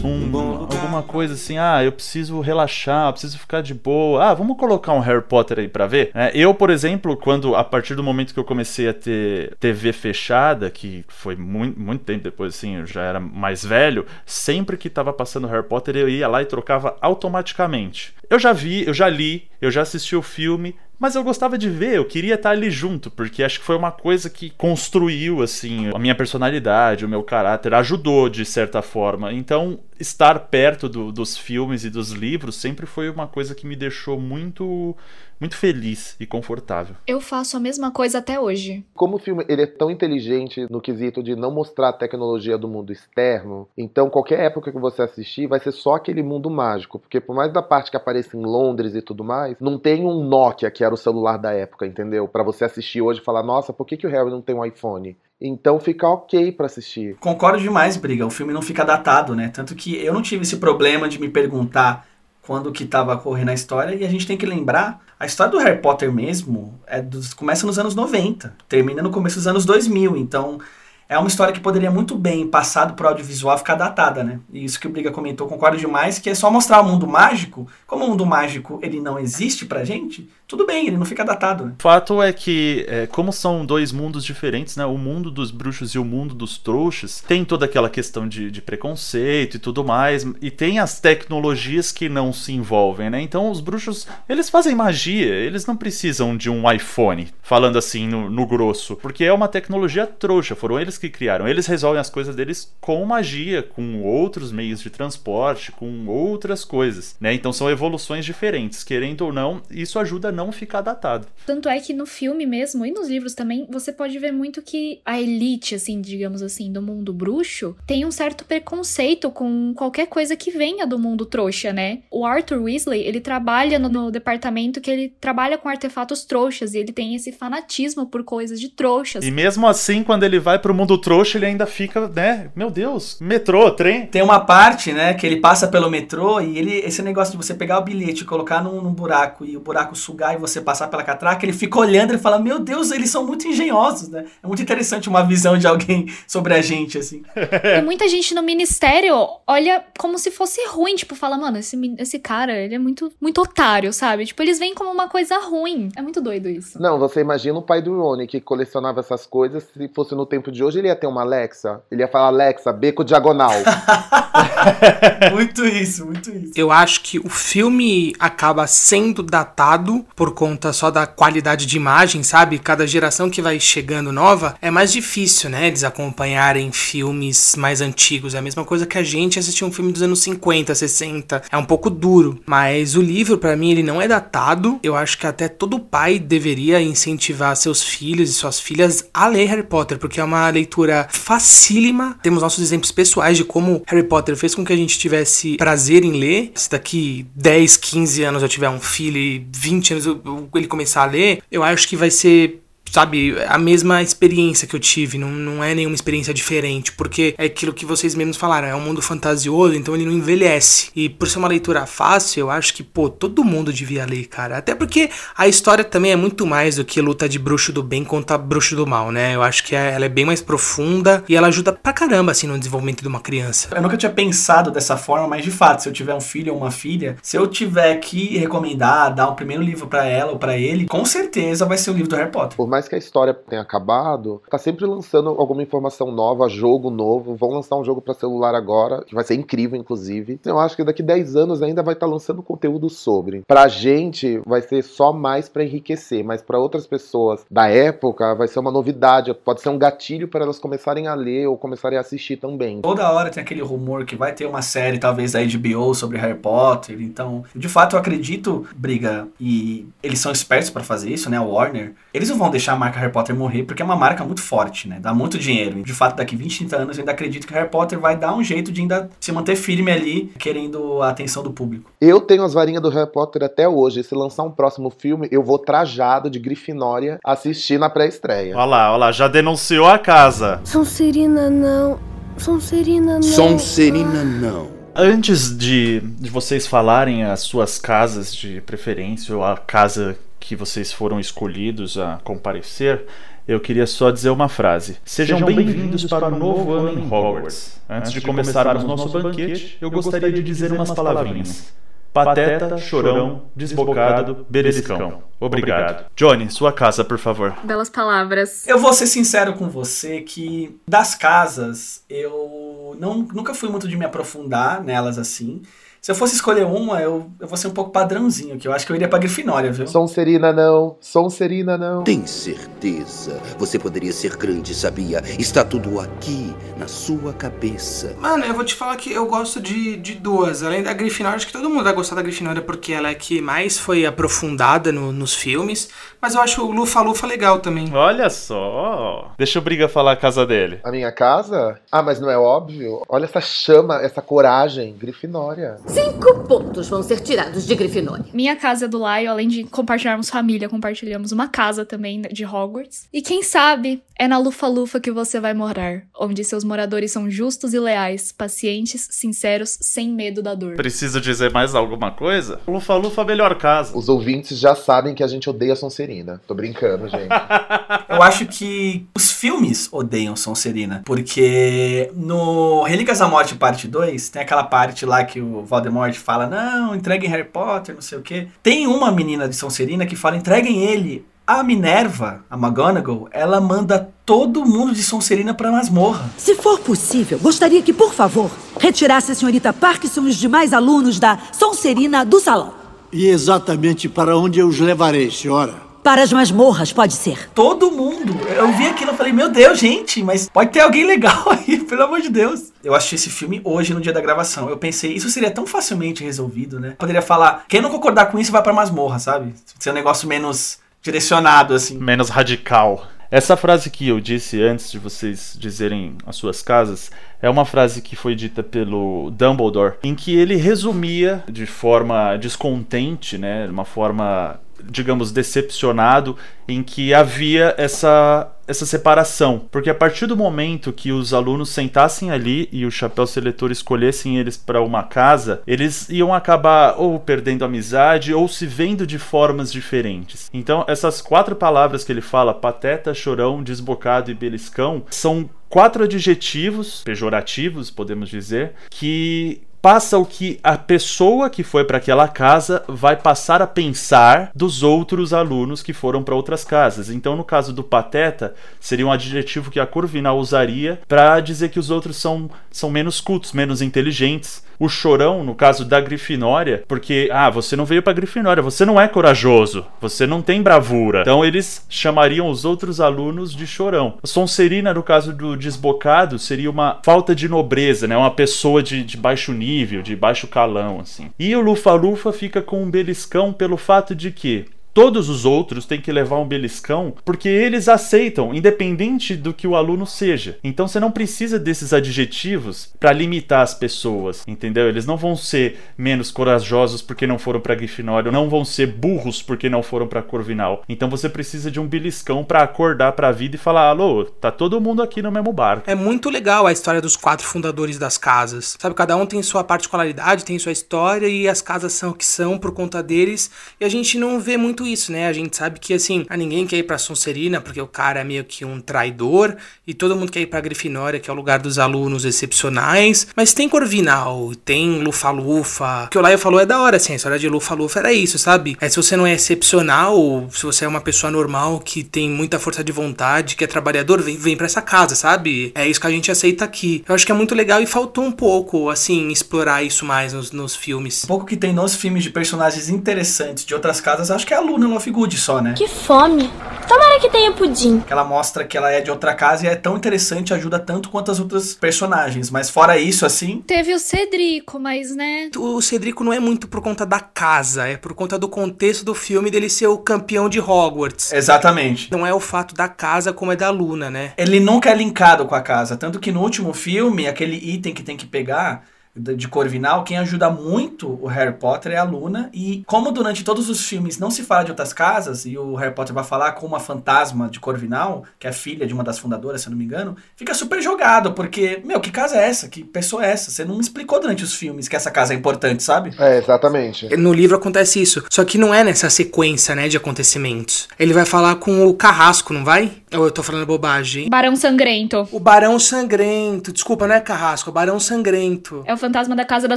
Um, 0.05 0.39
alguma 0.39 1.03
coisa 1.03 1.35
assim, 1.35 1.59
ah, 1.59 1.83
eu 1.83 1.91
preciso 1.91 2.39
relaxar, 2.41 3.09
eu 3.09 3.13
preciso 3.13 3.37
ficar 3.37 3.63
de 3.63 3.75
boa. 3.75 4.27
Ah, 4.27 4.33
vamos 4.33 4.57
colocar 4.57 4.93
um 4.93 5.01
Harry 5.01 5.23
Potter 5.23 5.59
aí 5.59 5.67
pra 5.67 5.89
ver? 5.89 6.13
É, 6.15 6.31
eu, 6.33 6.55
por 6.55 6.71
exemplo, 6.71 7.17
quando 7.17 7.57
a 7.57 7.65
partir 7.65 7.97
do 7.97 8.03
momento 8.05 8.33
que 8.33 8.39
eu 8.39 8.45
comecei 8.45 8.89
a 8.89 8.95
ter 8.95 9.57
TV 9.59 9.93
fechada, 9.93 10.71
que 10.71 11.05
foi 11.09 11.35
muito, 11.35 11.81
muito 11.81 12.05
tempo 12.05 12.23
depois, 12.23 12.55
assim, 12.55 12.77
eu 12.77 12.87
já 12.87 13.03
era 13.03 13.19
mais 13.19 13.65
velho, 13.65 14.07
sempre 14.25 14.77
que 14.77 14.89
tava 14.89 15.13
passando 15.13 15.49
Harry 15.49 15.67
Potter 15.67 15.97
eu 15.97 16.09
ia 16.09 16.29
lá 16.29 16.41
e 16.43 16.47
trocava 16.47 16.97
automaticamente. 17.01 18.15
Eu 18.29 18.39
já 18.39 18.53
vi, 18.53 18.87
eu 18.87 18.95
já 18.95 19.09
li, 19.09 19.49
eu 19.61 19.71
já 19.71 19.83
assisti 19.83 20.17
o 20.17 20.23
filme, 20.23 20.75
mas 20.99 21.15
eu 21.15 21.23
gostava 21.23 21.59
de 21.59 21.69
ver, 21.69 21.97
eu 21.97 22.05
queria 22.07 22.35
estar 22.35 22.51
ali 22.51 22.71
junto, 22.71 23.11
porque 23.11 23.43
acho 23.43 23.61
que 23.61 23.67
foi 23.67 23.77
uma 23.77 23.93
coisa 23.93 24.31
que 24.31 24.49
construiu, 24.49 25.43
assim, 25.43 25.91
a 25.95 25.99
minha 25.99 26.15
personalidade, 26.15 27.05
o 27.05 27.09
meu 27.09 27.23
caráter, 27.23 27.75
ajudou 27.75 28.31
de 28.31 28.45
certa 28.45 28.81
forma. 28.81 29.33
Então, 29.33 29.79
estar 30.01 30.39
perto 30.39 30.89
do, 30.89 31.13
dos 31.13 31.37
filmes 31.37 31.85
e 31.85 31.91
dos 31.91 32.13
livros 32.13 32.57
sempre 32.57 32.87
foi 32.87 33.11
uma 33.11 33.27
coisa 33.27 33.55
que 33.55 33.67
me 33.67 33.77
deixou 33.77 34.19
muito 34.19 34.97
muito 35.41 35.57
feliz 35.57 36.17
e 36.19 36.27
confortável. 36.27 36.97
Eu 37.07 37.21
faço 37.21 37.57
a 37.57 37.61
mesma 37.61 37.91
coisa 37.91 38.19
até 38.19 38.41
hoje. 38.41 38.85
Como 38.95 39.17
o 39.17 39.19
filme 39.19 39.45
ele 39.49 39.63
é 39.63 39.67
tão 39.67 39.91
inteligente 39.91 40.67
no 40.71 40.81
quesito 40.81 41.23
de 41.23 41.37
não 41.37 41.51
mostrar 41.51 41.91
a 41.91 41.93
tecnologia 41.93 42.59
do 42.59 42.69
mundo 42.69 42.93
externo, 42.93 43.69
então 43.77 44.11
qualquer 44.11 44.41
época 44.41 44.73
que 44.73 44.79
você 44.79 45.03
assistir 45.03 45.47
vai 45.47 45.61
ser 45.61 45.73
só 45.73 45.95
aquele 45.95 46.23
mundo 46.23 46.51
mágico, 46.51 46.99
porque 46.99 47.21
por 47.21 47.35
mais 47.35 47.53
da 47.53 47.63
parte 47.63 47.91
que 47.91 47.97
aparece 47.97 48.37
em 48.37 48.43
Londres 48.43 48.95
e 48.95 49.03
tudo 49.03 49.25
mais, 49.25 49.57
não 49.61 49.79
tem 49.79 50.05
um 50.05 50.25
Nokia 50.25 50.71
que 50.71 50.85
era 50.85 50.95
o 50.95 50.99
celular 50.99 51.37
da 51.37 51.53
época, 51.53 51.87
entendeu? 51.87 52.27
Para 52.27 52.43
você 52.43 52.65
assistir 52.65 53.01
hoje 53.01 53.21
e 53.21 53.25
falar, 53.25 53.43
nossa, 53.43 53.73
por 53.73 53.87
que, 53.87 53.97
que 53.97 54.07
o 54.07 54.11
Harry 54.11 54.31
não 54.31 54.43
tem 54.43 54.55
um 54.55 54.65
iPhone? 54.65 55.17
Então 55.41 55.79
fica 55.79 56.09
ok 56.09 56.51
para 56.53 56.67
assistir. 56.67 57.17
Concordo 57.17 57.61
demais, 57.61 57.97
Briga. 57.97 58.27
O 58.27 58.31
filme 58.31 58.55
não 58.55 58.63
fica 58.63 58.85
datado, 58.85 59.37
né? 59.37 59.51
Tanto 59.53 59.75
que 59.75 60.03
eu 60.03 60.15
não 60.15 60.23
tive 60.23 60.43
esse 60.43 60.57
problema 60.57 61.09
de 61.09 61.21
me 61.21 61.29
perguntar 61.29 62.07
quando 62.47 62.73
que 62.73 62.85
estava 62.85 63.17
correndo 63.17 63.49
a 63.51 63.55
história. 63.55 63.95
E 63.95 64.05
a 64.05 64.09
gente 64.09 64.27
tem 64.27 64.37
que 64.37 64.47
lembrar, 64.47 65.03
a 65.19 65.27
história 65.27 65.51
do 65.51 65.59
Harry 65.59 65.81
Potter 65.81 66.13
mesmo 66.13 66.79
é 66.87 67.03
dos, 67.03 67.35
começa 67.35 67.67
nos 67.67 67.79
anos 67.79 67.95
90, 67.95 68.55
termina 68.69 69.03
no 69.03 69.11
começo 69.11 69.37
dos 69.37 69.47
anos 69.47 69.65
2000. 69.65 70.17
Então 70.17 70.59
é 71.09 71.17
uma 71.19 71.29
história 71.29 71.53
que 71.53 71.61
poderia 71.61 71.91
muito 71.91 72.17
bem, 72.17 72.47
passado 72.47 72.95
pro 72.95 73.09
audiovisual, 73.09 73.57
ficar 73.59 73.77
datada, 73.77 74.25
né? 74.25 74.41
E 74.53 74.65
isso 74.65 74.81
que 74.81 74.87
o 74.87 74.91
Briga 74.91 75.11
comentou, 75.11 75.47
concordo 75.47 75.77
demais, 75.77 76.19
que 76.19 76.29
é 76.29 76.35
só 76.35 76.51
mostrar 76.51 76.81
o 76.81 76.85
mundo 76.85 77.07
mágico. 77.07 77.69
Como 77.87 78.05
o 78.05 78.09
mundo 78.09 78.27
mágico 78.27 78.81
ele 78.83 79.01
não 79.01 79.19
existe 79.19 79.65
pra 79.67 79.85
gente, 79.85 80.29
tudo 80.49 80.67
bem, 80.67 80.87
ele 80.87 80.97
não 80.97 81.05
fica 81.05 81.25
datado. 81.25 81.67
Né? 81.67 81.73
O 81.79 81.83
fato 81.83 82.23
é 82.23 82.33
que, 82.33 82.85
é, 82.89 83.07
como 83.07 83.33
são 83.33 83.65
dois 83.65 83.93
mundos 83.93 84.25
diferentes, 84.25 84.77
né? 84.77 84.85
O 84.85 84.99
mundo 84.99 85.31
dos 85.31 85.51
bruxos 85.51 85.91
e 85.95 85.99
o 85.99 86.05
mundo 86.05 86.35
dos 86.35 86.59
trouxas, 86.59 87.21
tem 87.21 87.45
toda 87.45 87.67
aquela 87.67 87.91
questão 87.91 88.29
de, 88.29 88.51
de 88.51 88.63
preconceito 88.63 89.57
e 89.57 89.61
tudo 89.61 89.85
mais, 89.85 90.27
e 90.41 90.51
tem 90.51 90.79
as 90.79 91.01
tecnologias 91.01 91.93
que 91.93 92.09
não 92.09 92.33
se 92.33 92.53
envolvem, 92.53 93.11
né? 93.11 93.21
Então 93.21 93.51
os 93.51 93.61
bruxos, 93.61 94.07
eles 94.29 94.51
fazem 94.51 94.75
magia, 94.75 95.35
eles 95.35 95.67
não 95.67 95.77
precisam 95.77 96.37
de 96.37 96.51
um 96.51 96.71
iPhone, 96.71 97.29
falando 97.43 97.79
assim 97.79 98.09
no, 98.09 98.29
no 98.31 98.47
grosso, 98.47 98.97
porque 98.97 99.25
é 99.25 99.33
uma 99.33 99.49
tecnologia 99.49 100.07
trouxa, 100.07 100.55
foram 100.55 100.81
eles 100.81 100.96
que 100.99 101.09
criaram. 101.09 101.49
Eles 101.49 101.67
resolvem 101.67 102.01
as 102.01 102.11
coisas 102.11 102.35
deles 102.35 102.75
com 102.81 103.05
magia, 103.05 103.63
com 103.63 104.03
outros 104.03 104.53
meios 104.53 104.81
de 104.81 104.91
transporte, 104.91 105.73
com 105.73 106.07
outras 106.07 106.65
coisas, 106.65 107.17
né? 107.21 107.33
Então 107.35 107.53
são 107.53 107.71
evoluções 107.71 108.25
diferentes. 108.25 108.85
Querendo 108.85 109.23
ou 109.23 109.33
não, 109.33 109.63
isso 109.71 109.99
ajuda 109.99 110.29
a 110.29 110.33
não 110.33 110.53
ficar 110.53 110.81
datado. 110.81 111.27
Tanto 111.47 111.69
é 111.69 111.79
que 111.81 111.93
no 111.93 112.07
filme 112.07 112.47
mesmo 112.47 112.85
e 112.85 112.91
nos 112.91 113.09
livros 113.09 113.35
também, 113.35 113.67
você 113.71 113.93
pode 113.93 114.19
ver 114.19 114.33
muito 114.33 114.63
que 114.63 115.01
a 115.05 115.21
elite, 115.21 115.75
assim, 115.75 116.01
digamos 116.01 116.43
assim, 116.43 116.73
do 116.73 116.83
mundo 116.83 117.13
bruxo, 117.13 117.77
tem 117.87 118.05
um 118.05 118.11
certo 118.11 118.45
preconceito 118.45 119.31
com 119.31 119.75
qualquer 119.75 120.07
coisa 120.07 120.37
que 120.37 120.51
venha 120.51 120.87
do 120.87 120.99
mundo 120.99 121.27
trouxa, 121.27 121.73
né? 121.73 122.01
O 122.11 122.25
Arthur 122.25 122.63
Weasley, 122.63 123.03
ele 123.03 123.21
trabalha 123.21 123.79
no, 123.79 123.89
no 123.89 124.11
departamento 124.11 124.81
que 124.81 124.91
ele 124.91 125.13
trabalha 125.21 125.59
com 125.59 125.69
artefatos 125.69 126.25
trouxas 126.25 126.75
e 126.75 126.79
ele 126.79 126.93
tem 126.93 127.15
esse 127.15 127.33
fanatismo 127.33 128.07
por 128.07 128.23
coisas 128.25 128.61
de 128.61 128.69
trouxas. 128.69 129.25
E 129.25 129.31
mesmo 129.31 129.67
assim, 129.67 130.03
quando 130.03 130.25
ele 130.25 130.39
vai 130.39 130.59
pro 130.59 130.75
mundo 130.75 130.86
mundo 130.87 130.99
trouxa, 130.99 131.37
ele 131.37 131.47
ainda 131.47 131.67
fica, 131.67 132.09
né? 132.09 132.49
Meu 132.55 132.71
Deus, 132.71 133.19
metrô, 133.21 133.71
trem. 133.73 134.07
Tem 134.07 134.23
uma 134.23 134.39
parte, 134.39 134.93
né, 134.93 135.15
que 135.15 135.27
ele 135.27 135.37
passa 135.37 135.67
pelo 135.67 135.91
metrô 135.91 136.41
e 136.41 136.57
ele, 136.57 136.79
esse 136.79 137.03
negócio 137.03 137.33
de 137.33 137.45
você 137.45 137.53
pegar 137.53 137.81
o 137.81 137.83
bilhete 137.83 138.23
e 138.23 138.25
colocar 138.25 138.63
num, 138.63 138.81
num 138.81 138.93
buraco 138.93 139.45
e 139.45 139.57
o 139.57 139.61
buraco 139.61 139.97
sugar 139.97 140.35
e 140.35 140.39
você 140.39 140.61
passar 140.61 140.87
pela 140.87 141.03
catraca, 141.03 141.45
ele 141.45 141.53
fica 141.53 141.79
olhando 141.79 142.15
e 142.15 142.19
fala: 142.19 142.39
Meu 142.39 142.61
Deus, 142.61 142.93
eles 142.93 143.11
são 143.11 143.27
muito 143.27 143.49
engenhosos, 143.49 144.09
né? 144.09 144.27
É 144.43 144.47
muito 144.47 144.63
interessante 144.63 145.09
uma 145.09 145.23
visão 145.23 145.59
de 145.59 145.67
alguém 145.67 146.07
sobre 146.27 146.55
a 146.55 146.63
gente, 146.63 146.99
assim. 146.99 147.23
E 147.77 147.83
muita 147.83 148.07
gente 148.09 148.35
no 148.35 148.43
ministério 148.43 149.15
olha 149.47 149.85
como 149.99 150.19
se 150.19 150.31
fosse 150.31 150.61
ruim, 150.69 150.95
tipo, 150.95 151.15
fala, 151.15 151.37
mano, 151.37 151.59
esse, 151.59 151.77
esse 151.99 152.19
cara, 152.19 152.57
ele 152.57 152.75
é 152.75 152.79
muito, 152.79 153.11
muito 153.21 153.41
otário, 153.41 153.93
sabe? 153.93 154.25
Tipo, 154.25 154.43
eles 154.43 154.59
veem 154.59 154.75
como 154.75 154.91
uma 154.91 155.09
coisa 155.09 155.39
ruim. 155.39 155.89
É 155.97 156.03
muito 156.03 156.21
doido 156.21 156.49
isso. 156.49 156.81
Não, 156.81 156.99
você 156.99 157.21
imagina 157.21 157.59
o 157.59 157.63
pai 157.63 157.83
do 157.83 157.97
Rony 157.97 158.27
que 158.27 158.41
colecionava 158.41 159.01
essas 159.01 159.27
coisas. 159.27 159.65
Se 159.65 159.89
fosse 159.89 160.15
no 160.15 160.27
tempo 160.27 160.53
de 160.53 160.63
hoje, 160.63 160.76
ele 160.79 160.89
ia 160.89 160.97
ter 160.97 161.07
uma 161.07 161.23
Alexa. 161.23 161.81
Ele 161.91 162.03
ia 162.03 162.09
falar, 162.09 162.29
Alexa, 162.29 162.73
beco 162.73 163.05
diagonal. 163.05 163.53
muito 165.33 165.65
isso, 165.65 166.07
muito 166.07 166.31
isso. 166.31 166.53
Eu 166.57 166.71
acho 166.71 167.01
que 167.03 167.19
o 167.19 167.29
filme 167.29 168.15
acaba 168.19 168.67
sendo 168.67 169.23
datado 169.23 170.05
por 170.15 170.35
conta 170.35 170.73
só 170.73 170.91
da 170.91 171.07
qualidade 171.07 171.67
de 171.67 171.77
imagem, 171.77 172.23
sabe? 172.23 172.59
Cada 172.59 172.87
geração 172.87 173.31
que 173.31 173.43
vai 173.43 173.59
chegando 173.61 174.13
nova 174.13 174.57
é 174.61 174.71
mais 174.71 174.93
difícil, 174.93 175.51
né? 175.51 175.67
Eles 175.67 175.85
acompanharem 175.85 176.71
filmes 176.73 177.55
mais 177.57 177.81
antigos. 177.81 178.35
É 178.35 178.39
a 178.39 178.43
mesma 178.43 178.65
coisa 178.65 178.87
que 178.87 178.99
a 178.99 179.03
gente 179.03 179.39
assistir 179.39 179.65
um 179.65 179.73
filme 179.73 179.93
dos 179.93 180.03
anos 180.03 180.21
50, 180.21 180.75
60. 180.75 181.43
É 181.51 181.57
um 181.57 181.65
pouco 181.65 181.91
duro. 181.91 182.41
Mas 182.47 182.97
o 182.97 183.03
livro, 183.03 183.39
pra 183.39 183.57
mim, 183.57 183.71
ele 183.71 183.83
não 183.83 184.01
é 184.01 184.09
datado. 184.09 184.79
Eu 184.83 184.97
acho 184.97 185.19
que 185.19 185.27
até 185.27 185.49
todo 185.49 185.79
pai 185.79 186.19
deveria 186.19 186.81
incentivar 186.81 187.57
seus 187.57 187.83
filhos 187.83 188.31
e 188.31 188.35
suas 188.35 188.61
filhas 188.61 189.09
a 189.13 189.27
ler 189.27 189.47
Harry 189.47 189.63
Potter, 189.63 189.99
porque 189.99 190.21
é 190.21 190.25
uma 190.25 190.49
leitura 190.51 190.66
facílima. 191.11 192.19
Temos 192.23 192.43
nossos 192.43 192.63
exemplos 192.63 192.91
pessoais 192.91 193.37
de 193.37 193.45
como 193.45 193.83
Harry 193.87 194.03
Potter 194.03 194.37
fez 194.37 194.55
com 194.55 194.65
que 194.65 194.73
a 194.73 194.77
gente 194.77 194.99
tivesse 194.99 195.57
prazer 195.57 196.05
em 196.05 196.13
ler. 196.13 196.53
Se 196.55 196.71
daqui 196.71 197.27
10, 197.35 197.77
15 197.77 198.23
anos 198.23 198.43
eu 198.43 198.49
tiver 198.49 198.69
um 198.69 198.81
filho 198.81 199.19
e 199.19 199.47
20 199.55 199.93
anos 199.93 200.07
eu- 200.07 200.49
ele 200.55 200.67
começar 200.67 201.03
a 201.03 201.07
ler, 201.07 201.43
eu 201.51 201.63
acho 201.63 201.87
que 201.89 201.97
vai 201.97 202.11
ser 202.11 202.63
sabe, 202.91 203.37
a 203.49 203.59
mesma 203.59 204.03
experiência 204.03 204.67
que 204.67 204.75
eu 204.75 204.81
tive, 204.81 205.19
não, 205.19 205.31
não 205.31 205.63
é 205.65 205.75
nenhuma 205.75 205.95
experiência 205.95 206.33
diferente, 206.33 206.93
porque 206.93 207.35
é 207.37 207.45
aquilo 207.45 207.73
que 207.73 207.85
vocês 207.85 208.15
mesmos 208.15 208.37
falaram, 208.37 208.69
é 208.69 208.75
um 208.75 208.81
mundo 208.81 209.03
fantasioso, 209.03 209.75
então 209.75 209.95
ele 209.95 210.05
não 210.07 210.13
envelhece. 210.13 210.89
E 210.97 211.09
por 211.09 211.29
ser 211.29 211.39
uma 211.39 211.49
leitura 211.49 211.87
fácil, 211.87 212.41
eu 212.41 212.51
acho 212.51 212.73
que, 212.75 212.83
pô, 212.83 213.09
todo 213.09 213.45
mundo 213.45 213.73
devia 213.73 214.07
ler, 214.07 214.27
cara. 214.27 214.57
Até 214.57 214.75
porque 214.75 215.11
a 215.37 215.47
história 215.47 215.85
também 215.85 216.13
é 216.13 216.17
muito 216.17 216.47
mais 216.47 216.77
do 216.77 216.85
que 216.85 217.01
luta 217.01 217.29
de 217.29 217.39
bruxo 217.39 217.73
do 217.73 217.83
bem 217.83 218.05
contra 218.05 218.39
bruxo 218.39 218.75
do 218.77 218.87
mal, 218.87 219.11
né? 219.13 219.35
Eu 219.35 219.43
acho 219.43 219.65
que 219.65 219.75
é- 219.77 219.93
ela 219.93 220.05
é 220.07 220.09
bem 220.09 220.25
mais 220.25 220.41
profunda 220.41 221.23
e 221.29 221.37
ela 221.37 221.49
ajuda 221.49 221.73
pra 221.73 221.93
caramba, 221.93 222.33
assim, 222.33 222.47
no 222.47 222.59
desenvolvimento 222.59 223.03
de 223.03 223.09
uma 223.09 223.21
criança. 223.21 223.69
Eu 223.75 223.83
nunca 223.83 223.97
tinha 223.97 224.11
pensado 224.11 224.71
dessa 224.71 224.97
forma, 224.97 225.29
mas 225.29 225.45
de 225.45 225.51
fato, 225.51 225.83
se 225.83 225.89
eu 225.89 225.93
tiver 225.93 226.15
um 226.15 226.21
filho 226.21 226.53
ou 226.55 226.59
uma 226.61 226.71
filha, 226.71 227.17
se 227.23 227.37
eu 227.37 227.47
tiver 227.47 227.97
que 227.97 228.39
recomendar, 228.39 229.15
dar 229.15 229.29
um 229.31 229.35
primeiro 229.35 229.63
livro 229.63 229.87
pra 229.87 230.05
ela 230.07 230.33
ou 230.33 230.39
pra 230.39 230.57
ele, 230.57 230.87
com 230.87 231.05
certeza 231.05 231.65
vai 231.67 231.77
ser 231.79 231.91
o 231.91 231.95
livro 231.95 232.09
do 232.09 232.17
Harry 232.17 232.31
Potter. 232.31 232.57
Por 232.57 232.67
mais 232.77 232.89
que 232.89 232.95
a 232.95 232.99
história 232.99 233.33
tenha 233.33 233.63
acabado, 233.63 234.43
tá 234.51 234.59
sempre 234.59 234.85
lançando 234.85 235.31
alguma 235.31 235.63
informação 235.63 236.13
nova, 236.13 236.47
jogo 236.47 236.91
novo. 236.91 237.35
Vão 237.35 237.49
lançar 237.49 237.75
um 237.77 237.85
jogo 237.85 238.03
pra 238.03 238.13
celular 238.13 238.55
agora, 238.55 239.03
que 239.03 239.15
vai 239.15 239.25
ser 239.25 239.35
incrível, 239.35 239.79
inclusive. 239.81 240.39
Eu 240.45 240.59
acho 240.59 240.77
que 240.77 240.85
daqui 240.85 241.03
10 241.03 241.37
anos 241.37 241.63
ainda 241.63 241.83
vai 241.83 241.95
estar 241.95 242.07
lançando 242.07 242.43
conteúdo 242.43 242.91
sobre. 242.91 243.43
Pra 243.47 243.67
gente, 243.67 244.43
vai 244.45 244.61
ser 244.61 244.83
só 244.83 245.11
mais 245.11 245.49
pra 245.49 245.65
enriquecer, 245.65 246.23
mas 246.23 246.43
pra 246.43 246.59
outras 246.59 246.87
pessoas 246.87 247.47
da 247.51 247.67
época, 247.67 248.35
vai 248.35 248.47
ser 248.47 248.59
uma 248.59 248.71
novidade. 248.71 249.33
Pode 249.33 249.63
ser 249.63 249.71
um 249.71 249.79
gatilho 249.79 250.29
para 250.29 250.45
elas 250.45 250.59
começarem 250.59 251.07
a 251.07 251.15
ler 251.15 251.47
ou 251.47 251.57
começarem 251.57 251.97
a 251.97 252.03
assistir 252.03 252.37
também. 252.37 252.83
Toda 252.83 253.11
hora 253.11 253.31
tem 253.31 253.43
aquele 253.43 253.63
rumor 253.63 254.05
que 254.05 254.17
vai 254.17 254.35
ter 254.35 254.45
uma 254.45 254.61
série, 254.61 254.99
talvez, 254.99 255.33
da 255.33 255.41
HBO 255.43 255.95
sobre 255.95 256.19
Harry 256.19 256.39
Potter. 256.39 257.01
Então, 257.01 257.43
de 257.55 257.71
fato, 257.71 257.97
eu 257.97 258.01
acredito, 258.01 258.67
Briga, 258.77 259.29
e 259.41 259.89
eles 260.03 260.19
são 260.19 260.31
espertos 260.31 260.69
pra 260.69 260.83
fazer 260.83 261.11
isso, 261.11 261.31
né? 261.31 261.41
Warner. 261.41 261.95
Eles 262.13 262.29
não 262.29 262.37
vão 262.37 262.51
deixar 262.51 262.66
a 262.75 262.77
marca 262.77 262.99
Harry 262.99 263.13
Potter 263.13 263.35
morrer, 263.35 263.65
porque 263.65 263.83
é 263.83 263.85
uma 263.85 263.97
marca 263.97 264.25
muito 264.25 264.43
forte, 264.43 264.89
né? 264.89 264.99
Dá 265.01 265.15
muito 265.15 265.39
dinheiro. 265.39 265.83
De 265.83 265.93
fato, 265.93 266.17
daqui 266.17 266.37
20, 266.37 266.59
30 266.59 266.77
anos, 266.77 266.97
eu 266.97 267.03
ainda 267.03 267.13
acredito 267.13 267.47
que 267.47 267.55
Harry 267.55 267.69
Potter 267.69 267.99
vai 267.99 268.17
dar 268.17 268.35
um 268.35 268.43
jeito 268.43 268.73
de 268.73 268.81
ainda 268.81 269.11
se 269.21 269.33
manter 269.33 269.57
firme 269.57 269.91
ali, 269.91 270.33
querendo 270.39 271.03
a 271.03 271.11
atenção 271.11 271.43
do 271.43 271.51
público. 271.51 271.91
Eu 272.01 272.21
tenho 272.21 272.45
as 272.45 272.53
varinhas 272.53 272.83
do 272.83 272.91
Harry 272.91 273.11
Potter 273.11 273.45
até 273.45 273.69
hoje. 273.69 274.03
Se 274.03 274.15
lançar 274.15 274.43
um 274.43 274.51
próximo 274.51 274.91
filme, 274.91 275.29
eu 275.31 275.43
vou 275.43 275.59
trajado 275.59 276.31
de 276.31 276.39
Grifinória 276.39 277.19
assistir 277.25 277.79
na 277.79 277.91
pré-estreia. 277.91 278.57
Olha 278.57 278.65
lá, 278.65 278.91
olha 278.91 278.99
lá, 278.99 279.13
já 279.13 279.29
denunciou 279.29 279.87
a 279.87 279.99
casa. 279.99 280.61
Sonserina 280.65 281.51
não. 281.51 281.99
Sonserina 282.37 283.15
não. 283.15 283.23
Sonserina 283.23 284.25
não. 284.25 284.77
Antes 284.95 285.55
de, 285.55 286.01
de 286.01 286.31
vocês 286.31 286.67
falarem 286.67 287.23
as 287.23 287.41
suas 287.41 287.79
casas 287.79 288.35
de 288.35 288.63
preferência 288.63 289.37
ou 289.37 289.45
a 289.45 289.57
casa 289.57 290.17
que 290.47 290.55
vocês 290.55 290.93
foram 290.93 291.19
escolhidos 291.19 291.99
a 291.99 292.21
comparecer, 292.23 293.05
eu 293.49 293.59
queria 293.59 293.85
só 293.85 294.13
dizer 294.13 294.31
uma 294.31 294.49
frase. 294.49 294.97
Sejam, 295.05 295.41
bem-vindos 295.43 296.05
para 296.05 296.29
o 296.29 296.39
novo 296.39 296.73
ano 296.73 297.01
em 297.01 297.05
Hogwarts. 297.05 297.81
Antes 297.89 298.13
de 298.13 298.21
começarmos 298.21 298.85
o 298.85 298.87
nosso 298.87 299.09
banquete, 299.09 299.77
eu 299.81 299.91
gostaria 299.91 300.31
de 300.31 300.45
dizer 300.45 300.71
umas 300.71 300.93
palavrinhas. 300.93 301.75
Pateta, 302.13 302.79
chorão, 302.79 303.43
desbocado, 303.57 304.47
beliscão. 304.49 305.25
Obrigado. 305.41 306.07
Johnny, 306.15 306.49
sua 306.49 306.73
casa, 306.73 307.05
por 307.05 307.19
favor. 307.19 307.55
Belas 307.65 307.91
palavras. 307.91 308.67
Eu 308.69 308.79
vou 308.79 308.93
ser 308.93 309.09
sincero 309.09 309.53
com 309.55 309.69
você 309.69 310.21
que 310.21 310.81
das 310.89 311.15
casas 311.17 312.05
eu 312.09 312.97
não, 313.01 313.19
nunca 313.35 313.53
fui 313.53 313.69
muito 313.69 313.89
de 313.89 313.97
me 313.97 314.05
aprofundar 314.05 314.83
nelas 314.83 315.19
assim. 315.19 315.61
Se 316.07 316.13
eu 316.13 316.15
fosse 316.15 316.37
escolher 316.37 316.65
uma, 316.65 317.03
eu, 317.03 317.27
eu 317.41 317.49
vou 317.49 317.57
ser 317.57 317.67
um 317.67 317.73
pouco 317.73 317.91
padrãozinho, 317.91 318.57
que 318.61 318.69
eu 318.69 318.73
acho 318.73 318.87
que 318.87 318.93
eu 318.93 318.95
iria 318.95 319.09
pra 319.09 319.19
Grifinória, 319.19 319.73
viu? 319.73 319.89
Sonserina 319.89 320.53
não, 320.53 320.97
Sonserina 321.01 321.77
não. 321.77 322.05
Tem 322.05 322.25
certeza? 322.29 323.41
Você 323.59 323.77
poderia 323.77 324.13
ser 324.13 324.37
grande, 324.37 324.73
sabia? 324.73 325.21
Está 325.37 325.65
tudo 325.65 325.99
aqui, 325.99 326.55
na 326.77 326.87
sua 326.87 327.33
cabeça. 327.33 328.15
Mano, 328.21 328.45
eu 328.45 328.55
vou 328.55 328.63
te 328.65 328.73
falar 328.77 328.95
que 328.95 329.11
eu 329.11 329.27
gosto 329.27 329.61
de, 329.61 329.97
de 329.97 330.15
duas. 330.15 330.63
Além 330.63 330.81
da 330.81 330.93
Grifinória, 330.93 331.35
acho 331.35 331.47
que 331.49 331.53
todo 331.53 331.69
mundo 331.69 331.83
vai 331.83 331.93
gostar 331.93 332.15
da 332.15 332.23
Grifinória 332.23 332.63
porque 332.63 332.93
ela 332.93 333.09
é 333.11 333.15
que 333.17 333.41
mais 333.41 333.77
foi 333.77 334.07
aprofundada 334.07 334.93
no- 334.93 335.11
nos 335.11 335.35
filmes. 335.35 335.89
Mas 336.23 336.37
eu 336.37 336.41
acho 336.41 336.65
o 336.65 336.71
Lufa 336.71 337.01
Lufa 337.01 337.27
legal 337.27 337.59
também. 337.59 337.93
Olha 337.93 338.31
só. 338.31 339.33
Deixa 339.37 339.59
o 339.59 339.63
Briga 339.63 339.89
falar 339.89 340.13
a 340.13 340.17
casa 340.17 340.47
dele. 340.47 340.79
A 340.85 340.93
minha 340.93 341.11
casa? 341.11 341.81
Ah, 341.91 342.01
mas 342.01 342.21
não 342.21 342.31
é 342.31 342.39
óbvio? 342.39 343.03
Olha 343.09 343.25
essa 343.25 343.41
chama, 343.41 343.97
essa 344.01 344.23
coragem, 344.23 344.95
Grifinória. 344.97 345.79
Cinco 345.97 346.41
pontos 346.41 346.91
vão 346.91 347.03
ser 347.03 347.21
tirados 347.21 347.67
de 347.67 347.75
Grifinória. 347.75 348.27
Minha 348.35 348.55
casa 348.55 348.85
é 348.85 348.89
do 348.89 348.99
Laio, 348.99 349.31
além 349.31 349.49
de 349.49 349.65
compartilharmos 349.65 350.29
família, 350.29 350.69
compartilhamos 350.69 351.33
uma 351.33 351.49
casa 351.49 351.87
também 351.87 352.21
de 352.21 352.45
Hogwarts. 352.45 353.09
E 353.11 353.23
quem 353.23 353.43
sabe 353.43 354.03
é 354.19 354.29
na 354.29 354.37
Lufa-Lufa 354.37 355.01
que 355.01 355.11
você 355.11 355.41
vai 355.41 355.55
morar, 355.55 356.03
onde 356.19 356.45
seus 356.45 356.65
moradores 356.65 357.13
são 357.13 357.31
justos 357.31 357.73
e 357.73 357.79
leais, 357.79 358.31
pacientes, 358.31 359.09
sinceros, 359.11 359.79
sem 359.81 360.11
medo 360.11 360.43
da 360.43 360.55
dor. 360.55 360.77
Preciso 360.77 361.19
dizer 361.19 361.51
mais 361.51 361.75
alguma 361.75 362.11
coisa? 362.11 362.61
Lufa 362.69 362.95
Lufa, 362.95 363.25
melhor 363.25 363.57
casa. 363.57 363.97
Os 363.97 364.11
ouvintes 364.11 364.59
já 364.59 364.75
sabem 364.75 365.15
que 365.15 365.23
a 365.23 365.27
gente 365.27 365.49
odeia 365.49 365.75
Sonserina. 365.75 366.43
Tô 366.47 366.55
brincando, 366.55 367.09
gente. 367.09 367.29
Eu 368.09 368.23
acho 368.23 368.45
que 368.47 369.07
os 369.15 369.33
filmes 369.33 369.89
odeiam 369.91 370.37
Sonserina, 370.37 371.03
porque 371.05 372.11
no 372.15 372.83
Relíquias 372.83 373.19
da 373.19 373.29
Morte 373.29 373.55
parte 373.55 373.89
2, 373.89 374.29
tem 374.29 374.43
aquela 374.43 374.65
parte 374.65 375.07
lá 375.07 375.25
que 375.25 375.41
o 375.41 375.63
Voldemort 375.87 376.15
fala, 376.15 376.47
não, 376.47 376.95
entreguem 376.95 377.31
Harry 377.31 377.45
Potter, 377.45 377.95
não 377.95 378.03
sei 378.03 378.19
o 378.19 378.23
quê. 378.23 378.49
Tem 378.63 378.87
uma 378.87 379.11
menina 379.13 379.49
de 379.49 379.55
Sonserina 379.55 380.07
que 380.07 380.17
fala, 380.17 380.37
entreguem 380.37 380.83
ele. 380.83 381.25
A 381.47 381.63
Minerva, 381.63 382.45
a 382.51 382.57
McGonagall, 382.57 383.29
ela 383.31 383.61
manda 383.61 384.13
todo 384.25 384.67
mundo 384.67 384.93
de 384.93 385.03
Sonserina 385.03 385.55
pra 385.55 385.71
masmorra. 385.71 386.29
Se 386.37 386.57
for 386.57 386.81
possível, 386.81 387.39
gostaria 387.39 387.81
que, 387.83 387.93
por 387.93 388.13
favor, 388.13 388.51
retirasse 388.81 389.31
a 389.31 389.35
senhorita 389.35 389.73
Parkinson 389.73 390.23
e 390.23 390.31
os 390.31 390.37
demais 390.37 390.73
alunos 390.73 391.21
da 391.21 391.39
Sonserina 391.53 392.25
do 392.25 392.41
salão. 392.41 392.75
E 393.13 393.29
exatamente 393.29 394.09
para 394.09 394.37
onde 394.37 394.59
eu 394.59 394.67
os 394.67 394.81
levarei, 394.81 395.31
senhora? 395.31 395.86
Para 396.07 396.23
as 396.23 396.33
masmorras, 396.33 396.93
pode 396.93 397.15
ser. 397.15 397.51
Todo 397.53 397.91
mundo. 397.91 398.33
Eu 398.49 398.71
vi 398.75 398.87
aquilo 398.87 399.13
e 399.13 399.17
falei, 399.17 399.33
meu 399.33 399.51
Deus, 399.51 399.77
gente, 399.77 400.23
mas 400.23 400.49
pode 400.49 400.71
ter 400.71 400.79
alguém 400.79 401.05
legal 401.05 401.47
aí, 401.51 401.79
pelo 401.81 402.05
amor 402.05 402.21
de 402.21 402.31
Deus. 402.31 402.73
Eu 402.85 402.95
assisti 402.95 403.17
esse 403.17 403.29
filme 403.29 403.61
hoje, 403.65 403.93
no 403.93 404.01
dia 404.01 404.13
da 404.13 404.21
gravação. 404.21 404.71
Eu 404.71 404.77
pensei, 404.77 405.13
isso 405.15 405.29
seria 405.29 405.51
tão 405.51 405.67
facilmente 405.67 406.23
resolvido, 406.23 406.79
né? 406.79 406.95
Poderia 406.97 407.21
falar, 407.21 407.65
quem 407.67 407.81
não 407.81 407.91
concordar 407.91 408.27
com 408.27 408.39
isso 408.39 408.53
vai 408.53 408.63
pra 408.63 408.73
masmorra, 408.73 409.19
sabe? 409.19 409.53
Ser 409.81 409.91
um 409.91 409.95
negócio 409.95 410.29
menos 410.29 410.79
direcionado, 411.03 411.75
assim. 411.75 411.99
Menos 411.99 412.29
radical. 412.29 413.05
Essa 413.29 413.57
frase 413.57 413.91
que 413.91 414.07
eu 414.07 414.21
disse 414.21 414.63
antes 414.63 414.93
de 414.93 415.01
vocês 415.01 415.57
dizerem 415.59 416.17
as 416.25 416.37
suas 416.37 416.63
casas 416.63 417.11
é 417.43 417.51
uma 417.51 417.65
frase 417.65 418.01
que 418.01 418.15
foi 418.15 418.37
dita 418.37 418.63
pelo 418.63 419.33
Dumbledore, 419.33 419.95
em 420.05 420.15
que 420.15 420.37
ele 420.37 420.55
resumia 420.55 421.43
de 421.51 421.67
forma 421.67 422.37
descontente, 422.37 423.37
né, 423.37 423.67
de 423.67 423.73
uma 423.73 423.85
forma 423.85 424.61
digamos, 424.85 425.33
decepcionado 425.33 426.37
em 426.69 426.83
que 426.83 427.15
havia 427.15 427.75
essa 427.77 428.53
essa 428.67 428.85
separação, 428.85 429.63
porque 429.71 429.89
a 429.89 429.95
partir 429.95 430.27
do 430.27 430.37
momento 430.37 430.93
que 430.93 431.13
os 431.13 431.33
alunos 431.33 431.69
sentassem 431.69 432.31
ali 432.33 432.69
e 432.73 432.85
o 432.85 432.91
chapéu 432.91 433.27
seletor 433.27 433.71
escolhessem 433.71 434.39
eles 434.39 434.57
para 434.57 434.83
uma 434.83 435.05
casa, 435.05 435.63
eles 435.67 436.09
iam 436.09 436.35
acabar 436.35 436.97
ou 436.99 437.21
perdendo 437.21 437.65
amizade 437.65 438.35
ou 438.35 438.49
se 438.49 438.67
vendo 438.67 439.07
de 439.07 439.19
formas 439.19 439.73
diferentes. 439.73 440.51
Então, 440.53 440.85
essas 440.89 441.21
quatro 441.21 441.55
palavras 441.55 442.03
que 442.03 442.13
ele 442.13 442.21
fala, 442.21 442.53
pateta, 442.53 443.15
chorão, 443.15 443.63
desbocado 443.63 444.31
e 444.31 444.35
beliscão, 444.35 445.05
são 445.11 445.49
quatro 445.69 446.05
adjetivos 446.05 447.03
pejorativos, 447.05 447.91
podemos 447.91 448.29
dizer, 448.29 448.73
que 448.91 449.63
passa 449.87 450.19
o 450.19 450.27
que 450.27 450.59
a 450.65 450.77
pessoa 450.77 451.49
que 451.49 451.63
foi 451.63 451.85
para 451.85 451.99
aquela 451.99 452.27
casa 452.27 452.83
vai 452.89 453.15
passar 453.15 453.63
a 453.63 453.69
pensar 453.69 454.51
dos 454.53 454.83
outros 454.83 455.33
alunos 455.33 455.81
que 455.81 455.93
foram 455.93 456.25
para 456.25 456.35
outras 456.35 456.65
casas. 456.65 457.09
Então, 457.09 457.37
no 457.37 457.45
caso 457.45 457.73
do 457.73 457.85
pateta, 457.85 458.53
seria 458.81 459.07
um 459.07 459.13
adjetivo 459.13 459.71
que 459.71 459.79
a 459.79 459.87
Corvinal 459.87 460.41
usaria 460.41 461.01
para 461.07 461.39
dizer 461.39 461.69
que 461.69 461.79
os 461.79 461.89
outros 461.89 462.17
são, 462.17 462.51
são 462.69 462.91
menos 462.91 463.21
cultos, 463.21 463.53
menos 463.53 463.81
inteligentes. 463.81 464.66
O 464.79 464.89
chorão, 464.89 465.43
no 465.43 465.55
caso 465.55 465.85
da 465.85 466.01
Grifinória, 466.01 466.83
porque, 466.87 467.29
ah, 467.33 467.51
você 467.51 467.77
não 467.77 467.85
veio 467.85 468.03
pra 468.03 468.13
Grifinória, 468.13 468.63
você 468.63 468.85
não 468.85 469.01
é 469.01 469.09
corajoso, 469.09 469.87
você 470.01 470.27
não 470.27 470.43
tem 470.43 470.63
bravura. 470.63 471.23
Então 471.23 471.45
eles 471.45 471.85
chamariam 471.89 472.49
os 472.49 472.65
outros 472.65 473.01
alunos 473.01 473.55
de 473.55 473.67
chorão. 473.67 474.19
A 474.23 474.27
Sonserina, 474.27 474.93
no 474.93 475.03
caso 475.03 475.33
do 475.33 475.57
desbocado, 475.57 476.39
seria 476.39 476.71
uma 476.71 477.01
falta 477.05 477.35
de 477.35 477.49
nobreza, 477.49 478.07
né? 478.07 478.17
Uma 478.17 478.31
pessoa 478.31 478.83
de, 478.83 479.03
de 479.03 479.17
baixo 479.17 479.53
nível, 479.53 480.03
de 480.03 480.15
baixo 480.15 480.47
calão, 480.47 481.01
assim. 481.01 481.31
E 481.39 481.55
o 481.55 481.61
Lufa-Lufa 481.61 482.33
fica 482.33 482.61
com 482.63 482.83
um 482.83 482.91
beliscão 482.91 483.53
pelo 483.53 483.77
fato 483.77 484.15
de 484.15 484.31
que 484.31 484.67
Todos 484.97 485.29
os 485.29 485.45
outros 485.45 485.85
têm 485.85 486.01
que 486.01 486.11
levar 486.11 486.39
um 486.39 486.49
beliscão 486.49 487.13
porque 487.23 487.51
eles 487.51 487.87
aceitam, 487.87 488.55
independente 488.55 489.37
do 489.37 489.53
que 489.53 489.67
o 489.67 489.77
aluno 489.77 490.07
seja. 490.07 490.59
Então 490.65 490.89
você 490.89 490.99
não 490.99 491.11
precisa 491.11 491.59
desses 491.59 491.93
adjetivos 491.93 492.95
para 492.99 493.13
limitar 493.13 493.61
as 493.61 493.75
pessoas, 493.75 494.43
entendeu? 494.49 494.89
Eles 494.89 495.05
não 495.05 495.19
vão 495.19 495.37
ser 495.37 495.79
menos 495.99 496.31
corajosos 496.31 497.03
porque 497.03 497.27
não 497.27 497.39
foram 497.39 497.61
para 497.61 497.75
Grifinória, 497.75 498.33
não 498.33 498.49
vão 498.49 498.65
ser 498.65 498.87
burros 498.87 499.43
porque 499.43 499.69
não 499.69 499.83
foram 499.83 500.07
para 500.09 500.23
Corvinal. 500.23 500.83
Então 500.89 501.11
você 501.11 501.29
precisa 501.29 501.71
de 501.71 501.79
um 501.79 501.87
beliscão 501.87 502.43
para 502.43 502.63
acordar 502.63 503.13
para 503.13 503.29
a 503.29 503.33
vida 503.33 503.57
e 503.57 503.59
falar: 503.59 503.91
"Alô, 503.91 504.25
tá 504.25 504.51
todo 504.51 504.81
mundo 504.81 505.03
aqui 505.03 505.21
no 505.21 505.31
mesmo 505.31 505.53
barco". 505.53 505.91
É 505.91 505.95
muito 505.95 506.31
legal 506.31 506.67
a 506.67 506.73
história 506.73 507.03
dos 507.03 507.17
quatro 507.17 507.47
fundadores 507.47 507.99
das 507.99 508.17
casas. 508.17 508.79
Sabe, 508.81 508.95
cada 508.95 509.15
um 509.15 509.27
tem 509.27 509.43
sua 509.43 509.63
particularidade, 509.63 510.43
tem 510.43 510.59
sua 510.59 510.73
história 510.73 511.29
e 511.29 511.47
as 511.47 511.61
casas 511.61 511.93
são 511.93 512.13
o 512.13 512.15
que 512.15 512.25
são 512.25 512.57
por 512.57 512.73
conta 512.73 513.03
deles. 513.03 513.51
E 513.79 513.85
a 513.85 513.91
gente 513.91 514.19
não 514.19 514.41
vê 514.41 514.57
muito 514.57 514.86
isso, 514.87 515.13
né? 515.13 515.27
A 515.27 515.33
gente 515.33 515.57
sabe 515.57 515.79
que 515.81 515.93
assim, 515.95 516.25
a 516.29 516.37
ninguém 516.37 516.67
quer 516.67 516.79
ir 516.79 516.83
pra 516.85 516.99
Sonserina 516.99 517.61
porque 517.61 517.81
o 517.81 517.87
cara 517.87 518.21
é 518.21 518.25
meio 518.25 518.45
que 518.45 518.65
um 518.65 518.81
traidor 518.81 519.57
e 519.87 519.95
todo 519.95 520.17
mundo 520.17 520.33
quer 520.33 520.41
ir 520.41 520.47
pra 520.47 520.61
Grifinória, 520.61 521.21
que 521.21 521.31
é 521.31 521.33
o 521.33 521.37
lugar 521.37 521.59
dos 521.59 521.79
alunos 521.79 522.25
excepcionais. 522.25 523.27
Mas 523.37 523.53
tem 523.53 523.69
Corvinal, 523.69 524.53
tem 524.65 525.03
Lufa-Lufa. 525.03 526.05
O 526.05 526.09
que 526.09 526.19
o 526.19 526.21
Laio 526.21 526.39
falou 526.39 526.61
é 526.61 526.67
da 526.67 526.81
hora, 526.81 526.97
assim, 526.97 527.13
a 527.13 527.17
história 527.17 527.39
de 527.39 527.49
Lufa-Lufa 527.49 528.01
era 528.01 528.13
isso, 528.13 528.39
sabe? 528.39 528.77
É 528.81 528.89
se 528.89 528.97
você 528.97 529.17
não 529.17 529.27
é 529.27 529.33
excepcional, 529.33 530.49
se 530.51 530.63
você 530.63 530.85
é 530.85 530.89
uma 530.89 531.01
pessoa 531.01 531.31
normal 531.31 531.81
que 531.81 532.03
tem 532.03 532.31
muita 532.31 532.59
força 532.59 532.83
de 532.83 532.93
vontade, 532.93 533.57
que 533.57 533.65
é 533.65 533.67
trabalhador, 533.67 534.23
vem, 534.23 534.37
vem 534.37 534.57
para 534.57 534.67
essa 534.67 534.83
casa, 534.83 535.15
sabe? 535.15 535.73
É 535.75 535.87
isso 535.87 536.01
que 536.01 536.07
a 536.07 536.11
gente 536.11 536.31
aceita 536.31 536.65
aqui. 536.65 537.05
Eu 537.09 537.15
acho 537.15 537.25
que 537.25 537.33
é 537.33 537.35
muito 537.35 537.55
legal 537.55 537.81
e 537.81 537.87
faltou 537.87 538.25
um 538.25 538.33
pouco, 538.33 538.91
assim, 538.91 539.29
explorar 539.29 539.83
isso 539.83 540.05
mais 540.05 540.33
nos, 540.33 540.51
nos 540.51 540.75
filmes. 540.75 541.25
Um 541.25 541.29
pouco 541.29 541.47
que 541.47 541.57
tem 541.57 541.73
nos 541.73 541.95
filmes 541.95 542.23
de 542.23 542.31
personagens 542.31 542.89
interessantes 542.89 543.65
de 543.65 543.75
outras 543.75 544.01
casas, 544.01 544.31
acho 544.31 544.47
que 544.47 544.55
é 544.55 544.57
a 544.57 544.61
Luna 544.77 544.89
Lovegood 544.89 545.37
só, 545.39 545.61
né? 545.63 545.75
Que 545.77 545.89
fome. 545.89 546.51
Tomara 546.87 547.19
que 547.19 547.29
tenha 547.29 547.51
pudim. 547.51 548.05
Ela 548.09 548.23
mostra 548.23 548.65
que 548.65 548.77
ela 548.77 548.93
é 548.93 549.01
de 549.01 549.11
outra 549.11 549.35
casa 549.35 549.65
e 549.65 549.69
é 549.69 549.75
tão 549.75 549.97
interessante, 549.97 550.55
ajuda 550.55 550.79
tanto 550.79 551.09
quanto 551.09 551.33
as 551.33 551.41
outras 551.41 551.75
personagens. 551.75 552.51
Mas 552.51 552.71
fora 552.71 552.97
isso, 552.97 553.27
assim. 553.27 553.63
Teve 553.67 553.93
o 553.93 553.99
Cedrico, 553.99 554.79
mas 554.79 555.15
né. 555.15 555.51
O 555.57 555.81
Cedrico 555.81 556.23
não 556.23 556.33
é 556.33 556.39
muito 556.39 556.69
por 556.69 556.81
conta 556.81 557.05
da 557.05 557.19
casa, 557.19 557.89
é 557.89 557.97
por 557.97 558.15
conta 558.15 558.39
do 558.39 558.49
contexto 558.49 559.05
do 559.05 559.15
filme 559.15 559.51
dele 559.51 559.69
ser 559.69 559.89
o 559.89 559.99
campeão 559.99 560.49
de 560.49 560.61
Hogwarts. 560.61 561.33
Exatamente. 561.33 562.13
Não 562.13 562.25
é 562.25 562.33
o 562.33 562.39
fato 562.39 562.75
da 562.75 562.87
casa 562.87 563.33
como 563.33 563.51
é 563.51 563.57
da 563.57 563.71
Luna, 563.71 564.11
né? 564.11 564.33
Ele 564.37 564.61
nunca 564.61 564.91
é 564.91 564.95
linkado 564.95 565.45
com 565.47 565.55
a 565.55 565.63
casa. 565.63 565.97
Tanto 565.97 566.21
que 566.21 566.31
no 566.31 566.41
último 566.41 566.73
filme, 566.73 567.27
aquele 567.27 567.57
item 567.57 567.95
que 567.95 568.03
tem 568.03 568.17
que 568.17 568.27
pegar 568.27 568.85
de 569.17 569.49
Corvinal, 569.49 570.05
quem 570.05 570.19
ajuda 570.19 570.51
muito 570.51 571.19
o 571.23 571.27
Harry 571.27 571.55
Potter 571.55 571.93
é 571.93 571.97
a 571.97 572.05
Luna. 572.05 572.51
E 572.53 572.85
como 572.87 573.11
durante 573.11 573.45
todos 573.45 573.69
os 573.69 573.87
filmes 573.87 574.19
não 574.19 574.31
se 574.31 574.43
fala 574.43 574.65
de 574.65 574.71
outras 574.71 574.93
casas, 574.93 575.47
e 575.47 575.57
o 575.57 575.75
Harry 575.75 575.95
Potter 575.95 576.15
vai 576.15 576.25
falar 576.25 576.53
com 576.53 576.67
uma 576.67 576.81
fantasma 576.81 577.49
de 577.49 577.61
Corvinal, 577.61 578.25
que 578.39 578.47
é 578.47 578.53
filha 578.53 578.87
de 578.87 578.95
uma 578.95 579.03
das 579.03 579.19
fundadoras, 579.19 579.63
se 579.63 579.69
eu 579.69 579.71
não 579.71 579.79
me 579.79 579.85
engano, 579.85 580.17
fica 580.37 580.55
super 580.55 580.83
jogado, 580.83 581.33
porque, 581.33 581.81
meu, 581.85 582.01
que 582.01 582.11
casa 582.11 582.37
é 582.37 582.49
essa? 582.49 582.69
Que 582.69 582.85
pessoa 582.85 583.25
é 583.25 583.31
essa? 583.31 583.51
Você 583.51 583.65
não 583.65 583.77
me 583.77 583.81
explicou 583.81 584.21
durante 584.21 584.45
os 584.45 584.55
filmes 584.55 584.89
que 584.89 584.97
essa 584.97 585.11
casa 585.11 585.33
é 585.33 585.37
importante, 585.37 585.83
sabe? 585.83 586.15
É, 586.19 586.39
exatamente. 586.39 587.15
No 587.17 587.33
livro 587.33 587.57
acontece 587.57 588.01
isso. 588.01 588.25
Só 588.31 588.45
que 588.45 588.59
não 588.59 588.75
é 588.75 588.85
nessa 588.85 589.09
sequência, 589.11 589.75
né, 589.75 589.89
de 589.89 589.97
acontecimentos. 589.97 590.89
Ele 590.99 591.13
vai 591.13 591.25
falar 591.25 591.57
com 591.57 591.87
o 591.87 591.95
Carrasco, 591.95 592.53
não 592.53 592.65
vai? 592.65 592.93
Ou 593.17 593.25
eu 593.25 593.31
tô 593.31 593.43
falando 593.43 593.67
bobagem? 593.67 594.29
Barão 594.29 594.55
Sangrento. 594.55 595.27
O 595.33 595.41
Barão 595.41 595.79
Sangrento. 595.79 596.73
Desculpa, 596.73 597.07
não 597.07 597.15
é 597.15 597.21
Carrasco, 597.21 597.69
é 597.69 597.73
o 597.73 597.75
Barão 597.75 597.99
Sangrento. 597.99 598.83
É 598.87 598.93
o 598.93 598.97
fantasma 598.97 599.35
da 599.35 599.45
casa 599.45 599.67
da 599.67 599.77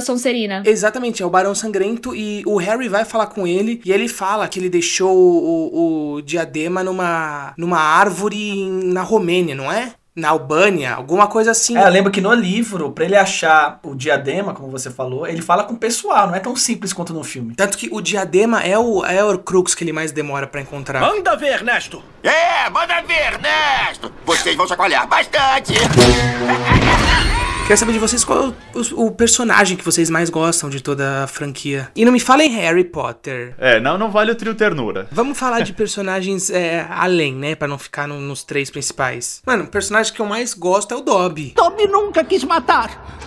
Sonserina. 0.00 0.62
Exatamente, 0.66 1.22
é 1.22 1.26
o 1.26 1.30
Barão 1.30 1.54
Sangrento 1.54 2.14
e 2.14 2.42
o 2.46 2.56
Harry 2.56 2.88
vai 2.88 3.04
falar 3.04 3.26
com 3.26 3.46
ele 3.46 3.80
e 3.84 3.92
ele 3.92 4.08
fala 4.08 4.46
que 4.46 4.58
ele 4.58 4.68
deixou 4.68 5.16
o, 5.16 6.14
o 6.16 6.22
diadema 6.22 6.84
numa, 6.84 7.54
numa 7.56 7.78
árvore 7.78 8.68
na 8.68 9.02
Romênia, 9.02 9.54
não 9.54 9.72
é? 9.72 9.94
Na 10.14 10.30
Albânia, 10.30 10.94
alguma 10.94 11.28
coisa 11.28 11.52
assim. 11.52 11.78
É, 11.78 11.84
eu 11.84 11.88
lembro 11.88 12.10
que 12.10 12.20
no 12.20 12.34
livro, 12.34 12.90
pra 12.90 13.04
ele 13.04 13.16
achar 13.16 13.78
o 13.82 13.94
diadema, 13.94 14.52
como 14.52 14.68
você 14.68 14.90
falou, 14.90 15.26
ele 15.26 15.40
fala 15.40 15.64
com 15.64 15.74
o 15.74 15.78
pessoal, 15.78 16.26
não 16.26 16.34
é 16.34 16.40
tão 16.40 16.56
simples 16.56 16.92
quanto 16.92 17.14
no 17.14 17.22
filme. 17.22 17.54
Tanto 17.54 17.78
que 17.78 17.88
o 17.92 18.00
diadema 18.00 18.62
é 18.62 18.76
o, 18.76 19.04
é 19.04 19.22
o 19.24 19.38
Crux 19.38 19.74
que 19.74 19.84
ele 19.84 19.92
mais 19.92 20.10
demora 20.10 20.46
pra 20.46 20.60
encontrar. 20.60 21.00
Manda 21.00 21.36
ver, 21.36 21.54
Ernesto! 21.54 22.02
É, 22.22 22.68
manda 22.70 23.00
ver, 23.02 23.34
Ernesto! 23.34 24.12
Vocês 24.26 24.56
vão 24.56 24.66
chacoalhar 24.66 25.06
bastante! 25.06 25.74
Quero 27.70 27.78
saber 27.78 27.92
de 27.92 28.00
vocês 28.00 28.24
qual 28.24 28.46
é 28.46 28.52
o, 28.74 29.06
o, 29.06 29.10
personagem 29.12 29.76
que 29.76 29.84
vocês 29.84 30.10
mais 30.10 30.28
gostam 30.28 30.68
de 30.68 30.82
toda 30.82 31.22
a 31.22 31.28
franquia. 31.28 31.88
E 31.94 32.04
não 32.04 32.10
me 32.10 32.18
falem 32.18 32.50
Harry 32.50 32.82
Potter. 32.82 33.54
É, 33.58 33.78
não, 33.78 33.96
não 33.96 34.10
vale 34.10 34.32
o 34.32 34.34
trio 34.34 34.56
ternura. 34.56 35.06
Vamos 35.12 35.38
falar 35.38 35.60
de 35.60 35.72
personagens 35.72 36.50
é, 36.50 36.84
além, 36.90 37.32
né? 37.32 37.54
Pra 37.54 37.68
não 37.68 37.78
ficar 37.78 38.08
no, 38.08 38.18
nos 38.18 38.42
três 38.42 38.72
principais. 38.72 39.40
Mano, 39.46 39.62
o 39.62 39.66
personagem 39.68 40.12
que 40.12 40.18
eu 40.18 40.26
mais 40.26 40.52
gosto 40.52 40.92
é 40.92 40.96
o 40.96 41.00
Dobby. 41.00 41.52
Dobby 41.54 41.86
nunca 41.86 42.24
quis 42.24 42.42
matar. 42.42 43.19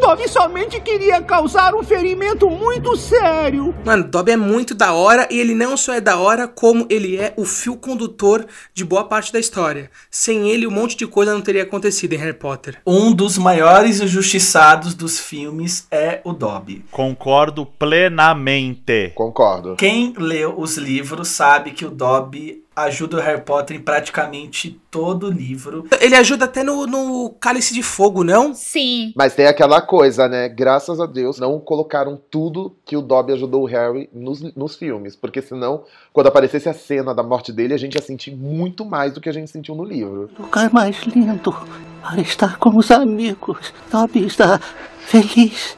Dobby 0.00 0.28
somente 0.28 0.80
queria 0.80 1.22
causar 1.22 1.74
um 1.74 1.82
ferimento 1.82 2.50
muito 2.50 2.96
sério. 2.96 3.74
Mano, 3.84 4.04
Dobby 4.04 4.32
é 4.32 4.36
muito 4.36 4.74
da 4.74 4.92
hora 4.92 5.28
e 5.30 5.38
ele 5.38 5.54
não 5.54 5.76
só 5.76 5.94
é 5.94 6.00
da 6.00 6.18
hora, 6.18 6.48
como 6.48 6.86
ele 6.90 7.16
é 7.16 7.32
o 7.36 7.44
fio 7.44 7.76
condutor 7.76 8.44
de 8.72 8.84
boa 8.84 9.04
parte 9.04 9.32
da 9.32 9.38
história. 9.38 9.90
Sem 10.10 10.50
ele, 10.50 10.66
um 10.66 10.70
monte 10.70 10.96
de 10.96 11.06
coisa 11.06 11.32
não 11.32 11.40
teria 11.40 11.62
acontecido 11.62 12.12
em 12.12 12.18
Harry 12.18 12.34
Potter. 12.34 12.80
Um 12.86 13.12
dos 13.12 13.38
maiores 13.38 14.00
injustiçados 14.00 14.94
dos 14.94 15.18
filmes 15.18 15.86
é 15.90 16.20
o 16.24 16.32
Dobby. 16.32 16.84
Concordo 16.90 17.64
plenamente. 17.64 19.12
Concordo. 19.14 19.76
Quem 19.76 20.12
leu 20.16 20.58
os 20.58 20.76
livros 20.76 21.28
sabe 21.28 21.70
que 21.70 21.86
o 21.86 21.90
Dobby 21.90 22.63
ajuda 22.76 23.18
o 23.18 23.20
Harry 23.20 23.40
Potter 23.40 23.76
em 23.76 23.80
praticamente 23.80 24.80
todo 24.90 25.28
o 25.28 25.30
livro. 25.30 25.86
Ele 26.00 26.14
ajuda 26.16 26.46
até 26.46 26.62
no, 26.62 26.86
no 26.86 27.30
Cálice 27.40 27.72
de 27.72 27.82
Fogo, 27.82 28.24
não? 28.24 28.54
Sim. 28.54 29.12
Mas 29.16 29.34
tem 29.34 29.46
aquela 29.46 29.80
coisa, 29.80 30.28
né? 30.28 30.48
Graças 30.48 31.00
a 31.00 31.06
Deus 31.06 31.38
não 31.38 31.60
colocaram 31.60 32.20
tudo 32.30 32.76
que 32.84 32.96
o 32.96 33.02
Dobby 33.02 33.32
ajudou 33.32 33.62
o 33.62 33.66
Harry 33.66 34.08
nos, 34.12 34.42
nos 34.54 34.76
filmes. 34.76 35.14
Porque 35.14 35.40
senão, 35.40 35.84
quando 36.12 36.26
aparecesse 36.26 36.68
a 36.68 36.74
cena 36.74 37.14
da 37.14 37.22
morte 37.22 37.52
dele, 37.52 37.74
a 37.74 37.78
gente 37.78 37.94
ia 37.94 38.02
sentir 38.02 38.34
muito 38.34 38.84
mais 38.84 39.12
do 39.12 39.20
que 39.20 39.28
a 39.28 39.32
gente 39.32 39.50
sentiu 39.50 39.74
no 39.74 39.84
livro. 39.84 40.30
Lugar 40.38 40.72
mais 40.72 40.96
lindo 41.02 41.54
para 42.02 42.20
estar 42.20 42.58
com 42.58 42.76
os 42.76 42.90
amigos. 42.90 43.72
Dobby 43.90 44.26
está 44.26 44.60
feliz 44.98 45.76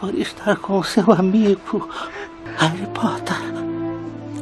por 0.00 0.14
estar 0.14 0.56
com 0.56 0.82
seu 0.82 1.10
amigo 1.12 1.88
Harry 2.58 2.86
Potter. 2.94 3.75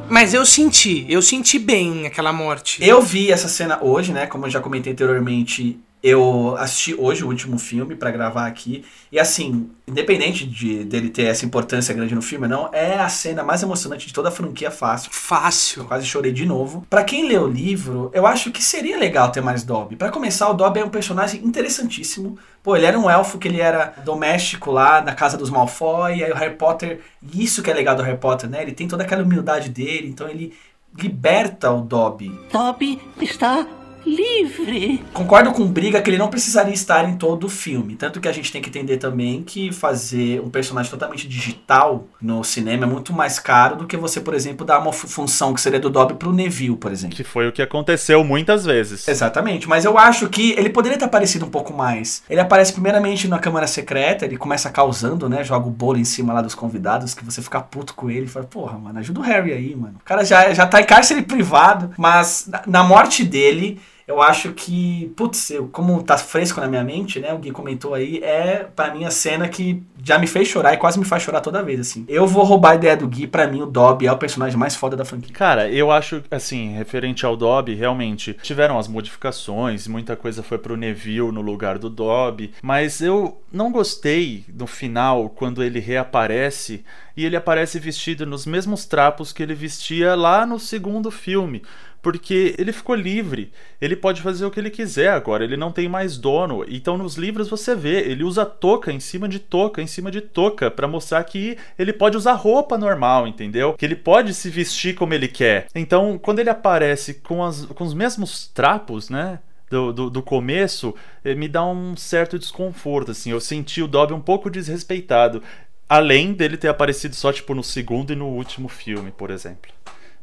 Mas 0.09 0.35
eu 0.35 0.45
senti, 0.45 1.07
eu 1.09 1.23
senti 1.23 1.59
bem 1.59 2.07
aquela 2.07 2.33
morte. 2.33 2.85
Eu 2.85 3.01
vi 3.03 3.33
essa 3.33 3.49
cena 3.49 3.83
hoje, 3.83 4.13
né? 4.13 4.27
Como 4.27 4.47
eu 4.47 4.51
já 4.51 4.61
comentei 4.61 4.93
anteriormente. 4.93 5.79
Eu 6.05 6.55
assisti 6.59 6.95
hoje 6.95 7.25
o 7.25 7.29
último 7.29 7.59
filme 7.59 7.97
pra 7.97 8.11
gravar 8.11 8.47
aqui. 8.47 8.85
E 9.11 9.19
assim, 9.19 9.71
independente 9.89 10.45
de 10.45 10.85
dele 10.85 11.09
ter 11.09 11.23
essa 11.23 11.47
importância 11.47 11.95
grande 11.95 12.15
no 12.15 12.21
filme 12.21 12.45
ou 12.45 12.51
não, 12.51 12.69
é 12.75 12.99
a 12.99 13.09
cena 13.09 13.43
mais 13.43 13.63
emocionante 13.63 14.07
de 14.07 14.13
toda 14.13 14.29
a 14.29 14.31
franquia 14.31 14.71
fácil. 14.71 15.11
Fácil. 15.11 15.81
Eu 15.81 15.87
quase 15.87 16.05
chorei 16.05 16.31
de 16.31 16.45
novo. 16.45 16.87
Pra 16.91 17.03
quem 17.03 17.27
lê 17.27 17.39
o 17.39 17.47
livro, 17.47 18.11
eu 18.13 18.27
acho 18.27 18.53
que 18.53 18.63
seria 18.63 18.99
legal 18.99 19.33
ter 19.33 19.41
mais 19.41 19.65
Dobby. 19.65 19.97
Pra 19.97 20.11
começar, 20.11 20.51
o 20.51 20.53
Dobby 20.53 20.81
é 20.81 20.85
um 20.85 20.91
personagem 20.91 21.43
interessantíssimo. 21.43 22.39
Pô, 22.63 22.77
ele 22.77 22.85
era 22.85 22.99
um 22.99 23.09
elfo 23.09 23.39
que 23.39 23.49
ele 23.49 23.63
era 23.63 23.95
doméstico 24.05 24.71
lá 24.71 25.01
na 25.01 25.15
casa 25.15 25.39
dos 25.39 25.49
Malfoy, 25.49 26.19
e 26.19 26.25
aí 26.25 26.31
o 26.31 26.37
Harry 26.37 26.57
Potter, 26.57 27.01
e 27.23 27.43
isso 27.43 27.63
que 27.63 27.71
é 27.71 27.75
legal 27.75 27.97
do 27.97 28.03
Harry 28.03 28.19
Potter, 28.19 28.51
né? 28.51 28.61
Ele 28.61 28.73
tem 28.73 28.87
toda 28.87 29.05
aquela 29.05 29.23
humildade 29.23 29.71
dele, 29.71 30.09
então 30.09 30.29
ele 30.29 30.53
liberta 30.95 31.71
o 31.71 31.81
Dobby. 31.81 32.31
Dobby 32.53 33.01
está 33.23 33.67
livre. 34.05 35.05
Concordo 35.13 35.53
com 35.53 35.63
o 35.63 35.69
Briga 35.69 36.01
que 36.01 36.11
ele 36.11 36.19
não 36.19 36.29
precisaria 36.29 36.75
estar 36.75 37.09
em 37.09 37.17
todo 37.17 37.45
o 37.45 37.49
filme. 37.49 37.97
Tanto 37.97 38.21
que 38.21 38.29
a 38.29 38.33
gente 38.33 38.51
tem 38.53 38.61
que 38.63 38.69
entender 38.69 38.97
também 38.99 39.43
que 39.43 39.73
fazer 39.73 40.41
um 40.41 40.49
personagem 40.51 40.91
totalmente 40.91 41.27
digital 41.29 42.07
no 42.21 42.43
cinema 42.45 42.85
é 42.85 42.87
muito 42.89 43.13
mais 43.13 43.39
caro 43.39 43.77
do 43.77 43.87
que 43.87 43.97
você, 43.97 44.21
por 44.21 44.35
exemplo, 44.35 44.67
dar 44.67 44.79
uma 44.79 44.93
fu- 44.93 45.09
função 45.09 45.55
que 45.55 45.61
seria 45.61 45.81
do 45.81 45.91
Dobby 45.91 46.15
pro 46.15 46.33
Neville, 46.33 46.77
por 46.77 46.93
exemplo. 46.93 47.17
Que 47.17 47.25
foi 47.25 47.49
o 47.49 47.53
que 47.53 47.63
aconteceu 47.63 48.23
muitas 48.25 48.65
vezes. 48.65 49.07
Exatamente, 49.09 49.69
mas 49.69 49.85
eu 49.85 49.99
acho 49.99 50.29
que 50.29 50.53
ele 50.53 50.71
poderia 50.71 50.99
ter 50.99 51.05
aparecido 51.05 51.47
um 51.47 51.51
pouco 51.51 51.73
mais. 51.73 52.23
Ele 52.29 52.41
aparece 52.41 52.73
primeiramente 52.73 53.29
na 53.29 53.39
Câmara 53.39 53.67
Secreta, 53.67 54.25
ele 54.25 54.37
começa 54.37 54.71
causando, 54.71 55.29
né? 55.29 55.43
Joga 55.45 55.67
o 55.67 55.71
bolo 55.71 55.99
em 55.99 56.05
cima 56.05 56.33
lá 56.33 56.43
dos 56.43 56.55
convidados, 56.55 57.15
que 57.15 57.25
você 57.25 57.41
fica 57.43 57.61
puto 57.61 57.95
com 57.95 58.11
ele 58.11 58.27
e 58.27 58.29
fala, 58.29 58.47
porra, 58.47 58.79
mano, 58.79 58.99
ajuda 58.99 59.21
o 59.21 59.23
Harry 59.23 59.53
aí, 59.53 59.75
mano. 59.75 59.97
O 60.01 60.05
cara 60.05 60.25
já, 60.25 60.53
já 60.53 60.67
tá 60.67 60.81
em 60.81 60.85
cárcere 60.85 61.23
privado, 61.23 61.93
mas 61.97 62.49
na 62.67 62.83
morte 62.83 63.25
dele. 63.25 63.81
Eu 64.07 64.21
acho 64.21 64.53
que, 64.53 65.13
putz, 65.17 65.51
eu, 65.51 65.67
como 65.69 66.03
tá 66.03 66.19
fresco 66.19 66.61
na 66.61 66.69
minha 66.69 66.85
mente, 66.85 67.19
né? 67.19 67.33
O 67.33 67.39
Gui 67.39 67.51
comentou 67.51 67.95
aí, 67.95 68.23
é 68.23 68.69
pra 68.77 68.93
mim 68.95 69.05
a 69.05 69.11
cena 69.11 69.49
que 69.49 69.83
já 70.03 70.19
me 70.19 70.27
fez 70.27 70.47
chorar 70.47 70.75
e 70.75 70.77
quase 70.77 70.99
me 70.99 71.05
faz 71.07 71.23
chorar 71.23 71.41
toda 71.41 71.63
vez, 71.63 71.81
assim. 71.81 72.05
Eu 72.07 72.27
vou 72.27 72.45
roubar 72.45 72.73
a 72.73 72.75
ideia 72.75 72.97
do 72.97 73.09
Gui, 73.09 73.27
pra 73.27 73.47
mim 73.47 73.63
o 73.63 73.67
Dobby 73.67 74.07
é 74.07 74.13
o 74.13 74.19
personagem 74.19 74.59
mais 74.59 74.77
foda 74.77 74.95
da 74.95 75.05
franquia. 75.05 75.33
Cara, 75.33 75.71
eu 75.71 75.91
acho, 75.91 76.23
assim, 76.31 76.75
referente 76.75 77.25
ao 77.25 77.35
Dobby, 77.35 77.75
realmente 77.75 78.37
tiveram 78.43 78.79
as 78.79 78.89
modificações, 78.89 79.89
muita 79.89 80.15
coisa 80.15 80.43
foi 80.43 80.59
pro 80.59 80.77
Neville 80.77 81.33
no 81.33 81.41
lugar 81.41 81.79
do 81.79 81.89
Dobby, 81.89 82.53
mas 82.63 83.01
eu 83.01 83.41
não 83.51 83.73
gostei 83.73 84.45
no 84.53 84.67
final 84.67 85.31
quando 85.31 85.63
ele 85.63 85.81
reaparece 85.81 86.85
e 87.17 87.25
ele 87.25 87.37
aparece 87.37 87.79
vestido 87.79 88.27
nos 88.27 88.45
mesmos 88.45 88.85
trapos 88.85 89.33
que 89.33 89.43
ele 89.43 89.55
vestia 89.55 90.15
lá 90.15 90.45
no 90.45 90.59
segundo 90.59 91.11
filme. 91.11 91.63
Porque 92.05 92.55
ele 92.59 92.71
ficou 92.71 92.95
livre, 92.95 93.51
ele 93.81 93.97
pode 93.97 94.21
fazer 94.21 94.45
o 94.45 94.51
que 94.51 94.61
ele 94.61 94.69
quiser 94.69 95.09
agora, 95.09 95.43
ele 95.43 95.57
não 95.57 95.73
tem 95.73 95.89
mais 95.89 96.19
dono. 96.19 96.63
Então 96.69 96.99
nos 96.99 97.17
livros 97.17 97.49
você 97.49 97.75
vê, 97.75 98.01
ele 98.03 98.23
usa 98.23 98.45
touca 98.45 98.93
em 98.93 99.01
cima 99.01 99.27
de 99.27 99.39
touca, 99.39 99.81
em 99.81 99.87
cima 99.87 100.11
de 100.11 100.21
touca, 100.21 100.71
pra 100.71 100.87
mostrar 100.87 101.25
que 101.25 101.57
ele 101.79 101.95
pode 101.95 102.15
usar 102.15 102.35
roupa 102.35 102.77
normal, 102.77 103.27
entendeu? 103.27 103.73
Que 103.73 103.87
ele 103.87 103.97
pode 103.97 104.35
se 104.35 104.51
vestir 104.51 104.95
como 104.95 105.15
ele 105.15 105.29
quer. 105.29 105.67
Então 105.75 106.19
quando 106.19 106.41
ele 106.41 106.51
aparece 106.51 107.15
com, 107.15 107.43
as, 107.43 107.65
com 107.65 107.85
os 107.85 107.95
mesmos 107.95 108.49
trapos, 108.49 109.09
né? 109.09 109.39
Do, 109.71 109.93
do, 109.95 110.11
do 110.11 110.23
começo, 110.23 110.95
eh, 111.25 111.35
me 111.35 111.49
dá 111.49 111.65
um 111.65 111.97
certo 111.97 112.39
desconforto, 112.39 113.13
assim. 113.13 113.31
Eu 113.31 113.41
senti 113.41 113.81
o 113.83 113.89
Dobby 113.89 114.13
um 114.13 114.21
pouco 114.21 114.51
desrespeitado. 114.51 115.43
Além 115.89 116.35
dele 116.35 116.59
ter 116.59 116.69
aparecido 116.69 117.15
só, 117.17 117.33
tipo, 117.33 117.55
no 117.55 117.65
segundo 117.65 118.13
e 118.13 118.17
no 118.17 118.27
último 118.27 118.69
filme, 118.69 119.11
por 119.11 119.31
exemplo. 119.31 119.73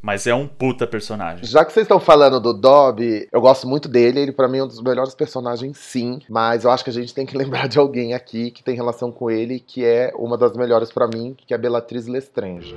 Mas 0.02 0.26
é 0.26 0.34
um 0.34 0.48
puta 0.48 0.88
personagem. 0.88 1.46
Já 1.46 1.64
que 1.64 1.72
vocês 1.72 1.84
estão 1.84 2.00
falando 2.00 2.40
do 2.40 2.54
Dobby, 2.54 3.28
eu 3.32 3.40
gosto 3.40 3.68
muito 3.68 3.88
dele. 3.88 4.22
Ele, 4.22 4.32
pra 4.32 4.48
mim, 4.48 4.58
é 4.58 4.64
um 4.64 4.68
dos 4.68 4.82
melhores 4.82 5.14
personagens, 5.14 5.78
sim. 5.78 6.20
Mas 6.30 6.64
eu 6.64 6.72
acho 6.72 6.84
que 6.84 6.90
a 6.90 6.94
gente 6.94 7.14
tem 7.14 7.26
que 7.26 7.38
lembrar 7.38 7.68
de 7.68 7.78
alguém 7.78 8.14
aqui 8.14 8.52
que 8.52 8.64
tem 8.64 8.76
relação 8.76 9.12
com 9.12 9.30
ele, 9.30 9.60
que 9.60 9.86
é 9.86 10.12
uma 10.16 10.38
das 10.38 10.54
melhores 10.54 10.92
pra 10.92 11.08
mim, 11.08 11.36
que 11.38 11.54
é 11.54 11.58
a 11.58 11.60
Bellatrix 11.60 12.08
Lestrange. 12.08 12.76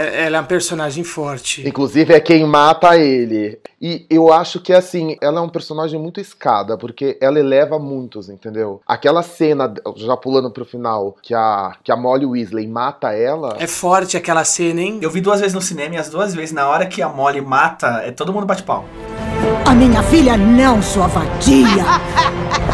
É, 0.00 0.24
ela 0.24 0.38
é 0.38 0.40
um 0.40 0.46
personagem 0.46 1.04
forte. 1.04 1.68
Inclusive, 1.68 2.14
é 2.14 2.20
quem 2.20 2.46
mata 2.46 2.96
ele. 2.96 3.58
E 3.80 4.06
eu 4.08 4.32
acho 4.32 4.58
que, 4.58 4.72
assim, 4.72 5.16
ela 5.20 5.40
é 5.40 5.42
um 5.42 5.48
personagem 5.48 6.00
muito 6.00 6.20
escada, 6.20 6.78
porque 6.78 7.18
ela 7.20 7.38
eleva 7.38 7.78
muitos, 7.78 8.30
entendeu? 8.30 8.80
Aquela 8.86 9.22
cena, 9.22 9.72
já 9.96 10.16
pulando 10.16 10.50
pro 10.50 10.64
final, 10.64 11.16
que 11.22 11.34
a, 11.34 11.72
que 11.84 11.92
a 11.92 11.96
Molly 11.96 12.24
Weasley 12.24 12.66
mata 12.66 13.12
ela. 13.12 13.56
É 13.58 13.66
forte 13.66 14.16
aquela 14.16 14.44
cena, 14.44 14.80
hein? 14.80 15.00
Eu 15.02 15.10
vi 15.10 15.20
duas 15.20 15.40
vezes 15.40 15.54
no 15.54 15.60
cinema 15.60 15.96
e 15.96 15.98
as 15.98 16.08
duas 16.08 16.34
vezes, 16.34 16.52
na 16.52 16.66
hora 16.66 16.86
que 16.86 17.02
a 17.02 17.08
Molly 17.08 17.42
mata, 17.42 18.02
é 18.02 18.10
todo 18.10 18.32
mundo 18.32 18.46
bate 18.46 18.62
pau. 18.62 18.86
A 19.66 19.74
minha 19.74 20.02
filha 20.04 20.36
não, 20.36 20.80
sua 20.80 21.06
vadia! 21.08 21.84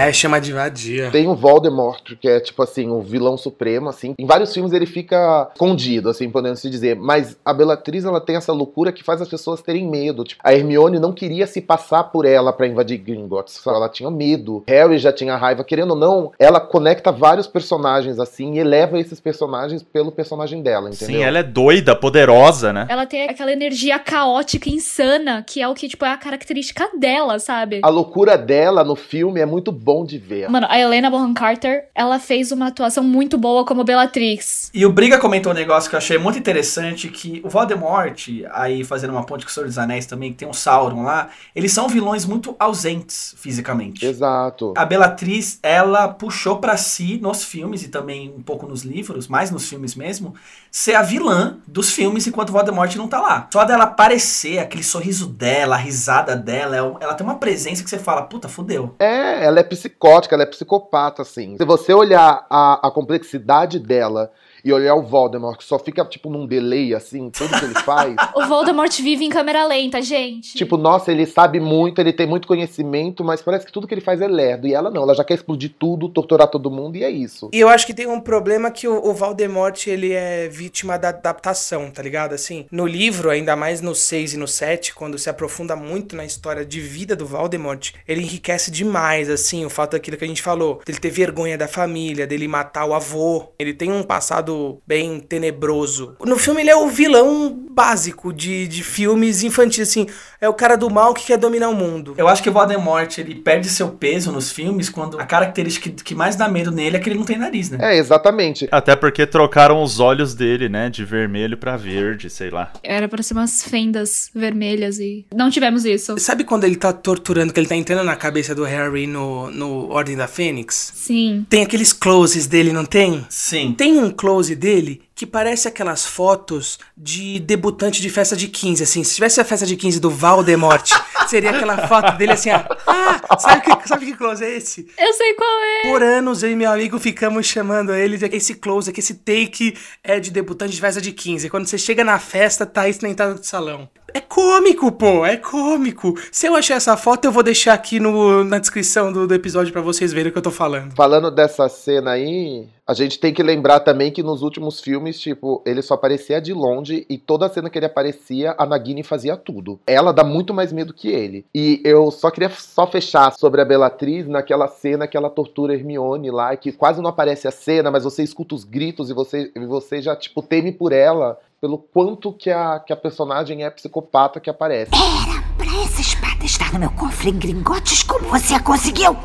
É, 0.00 0.12
chama 0.14 0.40
de 0.40 0.52
vadia. 0.52 1.10
Tem 1.10 1.28
o 1.28 1.34
Voldemort, 1.34 2.16
que 2.18 2.26
é 2.26 2.40
tipo 2.40 2.62
assim, 2.62 2.88
o 2.88 3.02
vilão 3.02 3.36
supremo, 3.36 3.90
assim. 3.90 4.14
Em 4.18 4.24
vários 4.24 4.52
filmes 4.54 4.72
ele 4.72 4.86
fica 4.86 5.50
escondido, 5.52 6.08
assim, 6.08 6.30
podendo 6.30 6.56
se 6.56 6.70
dizer. 6.70 6.96
Mas 6.96 7.36
a 7.44 7.52
Bellatrix, 7.52 8.06
ela 8.06 8.20
tem 8.20 8.36
essa 8.36 8.52
loucura 8.52 8.92
que 8.92 9.04
faz 9.04 9.20
as 9.20 9.28
pessoas 9.28 9.60
terem 9.60 9.86
medo. 9.88 10.24
Tipo, 10.24 10.40
a 10.42 10.54
Hermione 10.54 10.98
não 10.98 11.12
queria 11.12 11.46
se 11.46 11.60
passar 11.60 12.04
por 12.04 12.24
ela 12.24 12.50
pra 12.50 12.66
invadir 12.66 12.96
Gringotts. 12.96 13.60
Ela 13.66 13.90
tinha 13.90 14.10
medo. 14.10 14.64
Harry 14.66 14.96
já 14.96 15.12
tinha 15.12 15.36
raiva. 15.36 15.64
Querendo 15.64 15.90
ou 15.90 15.96
não, 15.96 16.32
ela 16.38 16.60
conecta 16.60 17.12
vários 17.12 17.46
personagens, 17.46 18.18
assim, 18.18 18.54
e 18.54 18.58
eleva 18.58 18.98
esses 18.98 19.20
personagens 19.20 19.82
pelo 19.82 20.10
personagem 20.10 20.62
dela, 20.62 20.88
entendeu? 20.88 21.18
Sim, 21.18 21.22
ela 21.22 21.40
é 21.40 21.42
doida, 21.42 21.94
poderosa, 21.94 22.72
né? 22.72 22.86
Ela 22.88 23.04
tem 23.04 23.28
aquela 23.28 23.52
energia 23.52 23.98
caótica, 23.98 24.70
insana, 24.70 25.44
que 25.46 25.60
é 25.60 25.68
o 25.68 25.74
que, 25.74 25.88
tipo, 25.88 26.06
é 26.06 26.12
a 26.12 26.16
característica 26.16 26.88
dela, 26.98 27.38
sabe? 27.38 27.80
A 27.82 27.88
loucura 27.90 28.38
dela 28.38 28.82
no 28.82 28.96
filme 28.96 29.40
é 29.40 29.46
muito 29.46 29.70
bom 29.90 30.04
de 30.04 30.18
ver. 30.18 30.48
Mano, 30.48 30.68
a 30.70 30.78
Helena 30.78 31.10
Bonham 31.10 31.34
Carter, 31.34 31.88
ela 31.92 32.20
fez 32.20 32.52
uma 32.52 32.68
atuação 32.68 33.02
muito 33.02 33.36
boa 33.36 33.64
como 33.64 33.82
Bellatrix. 33.82 34.70
E 34.72 34.86
o 34.86 34.92
Briga 34.92 35.18
comentou 35.18 35.50
um 35.50 35.54
negócio 35.54 35.90
que 35.90 35.96
eu 35.96 35.98
achei 35.98 36.16
muito 36.16 36.38
interessante, 36.38 37.08
que 37.08 37.40
o 37.44 37.48
Voldemort, 37.48 38.28
aí 38.52 38.84
fazendo 38.84 39.10
uma 39.10 39.26
ponte 39.26 39.44
com 39.44 39.50
o 39.50 39.52
Senhor 39.52 39.66
dos 39.66 39.78
Anéis 39.78 40.06
também, 40.06 40.30
que 40.30 40.38
tem 40.38 40.46
um 40.46 40.52
Sauron 40.52 41.02
lá, 41.02 41.30
eles 41.56 41.72
são 41.72 41.88
vilões 41.88 42.24
muito 42.24 42.54
ausentes 42.56 43.34
fisicamente. 43.36 44.06
Exato. 44.06 44.74
A 44.76 44.84
Bellatrix, 44.84 45.58
ela 45.60 46.06
puxou 46.06 46.58
pra 46.58 46.76
si 46.76 47.18
nos 47.20 47.42
filmes 47.42 47.82
e 47.82 47.88
também 47.88 48.32
um 48.36 48.42
pouco 48.42 48.68
nos 48.68 48.82
livros, 48.82 49.26
mais 49.26 49.50
nos 49.50 49.68
filmes 49.68 49.96
mesmo, 49.96 50.34
ser 50.70 50.94
a 50.94 51.02
vilã 51.02 51.56
dos 51.66 51.90
filmes 51.90 52.26
enquanto 52.26 52.52
Voldemort 52.52 52.94
não 52.96 53.08
tá 53.08 53.20
lá. 53.20 53.48
Só 53.52 53.64
dela 53.64 53.84
aparecer, 53.84 54.58
aquele 54.58 54.84
sorriso 54.84 55.26
dela, 55.26 55.74
a 55.74 55.78
risada 55.78 56.36
dela, 56.36 56.76
ela- 56.76 56.96
ela 57.00 57.14
tem 57.14 57.26
uma 57.26 57.36
presença 57.38 57.82
que 57.82 57.90
você 57.90 57.98
fala, 57.98 58.22
puta, 58.22 58.48
fudeu. 58.48 58.94
É, 58.98 59.44
ela 59.44 59.60
é 59.60 59.62
psicótica, 59.64 60.34
ela 60.34 60.44
é 60.44 60.46
psicopata, 60.46 61.22
assim. 61.22 61.56
Se 61.56 61.64
você 61.64 61.92
olhar 61.92 62.46
a, 62.48 62.86
a 62.86 62.90
complexidade 62.90 63.78
dela 63.78 64.30
e 64.64 64.72
olhar 64.72 64.94
o 64.94 65.02
Voldemort, 65.02 65.56
que 65.56 65.64
só 65.64 65.78
fica, 65.78 66.04
tipo, 66.04 66.30
num 66.30 66.46
delay, 66.46 66.94
assim, 66.94 67.30
tudo 67.30 67.58
que 67.58 67.64
ele 67.64 67.74
faz. 67.84 68.14
O 68.34 68.46
Voldemort 68.46 68.94
vive 69.00 69.24
em 69.24 69.30
câmera 69.30 69.66
lenta, 69.66 70.00
gente. 70.02 70.56
tipo, 70.56 70.76
nossa, 70.76 71.10
ele 71.10 71.26
sabe 71.26 71.60
muito, 71.60 72.00
ele 72.00 72.12
tem 72.12 72.26
muito 72.26 72.46
conhecimento, 72.46 73.24
mas 73.24 73.42
parece 73.42 73.66
que 73.66 73.72
tudo 73.72 73.86
que 73.86 73.94
ele 73.94 74.00
faz 74.00 74.20
é 74.20 74.28
lerdo. 74.28 74.66
E 74.66 74.74
ela 74.74 74.90
não, 74.90 75.02
ela 75.02 75.14
já 75.14 75.24
quer 75.24 75.34
explodir 75.34 75.74
tudo, 75.78 76.08
torturar 76.08 76.48
todo 76.48 76.70
mundo, 76.70 76.96
e 76.96 77.04
é 77.04 77.10
isso. 77.10 77.48
E 77.52 77.58
eu 77.60 77.68
acho 77.68 77.86
que 77.86 77.94
tem 77.94 78.06
um 78.06 78.20
problema 78.20 78.70
que 78.70 78.86
o, 78.86 79.08
o 79.08 79.14
Voldemort, 79.14 79.86
ele 79.86 80.12
é 80.12 80.48
vítima 80.48 80.98
da 80.98 81.08
adaptação, 81.08 81.90
tá 81.90 82.02
ligado? 82.02 82.32
Assim, 82.34 82.66
no 82.70 82.86
livro, 82.86 83.30
ainda 83.30 83.56
mais 83.56 83.80
no 83.80 83.94
6 83.94 84.34
e 84.34 84.36
no 84.36 84.48
7, 84.48 84.94
quando 84.94 85.18
se 85.18 85.30
aprofunda 85.30 85.74
muito 85.76 86.16
na 86.16 86.24
história 86.24 86.64
de 86.64 86.80
vida 86.80 87.16
do 87.16 87.26
Voldemort, 87.26 87.92
ele 88.06 88.22
enriquece 88.22 88.70
demais, 88.70 89.28
assim, 89.30 89.64
o 89.64 89.70
fato 89.70 89.92
daquilo 89.92 90.16
que 90.16 90.24
a 90.24 90.28
gente 90.28 90.42
falou, 90.42 90.80
dele 90.84 90.98
ter 90.98 91.10
vergonha 91.10 91.56
da 91.56 91.68
família, 91.68 92.26
dele 92.26 92.48
matar 92.48 92.84
o 92.84 92.94
avô. 92.94 93.48
Ele 93.58 93.74
tem 93.74 93.90
um 93.90 94.02
passado 94.02 94.49
bem 94.86 95.20
tenebroso. 95.20 96.16
No 96.24 96.38
filme, 96.38 96.62
ele 96.62 96.70
é 96.70 96.76
o 96.76 96.88
vilão 96.88 97.50
básico 97.70 98.32
de, 98.32 98.66
de 98.66 98.82
filmes 98.82 99.42
infantis, 99.42 99.88
assim, 99.88 100.06
é 100.40 100.48
o 100.48 100.54
cara 100.54 100.76
do 100.76 100.90
mal 100.90 101.14
que 101.14 101.26
quer 101.26 101.38
dominar 101.38 101.68
o 101.68 101.74
mundo. 101.74 102.14
Eu 102.16 102.28
acho 102.28 102.42
que 102.42 102.48
o 102.48 102.52
Voldemort, 102.52 103.18
ele 103.18 103.34
perde 103.34 103.68
seu 103.68 103.88
peso 103.88 104.32
nos 104.32 104.50
filmes 104.50 104.88
quando 104.88 105.18
a 105.18 105.24
característica 105.24 105.90
que, 105.90 106.04
que 106.04 106.14
mais 106.14 106.36
dá 106.36 106.48
medo 106.48 106.70
nele 106.70 106.96
é 106.96 107.00
que 107.00 107.08
ele 107.08 107.18
não 107.18 107.24
tem 107.24 107.38
nariz, 107.38 107.70
né? 107.70 107.78
É, 107.80 107.96
exatamente. 107.98 108.68
Até 108.70 108.96
porque 108.96 109.26
trocaram 109.26 109.82
os 109.82 110.00
olhos 110.00 110.34
dele, 110.34 110.68
né? 110.68 110.88
De 110.88 111.04
vermelho 111.04 111.56
pra 111.56 111.76
verde, 111.76 112.30
sei 112.30 112.50
lá. 112.50 112.72
Era 112.82 113.08
pra 113.08 113.22
ser 113.22 113.34
umas 113.34 113.62
fendas 113.62 114.30
vermelhas 114.34 114.98
e 114.98 115.26
não 115.34 115.50
tivemos 115.50 115.84
isso. 115.84 116.18
Sabe 116.18 116.44
quando 116.44 116.64
ele 116.64 116.76
tá 116.76 116.92
torturando, 116.92 117.52
que 117.52 117.60
ele 117.60 117.68
tá 117.68 117.76
entrando 117.76 118.04
na 118.04 118.16
cabeça 118.16 118.54
do 118.54 118.64
Harry 118.64 119.06
no, 119.06 119.50
no 119.50 119.90
Ordem 119.90 120.16
da 120.16 120.26
Fênix? 120.26 120.92
Sim. 120.94 121.46
Tem 121.48 121.62
aqueles 121.62 121.92
closes 121.92 122.46
dele, 122.46 122.72
não 122.72 122.84
tem? 122.84 123.26
Sim. 123.28 123.74
Tem 123.76 123.98
um 123.98 124.10
close 124.10 124.39
dele 124.48 125.02
que 125.14 125.26
parece 125.26 125.68
aquelas 125.68 126.06
fotos 126.06 126.78
de 126.96 127.38
debutante 127.40 128.00
de 128.00 128.08
festa 128.08 128.36
de 128.36 128.48
15, 128.48 128.82
assim. 128.82 129.04
Se 129.04 129.14
tivesse 129.14 129.40
a 129.40 129.44
festa 129.44 129.66
de 129.66 129.76
15 129.76 130.00
do 130.00 130.10
Valdemort 130.10 130.90
Seria 131.30 131.50
aquela 131.50 131.86
foto 131.86 132.16
dele 132.16 132.32
assim. 132.32 132.50
Ah, 132.50 133.38
sabe 133.38 133.62
que, 133.62 133.88
sabe 133.88 134.06
que 134.06 134.16
close 134.16 134.44
é 134.44 134.56
esse? 134.56 134.88
Eu 134.98 135.12
sei 135.12 135.34
qual 135.34 135.48
é. 135.62 135.90
Por 135.90 136.02
anos, 136.02 136.42
eu 136.42 136.50
e 136.50 136.56
meu 136.56 136.70
amigo 136.70 136.98
ficamos 136.98 137.46
chamando 137.46 137.94
ele 137.94 138.16
de 138.16 138.26
esse 138.36 138.54
close, 138.54 138.92
que 138.92 138.98
esse 138.98 139.14
take 139.14 139.76
é 140.02 140.18
de 140.18 140.32
debutante 140.32 140.72
de 140.72 140.80
festa 140.80 141.00
de 141.00 141.12
15. 141.12 141.48
Quando 141.48 141.66
você 141.66 141.78
chega 141.78 142.02
na 142.02 142.18
festa, 142.18 142.66
tá 142.66 142.88
isso 142.88 143.02
na 143.02 143.08
entrada 143.08 143.34
do 143.34 143.46
salão. 143.46 143.88
É 144.12 144.20
cômico, 144.20 144.90
pô, 144.90 145.24
é 145.24 145.36
cômico. 145.36 146.18
Se 146.32 146.46
eu 146.46 146.56
achar 146.56 146.74
essa 146.74 146.96
foto, 146.96 147.26
eu 147.26 147.32
vou 147.32 147.44
deixar 147.44 147.74
aqui 147.74 148.00
no, 148.00 148.42
na 148.42 148.58
descrição 148.58 149.12
do, 149.12 149.26
do 149.26 149.34
episódio 149.34 149.72
pra 149.72 149.82
vocês 149.82 150.12
verem 150.12 150.30
o 150.30 150.32
que 150.32 150.38
eu 150.38 150.42
tô 150.42 150.50
falando. 150.50 150.96
Falando 150.96 151.30
dessa 151.30 151.68
cena 151.68 152.12
aí, 152.12 152.66
a 152.90 152.94
gente 152.94 153.20
tem 153.20 153.32
que 153.32 153.40
lembrar 153.40 153.78
também 153.78 154.10
que 154.10 154.20
nos 154.20 154.42
últimos 154.42 154.80
filmes, 154.80 155.20
tipo, 155.20 155.62
ele 155.64 155.80
só 155.80 155.94
aparecia 155.94 156.40
de 156.40 156.52
longe 156.52 157.06
e 157.08 157.16
toda 157.16 157.48
cena 157.48 157.70
que 157.70 157.78
ele 157.78 157.86
aparecia, 157.86 158.52
a 158.58 158.66
Nagini 158.66 159.04
fazia 159.04 159.36
tudo. 159.36 159.78
Ela 159.86 160.12
dá 160.12 160.24
muito 160.24 160.52
mais 160.52 160.72
medo 160.72 160.92
que 160.92 161.06
ele. 161.06 161.46
E 161.54 161.80
eu 161.84 162.10
só 162.10 162.32
queria 162.32 162.50
só 162.50 162.88
fechar 162.88 163.32
sobre 163.38 163.60
a 163.60 163.64
Bellatrix 163.64 164.26
naquela 164.26 164.66
cena 164.66 165.06
que 165.06 165.16
ela 165.16 165.30
tortura 165.30 165.72
Hermione 165.72 166.32
lá, 166.32 166.56
que 166.56 166.72
quase 166.72 167.00
não 167.00 167.10
aparece 167.10 167.46
a 167.46 167.52
cena, 167.52 167.92
mas 167.92 168.02
você 168.02 168.24
escuta 168.24 168.56
os 168.56 168.64
gritos 168.64 169.08
e 169.08 169.14
você, 169.14 169.52
e 169.54 169.66
você 169.66 170.02
já, 170.02 170.16
tipo, 170.16 170.42
teme 170.42 170.72
por 170.72 170.92
ela 170.92 171.38
pelo 171.60 171.78
quanto 171.78 172.32
que 172.32 172.50
a, 172.50 172.80
que 172.80 172.92
a 172.92 172.96
personagem 172.96 173.62
é 173.62 173.70
psicopata 173.70 174.40
que 174.40 174.50
aparece. 174.50 174.90
Pra 174.90 176.29
espada 176.44 176.46
estar 176.46 176.72
no 176.72 176.78
meu 176.78 176.90
cofre 176.90 177.30
em 177.30 177.38
Gringotes, 177.38 178.02
como 178.02 178.28
você 178.28 178.58
conseguiu? 178.60 179.16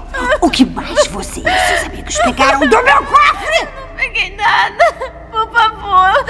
O 0.42 0.50
que 0.50 0.66
mais 0.66 1.08
você 1.08 1.42
e 1.42 1.44
seus 1.44 1.84
amigos 1.86 2.18
pegaram 2.20 2.60
do 2.60 2.84
meu 2.84 3.04
cofre? 3.06 3.68
Não 3.76 3.96
peguei 3.96 4.36
nada. 4.36 4.94
Por 5.32 5.52
favor. 5.52 6.26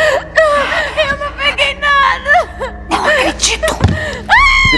Eu 0.98 1.18
não 1.18 1.32
peguei 1.34 1.76
nada. 1.76 2.86
Não 2.90 3.06
acredito. 3.06 3.76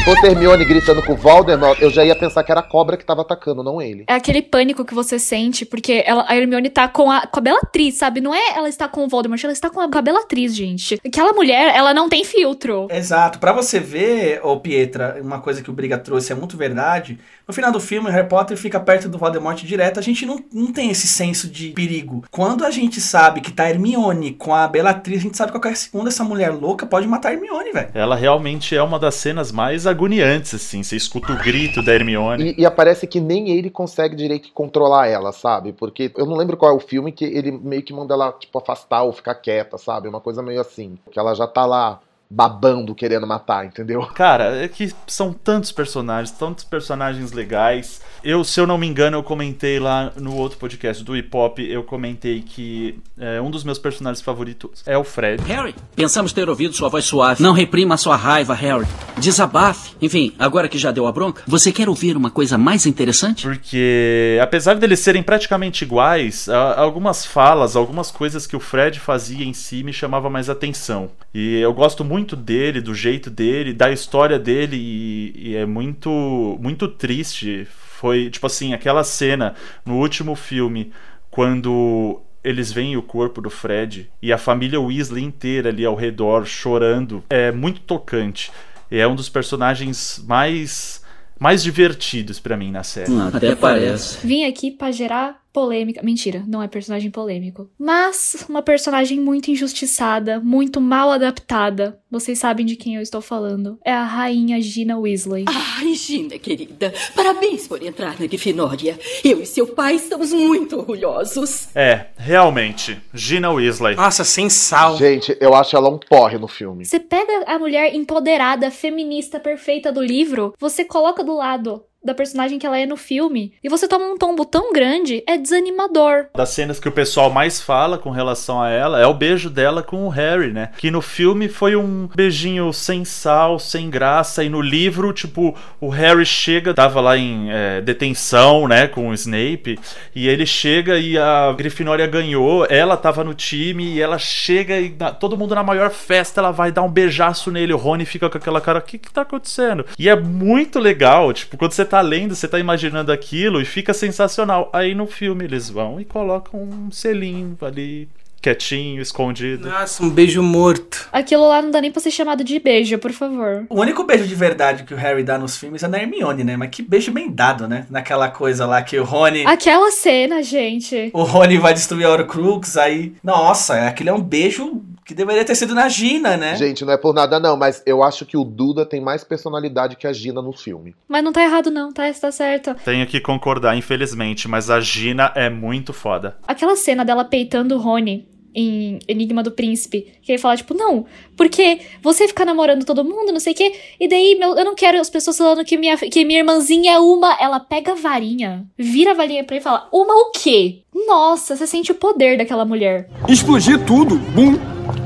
Se 0.07 0.15
fosse 0.15 0.27
Hermione 0.27 0.63
gritando 0.63 1.03
com 1.03 1.11
o 1.11 1.15
Voldemort, 1.17 1.81
eu 1.81 1.89
já 1.89 2.05
ia 2.05 2.15
pensar 2.15 2.41
que 2.41 2.49
era 2.49 2.61
a 2.61 2.63
cobra 2.63 2.95
que 2.95 3.03
tava 3.03 3.23
atacando, 3.23 3.61
não 3.61 3.81
ele. 3.81 4.05
É 4.07 4.13
aquele 4.13 4.41
pânico 4.41 4.85
que 4.85 4.93
você 4.93 5.19
sente, 5.19 5.65
porque 5.65 6.01
ela, 6.05 6.23
a 6.29 6.37
Hermione 6.37 6.69
tá 6.69 6.87
com 6.87 7.11
a, 7.11 7.27
com 7.27 7.39
a 7.39 7.41
Bellatrix, 7.41 7.97
sabe? 7.97 8.21
Não 8.21 8.33
é 8.33 8.55
ela 8.55 8.69
está 8.69 8.87
com 8.87 9.03
o 9.03 9.09
Voldemort, 9.09 9.43
ela 9.43 9.51
está 9.51 9.69
com 9.69 9.81
a, 9.81 9.91
com 9.91 9.97
a 9.97 10.01
Bellatrix, 10.01 10.55
gente. 10.55 10.97
Aquela 11.05 11.33
mulher, 11.33 11.75
ela 11.75 11.93
não 11.93 12.07
tem 12.07 12.23
filtro. 12.23 12.87
Exato. 12.89 13.37
Pra 13.37 13.51
você 13.51 13.81
ver, 13.81 14.39
ô 14.45 14.57
Pietra, 14.57 15.19
uma 15.21 15.41
coisa 15.41 15.61
que 15.61 15.69
o 15.69 15.73
Briga 15.73 15.97
trouxe 15.97 16.31
é 16.31 16.35
muito 16.35 16.55
verdade. 16.55 17.19
No 17.45 17.53
final 17.53 17.69
do 17.69 17.79
filme, 17.81 18.09
o 18.09 18.11
Harry 18.11 18.29
Potter 18.29 18.55
fica 18.55 18.79
perto 18.79 19.09
do 19.09 19.17
Voldemort 19.17 19.61
direto. 19.61 19.99
A 19.99 20.03
gente 20.03 20.25
não, 20.25 20.41
não 20.53 20.71
tem 20.71 20.89
esse 20.89 21.07
senso 21.07 21.49
de 21.49 21.71
perigo. 21.71 22.23
Quando 22.31 22.63
a 22.65 22.71
gente 22.71 23.01
sabe 23.01 23.41
que 23.41 23.51
tá 23.51 23.69
Hermione 23.69 24.31
com 24.31 24.55
a 24.55 24.69
Bellatrix, 24.69 25.19
a 25.19 25.23
gente 25.23 25.37
sabe 25.37 25.51
que 25.51 25.59
qualquer 25.59 25.75
segundo 25.75 26.07
essa 26.07 26.23
mulher 26.23 26.53
louca 26.53 26.85
pode 26.85 27.05
matar 27.07 27.29
a 27.29 27.33
Hermione, 27.33 27.73
velho. 27.73 27.89
Ela 27.93 28.15
realmente 28.15 28.73
é 28.73 28.81
uma 28.81 28.97
das 28.97 29.15
cenas 29.15 29.51
mais 29.51 29.85
agoniantes, 29.97 30.53
assim. 30.53 30.83
Você 30.83 30.95
escuta 30.95 31.33
o 31.33 31.37
grito 31.37 31.81
da 31.81 31.93
Hermione. 31.93 32.51
E, 32.51 32.61
e 32.61 32.65
aparece 32.65 33.07
que 33.07 33.19
nem 33.19 33.49
ele 33.49 33.69
consegue 33.69 34.15
direito 34.15 34.51
controlar 34.53 35.07
ela, 35.07 35.31
sabe? 35.31 35.73
Porque 35.73 36.11
eu 36.15 36.25
não 36.25 36.35
lembro 36.35 36.55
qual 36.55 36.71
é 36.71 36.75
o 36.75 36.79
filme 36.79 37.11
que 37.11 37.25
ele 37.25 37.51
meio 37.51 37.81
que 37.81 37.93
manda 37.93 38.13
ela, 38.13 38.31
tipo, 38.31 38.57
afastar 38.57 39.03
ou 39.03 39.11
ficar 39.11 39.35
quieta, 39.35 39.77
sabe? 39.77 40.07
Uma 40.07 40.21
coisa 40.21 40.41
meio 40.41 40.61
assim. 40.61 40.97
Que 41.11 41.19
ela 41.19 41.33
já 41.33 41.47
tá 41.47 41.65
lá 41.65 41.99
babando, 42.29 42.93
querendo 42.93 43.25
matar, 43.25 43.65
entendeu? 43.65 44.01
Cara, 44.13 44.63
é 44.63 44.67
que 44.67 44.93
são 45.07 45.31
tantos 45.31 45.71
personagens, 45.71 46.31
tantos 46.31 46.63
personagens 46.63 47.31
legais. 47.31 48.01
Eu, 48.23 48.43
se 48.43 48.59
eu 48.59 48.67
não 48.67 48.77
me 48.77 48.85
engano, 48.85 49.17
eu 49.17 49.23
comentei 49.23 49.79
lá 49.79 50.11
no 50.17 50.35
outro 50.35 50.57
podcast 50.57 51.03
do 51.03 51.15
Hip 51.15 51.35
Hop, 51.35 51.59
eu 51.59 51.83
comentei 51.83 52.41
que 52.41 52.99
é, 53.17 53.39
um 53.39 53.49
dos 53.49 53.63
meus 53.63 53.79
personagens 53.79 54.21
favoritos 54.21 54.83
é 54.85 54.97
o 54.97 55.03
Fred. 55.03 55.41
Harry, 55.43 55.73
pensamos 55.95 56.33
ter 56.33 56.49
ouvido 56.49 56.73
sua 56.73 56.89
voz 56.89 57.05
suave. 57.05 57.41
Não 57.41 57.53
reprima 57.53 57.95
a 57.95 57.97
sua 57.97 58.15
raiva, 58.15 58.53
Harry. 58.53 58.87
Desabafe. 59.17 59.95
Enfim, 60.01 60.33
agora 60.37 60.67
que 60.67 60.77
já 60.77 60.91
deu 60.91 61.07
a 61.07 61.11
bronca, 61.11 61.43
você 61.47 61.71
quer 61.71 61.87
ouvir 61.87 62.17
uma 62.17 62.29
coisa 62.29 62.57
mais 62.57 62.85
interessante? 62.85 63.43
Porque, 63.43 64.37
apesar 64.41 64.75
deles 64.75 64.99
serem 64.99 65.23
praticamente 65.23 65.83
iguais, 65.83 66.49
algumas 66.75 67.25
falas, 67.25 67.75
algumas 67.75 68.11
coisas 68.11 68.45
que 68.45 68.55
o 68.55 68.59
Fred 68.59 68.99
fazia 68.99 69.45
em 69.45 69.53
si 69.53 69.83
me 69.83 69.93
chamava 69.93 70.29
mais 70.29 70.49
atenção. 70.49 71.09
E 71.33 71.55
eu 71.59 71.73
gosto 71.73 72.03
muito 72.03 72.16
dele, 72.35 72.81
do 72.81 72.93
jeito 72.93 73.29
dele, 73.29 73.73
da 73.73 73.91
história 73.91 74.39
dele, 74.39 74.77
e, 74.77 75.49
e 75.49 75.55
é 75.55 75.65
muito, 75.65 76.57
muito 76.61 76.87
triste. 76.87 77.67
Foi, 77.69 78.29
tipo 78.29 78.45
assim, 78.45 78.73
aquela 78.73 79.03
cena 79.03 79.55
no 79.85 79.95
último 79.97 80.35
filme, 80.35 80.91
quando 81.29 82.21
eles 82.43 82.71
veem 82.71 82.95
o 82.95 83.01
corpo 83.01 83.41
do 83.41 83.49
Fred 83.49 84.09
e 84.21 84.31
a 84.31 84.37
família 84.37 84.79
Weasley 84.79 85.23
inteira 85.23 85.69
ali 85.69 85.85
ao 85.85 85.95
redor 85.95 86.45
chorando. 86.45 87.23
É 87.29 87.51
muito 87.51 87.81
tocante. 87.81 88.51
É 88.89 89.05
um 89.05 89.15
dos 89.15 89.27
personagens 89.27 90.23
mais 90.25 91.05
mais 91.39 91.61
divertidos 91.61 92.39
pra 92.39 92.57
mim 92.57 92.71
na 92.71 92.83
série. 92.83 93.11
Hum, 93.11 93.27
até 93.27 93.55
parece. 93.55 94.25
Vim 94.25 94.45
aqui 94.45 94.71
pra 94.71 94.91
gerar 94.91 95.39
polêmica. 95.57 96.03
Mentira, 96.03 96.43
não 96.47 96.61
é 96.61 96.67
personagem 96.67 97.09
polêmico. 97.09 97.67
Mas 97.79 98.45
uma 98.47 98.61
personagem 98.61 99.19
muito 99.19 99.49
injustiçada, 99.49 100.39
muito 100.39 100.79
mal 100.79 101.11
adaptada. 101.11 101.99
Vocês 102.11 102.37
sabem 102.37 102.63
de 102.63 102.75
quem 102.75 102.93
eu 102.93 103.01
estou 103.01 103.21
falando. 103.21 103.79
É 103.83 103.91
a 103.91 104.03
rainha 104.03 104.61
Gina 104.61 104.99
Weasley. 104.99 105.45
Ai, 105.47 105.95
Gina, 105.95 106.37
querida, 106.37 106.93
parabéns 107.15 107.67
por 107.67 107.81
entrar 107.81 108.19
na 108.19 108.27
Grifinória. 108.27 108.99
Eu 109.23 109.41
e 109.41 109.47
seu 109.47 109.65
pai 109.65 109.95
estamos 109.95 110.31
muito 110.31 110.77
orgulhosos. 110.77 111.69
É, 111.75 112.05
realmente, 112.15 112.95
Gina 113.11 113.51
Weasley. 113.51 113.95
Nossa, 113.95 114.23
sem 114.23 114.51
sal. 114.51 114.95
Gente, 114.95 115.35
eu 115.41 115.55
acho 115.55 115.75
ela 115.75 115.89
um 115.89 115.97
porre 115.97 116.37
no 116.37 116.47
filme. 116.47 116.85
Você 116.85 116.99
pega 116.99 117.45
a 117.47 117.57
mulher 117.57 117.95
empoderada, 117.95 118.69
feminista, 118.69 119.39
perfeita 119.39 119.91
do 119.91 120.03
livro, 120.03 120.53
você 120.59 120.85
coloca 120.85 121.23
do 121.23 121.35
lado 121.35 121.83
da 122.07 122.13
personagem 122.15 122.57
que 122.57 122.65
ela 122.65 122.79
é 122.79 122.85
no 122.85 122.97
filme, 122.97 123.53
e 123.63 123.69
você 123.69 123.87
toma 123.87 124.05
um 124.05 124.17
tombo 124.17 124.43
tão 124.45 124.73
grande, 124.73 125.23
é 125.27 125.37
desanimador. 125.37 126.27
Das 126.35 126.49
cenas 126.49 126.79
que 126.79 126.87
o 126.87 126.91
pessoal 126.91 127.29
mais 127.29 127.61
fala 127.61 127.97
com 127.97 128.09
relação 128.09 128.61
a 128.61 128.69
ela 128.69 128.99
é 128.99 129.05
o 129.05 129.13
beijo 129.13 129.49
dela 129.49 129.83
com 129.83 130.05
o 130.05 130.09
Harry, 130.09 130.51
né? 130.51 130.69
Que 130.77 130.89
no 130.89 131.01
filme 131.01 131.49
foi 131.49 131.75
um 131.75 132.07
beijinho 132.15 132.71
sem 132.73 133.03
sal, 133.05 133.59
sem 133.59 133.89
graça, 133.89 134.43
e 134.43 134.49
no 134.49 134.61
livro, 134.61 135.11
tipo, 135.13 135.55
o 135.79 135.89
Harry 135.89 136.25
chega, 136.25 136.73
tava 136.73 137.01
lá 137.01 137.17
em 137.17 137.51
é, 137.51 137.81
detenção, 137.81 138.67
né, 138.67 138.87
com 138.87 139.09
o 139.09 139.13
Snape, 139.13 139.77
e 140.15 140.27
ele 140.27 140.45
chega 140.45 140.97
e 140.97 141.17
a 141.17 141.53
Grifinória 141.53 142.07
ganhou, 142.07 142.65
ela 142.69 142.95
tava 142.95 143.23
no 143.23 143.33
time, 143.33 143.83
e 143.93 144.01
ela 144.01 144.17
chega 144.17 144.79
e 144.79 144.95
na- 144.97 145.11
todo 145.11 145.37
mundo 145.37 145.53
na 145.53 145.63
maior 145.63 145.89
festa, 145.89 146.39
ela 146.41 146.51
vai 146.51 146.71
dar 146.71 146.83
um 146.83 146.89
beijaço 146.89 147.51
nele, 147.51 147.73
o 147.73 147.77
Rony 147.77 148.05
fica 148.05 148.29
com 148.29 148.37
aquela 148.37 148.61
cara, 148.61 148.79
o 148.79 148.81
que 148.81 148.97
que 148.97 149.11
tá 149.11 149.21
acontecendo? 149.21 149.85
E 149.99 150.07
é 150.07 150.15
muito 150.15 150.79
legal, 150.79 151.33
tipo, 151.33 151.57
quando 151.57 151.71
você 151.73 151.83
tá 151.85 151.96
lendo, 152.01 152.35
você 152.35 152.47
tá 152.47 152.59
imaginando 152.59 153.11
aquilo 153.11 153.61
e 153.61 153.65
fica 153.65 153.93
sensacional. 153.93 154.69
Aí 154.73 154.93
no 154.93 155.07
filme 155.07 155.45
eles 155.45 155.69
vão 155.69 155.99
e 155.99 156.05
colocam 156.05 156.61
um 156.61 156.91
selinho 156.91 157.57
ali, 157.61 158.07
quietinho, 158.41 159.01
escondido. 159.01 159.69
Nossa, 159.69 160.03
um 160.03 160.09
beijo 160.09 160.41
morto. 160.41 161.07
Aquilo 161.11 161.47
lá 161.47 161.61
não 161.61 161.71
dá 161.71 161.81
nem 161.81 161.91
pra 161.91 162.01
ser 162.01 162.11
chamado 162.11 162.43
de 162.43 162.59
beijo, 162.59 162.97
por 162.97 163.11
favor. 163.11 163.65
O 163.69 163.79
único 163.81 164.03
beijo 164.03 164.25
de 164.25 164.35
verdade 164.35 164.83
que 164.83 164.93
o 164.93 164.97
Harry 164.97 165.23
dá 165.23 165.37
nos 165.37 165.57
filmes 165.57 165.83
é 165.83 165.87
na 165.87 165.97
Hermione, 165.97 166.43
né? 166.43 166.55
Mas 166.55 166.69
que 166.69 166.81
beijo 166.81 167.11
bem 167.11 167.31
dado, 167.31 167.67
né? 167.67 167.85
Naquela 167.89 168.29
coisa 168.29 168.65
lá 168.65 168.81
que 168.81 168.97
o 168.97 169.03
Rony. 169.03 169.45
Aquela 169.45 169.91
cena, 169.91 170.41
gente. 170.41 171.09
O 171.13 171.23
Rony 171.23 171.57
vai 171.57 171.73
destruir 171.73 172.05
a 172.05 172.11
Horcrux, 172.11 172.77
aí. 172.77 173.13
Nossa, 173.23 173.87
aquele 173.87 174.09
é 174.09 174.13
um 174.13 174.21
beijo 174.21 174.81
que 175.07 175.15
deveria 175.15 175.45
ter 175.45 175.55
sido 175.55 175.73
na 175.73 175.87
Gina, 175.87 176.35
né? 176.35 176.55
Gente, 176.57 176.83
não 176.83 176.91
é 176.91 176.97
por 176.97 177.13
nada 177.13 177.39
não, 177.39 177.55
mas 177.55 177.81
eu 177.85 178.03
acho 178.03 178.25
que 178.25 178.35
o 178.35 178.43
Duda 178.43 178.85
tem 178.85 178.99
mais 178.99 179.23
personalidade 179.23 179.95
que 179.95 180.05
a 180.05 180.11
Gina 180.11 180.41
no 180.41 180.51
filme. 180.51 180.93
Mas 181.07 181.23
não 181.23 181.31
tá 181.31 181.41
errado, 181.41 181.71
não, 181.71 181.93
tá? 181.93 182.03
Tá 182.13 182.31
certo. 182.31 182.75
Tenho 182.83 183.07
que 183.07 183.21
concordar, 183.21 183.77
infelizmente, 183.77 184.47
mas 184.49 184.69
a 184.69 184.81
Gina 184.81 185.31
é 185.33 185.49
muito 185.49 185.93
foda. 185.93 186.37
Aquela 186.45 186.75
cena 186.75 187.05
dela 187.05 187.23
peitando 187.23 187.75
o 187.75 187.79
Rony 187.79 188.27
em 188.53 188.97
Enigma 189.07 189.43
do 189.43 189.51
Príncipe, 189.51 190.13
que 190.21 190.31
ele 190.31 190.39
fala, 190.39 190.57
tipo, 190.57 190.73
não, 190.73 191.05
porque 191.35 191.79
você 192.01 192.27
fica 192.27 192.43
namorando 192.43 192.83
todo 192.83 193.05
mundo, 193.05 193.31
não 193.31 193.39
sei 193.39 193.53
o 193.53 193.55
quê, 193.55 193.71
e 193.99 194.07
daí 194.07 194.35
meu, 194.35 194.57
eu 194.57 194.65
não 194.65 194.73
quero 194.73 194.99
as 194.99 195.11
pessoas 195.11 195.37
falando 195.37 195.63
que 195.63 195.77
minha, 195.77 195.95
que 195.95 196.25
minha 196.25 196.39
irmãzinha 196.39 196.93
é 196.93 196.99
uma. 196.99 197.37
Ela 197.39 197.59
pega 197.59 197.91
a 197.91 197.95
varinha, 197.95 198.65
vira 198.77 199.11
a 199.11 199.13
varinha 199.13 199.43
pra 199.43 199.55
ele 199.55 199.61
e 199.61 199.63
fala, 199.63 199.87
uma 199.93 200.13
o 200.15 200.31
quê? 200.31 200.81
Nossa, 201.07 201.55
você 201.55 201.67
sente 201.67 201.91
o 201.91 201.95
poder 201.95 202.37
daquela 202.37 202.65
mulher. 202.65 203.09
Explodir 203.29 203.85
tudo! 203.85 204.17
Bum! 204.17 204.57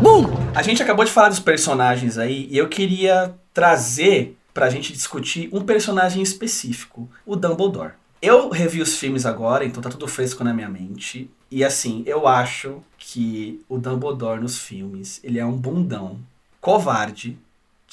Bum! 0.02 0.26
A 0.56 0.64
gente 0.64 0.82
acabou 0.82 1.06
de 1.06 1.12
falar 1.12 1.30
dos 1.30 1.40
personagens 1.40 2.18
aí 2.18 2.48
e 2.50 2.58
eu 2.58 2.68
queria 2.68 3.36
trazer 3.54 4.36
pra 4.52 4.68
gente 4.68 4.92
discutir 4.92 5.48
um 5.54 5.62
personagem 5.62 6.24
específico, 6.24 7.08
o 7.24 7.36
Dumbledore. 7.36 7.94
Eu 8.20 8.50
revi 8.50 8.82
os 8.82 8.98
filmes 8.98 9.28
agora, 9.28 9.64
então 9.64 9.80
tá 9.80 9.92
tudo 9.92 10.08
fresco 10.08 10.44
na 10.44 10.56
minha 10.56 10.68
mente. 10.68 11.30
E 11.52 11.64
assim, 11.64 12.02
eu 12.08 12.28
acho 12.28 12.82
que 12.98 13.62
o 13.70 13.78
Dumbledore 13.78 14.42
nos 14.42 14.58
filmes, 14.58 15.20
ele 15.24 15.38
é 15.38 15.46
um 15.46 15.56
bundão, 15.56 16.18
covarde, 16.60 17.38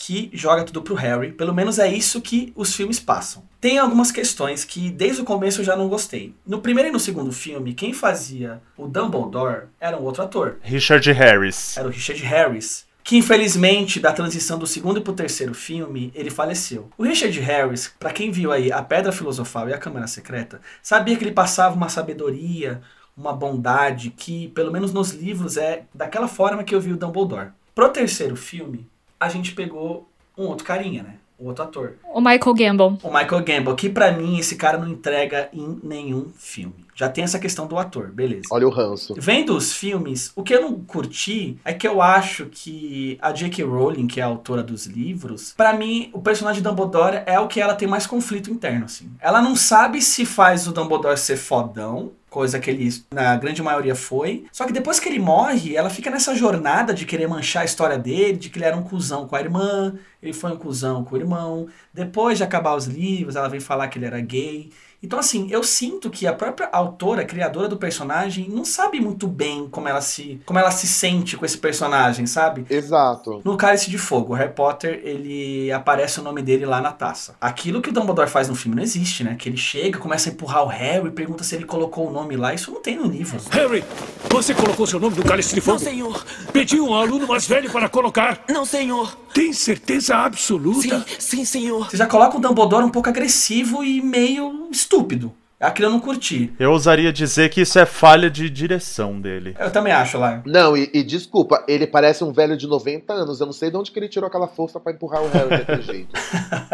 que 0.01 0.31
joga 0.33 0.63
tudo 0.63 0.81
pro 0.81 0.95
Harry. 0.95 1.33
Pelo 1.33 1.53
menos 1.53 1.81
é 1.81 1.93
isso 1.93 2.21
que 2.23 2.53
os 2.55 2.73
filmes 2.73 3.01
passam. 3.01 3.43
Tem 3.61 3.79
algumas 3.79 4.13
questões 4.13 4.65
que 4.65 4.91
desde 4.91 5.23
o 5.23 5.25
começo 5.25 5.61
eu 5.61 5.65
já 5.65 5.77
não 5.77 5.89
gostei. 5.89 6.33
No 6.47 6.61
primeiro 6.61 6.89
e 6.89 6.93
no 6.93 7.01
segundo 7.01 7.33
filme, 7.33 7.75
quem 7.75 7.93
fazia 7.93 8.63
o 8.77 8.87
Dumbledore 8.87 9.65
era 9.81 9.99
um 9.99 10.05
outro 10.05 10.23
ator. 10.23 10.59
Richard 10.63 11.11
Harris. 11.11 11.77
Era 11.77 11.89
o 11.89 11.91
Richard 11.91 12.23
Harris. 12.23 12.87
que 13.03 13.17
infelizmente, 13.17 13.99
da 13.99 14.13
transição 14.13 14.57
do 14.57 14.69
segundo 14.69 15.03
pro 15.03 15.13
terceiro 15.13 15.53
filme, 15.53 16.13
ele 16.15 16.31
faleceu. 16.31 16.89
O 16.97 17.03
Richard 17.03 17.41
Harris, 17.41 17.93
pra 17.99 18.13
quem 18.13 18.31
viu 18.31 18.53
aí 18.53 18.71
A 18.71 18.83
Pedra 18.83 19.11
Filosofal 19.11 19.69
e 19.69 19.73
A 19.73 19.79
Câmara 19.79 20.07
Secreta, 20.07 20.61
sabia 20.81 21.17
que 21.17 21.25
ele 21.25 21.33
passava 21.33 21.75
uma 21.75 21.89
sabedoria, 21.89 22.81
uma 23.17 23.33
bondade 23.33 24.11
que, 24.11 24.49
pelo 24.49 24.71
menos 24.71 24.93
nos 24.93 25.11
livros, 25.11 25.57
é 25.57 25.87
daquela 25.93 26.29
forma 26.29 26.63
que 26.63 26.73
eu 26.75 26.81
vi 26.81 26.93
o 26.93 26.97
Dumbledore. 26.97 27.49
Pro 27.75 27.89
terceiro 27.89 28.37
filme, 28.37 28.87
a 29.19 29.29
gente 29.29 29.53
pegou 29.53 30.09
um 30.37 30.45
outro 30.47 30.65
carinha, 30.65 31.03
né? 31.03 31.15
Um 31.39 31.47
outro 31.47 31.65
ator. 31.65 31.95
O 32.13 32.21
Michael 32.21 32.55
Gambon. 32.55 32.99
O 33.03 33.13
Michael 33.13 33.45
Gambon, 33.45 33.77
que 33.77 33.89
pra 33.89 34.11
mim 34.11 34.39
esse 34.39 34.57
cara 34.57 34.77
não 34.77 34.89
entrega 34.89 35.49
em 35.53 35.79
nenhum 35.85 36.31
filme. 36.37 36.89
Já 36.97 37.09
tem 37.09 37.23
essa 37.23 37.39
questão 37.39 37.69
do 37.69 37.79
ator, 37.79 38.11
beleza. 38.11 38.43
Olha 38.51 38.67
o 38.67 38.71
ranço. 38.71 39.15
Vendo 39.17 39.57
os 39.57 39.73
filmes, 39.73 40.33
o 40.35 40.43
que 40.43 40.53
eu 40.53 40.63
não 40.63 40.81
curti 40.81 41.57
é 41.65 41.73
que 41.73 41.87
eu 41.87 42.03
acho 42.03 42.47
que 42.47 43.17
a 43.23 43.31
J.K. 43.31 43.63
Rowling, 43.63 44.09
que 44.09 44.21
é 44.21 44.25
a 44.25 44.27
autora 44.27 44.65
dos 44.65 44.87
livros, 44.87 45.55
pra 45.57 45.73
mim, 45.73 46.11
o 46.13 46.21
personagem 46.21 46.61
de 46.61 46.69
Dumbledore 46.69 47.23
é 47.25 47.39
o 47.39 47.47
que 47.47 47.61
ela 47.61 47.77
tem 47.77 47.87
mais 47.87 48.05
conflito 48.05 48.51
interno, 48.51 48.87
assim. 48.87 49.13
Ela 49.21 49.41
não 49.41 49.55
sabe 49.55 50.03
se 50.03 50.27
faz 50.27 50.67
o 50.67 50.73
Dumbledore 50.73 51.17
ser 51.17 51.37
fodão, 51.37 52.11
coisa 52.29 52.59
que 52.59 52.71
ele, 52.71 52.89
na 53.13 53.37
grande 53.37 53.63
maioria, 53.63 53.95
foi. 53.95 54.45
Só 54.53 54.67
que 54.67 54.73
depois 54.73 55.01
que 55.01 55.09
ele 55.09 55.19
morre, 55.19 55.77
ela 55.77 55.91
fica 55.91 56.11
nessa 56.11 56.35
jornada 56.35 56.93
de 56.93 57.07
querer 57.07 57.29
manchar 57.29 57.63
a 57.63 57.65
história 57.65 57.99
dele, 57.99 58.39
de 58.39 58.51
que 58.51 58.59
ele 58.59 58.65
era 58.65 58.77
um 58.77 58.83
cuzão 58.83 59.27
com 59.27 59.37
a 59.37 59.41
irmã, 59.41 59.95
ele 60.23 60.33
foi 60.33 60.53
um 60.53 60.57
cuzão 60.57 61.05
com 61.05 61.15
o 61.15 61.19
irmão. 61.19 61.69
Depois 61.93 62.39
de 62.39 62.45
acabar 62.45 62.75
os 62.75 62.87
livros, 62.87 63.37
ela 63.37 63.49
vem 63.49 63.61
falar 63.61 63.89
que 63.89 63.99
ele 63.99 64.07
era 64.07 64.21
gay. 64.21 64.71
Então, 65.01 65.19
assim, 65.19 65.47
eu 65.51 65.63
sinto 65.63 66.11
que 66.11 66.27
a 66.27 66.33
própria 66.33 66.69
autora, 66.73 67.25
criadora 67.25 67.69
do 67.69 67.77
personagem, 67.77 68.49
não 68.49 68.65
sabe 68.65 69.01
muito 69.01 69.29
bem 69.29 69.69
como 69.71 69.89
ela 69.89 70.01
se, 70.01 70.41
como 70.45 70.59
ela 70.59 70.73
se 70.73 70.89
sente 70.89 71.37
com 71.37 71.45
esse 71.45 71.57
personagem, 71.57 72.27
sabe? 72.27 72.67
Exato. 72.69 73.41
No 73.45 73.57
Cálice 73.57 73.91
de 73.91 73.97
Fogo, 73.97 74.33
o 74.33 74.37
Harry 74.37 74.53
Potter, 74.53 75.01
ele 75.05 75.71
aparece 75.71 76.19
o 76.19 76.23
nome 76.23 76.43
dele 76.43 76.67
lá 76.67 76.81
na 76.81 76.91
taça. 76.91 77.37
Aquilo 77.41 77.81
que 77.81 77.91
o 77.91 77.93
Dumbledore 77.93 78.29
faz 78.29 78.49
no 78.49 78.57
filme 78.57 78.75
não 78.75 78.83
existe, 78.83 79.23
né? 79.23 79.37
Que 79.39 79.49
ele 79.49 79.57
chega, 79.57 79.99
começa 79.99 80.29
a 80.29 80.33
empurrar 80.33 80.65
o 80.65 80.67
Harry, 80.67 81.11
pergunta 81.13 81.45
se 81.45 81.55
ele 81.55 81.65
colocou 81.65 82.09
o 82.09 82.13
nome 82.13 82.37
lá. 82.37 82.53
Isso 82.53 82.73
não 82.73 82.83
tem 82.83 82.97
no 82.97 83.07
livro. 83.07 83.41
Harry, 83.51 83.85
você 84.29 84.53
colocou 84.53 84.85
seu 84.85 84.99
nome 84.99 85.17
no 85.17 85.25
cálice 85.25 85.55
de 85.55 85.61
fogo? 85.61 85.79
Não, 85.79 85.85
senhor. 85.85 86.27
Pediu 86.53 86.85
um 86.85 86.95
aluno 86.95 87.27
mais 87.29 87.47
velho 87.47 87.71
para 87.71 87.89
colocar? 87.89 88.43
Não, 88.49 88.65
senhor. 88.65 89.17
Tem 89.33 89.53
certeza 89.53 90.17
absoluta? 90.17 90.81
Sim, 90.81 91.05
sim, 91.19 91.45
senhor. 91.45 91.91
Você 91.91 91.97
já 91.97 92.07
coloca 92.07 92.37
o 92.37 92.41
Dumbledore 92.41 92.85
um 92.85 92.91
pouco 92.91 93.09
agressivo 93.09 93.85
e 93.85 94.03
meio 94.03 94.69
estúpido. 94.89 95.35
Aquilo 95.61 95.89
eu 95.89 95.93
não 95.93 95.99
curti. 95.99 96.53
Eu 96.57 96.71
ousaria 96.71 97.13
dizer 97.13 97.49
que 97.49 97.63
isso 97.63 97.81
é 97.81 97.85
falha 97.85 98.31
de 98.31 98.49
direção 98.49 99.21
dele. 99.21 99.57
Eu 99.59 99.73
também 99.73 99.93
acho, 99.93 100.17
lá. 100.17 100.41
Não, 100.47 100.77
e, 100.77 100.89
e 100.95 101.03
desculpa, 101.03 101.65
ele 101.67 101.85
parece 101.85 102.23
um 102.23 102.33
velho 102.33 102.57
de 102.57 102.65
90 102.69 103.13
anos. 103.13 103.41
Eu 103.41 103.47
não 103.47 103.53
sei 103.53 103.69
de 103.69 103.77
onde 103.77 103.91
que 103.91 103.99
ele 103.99 104.09
tirou 104.09 104.29
aquela 104.29 104.47
força 104.47 104.79
pra 104.79 104.93
empurrar 104.93 105.21
o 105.21 105.29
Harry 105.29 105.49
daquele 105.49 105.83
jeito. 105.83 106.15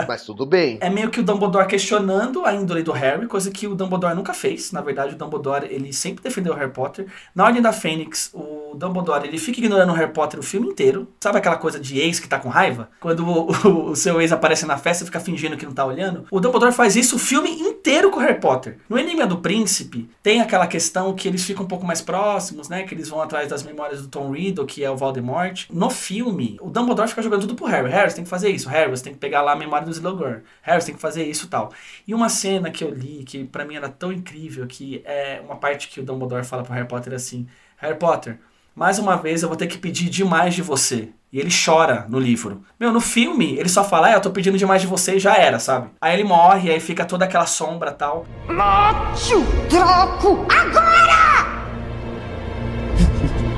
Mas 0.06 0.26
tudo 0.26 0.44
bem. 0.44 0.76
É 0.82 0.90
meio 0.90 1.08
que 1.08 1.18
o 1.18 1.22
Dumbledore 1.22 1.66
questionando 1.66 2.44
a 2.44 2.52
índole 2.52 2.82
do 2.82 2.92
Harry, 2.92 3.26
coisa 3.26 3.50
que 3.50 3.66
o 3.66 3.74
Dumbledore 3.74 4.14
nunca 4.14 4.34
fez. 4.34 4.70
Na 4.70 4.82
verdade, 4.82 5.14
o 5.14 5.18
Dumbledore, 5.18 5.66
ele 5.70 5.90
sempre 5.90 6.22
defendeu 6.22 6.52
o 6.52 6.56
Harry 6.56 6.70
Potter. 6.70 7.06
Na 7.34 7.46
Ordem 7.46 7.62
da 7.62 7.72
Fênix, 7.72 8.30
o 8.34 8.76
Dumbledore, 8.76 9.26
ele 9.26 9.38
fica 9.38 9.60
ignorando 9.60 9.92
o 9.92 9.94
Harry 9.94 10.12
Potter 10.12 10.38
o 10.38 10.42
filme 10.42 10.68
inteiro. 10.68 11.08
Sabe 11.20 11.38
aquela 11.38 11.56
coisa 11.56 11.80
de 11.80 11.98
ex 11.98 12.20
que 12.20 12.28
tá 12.28 12.38
com 12.38 12.50
raiva? 12.50 12.90
Quando 13.00 13.26
o, 13.26 13.50
o, 13.66 13.90
o 13.92 13.96
seu 13.96 14.20
ex 14.20 14.30
aparece 14.30 14.66
na 14.66 14.76
festa 14.76 15.04
e 15.04 15.06
fica 15.06 15.20
fingindo 15.20 15.56
que 15.56 15.64
não 15.64 15.72
tá 15.72 15.86
olhando. 15.86 16.26
O 16.30 16.38
Dumbledore 16.38 16.74
faz 16.74 16.96
isso 16.96 17.16
o 17.16 17.18
filme 17.18 17.48
inteiro 17.50 17.73
com 18.10 18.18
o 18.18 18.22
Harry 18.22 18.40
Potter. 18.40 18.78
No 18.88 18.98
Enigma 18.98 19.26
do 19.26 19.38
Príncipe, 19.38 20.08
tem 20.22 20.40
aquela 20.40 20.66
questão 20.66 21.14
que 21.14 21.28
eles 21.28 21.44
ficam 21.44 21.64
um 21.64 21.68
pouco 21.68 21.84
mais 21.84 22.00
próximos, 22.00 22.68
né? 22.68 22.84
Que 22.84 22.94
eles 22.94 23.08
vão 23.08 23.20
atrás 23.20 23.48
das 23.48 23.62
memórias 23.62 24.00
do 24.00 24.08
Tom 24.08 24.30
Riddle, 24.30 24.64
que 24.64 24.82
é 24.82 24.90
o 24.90 24.96
Voldemort. 24.96 25.66
No 25.70 25.90
filme, 25.90 26.56
o 26.62 26.70
Dumbledore 26.70 27.08
fica 27.08 27.22
jogando 27.22 27.42
tudo 27.42 27.54
pro 27.54 27.66
Harry. 27.66 27.90
Harry, 27.90 28.10
você 28.10 28.16
tem 28.16 28.24
que 28.24 28.30
fazer 28.30 28.48
isso. 28.50 28.68
Harry, 28.70 28.90
você 28.90 29.04
tem 29.04 29.12
que 29.12 29.18
pegar 29.18 29.42
lá 29.42 29.52
a 29.52 29.56
memória 29.56 29.84
do 29.84 29.92
Slughorn. 29.92 30.42
Harry, 30.62 30.80
você 30.80 30.86
tem 30.86 30.94
que 30.94 31.00
fazer 31.00 31.24
isso 31.24 31.46
tal. 31.48 31.72
E 32.06 32.14
uma 32.14 32.30
cena 32.30 32.70
que 32.70 32.82
eu 32.82 32.90
li, 32.90 33.22
que 33.22 33.44
para 33.44 33.64
mim 33.64 33.76
era 33.76 33.88
tão 33.88 34.10
incrível, 34.10 34.66
que 34.66 35.02
é 35.04 35.42
uma 35.44 35.56
parte 35.56 35.88
que 35.88 36.00
o 36.00 36.04
Dumbledore 36.04 36.44
fala 36.44 36.62
pro 36.62 36.72
Harry 36.72 36.88
Potter 36.88 37.12
assim: 37.12 37.46
Harry 37.76 37.98
Potter, 37.98 38.38
mais 38.74 38.98
uma 38.98 39.16
vez 39.16 39.42
eu 39.42 39.48
vou 39.48 39.58
ter 39.58 39.66
que 39.66 39.76
pedir 39.76 40.08
demais 40.08 40.54
de 40.54 40.62
você. 40.62 41.10
E 41.34 41.40
ele 41.40 41.50
chora 41.50 42.06
no 42.08 42.20
livro. 42.20 42.62
Meu, 42.78 42.92
no 42.92 43.00
filme, 43.00 43.56
ele 43.58 43.68
só 43.68 43.82
fala, 43.82 44.06
ah, 44.06 44.12
eu 44.12 44.20
tô 44.20 44.30
pedindo 44.30 44.56
demais 44.56 44.80
de 44.80 44.86
você 44.86 45.16
e 45.16 45.18
já 45.18 45.34
era, 45.34 45.58
sabe? 45.58 45.88
Aí 46.00 46.14
ele 46.14 46.22
morre, 46.22 46.70
aí 46.70 46.78
fica 46.78 47.04
toda 47.04 47.24
aquela 47.24 47.44
sombra 47.44 47.90
e 47.90 47.94
tal. 47.94 48.24
Mate 48.46 49.34
o 49.34 49.42
Draco 49.68 50.46
agora! 50.48 51.64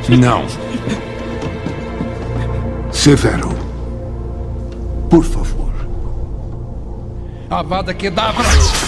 Não. 0.08 0.46
Severo. 2.90 3.50
Por 5.10 5.22
favor. 5.22 5.70
Avada 7.50 7.92
Kedavra! 7.92 8.85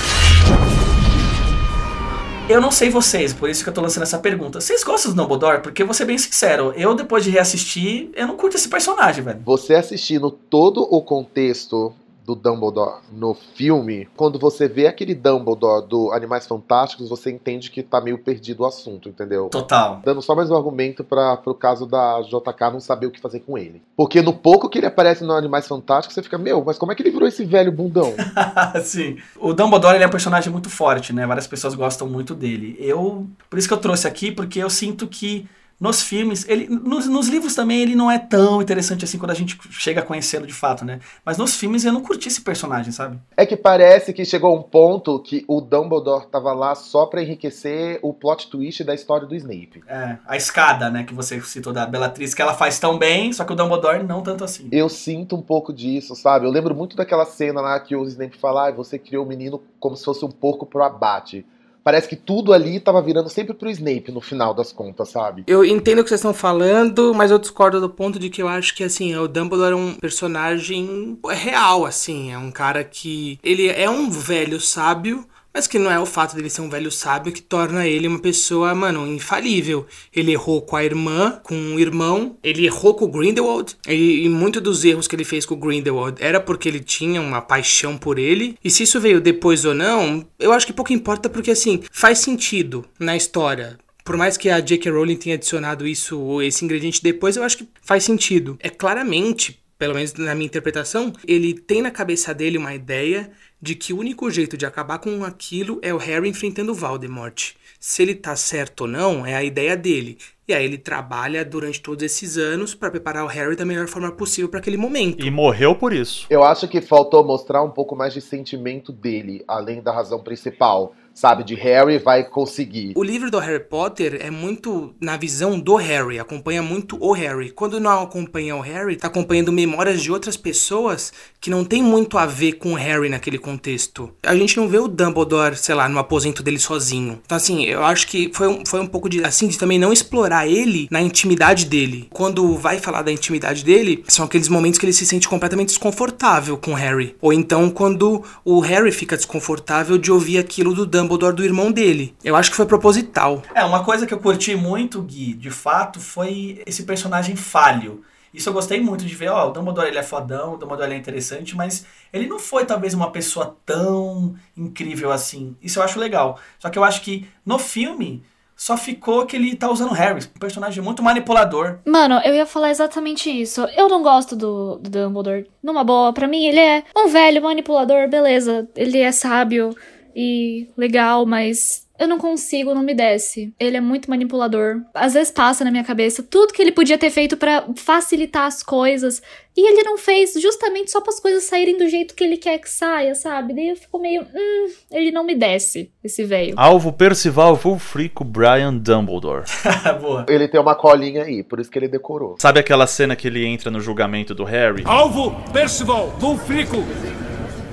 Eu 2.49 2.63
não 2.63 2.71
sei 2.71 2.89
vocês, 2.89 3.35
por 3.35 3.51
isso 3.51 3.63
que 3.63 3.69
eu 3.69 3.75
tô 3.75 3.83
lançando 3.83 4.05
essa 4.05 4.19
pergunta. 4.19 4.59
Vocês 4.59 4.83
gostam 4.83 5.13
do 5.13 5.17
Dumbledore? 5.21 5.61
Porque 5.61 5.85
vou 5.85 5.93
ser 5.93 6.07
bem 6.07 6.17
sincero, 6.17 6.73
eu 6.75 6.95
depois 6.95 7.23
de 7.23 7.29
reassistir, 7.29 8.09
eu 8.15 8.27
não 8.27 8.39
curto 8.39 8.57
esse 8.57 8.71
personagem, 8.71 9.23
velho. 9.23 9.43
Você 9.45 9.75
assistindo 9.75 10.31
todo 10.31 10.81
o 10.81 11.03
contexto 11.03 11.93
do 12.29 12.35
Dumbledore 12.35 13.01
no 13.11 13.33
filme, 13.33 14.07
quando 14.15 14.39
você 14.39 14.69
vê 14.69 14.87
aquele 14.87 15.15
Dumbledore 15.15 15.89
do 15.89 16.13
Animais 16.13 16.47
Fantásticos, 16.47 17.09
você 17.09 17.31
entende 17.31 17.71
que 17.71 17.83
tá 17.83 18.03
meio 18.03 18.19
perdido 18.19 18.65
o 18.65 18.67
assunto, 18.67 19.09
entendeu? 19.09 19.49
Total. 19.49 20.03
Dando 20.05 20.21
só 20.21 20.35
mais 20.35 20.51
um 20.51 20.57
argumento 20.57 21.03
para 21.03 21.39
pro 21.39 21.55
caso 21.55 21.87
da 21.87 22.21
JK 22.21 22.71
não 22.71 22.81
saber 22.81 23.07
o 23.07 23.11
que 23.11 23.19
fazer 23.19 23.41
com 23.41 23.57
ele. 23.57 23.83
Porque 23.97 24.21
no 24.21 24.35
pouco 24.35 24.69
que 24.69 24.77
ele 24.77 24.87
aparece 24.87 25.25
no 25.25 25.33
Animais 25.33 25.67
Fantásticos, 25.67 26.15
você 26.15 26.23
fica, 26.23 26.37
meu, 26.37 26.63
mas 26.63 26.77
como 26.77 26.93
é 26.93 26.95
que 26.95 27.01
ele 27.03 27.11
virou 27.11 27.27
esse 27.27 27.47
velho 27.47 27.73
bundão? 27.73 28.13
Sim. 28.85 29.17
O 29.41 29.55
Dumbledore 29.55 29.95
ele 29.95 30.05
é 30.05 30.07
um 30.07 30.11
personagem 30.11 30.53
muito 30.53 30.69
forte, 30.69 31.15
né? 31.15 31.27
Várias 31.27 31.47
pessoas 31.47 31.75
gostam 31.75 32.07
muito 32.07 32.35
dele. 32.35 32.77
Eu. 32.79 33.27
Por 33.49 33.59
isso 33.59 33.67
que 33.67 33.73
eu 33.73 33.79
trouxe 33.79 34.07
aqui, 34.07 34.31
porque 34.31 34.59
eu 34.59 34.69
sinto 34.69 35.07
que 35.07 35.49
nos 35.81 36.03
filmes, 36.03 36.45
ele, 36.49 36.69
nos, 36.69 37.07
nos, 37.07 37.29
livros 37.29 37.55
também 37.55 37.81
ele 37.81 37.95
não 37.95 38.11
é 38.11 38.19
tão 38.19 38.61
interessante 38.61 39.05
assim 39.05 39.17
quando 39.17 39.31
a 39.31 39.35
gente 39.35 39.57
chega 39.71 40.01
a 40.01 40.05
conhecê-lo 40.05 40.47
de 40.47 40.53
fato, 40.53 40.85
né? 40.85 40.99
Mas 41.25 41.39
nos 41.39 41.55
filmes 41.55 41.85
eu 41.85 41.93
não 41.93 42.01
curti 42.01 42.27
esse 42.27 42.41
personagem, 42.41 42.91
sabe? 42.91 43.19
É 43.37 43.47
que 43.47 43.57
parece 43.57 44.13
que 44.13 44.25
chegou 44.25 44.57
um 44.57 44.63
ponto 44.63 45.21
que 45.21 45.45
o 45.47 45.61
Dumbledore 45.61 46.27
tava 46.27 46.53
lá 46.53 46.75
só 46.75 47.07
para 47.07 47.23
enriquecer 47.23 48.01
o 48.03 48.13
plot 48.13 48.51
twist 48.51 48.83
da 48.83 48.93
história 48.93 49.27
do 49.27 49.37
Snape. 49.37 49.85
É, 49.87 50.19
a 50.27 50.37
escada, 50.37 50.91
né, 50.91 51.05
que 51.05 51.15
você 51.15 51.41
citou 51.43 51.73
da 51.73 51.87
Bellatrix, 51.87 52.35
que 52.35 52.43
ela 52.43 52.55
faz 52.55 52.81
tão 52.81 52.99
bem, 52.99 53.33
só 53.33 53.45
que 53.45 53.53
o 53.53 53.57
Dumbledore 53.57 54.03
não 54.03 54.21
tanto 54.21 54.43
assim. 54.43 54.69
Eu 54.73 54.89
sinto 54.89 55.37
um 55.37 55.43
pouco 55.43 55.73
disso, 55.73 56.17
sabe? 56.17 56.45
Eu 56.45 56.51
lembro 56.51 56.75
muito 56.75 56.97
daquela 56.97 57.25
cena 57.25 57.61
lá 57.61 57.79
que 57.79 57.95
o 57.95 58.05
Snape 58.05 58.37
fala, 58.37 58.69
ah, 58.69 58.73
você 58.73 58.99
criou 58.99 59.25
o 59.25 59.29
menino 59.29 59.63
como 59.79 59.97
se 59.97 60.05
fosse 60.05 60.25
um 60.25 60.31
porco 60.31 60.67
pro 60.67 60.83
abate 60.83 61.47
parece 61.89 62.07
que 62.07 62.17
tudo 62.17 62.53
ali 62.53 62.79
tava 62.79 63.01
virando 63.01 63.31
sempre 63.31 63.55
pro 63.55 63.71
Snape 63.71 64.13
no 64.13 64.21
final 64.21 64.53
das 64.53 64.71
contas, 64.71 65.09
sabe? 65.09 65.43
Eu 65.47 65.65
entendo 65.65 66.01
o 66.01 66.03
que 66.03 66.11
vocês 66.11 66.21
estão 66.21 66.35
falando, 66.35 67.15
mas 67.15 67.31
eu 67.31 67.39
discordo 67.39 67.81
do 67.81 67.89
ponto 67.89 68.19
de 68.19 68.29
que 68.29 68.43
eu 68.43 68.47
acho 68.47 68.75
que, 68.75 68.85
assim, 68.85 69.17
o 69.17 69.27
Dumbledore 69.27 69.73
é 69.73 69.75
um 69.75 69.95
personagem 69.95 71.19
real, 71.31 71.87
assim. 71.87 72.31
É 72.31 72.37
um 72.37 72.51
cara 72.51 72.85
que. 72.85 73.39
Ele 73.43 73.69
é 73.69 73.89
um 73.89 74.11
velho 74.11 74.61
sábio. 74.61 75.27
Mas 75.59 75.67
que 75.67 75.77
não 75.77 75.91
é 75.91 75.99
o 75.99 76.07
fato 76.07 76.37
dele 76.37 76.49
ser 76.49 76.61
um 76.61 76.71
velho 76.71 76.89
sábio 76.89 77.33
que 77.33 77.43
torna 77.43 77.85
ele 77.85 78.07
uma 78.07 78.21
pessoa, 78.21 78.73
mano, 78.77 79.05
infalível. 79.09 79.89
Ele 80.15 80.31
errou 80.31 80.63
com 80.63 80.77
a 80.77 80.85
irmã, 80.85 81.41
com 81.43 81.75
o 81.75 81.81
irmão, 81.81 82.37
ele 82.45 82.65
errou 82.65 82.95
com 82.95 83.07
o 83.07 83.09
Grindelwald. 83.09 83.77
E, 83.89 84.25
e 84.25 84.29
muitos 84.29 84.63
dos 84.63 84.85
erros 84.85 85.09
que 85.09 85.17
ele 85.17 85.25
fez 85.25 85.45
com 85.45 85.55
o 85.55 85.59
Grindelwald 85.59 86.23
era 86.23 86.39
porque 86.39 86.69
ele 86.69 86.79
tinha 86.79 87.21
uma 87.21 87.41
paixão 87.41 87.99
por 87.99 88.21
ele. 88.21 88.57
E 88.63 88.71
se 88.71 88.85
isso 88.85 89.01
veio 89.01 89.21
depois 89.21 89.65
ou 89.65 89.75
não, 89.75 90.25
eu 90.39 90.53
acho 90.53 90.65
que 90.65 90.73
pouco 90.73 90.93
importa, 90.93 91.29
porque 91.29 91.51
assim, 91.51 91.83
faz 91.91 92.21
sentido 92.21 92.85
na 92.97 93.17
história 93.17 93.81
por 94.05 94.17
mais 94.17 94.39
que 94.39 94.49
a 94.49 94.59
J.K. 94.59 94.91
Rowling 94.91 95.17
tenha 95.17 95.35
adicionado 95.35 95.87
isso, 95.87 96.41
esse 96.41 96.65
ingrediente 96.65 97.03
depois, 97.03 97.37
eu 97.37 97.43
acho 97.43 97.59
que 97.59 97.69
faz 97.83 98.05
sentido. 98.05 98.57
É 98.59 98.71
claramente, 98.71 99.61
pelo 99.79 99.95
menos 99.95 100.13
na 100.15 100.35
minha 100.35 100.47
interpretação, 100.47 101.13
ele 101.27 101.55
tem 101.55 101.81
na 101.81 101.91
cabeça 101.91 102.35
dele 102.35 102.59
uma 102.59 102.75
ideia 102.75 103.31
de 103.63 103.75
que 103.75 103.93
o 103.93 103.99
único 103.99 104.31
jeito 104.31 104.57
de 104.57 104.67
acabar 104.67 104.99
com 104.99 105.25
aquilo 105.25 105.79
é 105.83 105.95
o 105.95 105.99
Harry 105.99 106.29
enfrentando 106.29 106.73
o 106.73 106.75
Voldemort. 106.75 107.53
Se 107.79 108.03
ele 108.03 108.15
tá 108.15 108.35
certo 108.35 108.83
ou 108.83 108.89
não, 108.89 109.25
é 109.25 109.35
a 109.35 109.45
ideia 109.45 109.77
dele. 109.77 110.19
E 110.49 110.55
aí 110.55 110.65
ele 110.65 110.79
trabalha 110.79 111.45
durante 111.45 111.81
todos 111.81 112.03
esses 112.03 112.37
anos 112.37 112.75
para 112.75 112.91
preparar 112.91 113.25
o 113.25 113.29
Harry 113.29 113.55
da 113.55 113.65
melhor 113.65 113.87
forma 113.87 114.11
possível 114.11 114.49
para 114.49 114.59
aquele 114.59 114.77
momento. 114.77 115.25
E 115.25 115.31
morreu 115.31 115.75
por 115.75 115.93
isso. 115.93 116.27
Eu 116.31 116.43
acho 116.43 116.67
que 116.67 116.81
faltou 116.81 117.23
mostrar 117.23 117.63
um 117.63 117.71
pouco 117.71 117.95
mais 117.95 118.15
de 118.15 118.21
sentimento 118.21 118.91
dele, 118.91 119.45
além 119.47 119.83
da 119.83 119.93
razão 119.93 120.21
principal 120.23 120.95
sabe, 121.19 121.43
de 121.43 121.57
Harry 121.57 121.99
vai 121.99 122.23
conseguir. 122.23 122.93
O 122.95 123.03
livro 123.03 123.29
do 123.29 123.41
Harry 123.41 123.65
Potter 123.65 124.19
é 124.23 124.31
muito 124.31 124.95
na 125.01 125.17
visão 125.17 125.59
do 125.59 125.75
Harry, 125.75 126.21
acompanha 126.21 126.63
muito 126.63 126.97
o 127.01 127.13
Harry. 127.13 127.51
Quando 127.51 127.81
não 127.81 128.05
acompanha 128.05 128.55
o 128.55 128.61
Harry, 128.61 128.95
tá 128.95 129.09
acompanhando 129.09 129.51
memórias 129.51 130.01
de 130.01 130.13
outras 130.13 130.37
pessoas 130.37 131.13
que 131.41 131.51
não 131.51 131.65
tem 131.65 131.83
muito 131.83 132.17
a 132.19 132.25
ver 132.25 132.53
com 132.53 132.73
o 132.73 132.77
Harry 132.77 133.09
naquele 133.09 133.37
contexto. 133.37 134.13
A 134.23 134.35
gente 134.37 134.57
não 134.57 134.69
vê 134.69 134.79
o 134.79 134.87
Dumbledore, 134.87 135.57
sei 135.57 135.75
lá, 135.75 135.89
no 135.89 135.99
aposento 135.99 136.41
dele 136.41 136.59
sozinho. 136.59 137.21
Então 137.25 137.37
assim, 137.37 137.65
eu 137.65 137.83
acho 137.83 138.07
que 138.07 138.31
foi 138.33 138.47
um, 138.47 138.65
foi 138.65 138.79
um 138.79 138.87
pouco 138.87 139.09
de 139.09 139.25
assim 139.25 139.49
de 139.49 139.59
também 139.59 139.79
não 139.79 139.93
explorar 139.93 140.47
ele 140.47 140.87
na 140.89 141.03
intimidade 141.03 141.65
dele. 141.65 142.07
Quando 142.11 142.57
vai 142.57 142.79
falar 142.79 143.03
da 143.03 143.11
intimidade 143.11 143.65
dele, 143.65 144.05
são 144.07 144.25
aqueles 144.25 144.49
momentos 144.49 144.79
que 144.79 144.87
ele 144.87 144.93
se 144.93 145.05
sente 145.05 145.29
completamente 145.29 145.71
desconfortável 145.71 146.57
com 146.57 146.71
o 146.71 146.77
Harry. 146.77 147.17
Ou 147.21 147.33
então 147.33 147.71
quando 147.71 148.23
o 148.45 148.61
Harry 148.61 148.93
fica 148.93 149.17
desconfortável 149.17 149.99
de 149.99 150.13
ouvir 150.13 150.39
aquilo 150.39 150.73
do 150.73 150.87
Dumbledore 150.87 151.08
do 151.17 151.45
irmão 151.45 151.73
dele. 151.73 152.15
Eu 152.23 152.37
acho 152.37 152.51
que 152.51 152.57
foi 152.57 152.67
proposital. 152.67 153.43
É, 153.55 153.65
uma 153.65 153.85
coisa 153.85 154.07
que 154.07 154.13
eu 154.13 154.19
curti 154.19 154.55
muito, 154.55 155.01
Gui, 155.01 155.35
de 155.35 155.51
fato, 155.51 156.01
foi 156.01 156.63
esse 156.67 156.83
personagem 156.83 157.37
falho. 157.37 158.03
Isso 158.33 158.49
eu 158.49 158.53
gostei 158.53 158.81
muito 158.81 159.05
de 159.05 159.15
ver, 159.15 159.29
ó, 159.29 159.49
o 159.49 159.53
Dumbledore 159.53 159.89
ele 159.89 159.99
é 159.99 160.03
fodão, 160.03 160.55
o 160.55 160.57
Dumbledore 160.57 160.89
ele 160.89 160.97
é 160.97 160.99
interessante, 160.99 161.57
mas 161.57 161.87
ele 162.13 162.27
não 162.27 162.39
foi 162.39 162.65
talvez 162.65 162.93
uma 162.93 163.11
pessoa 163.11 163.57
tão 163.65 164.35
incrível 164.57 165.11
assim. 165.11 165.57
Isso 165.63 165.79
eu 165.79 165.83
acho 165.83 165.99
legal. 165.99 166.39
Só 166.59 166.69
que 166.69 166.79
eu 166.79 166.85
acho 166.85 167.01
que 167.01 167.27
no 167.45 167.59
filme 167.59 168.23
só 168.55 168.77
ficou 168.77 169.25
que 169.25 169.37
ele 169.37 169.55
tá 169.55 169.71
usando 169.71 169.95
Harry, 169.95 170.21
um 170.35 170.39
personagem 170.39 170.83
muito 170.83 171.03
manipulador. 171.03 171.79
Mano, 171.87 172.21
eu 172.25 172.35
ia 172.35 172.45
falar 172.45 172.71
exatamente 172.71 173.31
isso. 173.31 173.63
Eu 173.77 173.89
não 173.89 174.03
gosto 174.03 174.35
do, 174.35 174.79
do 174.79 174.91
Dumbledore. 174.91 175.49
Numa 175.63 175.85
boa, 175.85 176.13
pra 176.13 176.27
mim 176.27 176.45
ele 176.45 176.59
é 176.59 176.83
um 176.97 177.09
velho 177.09 177.41
manipulador, 177.41 178.09
beleza. 178.09 178.69
Ele 178.75 178.99
é 178.99 179.13
sábio 179.13 179.75
e 180.21 180.67
legal, 180.77 181.25
mas 181.25 181.87
eu 181.97 182.09
não 182.09 182.19
consigo, 182.19 182.75
não 182.75 182.83
me 182.83 182.93
desce. 182.93 183.55
Ele 183.59 183.77
é 183.77 183.81
muito 183.81 184.11
manipulador. 184.11 184.81
Às 184.93 185.15
vezes 185.15 185.31
passa 185.31 185.65
na 185.65 185.71
minha 185.71 185.85
cabeça 185.85 186.25
tudo 186.25 186.53
que 186.53 186.61
ele 186.61 186.73
podia 186.73 186.99
ter 186.99 187.11
feito 187.11 187.37
pra 187.37 187.65
facilitar 187.77 188.47
as 188.47 188.61
coisas. 188.61 189.23
E 189.57 189.69
ele 189.69 189.85
não 189.85 189.97
fez 189.97 190.35
justamente 190.35 190.91
só 190.91 191.01
para 191.01 191.13
as 191.13 191.21
coisas 191.21 191.45
saírem 191.45 191.79
do 191.79 191.89
jeito 191.89 192.17
que 192.17 192.25
ele 192.25 192.37
quer 192.37 192.59
que 192.59 192.69
saia, 192.69 193.15
sabe? 193.15 193.55
Daí 193.55 193.69
eu 193.69 193.77
fico 193.77 193.97
meio. 194.01 194.23
Hum, 194.23 194.67
ele 194.91 195.13
não 195.13 195.23
me 195.23 195.37
desce, 195.37 195.93
esse 196.03 196.25
velho. 196.25 196.55
Alvo 196.57 196.93
Percival 196.93 197.57
Wulfrico 197.65 198.25
Brian 198.25 198.75
Dumbledore. 198.75 199.45
Boa. 200.03 200.27
Ele 200.29 200.49
tem 200.49 200.61
uma 200.61 200.75
colinha 200.75 201.23
aí, 201.23 201.45
por 201.45 201.61
isso 201.61 201.71
que 201.71 201.79
ele 201.79 201.89
decorou. 201.89 202.35
Sabe 202.41 202.59
aquela 202.59 202.89
cena 202.89 203.15
que 203.15 203.29
ele 203.29 203.47
entra 203.47 203.71
no 203.71 203.81
julgamento 203.81 204.35
do 204.35 204.43
Harry? 204.43 204.83
Alvo 204.85 205.31
Percival 205.53 206.13
Wulfrico 206.21 206.79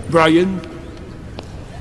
Brian 0.10 0.60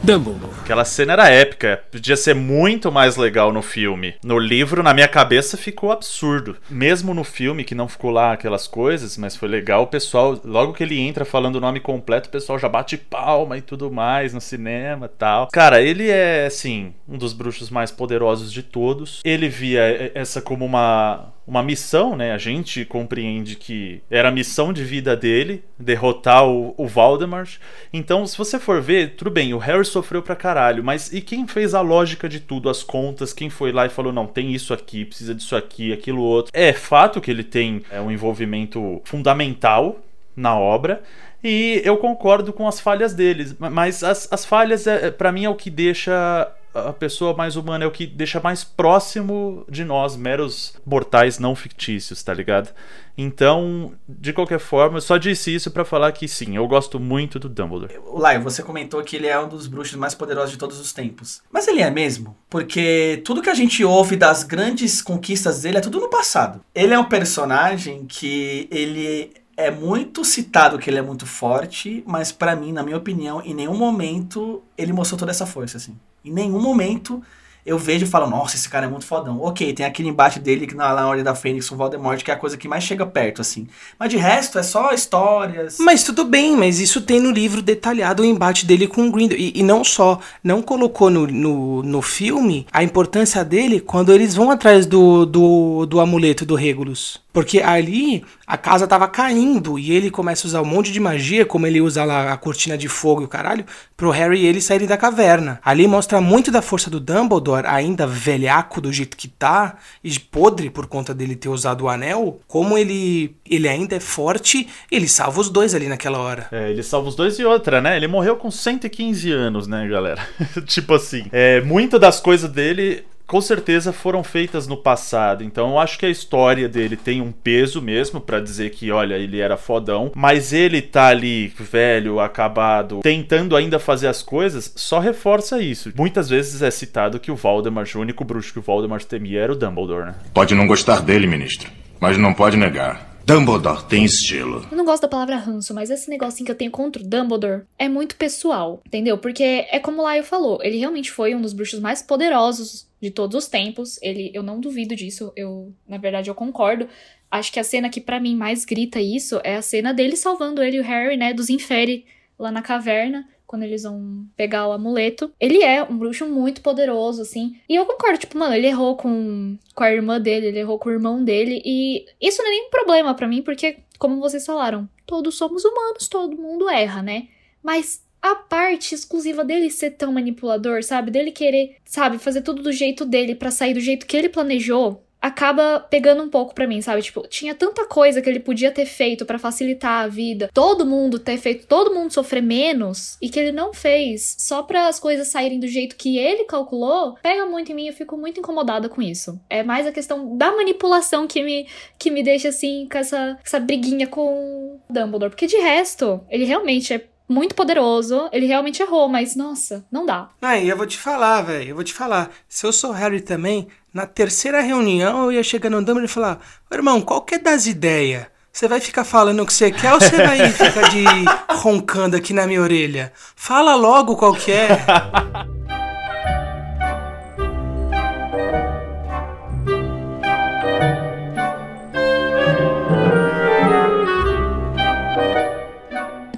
Dumbledore. 0.03 0.54
Aquela 0.65 0.87
cena 0.87 1.12
era 1.12 1.29
épica, 1.29 1.85
podia 1.93 2.17
ser 2.17 2.35
muito 2.35 2.91
mais 2.91 3.19
legal 3.19 3.53
no 3.53 3.61
filme. 3.61 4.15
No 4.25 4.39
livro, 4.39 4.83
na 4.83 4.95
minha 4.95 5.07
cabeça, 5.07 5.59
ficou 5.59 5.93
absurdo. 5.93 6.57
Mesmo 6.71 7.12
no 7.12 7.23
filme, 7.23 7.65
que 7.65 7.75
não 7.75 7.87
ficou 7.87 8.11
lá 8.11 8.33
aquelas 8.33 8.67
coisas, 8.67 9.19
mas 9.19 9.37
foi 9.37 9.47
legal, 9.47 9.83
o 9.83 9.89
pessoal, 9.89 10.41
logo 10.43 10.73
que 10.73 10.83
ele 10.83 10.99
entra 10.99 11.27
falando 11.27 11.57
o 11.57 11.61
nome 11.61 11.81
completo, 11.81 12.31
o 12.31 12.33
pessoal 12.33 12.59
já 12.59 12.67
bate 12.67 12.97
palma 12.97 13.59
e 13.59 13.61
tudo 13.61 13.93
mais 13.93 14.33
no 14.33 14.41
cinema 14.41 15.07
tal. 15.07 15.49
Cara, 15.53 15.83
ele 15.83 16.09
é, 16.09 16.47
assim, 16.47 16.95
um 17.07 17.19
dos 17.19 17.35
bruxos 17.35 17.69
mais 17.69 17.91
poderosos 17.91 18.51
de 18.51 18.62
todos. 18.62 19.21
Ele 19.23 19.51
via 19.51 20.12
essa 20.15 20.41
como 20.41 20.65
uma, 20.65 21.31
uma 21.47 21.63
missão, 21.63 22.17
né? 22.17 22.33
A 22.33 22.39
gente 22.39 22.85
compreende 22.85 23.57
que 23.57 24.01
era 24.11 24.29
a 24.29 24.33
missão 24.33 24.73
de 24.73 24.83
vida 24.83 25.17
dele, 25.17 25.63
derrotar 25.79 26.47
o, 26.47 26.75
o 26.77 26.87
Voldemort. 26.87 27.59
Então, 27.93 28.27
se 28.27 28.37
você 28.37 28.59
for 28.59 28.81
ver, 28.81 29.15
tudo 29.17 29.31
bem, 29.31 29.53
o 29.53 29.59
Harry 29.59 29.85
sofreu 29.85 30.23
pra 30.23 30.35
caralho, 30.35 30.83
mas 30.83 31.13
e 31.13 31.21
quem 31.21 31.47
fez 31.47 31.75
a 31.75 31.81
lógica 31.81 32.29
de 32.29 32.41
tudo, 32.41 32.71
as 32.71 32.83
contas, 32.83 33.33
quem 33.33 33.51
foi 33.51 33.73
lá 33.73 33.87
e 33.87 33.91
falou, 33.91 34.13
não, 34.13 34.27
tem 34.27 34.53
isso 34.53 34.73
aqui, 34.73 35.05
precisa 35.05 35.35
disso 35.35 35.55
aqui, 35.55 35.93
aquilo 35.93 36.23
outro. 36.23 36.51
É 36.55 36.73
fato 36.73 37.21
que 37.21 37.31
ele 37.31 37.45
tem 37.45 37.83
é, 37.91 38.01
um 38.01 38.11
envolvimento 38.11 39.03
fundamental 39.05 40.01
na 40.35 40.59
obra, 40.59 41.03
e 41.43 41.83
eu 41.85 41.99
concordo 41.99 42.55
com 42.55 42.67
as 42.67 42.81
falhas 42.81 43.13
deles, 43.13 43.55
mas 43.59 44.03
as, 44.03 44.27
as 44.33 44.47
falhas, 44.47 44.87
é, 44.87 45.11
para 45.11 45.31
mim, 45.31 45.45
é 45.45 45.49
o 45.49 45.55
que 45.55 45.69
deixa 45.69 46.51
a 46.75 46.93
pessoa 46.93 47.35
mais 47.35 47.57
humana, 47.57 47.85
é 47.85 47.87
o 47.87 47.91
que 47.91 48.07
deixa 48.07 48.41
mais 48.41 48.64
próximo 48.64 49.64
de 49.68 49.85
nós, 49.85 50.16
meros 50.16 50.75
mortais 50.85 51.39
não 51.39 51.55
fictícios, 51.55 52.22
tá 52.22 52.35
ligado? 52.35 52.70
Então, 53.16 53.93
de 54.09 54.33
qualquer 54.33 54.59
forma, 54.59 54.97
eu 54.97 55.01
só 55.01 55.16
disse 55.16 55.55
isso 55.55 55.70
para 55.70 55.85
falar 55.85 56.11
que 56.11 56.27
sim, 56.27 56.57
eu 56.57 56.66
gosto 56.66 56.99
muito 56.99 57.39
do 57.39 57.49
Dumbledore. 57.49 58.01
Lai, 58.12 58.41
você 58.41 58.61
comentou 58.62 59.03
que 59.05 59.14
ele 59.14 59.29
é 59.29 59.39
um 59.39 59.49
dos 59.49 59.68
bruxos 59.68 59.97
mais 59.97 60.14
poderosos 60.16 60.51
de 60.51 60.59
todos 60.59 60.81
os 60.81 60.93
tempos. 60.93 61.41
Mas 61.53 61.68
ele 61.68 61.81
é 61.81 61.91
mesmo? 61.91 62.37
Porque 62.51 63.22
tudo 63.25 63.41
que 63.41 63.51
a 63.51 63.55
gente 63.55 63.85
ouve 63.85 64.16
das 64.16 64.43
grandes 64.43 65.01
conquistas 65.01 65.62
dele 65.62 65.79
é 65.79 65.81
tudo 65.81 66.01
no 66.01 66.11
passado. 66.11 66.61
Ele 66.75 66.93
é 66.93 66.99
um 66.99 67.05
personagem 67.05 68.05
que 68.05 68.68
ele 68.70 69.33
é 69.57 69.70
muito 69.70 70.25
citado 70.25 70.79
que 70.79 70.91
ele 70.91 70.99
é 70.99 71.03
muito 71.03 71.27
forte, 71.27 72.03
mas 72.07 72.33
para 72.33 72.57
mim, 72.57 72.72
na 72.72 72.83
minha 72.83 72.97
opinião, 72.97 73.41
em 73.43 73.55
nenhum 73.55 73.77
momento 73.77 74.62
ele 74.77 74.93
mostrou 74.93 75.18
toda 75.18 75.31
essa 75.31 75.47
força 75.47 75.77
assim. 75.77 75.97
Em 76.25 76.33
nenhum 76.33 76.61
momento 76.61 77.22
eu 77.66 77.79
vejo 77.79 78.05
e 78.05 78.09
falo, 78.09 78.29
nossa, 78.29 78.57
esse 78.57 78.68
cara 78.68 78.85
é 78.85 78.89
muito 78.89 79.07
fodão. 79.07 79.41
Ok, 79.41 79.72
tem 79.72 79.87
aquele 79.87 80.09
embate 80.09 80.39
dele 80.39 80.66
que 80.66 80.75
na, 80.75 80.95
na 80.95 81.09
Ordem 81.09 81.25
da 81.25 81.35
Fênix 81.35 81.70
o 81.70 81.77
Voldemort, 81.77 82.22
que 82.22 82.31
é 82.31 82.35
a 82.35 82.37
coisa 82.37 82.59
que 82.59 82.68
mais 82.68 82.85
chega 82.85 83.07
perto, 83.07 83.41
assim. 83.41 83.66
Mas 83.99 84.11
de 84.11 84.18
resto, 84.18 84.59
é 84.59 84.62
só 84.62 84.93
histórias. 84.93 85.79
Mas 85.81 86.05
tudo 86.05 86.25
bem, 86.25 86.55
mas 86.57 86.79
isso 86.79 87.01
tem 87.01 87.18
no 87.18 87.31
livro 87.31 87.62
detalhado 87.62 88.22
o 88.22 88.27
embate 88.27 88.66
dele 88.66 88.87
com 88.87 89.09
o 89.09 89.11
Grindelwald. 89.11 89.53
E, 89.57 89.61
e 89.61 89.62
não 89.62 89.83
só, 89.83 90.20
não 90.43 90.61
colocou 90.61 91.09
no, 91.09 91.27
no, 91.27 91.83
no 91.83 92.03
filme 92.03 92.66
a 92.70 92.83
importância 92.83 93.43
dele 93.43 93.81
quando 93.81 94.12
eles 94.12 94.35
vão 94.35 94.51
atrás 94.51 94.85
do, 94.85 95.25
do, 95.25 95.87
do 95.87 96.01
amuleto 96.01 96.45
do 96.45 96.55
Regulus. 96.55 97.22
Porque 97.33 97.61
ali 97.61 98.22
a 98.47 98.57
casa 98.57 98.87
tava 98.87 99.09
caindo 99.09 99.79
e 99.79 99.93
ele 99.93 100.11
começa 100.11 100.47
a 100.47 100.49
usar 100.49 100.63
um 100.63 100.67
monte 100.67 100.93
de 100.93 101.01
magia, 101.01 101.47
como 101.47 101.67
ele 101.67 101.81
usa 101.81 102.05
lá 102.05 102.33
a 102.33 102.37
cortina 102.37 102.77
de 102.77 102.89
fogo 102.89 103.23
e 103.23 103.25
o 103.25 103.29
caralho, 103.29 103.65
pro 103.97 104.11
Harry 104.11 104.41
e 104.41 104.47
ele 104.47 104.61
saírem 104.61 104.87
da 104.87 104.97
caverna. 104.97 105.61
Ali 105.65 105.87
mostra 105.87 106.21
muito 106.21 106.51
da 106.51 106.61
força 106.61 106.91
do 106.91 107.01
Dumbledore, 107.01 107.67
ainda 107.67 108.07
velhaco 108.07 108.81
do 108.81 108.93
jeito 108.93 109.17
que 109.17 109.29
tá, 109.29 109.77
e 110.03 110.19
podre 110.19 110.71
por 110.71 110.87
conta 110.87 111.15
dele 111.15 111.37
ter 111.37 111.49
usado 111.49 111.85
o 111.85 111.89
anel, 111.89 112.41
como 112.47 112.77
ele 112.77 113.35
ele 113.49 113.69
ainda 113.69 113.97
é 113.97 114.01
forte, 114.01 114.69
ele 114.91 115.07
salva 115.07 115.41
os 115.41 115.51
dois 115.51 115.75
ali 115.75 115.87
naquela 115.87 116.19
hora. 116.19 116.49
É, 116.51 116.71
ele 116.71 116.83
salva 116.83 117.09
os 117.09 117.15
dois 117.15 117.39
e 117.39 117.45
outra, 117.45 117.81
né? 117.81 117.97
Ele 117.97 118.09
morreu 118.09 118.37
com 118.37 118.51
115 118.51 119.31
anos, 119.31 119.67
né, 119.67 119.87
galera? 119.87 120.27
tipo 120.67 120.95
assim, 120.95 121.27
é, 121.31 121.61
muitas 121.61 122.01
das 122.01 122.21
coisas 122.21 122.51
dele 122.51 123.05
com 123.27 123.41
certeza 123.41 123.93
foram 123.93 124.22
feitas 124.22 124.66
no 124.66 124.77
passado. 124.77 125.43
Então 125.43 125.70
eu 125.70 125.79
acho 125.79 125.99
que 125.99 126.07
a 126.07 126.11
história 126.11 126.68
dele 126.68 126.97
tem 126.97 127.20
um 127.20 127.33
peso 127.33 127.81
mesmo 127.81 128.20
para 128.20 128.41
dizer 128.41 128.70
que, 128.70 128.91
olha, 128.91 129.14
ele 129.14 129.41
era 129.41 129.57
fodão, 129.57 130.12
mas 130.14 130.53
ele 130.53 130.83
tá 130.83 131.07
ali 131.07 131.53
velho, 131.59 132.20
acabado, 132.20 133.01
tentando 133.03 133.57
ainda 133.57 133.79
fazer 133.79 134.09
as 134.09 134.22
coisas, 134.22 134.72
só 134.77 134.99
reforça 134.99 135.61
isso. 135.61 135.93
Muitas 135.97 136.29
vezes 136.29 136.62
é 136.62 136.70
citado 136.70 137.20
que 137.20 137.31
o 137.31 137.37
Voldemort, 137.37 137.95
o 137.95 138.01
único 138.01 138.25
bruxo 138.25 138.53
que 138.53 138.59
o 138.59 138.62
Voldemort 138.62 139.05
temia 139.05 139.41
era 139.41 139.53
o 139.53 139.57
Dumbledore, 139.57 140.07
né? 140.07 140.14
Pode 140.33 140.55
não 140.55 140.66
gostar 140.66 141.01
dele, 141.01 141.27
ministro, 141.27 141.70
mas 142.01 142.18
não 142.18 142.35
pode 142.35 142.57
negar. 142.57 143.14
Dumbledore 143.27 143.85
tem 143.85 144.05
estilo. 144.05 144.66
Eu 144.70 144.77
não 144.77 144.85
gosto 144.85 145.03
da 145.03 145.09
palavra 145.09 145.37
ranço, 145.37 145.72
mas 145.72 145.89
esse 145.89 146.11
negocinho 146.11 146.45
que 146.45 146.53
eu 146.53 146.57
tenho 146.57 146.70
contra 146.70 147.03
o 147.03 147.07
Dumbledore 147.07 147.62
é 147.79 147.89
muito 147.89 148.16
pessoal, 148.16 148.83
entendeu? 148.87 149.16
Porque 149.16 149.66
é 149.70 149.79
como 149.79 150.03
o 150.03 150.05
Laio 150.05 150.22
falou, 150.22 150.59
ele 150.62 150.77
realmente 150.77 151.11
foi 151.11 151.35
um 151.35 151.41
dos 151.41 151.55
bruxos 151.55 151.81
mais 151.81 152.03
poderosos 152.03 152.87
de 153.05 153.11
todos 153.11 153.45
os 153.45 153.49
tempos. 153.49 153.99
Ele, 154.03 154.31
eu 154.35 154.43
não 154.43 154.59
duvido 154.59 154.97
disso, 154.97 155.33
eu, 155.37 155.73
na 155.87 155.99
verdade, 155.99 156.31
eu 156.31 156.35
concordo. 156.35 156.89
Acho 157.31 157.53
que 157.53 157.61
a 157.61 157.65
cena 157.65 157.91
que 157.91 158.01
para 158.01 158.19
mim 158.19 158.35
mais 158.35 158.65
grita 158.65 159.01
isso 159.01 159.41
é 159.45 159.57
a 159.57 159.63
cena 159.63 159.93
dele 159.93 160.17
salvando 160.17 160.63
ele 160.63 160.79
e 160.79 160.81
o 160.81 160.85
Harry, 160.85 161.17
né, 161.17 161.35
dos 161.35 161.51
Inferi 161.51 162.07
lá 162.39 162.51
na 162.51 162.63
caverna 162.63 163.29
quando 163.47 163.63
eles 163.63 163.83
vão 163.83 164.27
pegar 164.37 164.67
o 164.67 164.73
amuleto. 164.73 165.33
Ele 165.39 165.63
é 165.63 165.83
um 165.83 165.97
bruxo 165.97 166.27
muito 166.27 166.61
poderoso, 166.61 167.23
assim. 167.23 167.57
E 167.69 167.77
eu 167.77 167.87
concordo, 167.87 168.19
tipo, 168.19 168.37
mano, 168.37 168.55
ele 168.55 168.67
errou 168.67 168.97
com, 168.97 169.57
com 169.75 169.85
a 169.85 169.93
irmã 169.93 170.21
dele, 170.21 170.47
ele 170.47 170.59
errou 170.59 170.79
com 170.79 170.89
o 170.89 170.93
irmão 170.93 171.23
dele. 171.23 171.63
E 171.65 172.05
isso 172.21 172.43
não 172.43 172.49
é 172.49 172.51
nenhum 172.51 172.71
problema 172.71 173.15
para 173.15 173.29
mim, 173.29 173.43
porque, 173.43 173.77
como 173.99 174.19
vocês 174.19 174.45
falaram, 174.45 174.89
todos 175.07 175.37
somos 175.37 175.65
humanos, 175.65 176.09
todo 176.09 176.37
mundo 176.37 176.69
erra, 176.69 177.03
né? 177.03 177.29
Mas 177.63 178.04
a 178.25 178.35
parte 178.35 178.95
exclusiva 178.95 179.45
dele 179.45 179.70
ser 179.70 179.91
tão 179.91 180.11
manipulador, 180.11 180.83
sabe? 180.83 181.11
Dele 181.11 181.31
querer, 181.31 181.77
sabe, 181.85 182.16
fazer 182.16 182.41
tudo 182.41 182.62
do 182.62 182.72
jeito 182.72 183.05
dele 183.05 183.35
para 183.35 183.51
sair 183.51 183.75
do 183.75 183.81
jeito 183.81 184.07
que 184.07 184.16
ele 184.16 184.31
planejou, 184.31 185.05
acaba 185.20 185.79
pegando 185.79 186.22
um 186.22 186.31
pouco 186.31 186.55
pra 186.55 186.66
mim, 186.66 186.81
sabe? 186.81 187.03
Tipo, 187.03 187.29
tinha 187.29 187.55
tanta 187.55 187.85
coisa 187.87 188.22
que 188.22 188.31
ele 188.31 188.41
podia 188.41 188.70
ter 188.70 188.87
feito 188.87 189.27
para 189.27 189.39
facilitar 189.39 190.05
a 190.05 190.09
vida, 190.09 190.49
todo 190.55 190.87
mundo 190.87 191.18
ter 191.18 191.37
feito, 191.37 191.66
todo 191.66 191.95
mundo 191.95 192.14
sofrer 192.14 192.43
menos 192.43 193.18
e 193.20 193.29
que 193.29 193.39
ele 193.39 193.53
não 193.53 193.75
fez, 193.75 194.37
só 194.39 194.62
para 194.62 194.89
as 194.89 194.99
coisas 194.99 195.29
saírem 195.29 195.61
do 195.61 195.68
jeito 195.68 195.95
que 195.95 196.16
ele 196.16 196.45
calculou, 196.45 197.16
pega 197.22 197.45
muito 197.45 197.72
em 197.72 197.75
mim, 197.75 197.89
eu 197.89 197.93
fico 197.93 198.16
muito 198.16 198.41
incomodada 198.41 198.89
com 198.89 199.03
isso. 199.03 199.39
É 199.51 199.62
mais 199.62 199.87
a 199.87 199.93
questão 199.93 200.35
da 200.37 200.51
manipulação 200.57 201.27
que 201.27 201.43
me 201.43 201.66
que 201.99 202.11
me 202.11 202.22
deixa 202.22 202.49
assim 202.49 202.89
com 202.91 202.97
essa 202.97 203.39
essa 203.45 203.61
briguinha 203.61 204.07
com 204.07 204.79
o 204.79 204.81
Dumbledore, 204.91 205.31
porque 205.31 205.47
de 205.47 205.57
resto, 205.57 206.25
ele 206.31 206.45
realmente 206.45 206.95
é 206.95 207.14
muito 207.29 207.55
poderoso, 207.55 208.29
ele 208.33 208.47
realmente 208.47 208.83
errou, 208.83 209.09
mas 209.09 209.35
nossa, 209.35 209.85
não 209.91 210.05
dá. 210.05 210.29
Aí 210.43 210.68
eu 210.68 210.77
vou 210.77 210.87
te 210.87 210.99
falar, 210.99 211.43
velho, 211.43 211.70
eu 211.70 211.75
vou 211.75 211.85
te 211.85 211.95
falar. 211.95 212.31
Se 212.49 212.66
eu 212.66 212.72
sou 212.72 212.93
Harry 212.93 213.20
também, 213.20 213.68
na 213.93 214.07
terceira 214.07 214.61
reunião 214.61 215.25
eu 215.25 215.33
ia 215.33 215.43
chegar 215.43 215.70
no 215.70 215.79
Dumbledore 215.79 216.05
e 216.05 216.09
falar: 216.09 216.41
irmão, 216.70 217.01
qual 217.01 217.22
que 217.22 217.37
é 217.37 217.39
das 217.39 217.66
ideias? 217.66 218.27
Você 218.53 218.68
vai 218.68 218.81
ficar 218.81 219.03
falando 219.03 219.43
o 219.43 219.47
que 219.47 219.53
você 219.53 219.72
quer 219.72 219.93
ou 219.95 220.01
você 220.01 220.16
vai 220.16 220.49
ficar 220.49 220.89
de 220.89 221.05
roncando 221.59 222.16
aqui 222.16 222.33
na 222.33 222.47
minha 222.47 222.61
orelha? 222.61 223.12
Fala 223.35 223.75
logo 223.75 224.16
qual 224.16 224.33
que 224.33 224.53
é. 224.53 224.68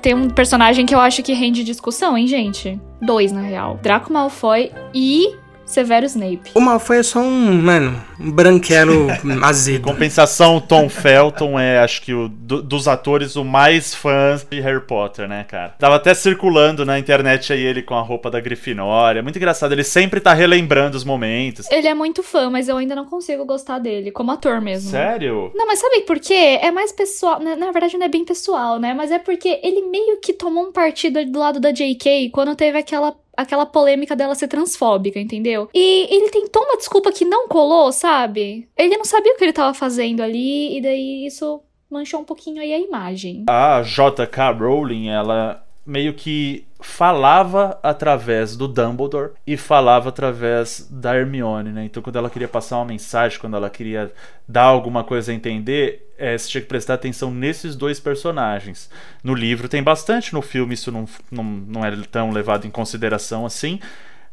Tem 0.06 0.14
um 0.14 0.30
personagem 0.30 0.86
que 0.86 0.94
eu 0.94 1.00
acho 1.00 1.20
que 1.20 1.32
rende 1.32 1.64
discussão, 1.64 2.16
hein, 2.16 2.28
gente? 2.28 2.80
Dois, 3.02 3.32
na 3.32 3.40
real. 3.40 3.76
Draco 3.82 4.12
Malfoy 4.12 4.70
e 4.94 5.34
Severo 5.66 6.06
Snape. 6.06 6.52
O 6.54 6.60
Malfoy 6.60 6.98
é 6.98 7.02
só 7.02 7.18
um, 7.20 7.60
mano, 7.60 8.00
um 8.20 8.30
branquelo 8.30 9.08
azedo. 9.42 9.82
Compensação, 9.82 10.60
Tom 10.60 10.88
Felton 10.88 11.58
é, 11.58 11.80
acho 11.80 12.00
que, 12.02 12.14
o, 12.14 12.28
do- 12.28 12.62
dos 12.62 12.86
atores, 12.86 13.34
o 13.36 13.44
mais 13.44 13.94
fã 13.94 14.36
de 14.48 14.60
Harry 14.60 14.80
Potter, 14.80 15.28
né, 15.28 15.44
cara? 15.44 15.70
Tava 15.78 15.96
até 15.96 16.14
circulando 16.14 16.84
na 16.86 16.98
internet 16.98 17.52
aí 17.52 17.60
ele 17.60 17.82
com 17.82 17.94
a 17.94 18.00
roupa 18.00 18.30
da 18.30 18.40
Grifinória. 18.40 19.22
Muito 19.22 19.36
engraçado, 19.36 19.72
ele 19.72 19.82
sempre 19.84 20.20
tá 20.20 20.32
relembrando 20.32 20.96
os 20.96 21.04
momentos. 21.04 21.68
Ele 21.70 21.88
é 21.88 21.94
muito 21.94 22.22
fã, 22.22 22.48
mas 22.48 22.68
eu 22.68 22.76
ainda 22.76 22.94
não 22.94 23.04
consigo 23.04 23.44
gostar 23.44 23.78
dele, 23.80 24.12
como 24.12 24.30
ator 24.30 24.60
mesmo. 24.60 24.90
Sério? 24.90 25.50
Não, 25.54 25.66
mas 25.66 25.80
sabe 25.80 26.02
por 26.02 26.18
quê? 26.20 26.58
É 26.62 26.70
mais 26.70 26.92
pessoal. 26.92 27.40
Na, 27.40 27.56
na 27.56 27.72
verdade, 27.72 27.98
não 27.98 28.06
é 28.06 28.08
bem 28.08 28.24
pessoal, 28.24 28.78
né? 28.78 28.94
Mas 28.94 29.10
é 29.10 29.18
porque 29.18 29.58
ele 29.62 29.82
meio 29.88 30.20
que 30.20 30.32
tomou 30.32 30.68
um 30.68 30.72
partido 30.72 31.24
do 31.26 31.38
lado 31.38 31.58
da 31.58 31.72
JK 31.72 32.30
quando 32.32 32.54
teve 32.54 32.78
aquela. 32.78 33.14
Aquela 33.36 33.66
polêmica 33.66 34.16
dela 34.16 34.34
ser 34.34 34.48
transfóbica, 34.48 35.20
entendeu? 35.20 35.68
E 35.74 36.14
ele 36.14 36.30
tentou 36.30 36.62
uma 36.62 36.76
desculpa 36.76 37.12
que 37.12 37.24
não 37.24 37.48
colou, 37.48 37.92
sabe? 37.92 38.68
Ele 38.76 38.96
não 38.96 39.04
sabia 39.04 39.32
o 39.32 39.36
que 39.36 39.44
ele 39.44 39.52
tava 39.52 39.74
fazendo 39.74 40.22
ali, 40.22 40.78
e 40.78 40.80
daí 40.80 41.26
isso 41.26 41.60
manchou 41.90 42.20
um 42.20 42.24
pouquinho 42.24 42.60
aí 42.62 42.72
a 42.72 42.78
imagem. 42.78 43.44
A 43.48 43.82
J.K. 43.82 44.52
Rowling, 44.52 45.08
ela 45.08 45.65
meio 45.86 46.12
que 46.14 46.66
falava 46.80 47.78
através 47.82 48.56
do 48.56 48.66
Dumbledore 48.68 49.30
e 49.46 49.56
falava 49.56 50.08
através 50.08 50.86
da 50.90 51.16
Hermione, 51.16 51.70
né? 51.70 51.84
Então, 51.84 52.02
quando 52.02 52.16
ela 52.16 52.28
queria 52.28 52.48
passar 52.48 52.76
uma 52.76 52.84
mensagem, 52.84 53.38
quando 53.38 53.56
ela 53.56 53.70
queria 53.70 54.12
dar 54.48 54.64
alguma 54.64 55.04
coisa 55.04 55.32
a 55.32 55.34
entender, 55.34 56.10
eh, 56.18 56.36
você 56.36 56.48
tinha 56.48 56.60
que 56.60 56.68
prestar 56.68 56.94
atenção 56.94 57.30
nesses 57.30 57.76
dois 57.76 57.98
personagens. 58.00 58.90
No 59.22 59.34
livro 59.34 59.68
tem 59.68 59.82
bastante, 59.82 60.34
no 60.34 60.42
filme 60.42 60.74
isso 60.74 60.90
não, 60.92 61.06
não, 61.30 61.44
não 61.44 61.84
é 61.84 61.90
tão 62.10 62.30
levado 62.30 62.66
em 62.66 62.70
consideração 62.70 63.46
assim. 63.46 63.80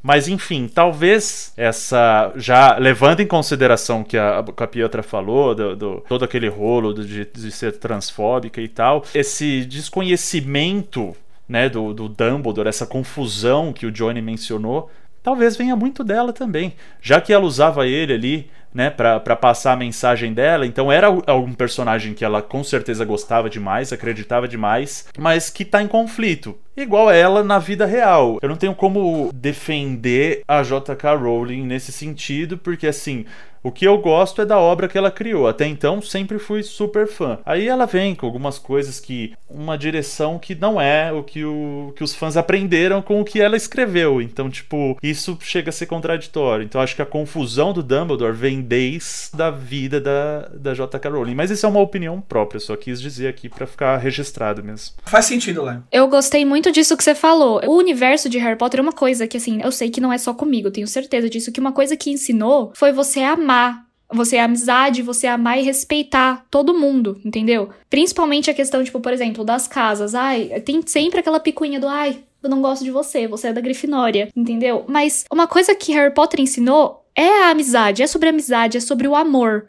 Mas 0.05 0.27
enfim, 0.27 0.67
talvez 0.67 1.53
essa. 1.55 2.33
Já 2.35 2.77
levando 2.77 3.21
em 3.21 3.25
consideração 3.25 4.03
que 4.03 4.17
a, 4.17 4.43
que 4.43 4.61
a 4.63 4.67
Pietra 4.67 5.01
falou, 5.01 5.55
do, 5.55 5.75
do- 5.77 6.01
todo 6.09 6.25
aquele 6.25 6.49
rolo 6.49 6.93
de, 6.93 7.23
de 7.25 7.51
ser 7.51 7.77
transfóbica 7.79 8.59
e 8.59 8.67
tal, 8.67 9.05
esse 9.15 9.63
desconhecimento 9.65 11.15
né, 11.47 11.69
do, 11.69 11.93
do 11.93 12.07
Dumbledore, 12.09 12.67
essa 12.69 12.85
confusão 12.85 13.73
que 13.73 13.85
o 13.85 13.91
Johnny 13.91 14.21
mencionou, 14.21 14.89
talvez 15.21 15.55
venha 15.55 15.75
muito 15.75 16.03
dela 16.03 16.31
também. 16.33 16.73
Já 17.01 17.19
que 17.21 17.31
ela 17.33 17.45
usava 17.45 17.87
ele 17.87 18.13
ali, 18.13 18.49
né, 18.73 18.89
pra 18.89 19.19
passar 19.35 19.73
a 19.73 19.77
mensagem 19.77 20.33
dela, 20.33 20.65
então 20.65 20.91
era 20.91 21.07
al- 21.07 21.21
algum 21.27 21.53
personagem 21.53 22.13
que 22.15 22.25
ela 22.25 22.41
com 22.41 22.63
certeza 22.63 23.05
gostava 23.05 23.47
demais, 23.49 23.93
acreditava 23.93 24.47
demais, 24.47 25.07
mas 25.17 25.49
que 25.49 25.63
tá 25.63 25.81
em 25.83 25.87
conflito. 25.87 26.57
Igual 26.75 27.11
ela 27.11 27.43
na 27.43 27.59
vida 27.59 27.85
real. 27.85 28.39
Eu 28.41 28.49
não 28.49 28.55
tenho 28.55 28.73
como 28.73 29.29
defender 29.33 30.41
a 30.47 30.63
J.K. 30.63 31.13
Rowling 31.15 31.63
nesse 31.65 31.91
sentido, 31.91 32.57
porque 32.57 32.87
assim. 32.87 33.25
O 33.63 33.71
que 33.71 33.85
eu 33.85 33.97
gosto 33.97 34.41
é 34.41 34.45
da 34.45 34.59
obra 34.59 34.89
que 34.89 34.97
ela 34.97 35.09
criou. 35.09 35.47
Até 35.47 35.65
então, 35.65 36.01
sempre 36.01 36.37
fui 36.37 36.61
super 36.61 37.07
fã. 37.07 37.39
Aí 37.45 37.67
ela 37.67 37.85
vem 37.85 38.13
com 38.13 38.25
algumas 38.25 38.59
coisas 38.59 38.99
que. 38.99 39.33
Uma 39.49 39.77
direção 39.77 40.39
que 40.39 40.55
não 40.55 40.81
é 40.81 41.13
o 41.13 41.21
que, 41.21 41.45
o, 41.45 41.93
que 41.95 42.03
os 42.03 42.15
fãs 42.15 42.35
aprenderam 42.35 43.03
com 43.03 43.21
o 43.21 43.23
que 43.23 43.39
ela 43.39 43.55
escreveu. 43.55 44.19
Então, 44.19 44.49
tipo, 44.49 44.97
isso 45.01 45.37
chega 45.39 45.69
a 45.69 45.71
ser 45.71 45.85
contraditório. 45.85 46.65
Então, 46.65 46.81
acho 46.81 46.95
que 46.95 47.03
a 47.03 47.05
confusão 47.05 47.71
do 47.71 47.83
Dumbledore 47.83 48.33
vem 48.33 48.61
desde 48.61 49.39
a 49.39 49.51
vida 49.51 50.01
da, 50.01 50.49
da 50.53 50.73
J.K. 50.73 51.09
Rowling. 51.09 51.35
Mas 51.35 51.51
isso 51.51 51.67
é 51.67 51.69
uma 51.69 51.79
opinião 51.79 52.19
própria. 52.19 52.59
Só 52.59 52.75
quis 52.75 52.99
dizer 52.99 53.27
aqui 53.27 53.47
pra 53.47 53.67
ficar 53.67 53.95
registrado 53.97 54.63
mesmo. 54.63 54.95
Faz 55.05 55.25
sentido, 55.25 55.63
Léo. 55.63 55.83
Eu 55.91 56.07
gostei 56.07 56.43
muito 56.43 56.71
disso 56.71 56.97
que 56.97 57.03
você 57.03 57.13
falou. 57.13 57.61
O 57.65 57.77
universo 57.77 58.27
de 58.27 58.39
Harry 58.39 58.57
Potter 58.57 58.79
é 58.79 58.83
uma 58.83 58.91
coisa 58.91 59.27
que, 59.27 59.37
assim, 59.37 59.61
eu 59.61 59.71
sei 59.71 59.91
que 59.91 60.01
não 60.01 60.11
é 60.11 60.17
só 60.17 60.33
comigo, 60.33 60.67
eu 60.67 60.71
tenho 60.71 60.87
certeza 60.87 61.29
disso, 61.29 61.51
que 61.51 61.59
uma 61.59 61.71
coisa 61.71 61.95
que 61.95 62.09
ensinou 62.09 62.71
foi 62.73 62.91
você 62.91 63.19
amar. 63.19 63.52
Você 64.11 64.35
é 64.35 64.43
amizade, 64.43 65.01
você 65.01 65.25
amar 65.25 65.57
e 65.57 65.63
respeitar 65.63 66.45
todo 66.51 66.77
mundo, 66.77 67.19
entendeu? 67.25 67.69
Principalmente 67.89 68.49
a 68.49 68.53
questão, 68.53 68.83
tipo, 68.83 68.99
por 68.99 69.11
exemplo, 69.11 69.43
das 69.43 69.67
casas. 69.67 70.13
Ai, 70.13 70.61
tem 70.61 70.81
sempre 70.85 71.19
aquela 71.19 71.39
picuinha 71.39 71.79
do 71.79 71.87
ai, 71.87 72.19
eu 72.43 72.49
não 72.49 72.61
gosto 72.61 72.83
de 72.83 72.91
você, 72.91 73.27
você 73.27 73.47
é 73.47 73.53
da 73.53 73.61
Grifinória, 73.61 74.29
entendeu? 74.35 74.83
Mas 74.87 75.25
uma 75.31 75.47
coisa 75.47 75.73
que 75.73 75.93
Harry 75.93 76.13
Potter 76.13 76.41
ensinou 76.41 77.05
é 77.15 77.45
a 77.45 77.49
amizade, 77.49 78.03
é 78.03 78.07
sobre 78.07 78.27
a 78.27 78.31
amizade, 78.31 78.77
é 78.77 78.81
sobre 78.81 79.07
o 79.07 79.15
amor. 79.15 79.67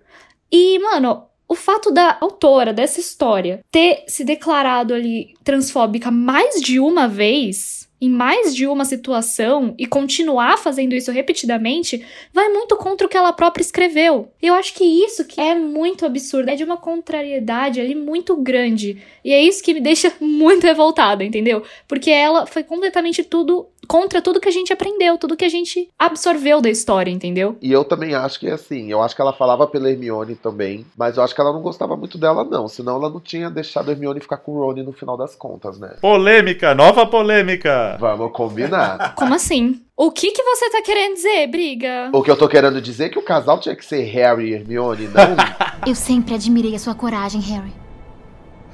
E, 0.50 0.78
mano, 0.80 1.24
o 1.48 1.54
fato 1.54 1.90
da 1.90 2.18
autora 2.20 2.72
dessa 2.72 2.98
história 2.98 3.64
ter 3.70 4.04
se 4.08 4.24
declarado 4.24 4.92
ali 4.92 5.34
transfóbica 5.44 6.10
mais 6.10 6.60
de 6.60 6.80
uma 6.80 7.06
vez, 7.06 7.83
em 8.04 8.08
mais 8.10 8.54
de 8.54 8.66
uma 8.66 8.84
situação, 8.84 9.74
e 9.78 9.86
continuar 9.86 10.58
fazendo 10.58 10.94
isso 10.94 11.10
repetidamente, 11.10 12.04
vai 12.32 12.50
muito 12.50 12.76
contra 12.76 13.06
o 13.06 13.10
que 13.10 13.16
ela 13.16 13.32
própria 13.32 13.62
escreveu. 13.62 14.30
Eu 14.42 14.52
acho 14.54 14.74
que 14.74 14.84
isso 14.84 15.24
que 15.24 15.40
é 15.40 15.54
muito 15.54 16.04
absurdo, 16.04 16.50
é 16.50 16.54
de 16.54 16.64
uma 16.64 16.76
contrariedade 16.76 17.80
ali 17.80 17.94
muito 17.94 18.36
grande. 18.36 19.02
E 19.24 19.32
é 19.32 19.42
isso 19.42 19.62
que 19.62 19.72
me 19.72 19.80
deixa 19.80 20.12
muito 20.20 20.64
revoltada, 20.64 21.24
entendeu? 21.24 21.62
Porque 21.88 22.10
ela 22.10 22.46
foi 22.46 22.62
completamente 22.62 23.24
tudo 23.24 23.68
contra 23.86 24.20
tudo 24.22 24.40
que 24.40 24.48
a 24.48 24.52
gente 24.52 24.72
aprendeu, 24.72 25.18
tudo 25.18 25.36
que 25.36 25.44
a 25.44 25.48
gente 25.48 25.88
absorveu 25.98 26.60
da 26.60 26.70
história, 26.70 27.10
entendeu? 27.10 27.56
E 27.60 27.72
eu 27.72 27.84
também 27.84 28.14
acho 28.14 28.38
que 28.38 28.46
é 28.46 28.52
assim. 28.52 28.90
Eu 28.90 29.02
acho 29.02 29.14
que 29.14 29.22
ela 29.22 29.32
falava 29.32 29.66
pela 29.66 29.90
Hermione 29.90 30.34
também, 30.34 30.86
mas 30.96 31.16
eu 31.16 31.22
acho 31.22 31.34
que 31.34 31.40
ela 31.40 31.52
não 31.52 31.62
gostava 31.62 31.96
muito 31.96 32.18
dela, 32.18 32.44
não. 32.44 32.68
Senão 32.68 32.96
ela 32.96 33.10
não 33.10 33.20
tinha 33.20 33.50
deixado 33.50 33.88
a 33.88 33.92
Hermione 33.92 34.20
ficar 34.20 34.38
com 34.38 34.52
o 34.52 34.60
Rony 34.60 34.82
no 34.82 34.92
final 34.92 35.16
das 35.16 35.34
contas, 35.34 35.78
né? 35.78 35.96
Polêmica, 36.00 36.74
nova 36.74 37.06
polêmica. 37.06 37.96
Vamos 38.00 38.32
combinar. 38.32 39.14
Como 39.16 39.34
assim? 39.34 39.80
O 39.96 40.10
que 40.10 40.32
que 40.32 40.42
você 40.42 40.70
tá 40.70 40.82
querendo 40.82 41.14
dizer, 41.14 41.46
briga? 41.46 42.10
o 42.12 42.22
que 42.22 42.30
eu 42.30 42.36
tô 42.36 42.48
querendo 42.48 42.80
dizer 42.80 43.04
é 43.04 43.08
que 43.08 43.18
o 43.18 43.22
casal 43.22 43.60
tinha 43.60 43.76
que 43.76 43.84
ser 43.84 44.02
Harry 44.02 44.50
e 44.50 44.54
Hermione, 44.54 45.08
não? 45.08 45.36
Eu 45.86 45.94
sempre 45.94 46.34
admirei 46.34 46.74
a 46.74 46.78
sua 46.78 46.94
coragem, 46.94 47.40
Harry. 47.42 47.83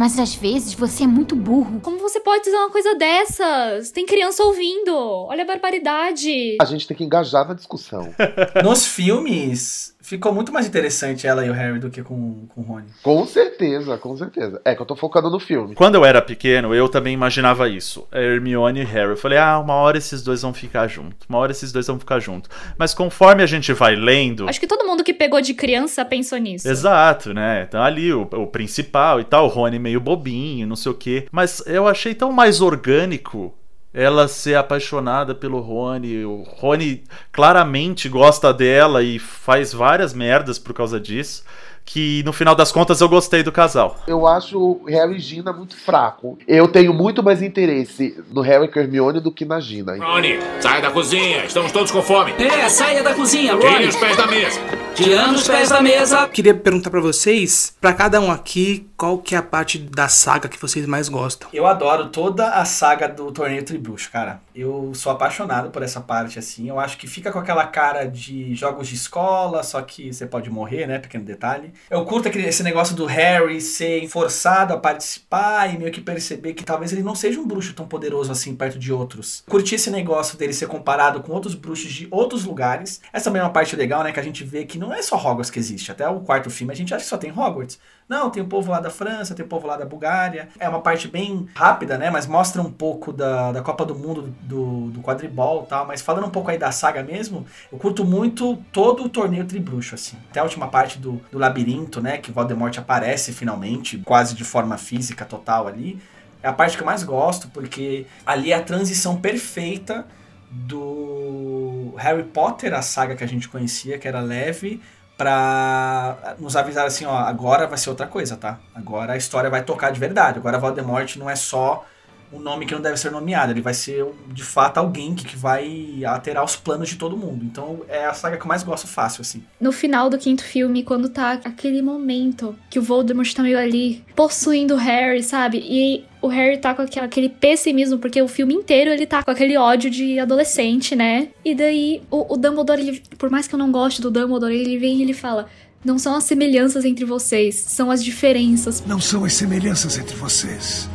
Mas 0.01 0.19
às 0.19 0.35
vezes 0.35 0.73
você 0.73 1.05
é 1.05 1.07
muito 1.07 1.37
burro. 1.37 1.79
Como 1.83 1.99
você 1.99 2.21
pode 2.21 2.45
dizer 2.45 2.57
uma 2.57 2.71
coisa 2.71 2.95
dessas? 2.95 3.91
Tem 3.91 4.07
criança 4.07 4.43
ouvindo. 4.43 4.97
Olha 4.97 5.43
a 5.43 5.47
barbaridade. 5.47 6.57
a 6.59 6.65
gente 6.65 6.89
tem 6.89 6.97
que 6.97 7.05
engajar 7.05 7.47
na 7.47 7.53
discussão. 7.53 8.09
Nos 8.65 8.87
filmes, 8.87 9.95
ficou 10.11 10.35
muito 10.35 10.53
mais 10.53 10.67
interessante 10.67 11.25
ela 11.25 11.47
e 11.47 11.51
o 11.51 11.53
Harry 11.53 11.79
do 11.79 11.89
que 11.89 12.03
com, 12.03 12.47
com 12.49 12.61
o 12.61 12.65
Rony. 12.65 12.89
Com 13.01 13.25
certeza, 13.25 13.97
com 13.97 14.17
certeza. 14.17 14.61
É 14.65 14.75
que 14.75 14.83
eu 14.83 14.87
tô 14.87 14.97
focando 14.97 15.31
no 15.31 15.39
filme. 15.39 15.77
Quando 15.77 15.95
eu 15.95 16.05
era 16.05 16.21
pequeno, 16.21 16.75
eu 16.75 16.89
também 16.89 17.15
imaginava 17.15 17.69
isso. 17.69 18.09
Hermione 18.13 18.81
e 18.81 18.85
Harry. 18.85 19.11
Eu 19.11 19.17
falei, 19.17 19.39
ah, 19.39 19.61
uma 19.61 19.75
hora 19.75 19.97
esses 19.97 20.21
dois 20.21 20.43
vão 20.43 20.53
ficar 20.53 20.89
juntos. 20.89 21.29
Uma 21.29 21.39
hora 21.39 21.53
esses 21.53 21.71
dois 21.71 21.87
vão 21.87 21.97
ficar 21.97 22.19
juntos. 22.19 22.51
Mas 22.77 22.93
conforme 22.93 23.45
a 23.45 23.47
gente 23.47 23.73
vai 23.73 23.95
lendo. 23.95 24.49
Acho 24.49 24.59
que 24.59 24.67
todo 24.67 24.85
mundo 24.85 25.05
que 25.05 25.15
pegou 25.15 25.41
de 25.41 25.55
criança 25.55 26.05
pensou 26.05 26.39
nisso. 26.39 26.69
Exato, 26.69 27.33
né? 27.33 27.67
Então 27.69 27.81
ali 27.81 28.13
o, 28.13 28.23
o 28.23 28.49
principal 28.49 29.21
e 29.21 29.25
tal, 29.25 29.45
o 29.45 29.49
Rony 29.49 29.79
meio 29.79 30.01
bobinho, 30.01 30.67
não 30.67 30.77
sei 30.77 30.91
o 30.91 30.95
quê. 30.95 31.29
Mas 31.31 31.63
eu 31.67 31.87
achei 31.87 32.15
tão 32.15 32.33
mais 32.33 32.61
orgânico 32.61 33.55
ela 33.93 34.29
ser 34.29 34.55
apaixonada 34.55 35.35
pelo 35.35 35.61
Rony. 35.61 36.25
O 36.25 36.43
Rony 36.43 37.03
claramente 37.33 38.09
gosta 38.09 38.53
dela 38.53 39.03
e 39.03 39.19
faz 39.19 39.73
várias 39.73 40.15
merdas 40.15 40.59
por 40.59 40.73
causa 40.73 41.01
disso. 41.01 41.45
Que 41.85 42.23
no 42.25 42.33
final 42.33 42.55
das 42.55 42.71
contas 42.71 43.01
eu 43.01 43.09
gostei 43.09 43.43
do 43.43 43.51
casal. 43.51 43.97
Eu 44.07 44.27
acho 44.27 44.59
o 44.59 44.85
Harry 44.87 45.17
e 45.17 45.19
Gina 45.19 45.53
muito 45.53 45.77
fraco. 45.77 46.39
Eu 46.47 46.69
tenho 46.69 46.95
muito 46.95 47.23
mais 47.23 47.43
interesse 47.43 48.17
no 48.31 48.41
Harry 48.43 48.71
a 48.73 48.79
Hermione 48.79 49.21
do 49.21 49.33
que 49.33 49.45
na 49.45 49.59
Gina. 49.61 49.97
Rony, 49.97 50.39
sai 50.61 50.81
da 50.81 50.91
cozinha, 50.91 51.45
estamos 51.45 51.73
todos 51.73 51.91
com 51.91 52.01
fome. 52.01 52.33
É, 52.39 52.69
saia 52.69 53.03
da 53.03 53.15
cozinha, 53.15 53.57
Tire 53.57 53.73
Ronnie. 53.73 53.89
os 53.89 53.97
pés 53.97 54.17
da 54.17 54.27
mesa. 54.27 54.61
Tirando 54.95 55.35
os 55.37 55.49
pés 55.49 55.69
da 55.69 55.81
mesa. 55.81 56.29
Queria 56.29 56.55
perguntar 56.55 56.91
pra 56.91 57.01
vocês, 57.01 57.75
pra 57.81 57.93
cada 57.93 58.21
um 58.21 58.31
aqui, 58.31 58.89
qual 58.97 59.19
que 59.19 59.35
é 59.35 59.39
a 59.39 59.43
parte 59.43 59.79
da 59.79 60.09
saga 60.09 60.49
que 60.49 60.61
vocês 60.61 60.87
mais 60.87 61.09
gostam? 61.09 61.49
Eu 61.53 61.67
adoro 61.67 62.09
toda 62.09 62.51
a 62.51 62.65
saga 62.65 63.09
do 63.09 63.33
Torneio 63.33 63.65
Tribruxo, 63.65 64.11
cara. 64.11 64.41
Eu 64.55 64.93
sou 64.95 65.11
apaixonado 65.13 65.71
por 65.71 65.83
essa 65.83 66.01
parte, 66.01 66.39
assim. 66.39 66.69
Eu 66.69 66.79
acho 66.79 66.99
que 66.99 67.07
fica 67.07 67.33
com 67.33 67.39
aquela 67.39 67.67
cara 67.67 68.05
de 68.05 68.55
jogos 68.55 68.89
de 68.89 68.95
escola, 68.95 69.63
só 69.63 69.81
que 69.81 70.13
você 70.13 70.27
pode 70.27 70.51
morrer, 70.51 70.87
né? 70.87 70.99
Pequeno 70.99 71.25
detalhe. 71.25 71.70
Eu 71.91 72.05
curto 72.05 72.29
aquele, 72.29 72.47
esse 72.47 72.63
negócio 72.63 72.95
do 72.95 73.07
Harry 73.07 73.61
ser 73.61 74.09
forçado 74.09 74.73
a 74.75 74.79
participar 74.79 75.73
e 75.73 75.79
meio 75.79 75.93
que 75.93 76.01
perceber 76.01 76.55
que 76.55 76.65
talvez 76.65 76.93
ele 76.93 77.03
não 77.03 77.15
seja 77.15 77.41
um 77.41 77.47
bruxo 77.47 77.73
tão 77.75 77.87
poderoso 77.87 78.31
assim 78.33 78.55
perto 78.55 78.79
de 78.79 78.93
outros. 78.93 79.43
Curti 79.49 79.75
esse 79.75 79.91
negócio 79.91 80.37
dele 80.37 80.53
ser 80.53 80.67
comparado 80.67 81.21
com 81.23 81.33
outros 81.33 81.55
bruxos 81.55 81.91
de 81.93 82.09
outros 82.11 82.45
lugares. 82.45 83.01
Essa 83.13 83.25
também 83.25 83.41
é 83.41 83.45
uma 83.45 83.53
parte 83.53 83.75
legal, 83.77 84.03
né? 84.03 84.13
Que 84.13 84.21
a 84.21 84.23
gente 84.23 84.45
vê 84.45 84.65
que 84.65 84.79
não 84.79 84.93
é 84.93 85.03
só 85.03 85.17
Hogwarts 85.17 85.51
que 85.51 85.59
existe. 85.59 85.91
Até 85.91 86.09
o 86.09 86.21
quarto 86.21 86.51
filme 86.51 86.73
a 86.73 86.77
gente 86.77 86.95
acha 86.95 87.05
que 87.05 87.11
só 87.11 87.19
tem 87.19 87.31
Hogwarts. 87.31 87.79
Não, 88.11 88.29
tem 88.29 88.43
o 88.43 88.47
povo 88.47 88.73
lá 88.73 88.81
da 88.81 88.91
França, 88.91 89.37
tem 89.37 89.45
o 89.45 89.49
povo 89.49 89.69
lá 89.69 89.77
da 89.77 89.85
Bulgária. 89.85 90.49
É 90.59 90.69
uma 90.69 90.81
parte 90.81 91.07
bem 91.07 91.47
rápida, 91.55 91.97
né? 91.97 92.11
Mas 92.11 92.27
mostra 92.27 92.61
um 92.61 92.73
pouco 92.73 93.13
da, 93.13 93.53
da 93.53 93.63
Copa 93.63 93.87
do 93.87 93.95
Mundo 93.95 94.35
do, 94.41 94.91
do 94.91 95.01
quadribol 95.01 95.63
e 95.63 95.69
tal. 95.69 95.87
Mas 95.87 96.03
falando 96.03 96.27
um 96.27 96.31
pouco 96.31 96.51
aí 96.51 96.59
da 96.59 96.73
saga 96.73 97.05
mesmo, 97.05 97.47
eu 97.71 97.79
curto 97.79 98.05
muito 98.05 98.57
todo 98.73 99.05
o 99.05 99.09
torneio 99.09 99.45
tribruxo, 99.45 99.95
assim. 99.95 100.17
Até 100.29 100.41
a 100.41 100.43
última 100.43 100.67
parte 100.67 100.99
do, 100.99 101.23
do 101.31 101.39
labirinto, 101.39 102.01
né? 102.03 102.19
Que 102.19 102.33
Voldemort 102.33 102.77
aparece 102.77 103.33
finalmente, 103.33 103.97
quase 103.99 104.35
de 104.35 104.43
forma 104.43 104.77
física 104.77 105.25
total 105.25 105.69
ali. 105.69 106.03
é 106.43 106.49
a 106.49 106.53
parte 106.53 106.77
que 106.77 106.83
eu 106.83 106.87
mais 106.87 107.05
gosto, 107.05 107.47
porque 107.51 108.07
ali 108.27 108.51
é 108.51 108.57
a 108.57 108.63
transição 108.63 109.21
perfeita 109.21 110.05
do 110.51 111.95
Harry 111.97 112.25
Potter, 112.25 112.75
a 112.75 112.83
saga 112.83 113.15
que 113.15 113.23
a 113.23 113.29
gente 113.29 113.49
conhecia, 113.49 113.99
que 113.99 114.09
era 114.09 114.21
leve, 114.21 114.81
pra 115.21 116.35
nos 116.39 116.57
avisar 116.57 116.87
assim, 116.87 117.05
ó, 117.05 117.15
agora 117.15 117.67
vai 117.67 117.77
ser 117.77 117.91
outra 117.91 118.07
coisa, 118.07 118.39
tá? 118.39 118.59
Agora 118.75 119.13
a 119.13 119.17
história 119.19 119.51
vai 119.51 119.63
tocar 119.63 119.93
de 119.93 120.01
verdade. 120.01 120.39
Agora 120.39 120.59
Voldemort 120.59 121.15
não 121.17 121.29
é 121.29 121.37
só 121.37 121.85
um 122.33 122.39
nome 122.39 122.67
que 122.67 122.75
não 122.75 122.81
deve 122.81 122.97
ser 122.97 123.11
nomeado, 123.11 123.53
ele 123.53 123.61
vai 123.61 123.75
ser 123.75 124.07
de 124.29 124.43
fato 124.43 124.79
alguém 124.79 125.15
que, 125.15 125.25
que 125.25 125.37
vai 125.37 126.05
alterar 126.05 126.45
os 126.45 126.57
planos 126.57 126.89
de 126.89 126.97
todo 126.97 127.17
mundo. 127.17 127.45
Então 127.45 127.81
é 127.89 128.07
a 128.07 128.15
saga 128.15 128.37
que 128.37 128.43
eu 128.43 128.49
mais 128.49 128.63
gosto 128.63 128.87
fácil, 128.87 129.23
assim. 129.23 129.43
No 129.61 129.73
final 129.73 130.09
do 130.09 130.19
quinto 130.19 130.45
filme, 130.45 130.83
quando 130.83 131.09
tá 131.09 131.33
aquele 131.45 131.83
momento 131.83 132.57
que 132.69 132.79
o 132.79 132.83
Voldemort 132.83 133.33
tá 133.33 133.43
meio 133.43 133.59
ali 133.59 134.05
possuindo 134.15 134.75
o 134.75 134.77
Harry, 134.77 135.23
sabe? 135.23 135.59
E 135.59 136.05
o 136.23 136.29
Harry 136.29 136.59
tá 136.59 136.75
com 136.75 136.83
aquele, 136.83 137.07
aquele 137.07 137.29
pessimismo, 137.29 137.99
porque 137.99 138.21
o 138.21 138.29
filme 138.29 138.55
inteiro 138.55 138.91
ele 138.91 139.07
tá 139.07 139.23
com 139.23 139.31
aquele 139.31 139.57
ódio 139.57 139.91
de 139.91 140.19
adolescente, 140.19 140.95
né? 140.95 141.29
E 141.45 141.55
daí 141.55 142.03
o, 142.11 142.35
o 142.35 142.37
Dumbledore, 142.37 142.81
ele, 142.81 143.03
por 143.19 143.31
mais 143.31 143.49
que 143.49 143.55
eu 143.55 143.59
não 143.59 143.73
goste 143.73 144.01
do 144.01 144.11
Dumbledore, 144.11 144.55
ele 144.55 144.79
vem 144.79 144.99
e 144.99 145.03
ele 145.03 145.15
fala. 145.15 145.49
Não 145.83 145.99
são 145.99 146.15
as 146.15 146.25
semelhanças 146.25 146.85
entre 146.85 147.07
vocês, 147.07 147.55
são 147.55 147.91
as 147.91 148.05
diferenças. 148.05 148.85
Não 148.87 149.01
são 149.01 149.25
as 149.25 149.33
semelhanças 149.33 149.97
entre 149.97 150.15
vocês. 150.15 150.91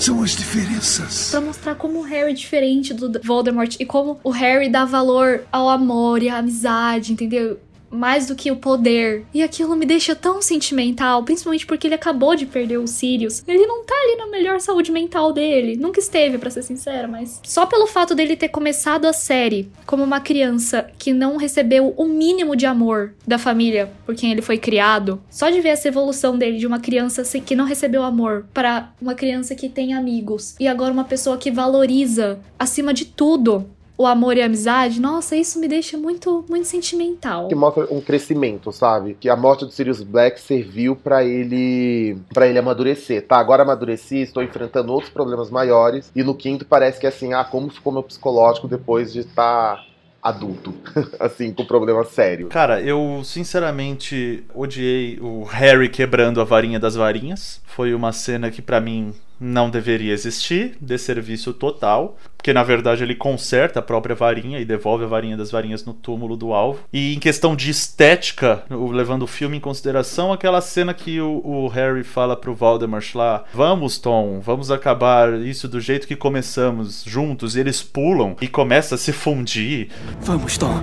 São 0.00 0.22
as 0.22 0.30
diferenças. 0.30 1.30
Pra 1.30 1.42
mostrar 1.42 1.74
como 1.74 1.98
o 1.98 2.02
Harry 2.02 2.30
é 2.30 2.34
diferente 2.34 2.94
do 2.94 3.20
Voldemort 3.22 3.76
e 3.78 3.84
como 3.84 4.18
o 4.24 4.30
Harry 4.30 4.70
dá 4.70 4.86
valor 4.86 5.42
ao 5.52 5.68
amor 5.68 6.22
e 6.22 6.30
à 6.30 6.38
amizade, 6.38 7.12
entendeu? 7.12 7.60
Mais 7.90 8.26
do 8.26 8.34
que 8.34 8.50
o 8.50 8.56
poder. 8.56 9.24
E 9.34 9.42
aquilo 9.42 9.76
me 9.76 9.86
deixa 9.86 10.14
tão 10.14 10.40
sentimental, 10.40 11.22
principalmente 11.24 11.66
porque 11.66 11.86
ele 11.86 11.94
acabou 11.94 12.36
de 12.36 12.46
perder 12.46 12.78
o 12.78 12.86
Sirius. 12.86 13.42
Ele 13.46 13.66
não 13.66 13.84
tá 13.84 13.94
ali 13.94 14.16
na 14.16 14.26
melhor 14.26 14.60
saúde 14.60 14.92
mental 14.92 15.32
dele. 15.32 15.76
Nunca 15.76 16.00
esteve, 16.00 16.38
pra 16.38 16.50
ser 16.50 16.62
sincera, 16.62 17.08
mas 17.08 17.40
só 17.44 17.66
pelo 17.66 17.86
fato 17.86 18.14
dele 18.14 18.36
ter 18.36 18.48
começado 18.48 19.06
a 19.06 19.12
série 19.12 19.70
como 19.86 20.02
uma 20.02 20.20
criança 20.20 20.90
que 20.98 21.12
não 21.12 21.36
recebeu 21.36 21.94
o 21.96 22.04
mínimo 22.06 22.54
de 22.54 22.66
amor 22.66 23.14
da 23.26 23.38
família 23.38 23.90
por 24.06 24.14
quem 24.14 24.32
ele 24.32 24.42
foi 24.42 24.58
criado, 24.58 25.20
só 25.30 25.50
de 25.50 25.60
ver 25.60 25.70
essa 25.70 25.88
evolução 25.88 26.36
dele 26.36 26.58
de 26.58 26.66
uma 26.66 26.80
criança 26.80 27.22
que 27.40 27.56
não 27.56 27.64
recebeu 27.64 28.02
amor 28.02 28.46
para 28.52 28.92
uma 29.00 29.14
criança 29.14 29.54
que 29.54 29.68
tem 29.68 29.94
amigos 29.94 30.54
e 30.58 30.66
agora 30.66 30.92
uma 30.92 31.04
pessoa 31.04 31.36
que 31.36 31.50
valoriza 31.50 32.40
acima 32.58 32.92
de 32.92 33.04
tudo 33.04 33.68
o 34.00 34.06
amor 34.06 34.34
e 34.34 34.40
a 34.40 34.46
amizade, 34.46 34.98
nossa, 34.98 35.36
isso 35.36 35.60
me 35.60 35.68
deixa 35.68 35.98
muito, 35.98 36.42
muito 36.48 36.66
sentimental. 36.66 37.48
Que 37.48 37.54
mostra 37.54 37.86
um 37.90 38.00
crescimento, 38.00 38.72
sabe? 38.72 39.14
Que 39.20 39.28
a 39.28 39.36
morte 39.36 39.66
do 39.66 39.70
Sirius 39.70 40.02
Black 40.02 40.40
serviu 40.40 40.96
pra 40.96 41.22
ele 41.22 42.16
para 42.32 42.48
ele 42.48 42.58
amadurecer. 42.58 43.26
Tá, 43.26 43.36
agora 43.36 43.62
amadureci, 43.62 44.22
estou 44.22 44.42
enfrentando 44.42 44.90
outros 44.90 45.12
problemas 45.12 45.50
maiores. 45.50 46.10
E 46.16 46.22
no 46.22 46.34
quinto 46.34 46.64
parece 46.64 46.98
que 46.98 47.04
é 47.04 47.10
assim, 47.10 47.34
ah, 47.34 47.44
como 47.44 47.68
ficou 47.68 47.92
meu 47.92 48.02
psicológico 48.02 48.66
depois 48.66 49.12
de 49.12 49.20
estar 49.20 49.84
adulto, 50.22 50.72
assim, 51.20 51.52
com 51.52 51.66
problema 51.66 52.02
sério. 52.02 52.48
Cara, 52.48 52.80
eu 52.80 53.20
sinceramente 53.22 54.42
odiei 54.54 55.18
o 55.20 55.42
Harry 55.44 55.90
quebrando 55.90 56.40
a 56.40 56.44
varinha 56.44 56.80
das 56.80 56.94
varinhas. 56.94 57.60
Foi 57.66 57.92
uma 57.92 58.12
cena 58.12 58.50
que 58.50 58.62
pra 58.62 58.80
mim 58.80 59.12
não 59.40 59.70
deveria 59.70 60.12
existir, 60.12 60.76
desserviço 60.80 61.54
total, 61.54 62.16
porque 62.36 62.52
na 62.52 62.62
verdade 62.62 63.02
ele 63.02 63.14
conserta 63.14 63.80
a 63.80 63.82
própria 63.82 64.14
varinha 64.14 64.60
e 64.60 64.64
devolve 64.64 65.04
a 65.04 65.06
varinha 65.06 65.36
das 65.36 65.50
varinhas 65.50 65.84
no 65.84 65.94
túmulo 65.94 66.36
do 66.36 66.52
alvo. 66.52 66.80
E 66.92 67.14
em 67.14 67.18
questão 67.18 67.56
de 67.56 67.70
estética, 67.70 68.64
levando 68.70 69.22
o 69.22 69.26
filme 69.26 69.56
em 69.56 69.60
consideração, 69.60 70.32
aquela 70.32 70.60
cena 70.60 70.92
que 70.92 71.20
o, 71.20 71.40
o 71.44 71.68
Harry 71.68 72.04
fala 72.04 72.36
pro 72.36 72.54
Voldemort 72.54 73.14
lá: 73.14 73.44
Vamos, 73.54 73.98
Tom, 73.98 74.40
vamos 74.40 74.70
acabar 74.70 75.32
isso 75.40 75.66
do 75.66 75.80
jeito 75.80 76.06
que 76.06 76.16
começamos, 76.16 77.02
juntos, 77.06 77.56
e 77.56 77.60
eles 77.60 77.82
pulam 77.82 78.36
e 78.40 78.48
começa 78.48 78.94
a 78.94 78.98
se 78.98 79.12
fundir. 79.12 79.88
Vamos, 80.20 80.58
Tom. 80.58 80.82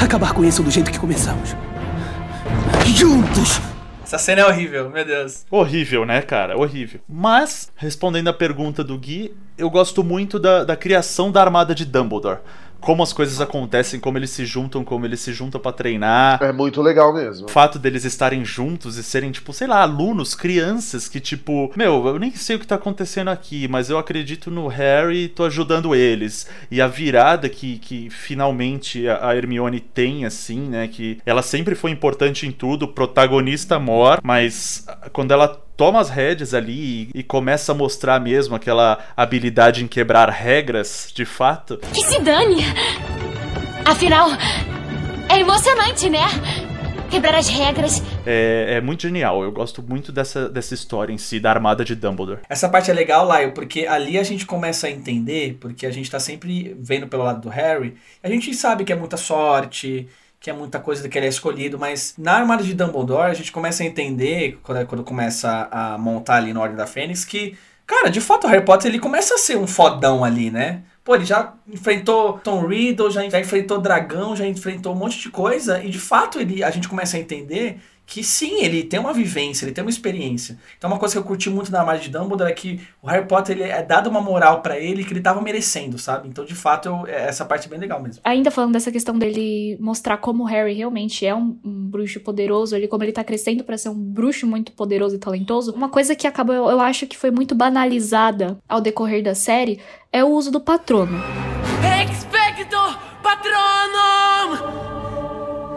Acabar 0.00 0.32
com 0.32 0.44
isso 0.44 0.62
do 0.62 0.70
jeito 0.70 0.90
que 0.90 0.98
começamos. 0.98 1.54
Juntos! 2.94 3.73
Essa 4.04 4.18
cena 4.18 4.42
é 4.42 4.46
horrível, 4.46 4.90
meu 4.90 5.02
Deus. 5.02 5.46
Horrível, 5.50 6.04
né, 6.04 6.20
cara? 6.20 6.58
Horrível. 6.58 7.00
Mas, 7.08 7.72
respondendo 7.74 8.28
a 8.28 8.34
pergunta 8.34 8.84
do 8.84 8.98
Gui, 8.98 9.34
eu 9.56 9.70
gosto 9.70 10.04
muito 10.04 10.38
da, 10.38 10.62
da 10.62 10.76
criação 10.76 11.32
da 11.32 11.40
armada 11.40 11.74
de 11.74 11.86
Dumbledore. 11.86 12.40
Como 12.84 13.02
as 13.02 13.14
coisas 13.14 13.40
acontecem, 13.40 13.98
como 13.98 14.18
eles 14.18 14.28
se 14.28 14.44
juntam, 14.44 14.84
como 14.84 15.06
eles 15.06 15.20
se 15.20 15.32
juntam 15.32 15.58
para 15.58 15.72
treinar. 15.72 16.42
É 16.42 16.52
muito 16.52 16.82
legal 16.82 17.14
mesmo. 17.14 17.46
O 17.46 17.48
fato 17.48 17.78
deles 17.78 18.04
estarem 18.04 18.44
juntos 18.44 18.98
e 18.98 19.02
serem, 19.02 19.32
tipo, 19.32 19.54
sei 19.54 19.66
lá, 19.66 19.80
alunos, 19.80 20.34
crianças 20.34 21.08
que, 21.08 21.18
tipo, 21.18 21.72
meu, 21.74 22.06
eu 22.06 22.18
nem 22.18 22.30
sei 22.32 22.56
o 22.56 22.58
que 22.58 22.66
tá 22.66 22.74
acontecendo 22.74 23.28
aqui, 23.30 23.66
mas 23.68 23.88
eu 23.88 23.96
acredito 23.96 24.50
no 24.50 24.66
Harry 24.68 25.24
e 25.24 25.28
tô 25.28 25.44
ajudando 25.44 25.94
eles. 25.94 26.46
E 26.70 26.82
a 26.82 26.86
virada 26.86 27.48
que, 27.48 27.78
que 27.78 28.10
finalmente 28.10 29.08
a 29.08 29.34
Hermione 29.34 29.80
tem, 29.80 30.26
assim, 30.26 30.60
né? 30.60 30.86
Que 30.86 31.18
ela 31.24 31.40
sempre 31.40 31.74
foi 31.74 31.90
importante 31.90 32.46
em 32.46 32.52
tudo, 32.52 32.86
protagonista 32.86 33.78
mor, 33.78 34.20
mas 34.22 34.86
quando 35.10 35.32
ela 35.32 35.63
toma 35.76 36.00
as 36.00 36.10
rédeas 36.10 36.54
ali 36.54 37.10
e, 37.14 37.20
e, 37.20 37.22
começa 37.22 37.72
a 37.72 37.74
mostrar 37.74 38.20
mesmo 38.20 38.54
aquela 38.54 38.98
habilidade 39.16 39.82
em 39.82 39.88
quebrar 39.88 40.28
regras, 40.30 41.10
de 41.14 41.24
fato. 41.24 41.78
Que 41.92 42.02
se 42.02 42.20
dane! 42.20 42.62
Afinal, 43.84 44.28
é 45.28 45.38
emocionante, 45.38 46.08
né? 46.08 46.24
Quebrar 47.10 47.36
as 47.36 47.48
regras. 47.48 48.02
É, 48.26 48.76
é, 48.76 48.80
muito 48.80 49.02
genial. 49.02 49.42
Eu 49.42 49.52
gosto 49.52 49.82
muito 49.82 50.10
dessa, 50.10 50.48
dessa 50.48 50.74
história 50.74 51.12
em 51.12 51.18
si, 51.18 51.38
da 51.38 51.50
armada 51.50 51.84
de 51.84 51.94
Dumbledore. 51.94 52.40
Essa 52.48 52.68
parte 52.68 52.90
é 52.90 52.94
legal, 52.94 53.26
Laio, 53.26 53.52
porque 53.52 53.86
ali 53.86 54.18
a 54.18 54.22
gente 54.22 54.46
começa 54.46 54.86
a 54.86 54.90
entender, 54.90 55.58
porque 55.60 55.86
a 55.86 55.90
gente 55.90 56.10
tá 56.10 56.18
sempre 56.18 56.74
vendo 56.80 57.06
pelo 57.06 57.22
lado 57.22 57.42
do 57.42 57.48
Harry, 57.48 57.94
a 58.22 58.28
gente 58.28 58.52
sabe 58.54 58.84
que 58.84 58.92
é 58.92 58.96
muita 58.96 59.16
sorte, 59.16 60.08
que 60.44 60.50
é 60.50 60.52
muita 60.52 60.78
coisa 60.78 61.02
do 61.02 61.08
que 61.08 61.16
ele 61.16 61.24
é 61.24 61.30
escolhido, 61.30 61.78
mas 61.78 62.12
na 62.18 62.32
Armada 62.32 62.62
de 62.62 62.74
Dumbledore 62.74 63.30
a 63.30 63.32
gente 63.32 63.50
começa 63.50 63.82
a 63.82 63.86
entender, 63.86 64.58
quando, 64.62 64.86
quando 64.86 65.02
começa 65.02 65.66
a 65.70 65.96
montar 65.96 66.34
ali 66.34 66.52
na 66.52 66.60
Ordem 66.60 66.76
da 66.76 66.86
Fênix, 66.86 67.24
que, 67.24 67.56
cara, 67.86 68.10
de 68.10 68.20
fato 68.20 68.46
o 68.46 68.50
Harry 68.50 68.62
Potter 68.62 68.90
ele 68.90 68.98
começa 68.98 69.36
a 69.36 69.38
ser 69.38 69.56
um 69.56 69.66
fodão 69.66 70.22
ali, 70.22 70.50
né? 70.50 70.82
Pô, 71.02 71.14
ele 71.14 71.24
já 71.24 71.54
enfrentou 71.66 72.34
Tom 72.40 72.66
Riddle, 72.66 73.10
já, 73.10 73.26
já 73.26 73.40
enfrentou 73.40 73.80
dragão, 73.80 74.36
já 74.36 74.46
enfrentou 74.46 74.92
um 74.92 74.98
monte 74.98 75.18
de 75.18 75.30
coisa, 75.30 75.82
e 75.82 75.88
de 75.88 75.98
fato 75.98 76.38
ele, 76.38 76.62
a 76.62 76.70
gente 76.70 76.88
começa 76.88 77.16
a 77.16 77.20
entender 77.20 77.80
que 78.06 78.22
sim, 78.22 78.62
ele 78.62 78.82
tem 78.82 79.00
uma 79.00 79.12
vivência, 79.12 79.64
ele 79.64 79.72
tem 79.72 79.82
uma 79.82 79.90
experiência. 79.90 80.58
Então 80.76 80.88
uma 80.90 80.98
coisa 80.98 81.14
que 81.14 81.18
eu 81.18 81.24
curti 81.24 81.48
muito 81.48 81.72
na 81.72 81.80
Armada 81.80 81.98
de 81.98 82.10
Dumbledore 82.10 82.50
é 82.50 82.54
que 82.54 82.80
o 83.02 83.06
Harry 83.06 83.26
Potter 83.26 83.56
ele 83.56 83.70
é 83.70 83.82
dado 83.82 84.08
uma 84.10 84.20
moral 84.20 84.60
para 84.60 84.78
ele 84.78 85.04
que 85.04 85.12
ele 85.12 85.20
tava 85.20 85.40
merecendo, 85.40 85.98
sabe? 85.98 86.28
Então 86.28 86.44
de 86.44 86.54
fato 86.54 86.88
eu, 86.88 87.06
essa 87.06 87.44
parte 87.44 87.66
é 87.66 87.70
bem 87.70 87.78
legal 87.78 88.02
mesmo. 88.02 88.20
Ainda 88.24 88.50
falando 88.50 88.72
dessa 88.72 88.92
questão 88.92 89.18
dele 89.18 89.76
mostrar 89.80 90.18
como 90.18 90.44
o 90.44 90.46
Harry 90.46 90.74
realmente 90.74 91.24
é 91.24 91.34
um, 91.34 91.58
um 91.64 91.86
bruxo 91.86 92.20
poderoso, 92.20 92.76
ele 92.76 92.88
como 92.88 93.02
ele 93.02 93.12
tá 93.12 93.24
crescendo 93.24 93.64
para 93.64 93.78
ser 93.78 93.88
um 93.88 93.94
bruxo 93.94 94.46
muito 94.46 94.72
poderoso 94.72 95.16
e 95.16 95.18
talentoso, 95.18 95.72
uma 95.72 95.88
coisa 95.88 96.14
que 96.14 96.26
acabou, 96.26 96.54
eu, 96.54 96.70
eu 96.70 96.80
acho 96.80 97.06
que 97.06 97.16
foi 97.16 97.30
muito 97.30 97.54
banalizada 97.54 98.58
ao 98.68 98.80
decorrer 98.80 99.22
da 99.22 99.34
série 99.34 99.80
é 100.12 100.22
o 100.22 100.28
uso 100.28 100.50
do 100.50 100.60
patrono. 100.60 101.18
Expecto 102.04 102.76
Patronum! 103.24 104.33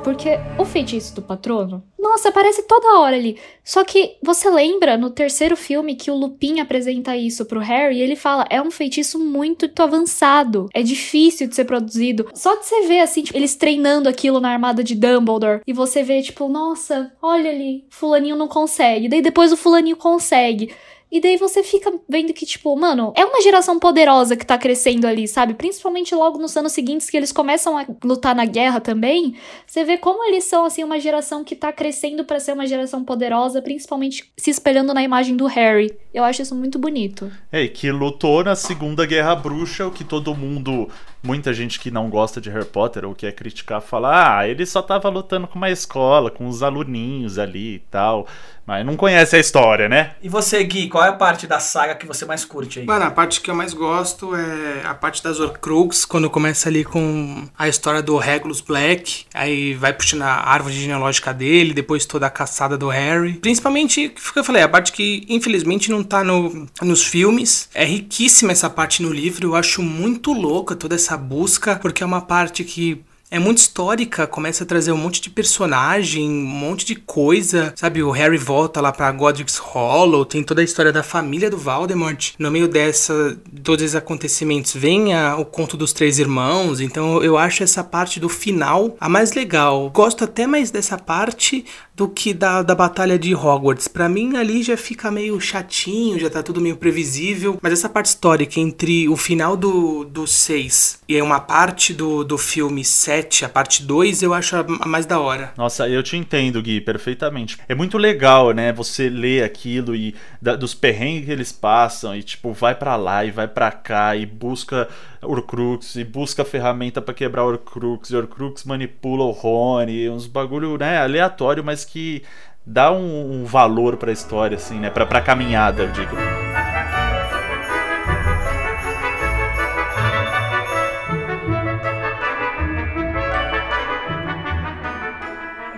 Porque 0.07 0.39
o 0.57 0.63
feitiço 0.63 1.13
do 1.15 1.21
patrono, 1.21 1.83
nossa, 1.99 2.29
aparece 2.29 2.63
toda 2.63 2.97
hora 2.97 3.17
ali. 3.17 3.37
Só 3.61 3.83
que 3.83 4.15
você 4.23 4.49
lembra 4.49 4.97
no 4.97 5.09
terceiro 5.09 5.57
filme 5.57 5.97
que 5.97 6.09
o 6.09 6.15
Lupin 6.15 6.61
apresenta 6.61 7.17
isso 7.17 7.45
pro 7.45 7.59
Harry 7.59 7.97
e 7.97 8.01
ele 8.01 8.15
fala: 8.15 8.47
é 8.49 8.61
um 8.61 8.71
feitiço 8.71 9.19
muito 9.19 9.69
avançado, 9.83 10.69
é 10.73 10.81
difícil 10.81 11.45
de 11.45 11.55
ser 11.55 11.65
produzido. 11.65 12.29
Só 12.33 12.55
de 12.55 12.65
você 12.65 12.87
ver 12.87 13.01
assim, 13.01 13.23
tipo, 13.23 13.37
eles 13.37 13.57
treinando 13.57 14.07
aquilo 14.07 14.39
na 14.39 14.49
armada 14.49 14.81
de 14.81 14.95
Dumbledore 14.95 15.59
e 15.67 15.73
você 15.73 16.03
vê, 16.03 16.21
tipo, 16.21 16.47
nossa, 16.47 17.11
olha 17.21 17.49
ali, 17.49 17.83
Fulaninho 17.89 18.37
não 18.37 18.47
consegue. 18.47 19.09
Daí 19.09 19.21
depois 19.21 19.51
o 19.51 19.57
Fulaninho 19.57 19.97
consegue. 19.97 20.73
E 21.11 21.21
daí 21.21 21.37
você 21.37 21.63
fica 21.63 21.93
vendo 22.07 22.33
que, 22.33 22.45
tipo, 22.45 22.75
mano, 22.75 23.13
é 23.15 23.23
uma 23.23 23.41
geração 23.41 23.79
poderosa 23.79 24.35
que 24.35 24.45
tá 24.45 24.57
crescendo 24.57 25.07
ali, 25.07 25.27
sabe? 25.27 25.53
Principalmente 25.53 26.13
logo 26.13 26.37
nos 26.37 26.55
anos 26.57 26.73
seguintes 26.73 27.09
que 27.09 27.15
eles 27.15 27.31
começam 27.31 27.77
a 27.77 27.85
lutar 28.03 28.35
na 28.35 28.45
guerra 28.45 28.81
também. 28.81 29.35
Você 29.65 29.83
vê 29.83 29.97
como 29.97 30.23
eles 30.25 30.43
são, 30.43 30.65
assim, 30.65 30.83
uma 30.83 30.99
geração 30.99 31.43
que 31.43 31.55
tá 31.55 31.71
crescendo 31.71 32.25
para 32.25 32.39
ser 32.39 32.53
uma 32.53 32.67
geração 32.67 33.03
poderosa, 33.03 33.61
principalmente 33.61 34.31
se 34.37 34.49
espelhando 34.49 34.93
na 34.93 35.01
imagem 35.01 35.35
do 35.35 35.45
Harry. 35.45 35.97
Eu 36.13 36.23
acho 36.23 36.41
isso 36.41 36.55
muito 36.55 36.77
bonito. 36.77 37.31
É, 37.51 37.67
que 37.67 37.89
lutou 37.91 38.43
na 38.43 38.55
Segunda 38.55 39.05
Guerra 39.05 39.35
Bruxa, 39.35 39.87
o 39.87 39.91
que 39.91 40.03
todo 40.03 40.35
mundo 40.35 40.89
Muita 41.27 41.53
gente 41.53 41.77
que 41.77 41.91
não 41.91 42.09
gosta 42.09 42.39
de 42.39 42.49
Harry 42.49 42.63
Potter 42.63 43.03
ou 43.03 43.13
quer 43.13 43.33
criticar 43.33 43.81
fala: 43.81 44.37
ah, 44.39 44.47
ele 44.47 44.65
só 44.65 44.81
tava 44.81 45.09
lutando 45.09 45.45
com 45.45 45.57
uma 45.57 45.69
escola, 45.69 46.31
com 46.31 46.47
os 46.47 46.63
aluninhos 46.63 47.37
ali 47.37 47.75
e 47.75 47.79
tal. 47.79 48.25
Mas 48.67 48.85
não 48.85 48.97
conhece 48.97 49.33
a 49.37 49.39
história, 49.39 49.87
né? 49.87 50.11
E 50.21 50.27
você, 50.27 50.61
Gui, 50.61 50.89
qual 50.89 51.05
é 51.05 51.07
a 51.07 51.13
parte 51.13 51.47
da 51.47 51.57
saga 51.57 51.95
que 51.95 52.05
você 52.05 52.25
mais 52.25 52.43
curte 52.43 52.79
aí? 52.79 52.85
Mano, 52.85 53.05
a 53.05 53.11
parte 53.11 53.39
que 53.39 53.49
eu 53.49 53.55
mais 53.55 53.73
gosto 53.73 54.35
é 54.35 54.85
a 54.85 54.93
parte 54.93 55.23
das 55.23 55.39
Horcrux, 55.39 56.03
quando 56.03 56.29
começa 56.29 56.67
ali 56.67 56.83
com 56.83 57.47
a 57.57 57.69
história 57.69 58.01
do 58.01 58.17
Regulus 58.17 58.59
Black, 58.59 59.25
aí 59.33 59.73
vai 59.73 59.93
puxando 59.93 60.23
a 60.23 60.49
árvore 60.49 60.75
genealógica 60.75 61.33
dele, 61.33 61.73
depois 61.73 62.05
toda 62.05 62.27
a 62.27 62.29
caçada 62.29 62.77
do 62.77 62.89
Harry. 62.89 63.35
Principalmente, 63.35 64.07
o 64.07 64.33
que 64.33 64.39
eu 64.39 64.43
falei, 64.43 64.61
a 64.61 64.67
parte 64.67 64.91
que 64.91 65.25
infelizmente 65.29 65.89
não 65.89 66.03
tá 66.03 66.21
no, 66.21 66.67
nos 66.81 67.05
filmes. 67.05 67.69
É 67.73 67.85
riquíssima 67.85 68.51
essa 68.51 68.69
parte 68.69 69.01
no 69.01 69.13
livro, 69.13 69.47
eu 69.47 69.55
acho 69.55 69.81
muito 69.81 70.33
louca 70.33 70.75
toda 70.75 70.95
essa 70.95 71.15
busca, 71.17 71.75
porque 71.75 72.03
é 72.03 72.05
uma 72.05 72.21
parte 72.21 72.63
que 72.63 73.01
é 73.29 73.37
muito 73.39 73.57
histórica, 73.57 74.25
começa 74.25 74.63
a 74.63 74.67
trazer 74.67 74.93
um 74.93 74.97
monte 74.97 75.19
de 75.19 75.29
personagem, 75.29 76.29
um 76.29 76.45
monte 76.45 76.85
de 76.85 76.95
coisa, 76.95 77.73
sabe? 77.75 78.01
O 78.01 78.09
Harry 78.09 78.37
volta 78.37 78.79
lá 78.79 78.89
pra 78.89 79.11
Godric's 79.11 79.57
Hollow, 79.57 80.23
tem 80.23 80.41
toda 80.41 80.61
a 80.61 80.63
história 80.63 80.93
da 80.93 81.03
família 81.03 81.49
do 81.49 81.57
Voldemort. 81.57 82.31
No 82.39 82.49
meio 82.49 82.69
dessa, 82.69 83.37
todos 83.61 83.83
esses 83.83 83.95
acontecimentos, 83.97 84.73
vem 84.73 85.13
a- 85.13 85.35
o 85.35 85.43
conto 85.43 85.75
dos 85.75 85.91
três 85.91 86.19
irmãos, 86.19 86.79
então 86.79 87.21
eu 87.21 87.37
acho 87.37 87.63
essa 87.63 87.83
parte 87.83 88.17
do 88.17 88.29
final 88.29 88.95
a 88.97 89.09
mais 89.09 89.33
legal. 89.33 89.89
Gosto 89.89 90.23
até 90.23 90.47
mais 90.47 90.71
dessa 90.71 90.97
parte 90.97 91.65
do 91.97 92.07
que 92.07 92.31
da, 92.31 92.61
da 92.61 92.75
batalha 92.75 93.17
de 93.17 93.33
Hogwarts. 93.33 93.87
Pra 93.87 94.07
mim 94.07 94.37
ali 94.37 94.61
já 94.61 94.77
fica 94.77 95.09
meio 95.09 95.41
chatinho, 95.41 96.19
já 96.19 96.29
tá 96.29 96.43
tudo 96.43 96.61
meio 96.61 96.77
previsível, 96.77 97.57
mas 97.59 97.73
essa 97.73 97.89
parte 97.89 98.05
histórica 98.05 98.59
entre 98.59 99.09
o 99.09 99.17
final 99.17 99.57
do, 99.57 100.05
do 100.05 100.27
6 100.27 100.99
e 101.09 101.19
uma 101.19 101.39
parte 101.39 101.95
do, 101.95 102.23
do 102.23 102.37
filme 102.37 102.85
7, 102.85 103.45
a 103.45 103.49
parte 103.49 103.81
2, 103.81 104.21
eu 104.21 104.31
acho 104.31 104.55
a, 104.57 104.63
mais 104.85 105.07
da 105.07 105.19
hora. 105.19 105.51
Nossa, 105.57 105.89
eu 105.89 106.03
te 106.03 106.15
entendo, 106.15 106.61
Gui, 106.61 106.79
perfeitamente. 106.79 107.57
É 107.67 107.73
muito 107.73 107.97
legal, 107.97 108.51
né? 108.51 108.71
Você 108.73 109.09
lê 109.09 109.41
aquilo 109.41 109.95
e 109.95 110.13
da- 110.39 110.55
dos 110.55 110.75
perrengues 110.75 111.25
que 111.25 111.31
eles 111.31 111.51
passam 111.51 112.15
e 112.15 112.21
tipo 112.21 112.53
vai 112.53 112.75
pra 112.75 112.95
lá 112.95 113.25
e 113.25 113.31
vai 113.31 113.47
pra 113.47 113.71
cá 113.71 114.15
e 114.15 114.23
busca 114.23 114.87
Horcrux 115.19 115.95
e 115.95 116.03
busca 116.03 116.45
ferramenta 116.45 117.01
pra 117.01 117.13
quebrar 117.13 117.43
Horcrux 117.43 118.11
e 118.11 118.15
Horcrux 118.15 118.63
manipula 118.65 119.23
o 119.23 119.31
Rony, 119.31 120.09
uns 120.09 120.27
bagulho, 120.27 120.77
né, 120.77 120.99
aleatório, 120.99 121.63
mas 121.63 121.86
que 121.87 122.23
dá 122.65 122.91
um, 122.91 123.41
um 123.41 123.45
valor 123.45 123.97
pra 123.97 124.11
história 124.11 124.57
assim, 124.57 124.79
né, 124.79 124.89
Pra 124.89 125.05
pra 125.05 125.21
caminhada, 125.21 125.83
eu 125.83 125.91
digo. 125.91 126.15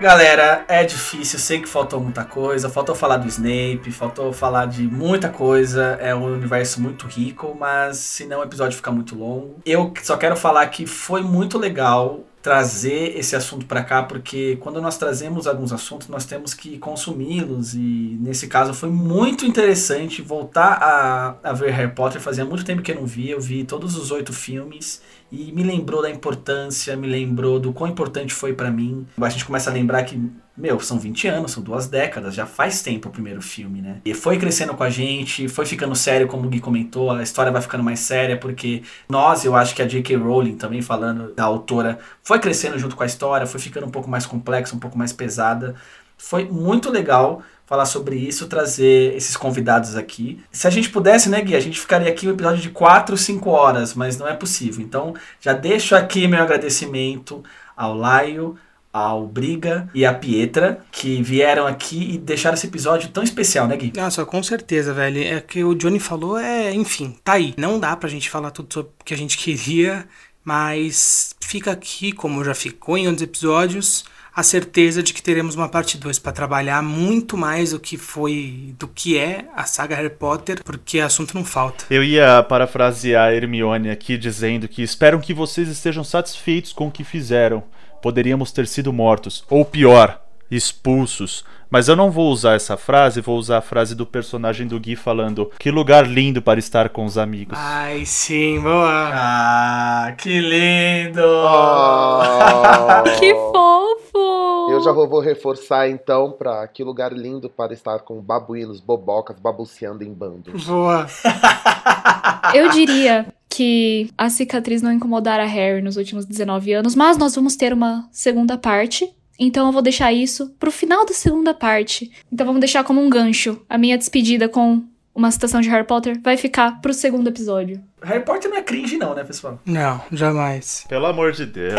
Galera, 0.00 0.64
é 0.66 0.82
difícil, 0.82 1.38
sei 1.38 1.60
que 1.60 1.68
faltou 1.68 2.00
muita 2.00 2.24
coisa, 2.24 2.70
faltou 2.70 2.94
falar 2.94 3.18
do 3.18 3.28
Snape, 3.28 3.92
faltou 3.92 4.32
falar 4.32 4.64
de 4.64 4.84
muita 4.84 5.28
coisa, 5.28 5.98
é 6.00 6.14
um 6.14 6.24
universo 6.24 6.80
muito 6.80 7.06
rico, 7.06 7.54
mas 7.60 7.98
senão 7.98 8.40
o 8.40 8.42
episódio 8.42 8.78
fica 8.78 8.90
muito 8.90 9.14
longo. 9.14 9.56
Eu 9.66 9.92
só 10.02 10.16
quero 10.16 10.36
falar 10.36 10.66
que 10.68 10.86
foi 10.86 11.20
muito 11.20 11.58
legal 11.58 12.20
trazer 12.42 13.18
esse 13.18 13.36
assunto 13.36 13.66
pra 13.66 13.84
cá, 13.84 14.02
porque 14.02 14.56
quando 14.60 14.80
nós 14.80 14.96
trazemos 14.96 15.46
alguns 15.46 15.72
assuntos, 15.72 16.08
nós 16.08 16.24
temos 16.24 16.54
que 16.54 16.78
consumi-los 16.78 17.74
e 17.74 18.18
nesse 18.20 18.46
caso 18.48 18.72
foi 18.72 18.88
muito 18.88 19.44
interessante 19.44 20.22
voltar 20.22 20.78
a, 20.80 21.36
a 21.50 21.52
ver 21.52 21.70
Harry 21.70 21.94
Potter, 21.94 22.20
fazia 22.20 22.44
muito 22.44 22.64
tempo 22.64 22.80
que 22.80 22.92
eu 22.92 22.96
não 22.96 23.06
via, 23.06 23.32
eu 23.32 23.40
vi 23.40 23.64
todos 23.64 23.94
os 23.94 24.10
oito 24.10 24.32
filmes 24.32 25.02
e 25.30 25.52
me 25.52 25.62
lembrou 25.62 26.00
da 26.00 26.10
importância, 26.10 26.96
me 26.96 27.06
lembrou 27.06 27.60
do 27.60 27.72
quão 27.72 27.90
importante 27.90 28.32
foi 28.32 28.54
pra 28.54 28.70
mim. 28.70 29.06
A 29.20 29.28
gente 29.28 29.44
começa 29.44 29.70
a 29.70 29.72
lembrar 29.72 30.02
que, 30.04 30.20
meu, 30.60 30.78
são 30.78 30.98
20 30.98 31.26
anos, 31.28 31.52
são 31.52 31.62
duas 31.62 31.86
décadas, 31.86 32.34
já 32.34 32.44
faz 32.44 32.82
tempo 32.82 33.08
o 33.08 33.12
primeiro 33.12 33.40
filme, 33.40 33.80
né? 33.80 34.00
E 34.04 34.12
foi 34.12 34.38
crescendo 34.38 34.74
com 34.74 34.84
a 34.84 34.90
gente, 34.90 35.48
foi 35.48 35.64
ficando 35.64 35.96
sério, 35.96 36.28
como 36.28 36.46
o 36.46 36.50
Gui 36.50 36.60
comentou, 36.60 37.10
a 37.10 37.22
história 37.22 37.50
vai 37.50 37.62
ficando 37.62 37.82
mais 37.82 38.00
séria, 38.00 38.36
porque 38.36 38.82
nós, 39.08 39.44
eu 39.44 39.56
acho 39.56 39.74
que 39.74 39.80
a 39.80 39.86
J.K. 39.86 40.16
Rowling, 40.16 40.56
também 40.56 40.82
falando 40.82 41.32
da 41.34 41.44
autora, 41.44 41.98
foi 42.22 42.38
crescendo 42.38 42.78
junto 42.78 42.94
com 42.94 43.02
a 43.02 43.06
história, 43.06 43.46
foi 43.46 43.58
ficando 43.58 43.86
um 43.86 43.90
pouco 43.90 44.10
mais 44.10 44.26
complexa, 44.26 44.76
um 44.76 44.78
pouco 44.78 44.98
mais 44.98 45.12
pesada. 45.12 45.74
Foi 46.18 46.44
muito 46.44 46.90
legal 46.90 47.42
falar 47.64 47.86
sobre 47.86 48.16
isso, 48.16 48.48
trazer 48.48 49.14
esses 49.14 49.36
convidados 49.36 49.96
aqui. 49.96 50.42
Se 50.50 50.66
a 50.66 50.70
gente 50.70 50.90
pudesse, 50.90 51.28
né, 51.28 51.40
Gui, 51.40 51.54
a 51.54 51.60
gente 51.60 51.80
ficaria 51.80 52.10
aqui 52.10 52.26
um 52.26 52.32
episódio 52.32 52.60
de 52.60 52.68
4, 52.68 53.16
5 53.16 53.48
horas, 53.48 53.94
mas 53.94 54.18
não 54.18 54.26
é 54.26 54.34
possível. 54.34 54.84
Então, 54.84 55.14
já 55.40 55.52
deixo 55.52 55.94
aqui 55.94 56.26
meu 56.26 56.42
agradecimento 56.42 57.42
ao 57.76 57.96
Laio, 57.96 58.58
ao 58.92 59.26
Briga 59.26 59.88
e 59.94 60.04
à 60.04 60.12
Pietra, 60.12 60.80
que 60.90 61.22
vieram 61.22 61.66
aqui 61.66 62.14
e 62.14 62.18
deixaram 62.18 62.54
esse 62.54 62.66
episódio 62.66 63.08
tão 63.10 63.22
especial, 63.22 63.66
né, 63.66 63.76
Gui? 63.76 63.92
Nossa, 63.94 64.24
com 64.24 64.42
certeza, 64.42 64.92
velho. 64.92 65.22
É 65.22 65.40
que 65.40 65.62
o 65.62 65.74
Johnny 65.74 66.00
falou, 66.00 66.38
é, 66.38 66.72
enfim, 66.72 67.16
tá 67.22 67.34
aí. 67.34 67.54
Não 67.56 67.78
dá 67.78 67.96
pra 67.96 68.08
gente 68.08 68.28
falar 68.28 68.50
tudo 68.50 68.72
sobre 68.72 68.90
o 69.00 69.04
que 69.04 69.14
a 69.14 69.16
gente 69.16 69.38
queria, 69.38 70.06
mas 70.44 71.34
fica 71.40 71.70
aqui, 71.70 72.12
como 72.12 72.44
já 72.44 72.54
ficou 72.54 72.98
em 72.98 73.06
outros 73.06 73.22
episódios, 73.22 74.04
a 74.34 74.42
certeza 74.42 75.02
de 75.02 75.12
que 75.12 75.22
teremos 75.22 75.54
uma 75.54 75.68
parte 75.68 75.98
2 75.98 76.18
pra 76.18 76.32
trabalhar 76.32 76.82
muito 76.82 77.36
mais 77.36 77.72
do 77.72 77.80
que 77.80 77.96
foi, 77.96 78.74
do 78.78 78.88
que 78.88 79.18
é 79.18 79.44
a 79.54 79.64
saga 79.64 79.96
Harry 79.96 80.10
Potter, 80.10 80.62
porque 80.64 81.00
assunto 81.00 81.34
não 81.34 81.44
falta. 81.44 81.84
Eu 81.90 82.02
ia 82.02 82.42
parafrasear 82.42 83.28
a 83.28 83.34
Hermione 83.34 83.90
aqui 83.90 84.16
dizendo 84.16 84.68
que 84.68 84.82
espero 84.82 85.20
que 85.20 85.34
vocês 85.34 85.68
estejam 85.68 86.04
satisfeitos 86.04 86.72
com 86.72 86.88
o 86.88 86.90
que 86.90 87.04
fizeram. 87.04 87.62
Poderíamos 88.02 88.52
ter 88.52 88.66
sido 88.66 88.92
mortos, 88.92 89.44
ou 89.48 89.64
pior, 89.64 90.20
expulsos. 90.50 91.44
Mas 91.70 91.86
eu 91.86 91.94
não 91.94 92.10
vou 92.10 92.32
usar 92.32 92.54
essa 92.54 92.76
frase, 92.76 93.20
vou 93.20 93.38
usar 93.38 93.58
a 93.58 93.62
frase 93.62 93.94
do 93.94 94.04
personagem 94.04 94.66
do 94.66 94.78
Gui 94.80 94.96
falando: 94.96 95.50
Que 95.58 95.70
lugar 95.70 96.06
lindo 96.06 96.42
para 96.42 96.58
estar 96.58 96.88
com 96.88 97.04
os 97.04 97.16
amigos. 97.16 97.56
Ai, 97.56 98.04
sim, 98.04 98.60
boa. 98.60 99.10
Ah, 99.12 100.14
que 100.18 100.40
lindo! 100.40 101.20
Que 103.18 103.34
fofo! 103.34 104.70
Eu 104.70 104.82
já 104.82 104.92
vou, 104.92 105.08
vou 105.08 105.20
reforçar 105.20 105.88
então 105.88 106.32
pra 106.32 106.66
que 106.66 106.82
lugar 106.82 107.12
lindo 107.12 107.48
para 107.48 107.72
estar 107.72 108.00
com 108.00 108.20
babuínos, 108.20 108.80
bobocas, 108.80 109.38
babuceando 109.38 110.02
em 110.02 110.12
bando. 110.12 110.52
Boa. 110.66 111.06
Eu 112.54 112.70
diria 112.70 113.26
que 113.48 114.10
a 114.16 114.30
cicatriz 114.30 114.82
não 114.82 114.92
incomodara 114.92 115.42
a 115.42 115.46
Harry 115.46 115.82
nos 115.82 115.96
últimos 115.96 116.24
19 116.24 116.72
anos, 116.72 116.94
mas 116.94 117.16
nós 117.16 117.34
vamos 117.34 117.56
ter 117.56 117.72
uma 117.72 118.08
segunda 118.10 118.56
parte. 118.56 119.12
Então 119.40 119.66
eu 119.66 119.72
vou 119.72 119.80
deixar 119.80 120.12
isso 120.12 120.54
pro 120.60 120.70
final 120.70 121.06
da 121.06 121.14
segunda 121.14 121.54
parte. 121.54 122.10
Então 122.30 122.46
vamos 122.46 122.60
deixar 122.60 122.84
como 122.84 123.00
um 123.00 123.08
gancho. 123.08 123.60
A 123.66 123.78
minha 123.78 123.96
despedida 123.96 124.50
com 124.50 124.84
uma 125.20 125.30
citação 125.30 125.60
de 125.60 125.68
Harry 125.68 125.86
Potter 125.86 126.18
vai 126.22 126.36
ficar 126.36 126.80
pro 126.80 126.94
segundo 126.94 127.28
episódio. 127.28 127.80
Harry 128.02 128.24
Potter 128.24 128.50
não 128.50 128.56
é 128.56 128.62
cringe 128.62 128.96
não, 128.96 129.14
né, 129.14 129.22
pessoal? 129.22 129.60
Não, 129.66 130.00
jamais. 130.10 130.86
Pelo 130.88 131.04
amor 131.04 131.32
de 131.32 131.44
Deus. 131.44 131.74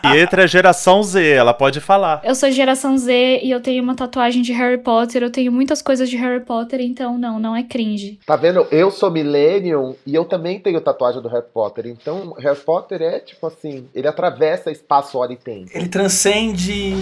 Pietra 0.00 0.44
é 0.44 0.46
geração 0.46 1.02
Z, 1.02 1.20
ela 1.28 1.52
pode 1.52 1.80
falar. 1.80 2.20
Eu 2.22 2.36
sou 2.36 2.48
geração 2.52 2.96
Z 2.96 3.40
e 3.42 3.50
eu 3.50 3.60
tenho 3.60 3.82
uma 3.82 3.96
tatuagem 3.96 4.42
de 4.42 4.52
Harry 4.52 4.78
Potter, 4.78 5.24
eu 5.24 5.30
tenho 5.30 5.50
muitas 5.50 5.82
coisas 5.82 6.08
de 6.08 6.16
Harry 6.16 6.44
Potter, 6.44 6.80
então 6.80 7.18
não, 7.18 7.40
não 7.40 7.56
é 7.56 7.64
cringe. 7.64 8.20
Tá 8.24 8.36
vendo? 8.36 8.64
Eu 8.70 8.92
sou 8.92 9.10
Millennium 9.10 9.96
e 10.06 10.14
eu 10.14 10.24
também 10.24 10.60
tenho 10.60 10.80
tatuagem 10.80 11.20
do 11.20 11.28
Harry 11.28 11.46
Potter. 11.52 11.86
Então, 11.86 12.32
Harry 12.38 12.60
Potter 12.60 13.02
é 13.02 13.18
tipo 13.18 13.48
assim, 13.48 13.88
ele 13.92 14.06
atravessa 14.06 14.70
espaço, 14.70 15.18
hora 15.18 15.32
e 15.32 15.36
tempo. 15.36 15.70
Ele 15.74 15.88
transcende 15.88 16.94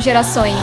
Gerações. 0.00 0.56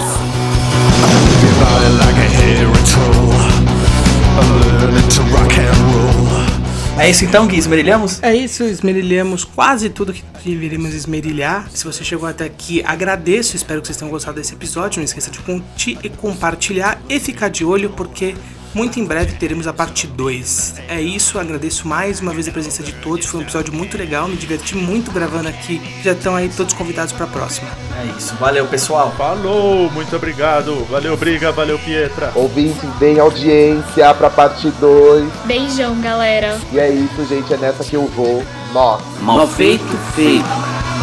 É 7.00 7.10
isso 7.10 7.26
então, 7.26 7.48
Gui? 7.48 7.58
Esmerilhamos? 7.58 8.22
É 8.22 8.36
isso, 8.36 8.64
esmerilhamos 8.64 9.44
quase 9.44 9.90
tudo 9.90 10.14
que 10.14 10.24
deveríamos 10.46 10.94
esmerilhar. 10.94 11.70
Se 11.74 11.84
você 11.84 12.04
chegou 12.04 12.28
até 12.28 12.46
aqui, 12.46 12.84
agradeço. 12.86 13.56
Espero 13.56 13.82
que 13.82 13.88
vocês 13.88 13.98
tenham 13.98 14.12
gostado 14.12 14.38
desse 14.38 14.54
episódio. 14.54 15.00
Não 15.00 15.06
esqueça 15.06 15.32
de 15.32 15.40
curtir 15.40 15.98
e 16.04 16.10
compartilhar 16.10 17.02
e 17.10 17.20
ficar 17.20 17.50
de 17.50 17.66
olho, 17.66 17.90
porque 17.90 18.36
muito 18.74 19.00
em 19.00 19.06
breve 19.06 19.34
teremos 19.34 19.68
a 19.68 19.74
parte 19.74 20.08
2. 20.08 20.76
É 20.88 21.00
isso, 21.02 21.40
agradeço 21.40 21.88
mais 21.88 22.20
uma 22.20 22.34
vez 22.34 22.48
a 22.48 22.52
presença 22.52 22.84
de 22.84 22.94
todos. 22.94 23.26
Foi 23.26 23.40
um 23.40 23.44
episódio 23.44 23.74
muito 23.74 23.98
legal, 23.98 24.28
me 24.28 24.36
diverti 24.36 24.76
muito 24.76 25.12
gravando 25.12 25.50
aqui. 25.50 25.82
Já 26.04 26.14
estão 26.14 26.36
aí 26.36 26.50
todos 26.50 26.74
convidados 26.74 27.14
para 27.14 27.26
a 27.26 27.28
próxima. 27.28 27.70
É 28.02 28.18
isso, 28.18 28.36
valeu 28.36 28.66
pessoal. 28.68 29.14
Falou, 29.18 29.90
muito 29.92 30.16
obrigado. 30.16 30.86
Valeu, 30.86 31.16
Briga, 31.18 31.52
valeu, 31.52 31.78
Pietra. 31.80 32.32
Ouvintes, 32.36 32.90
deem 33.00 33.20
audiência 33.20 34.14
pra 34.14 34.30
parte 34.30 34.70
2. 34.72 35.32
Beijão, 35.46 36.00
galera. 36.02 36.60
E 36.72 36.80
é 36.80 36.90
isso, 36.90 37.26
gente, 37.28 37.54
é 37.54 37.58
nessa 37.58 37.84
que 37.84 37.96
eu 37.96 38.08
vou. 38.08 38.44
Nós. 38.74 39.02
Mal 39.22 39.48
feito, 39.48 39.86
feito. 40.16 41.03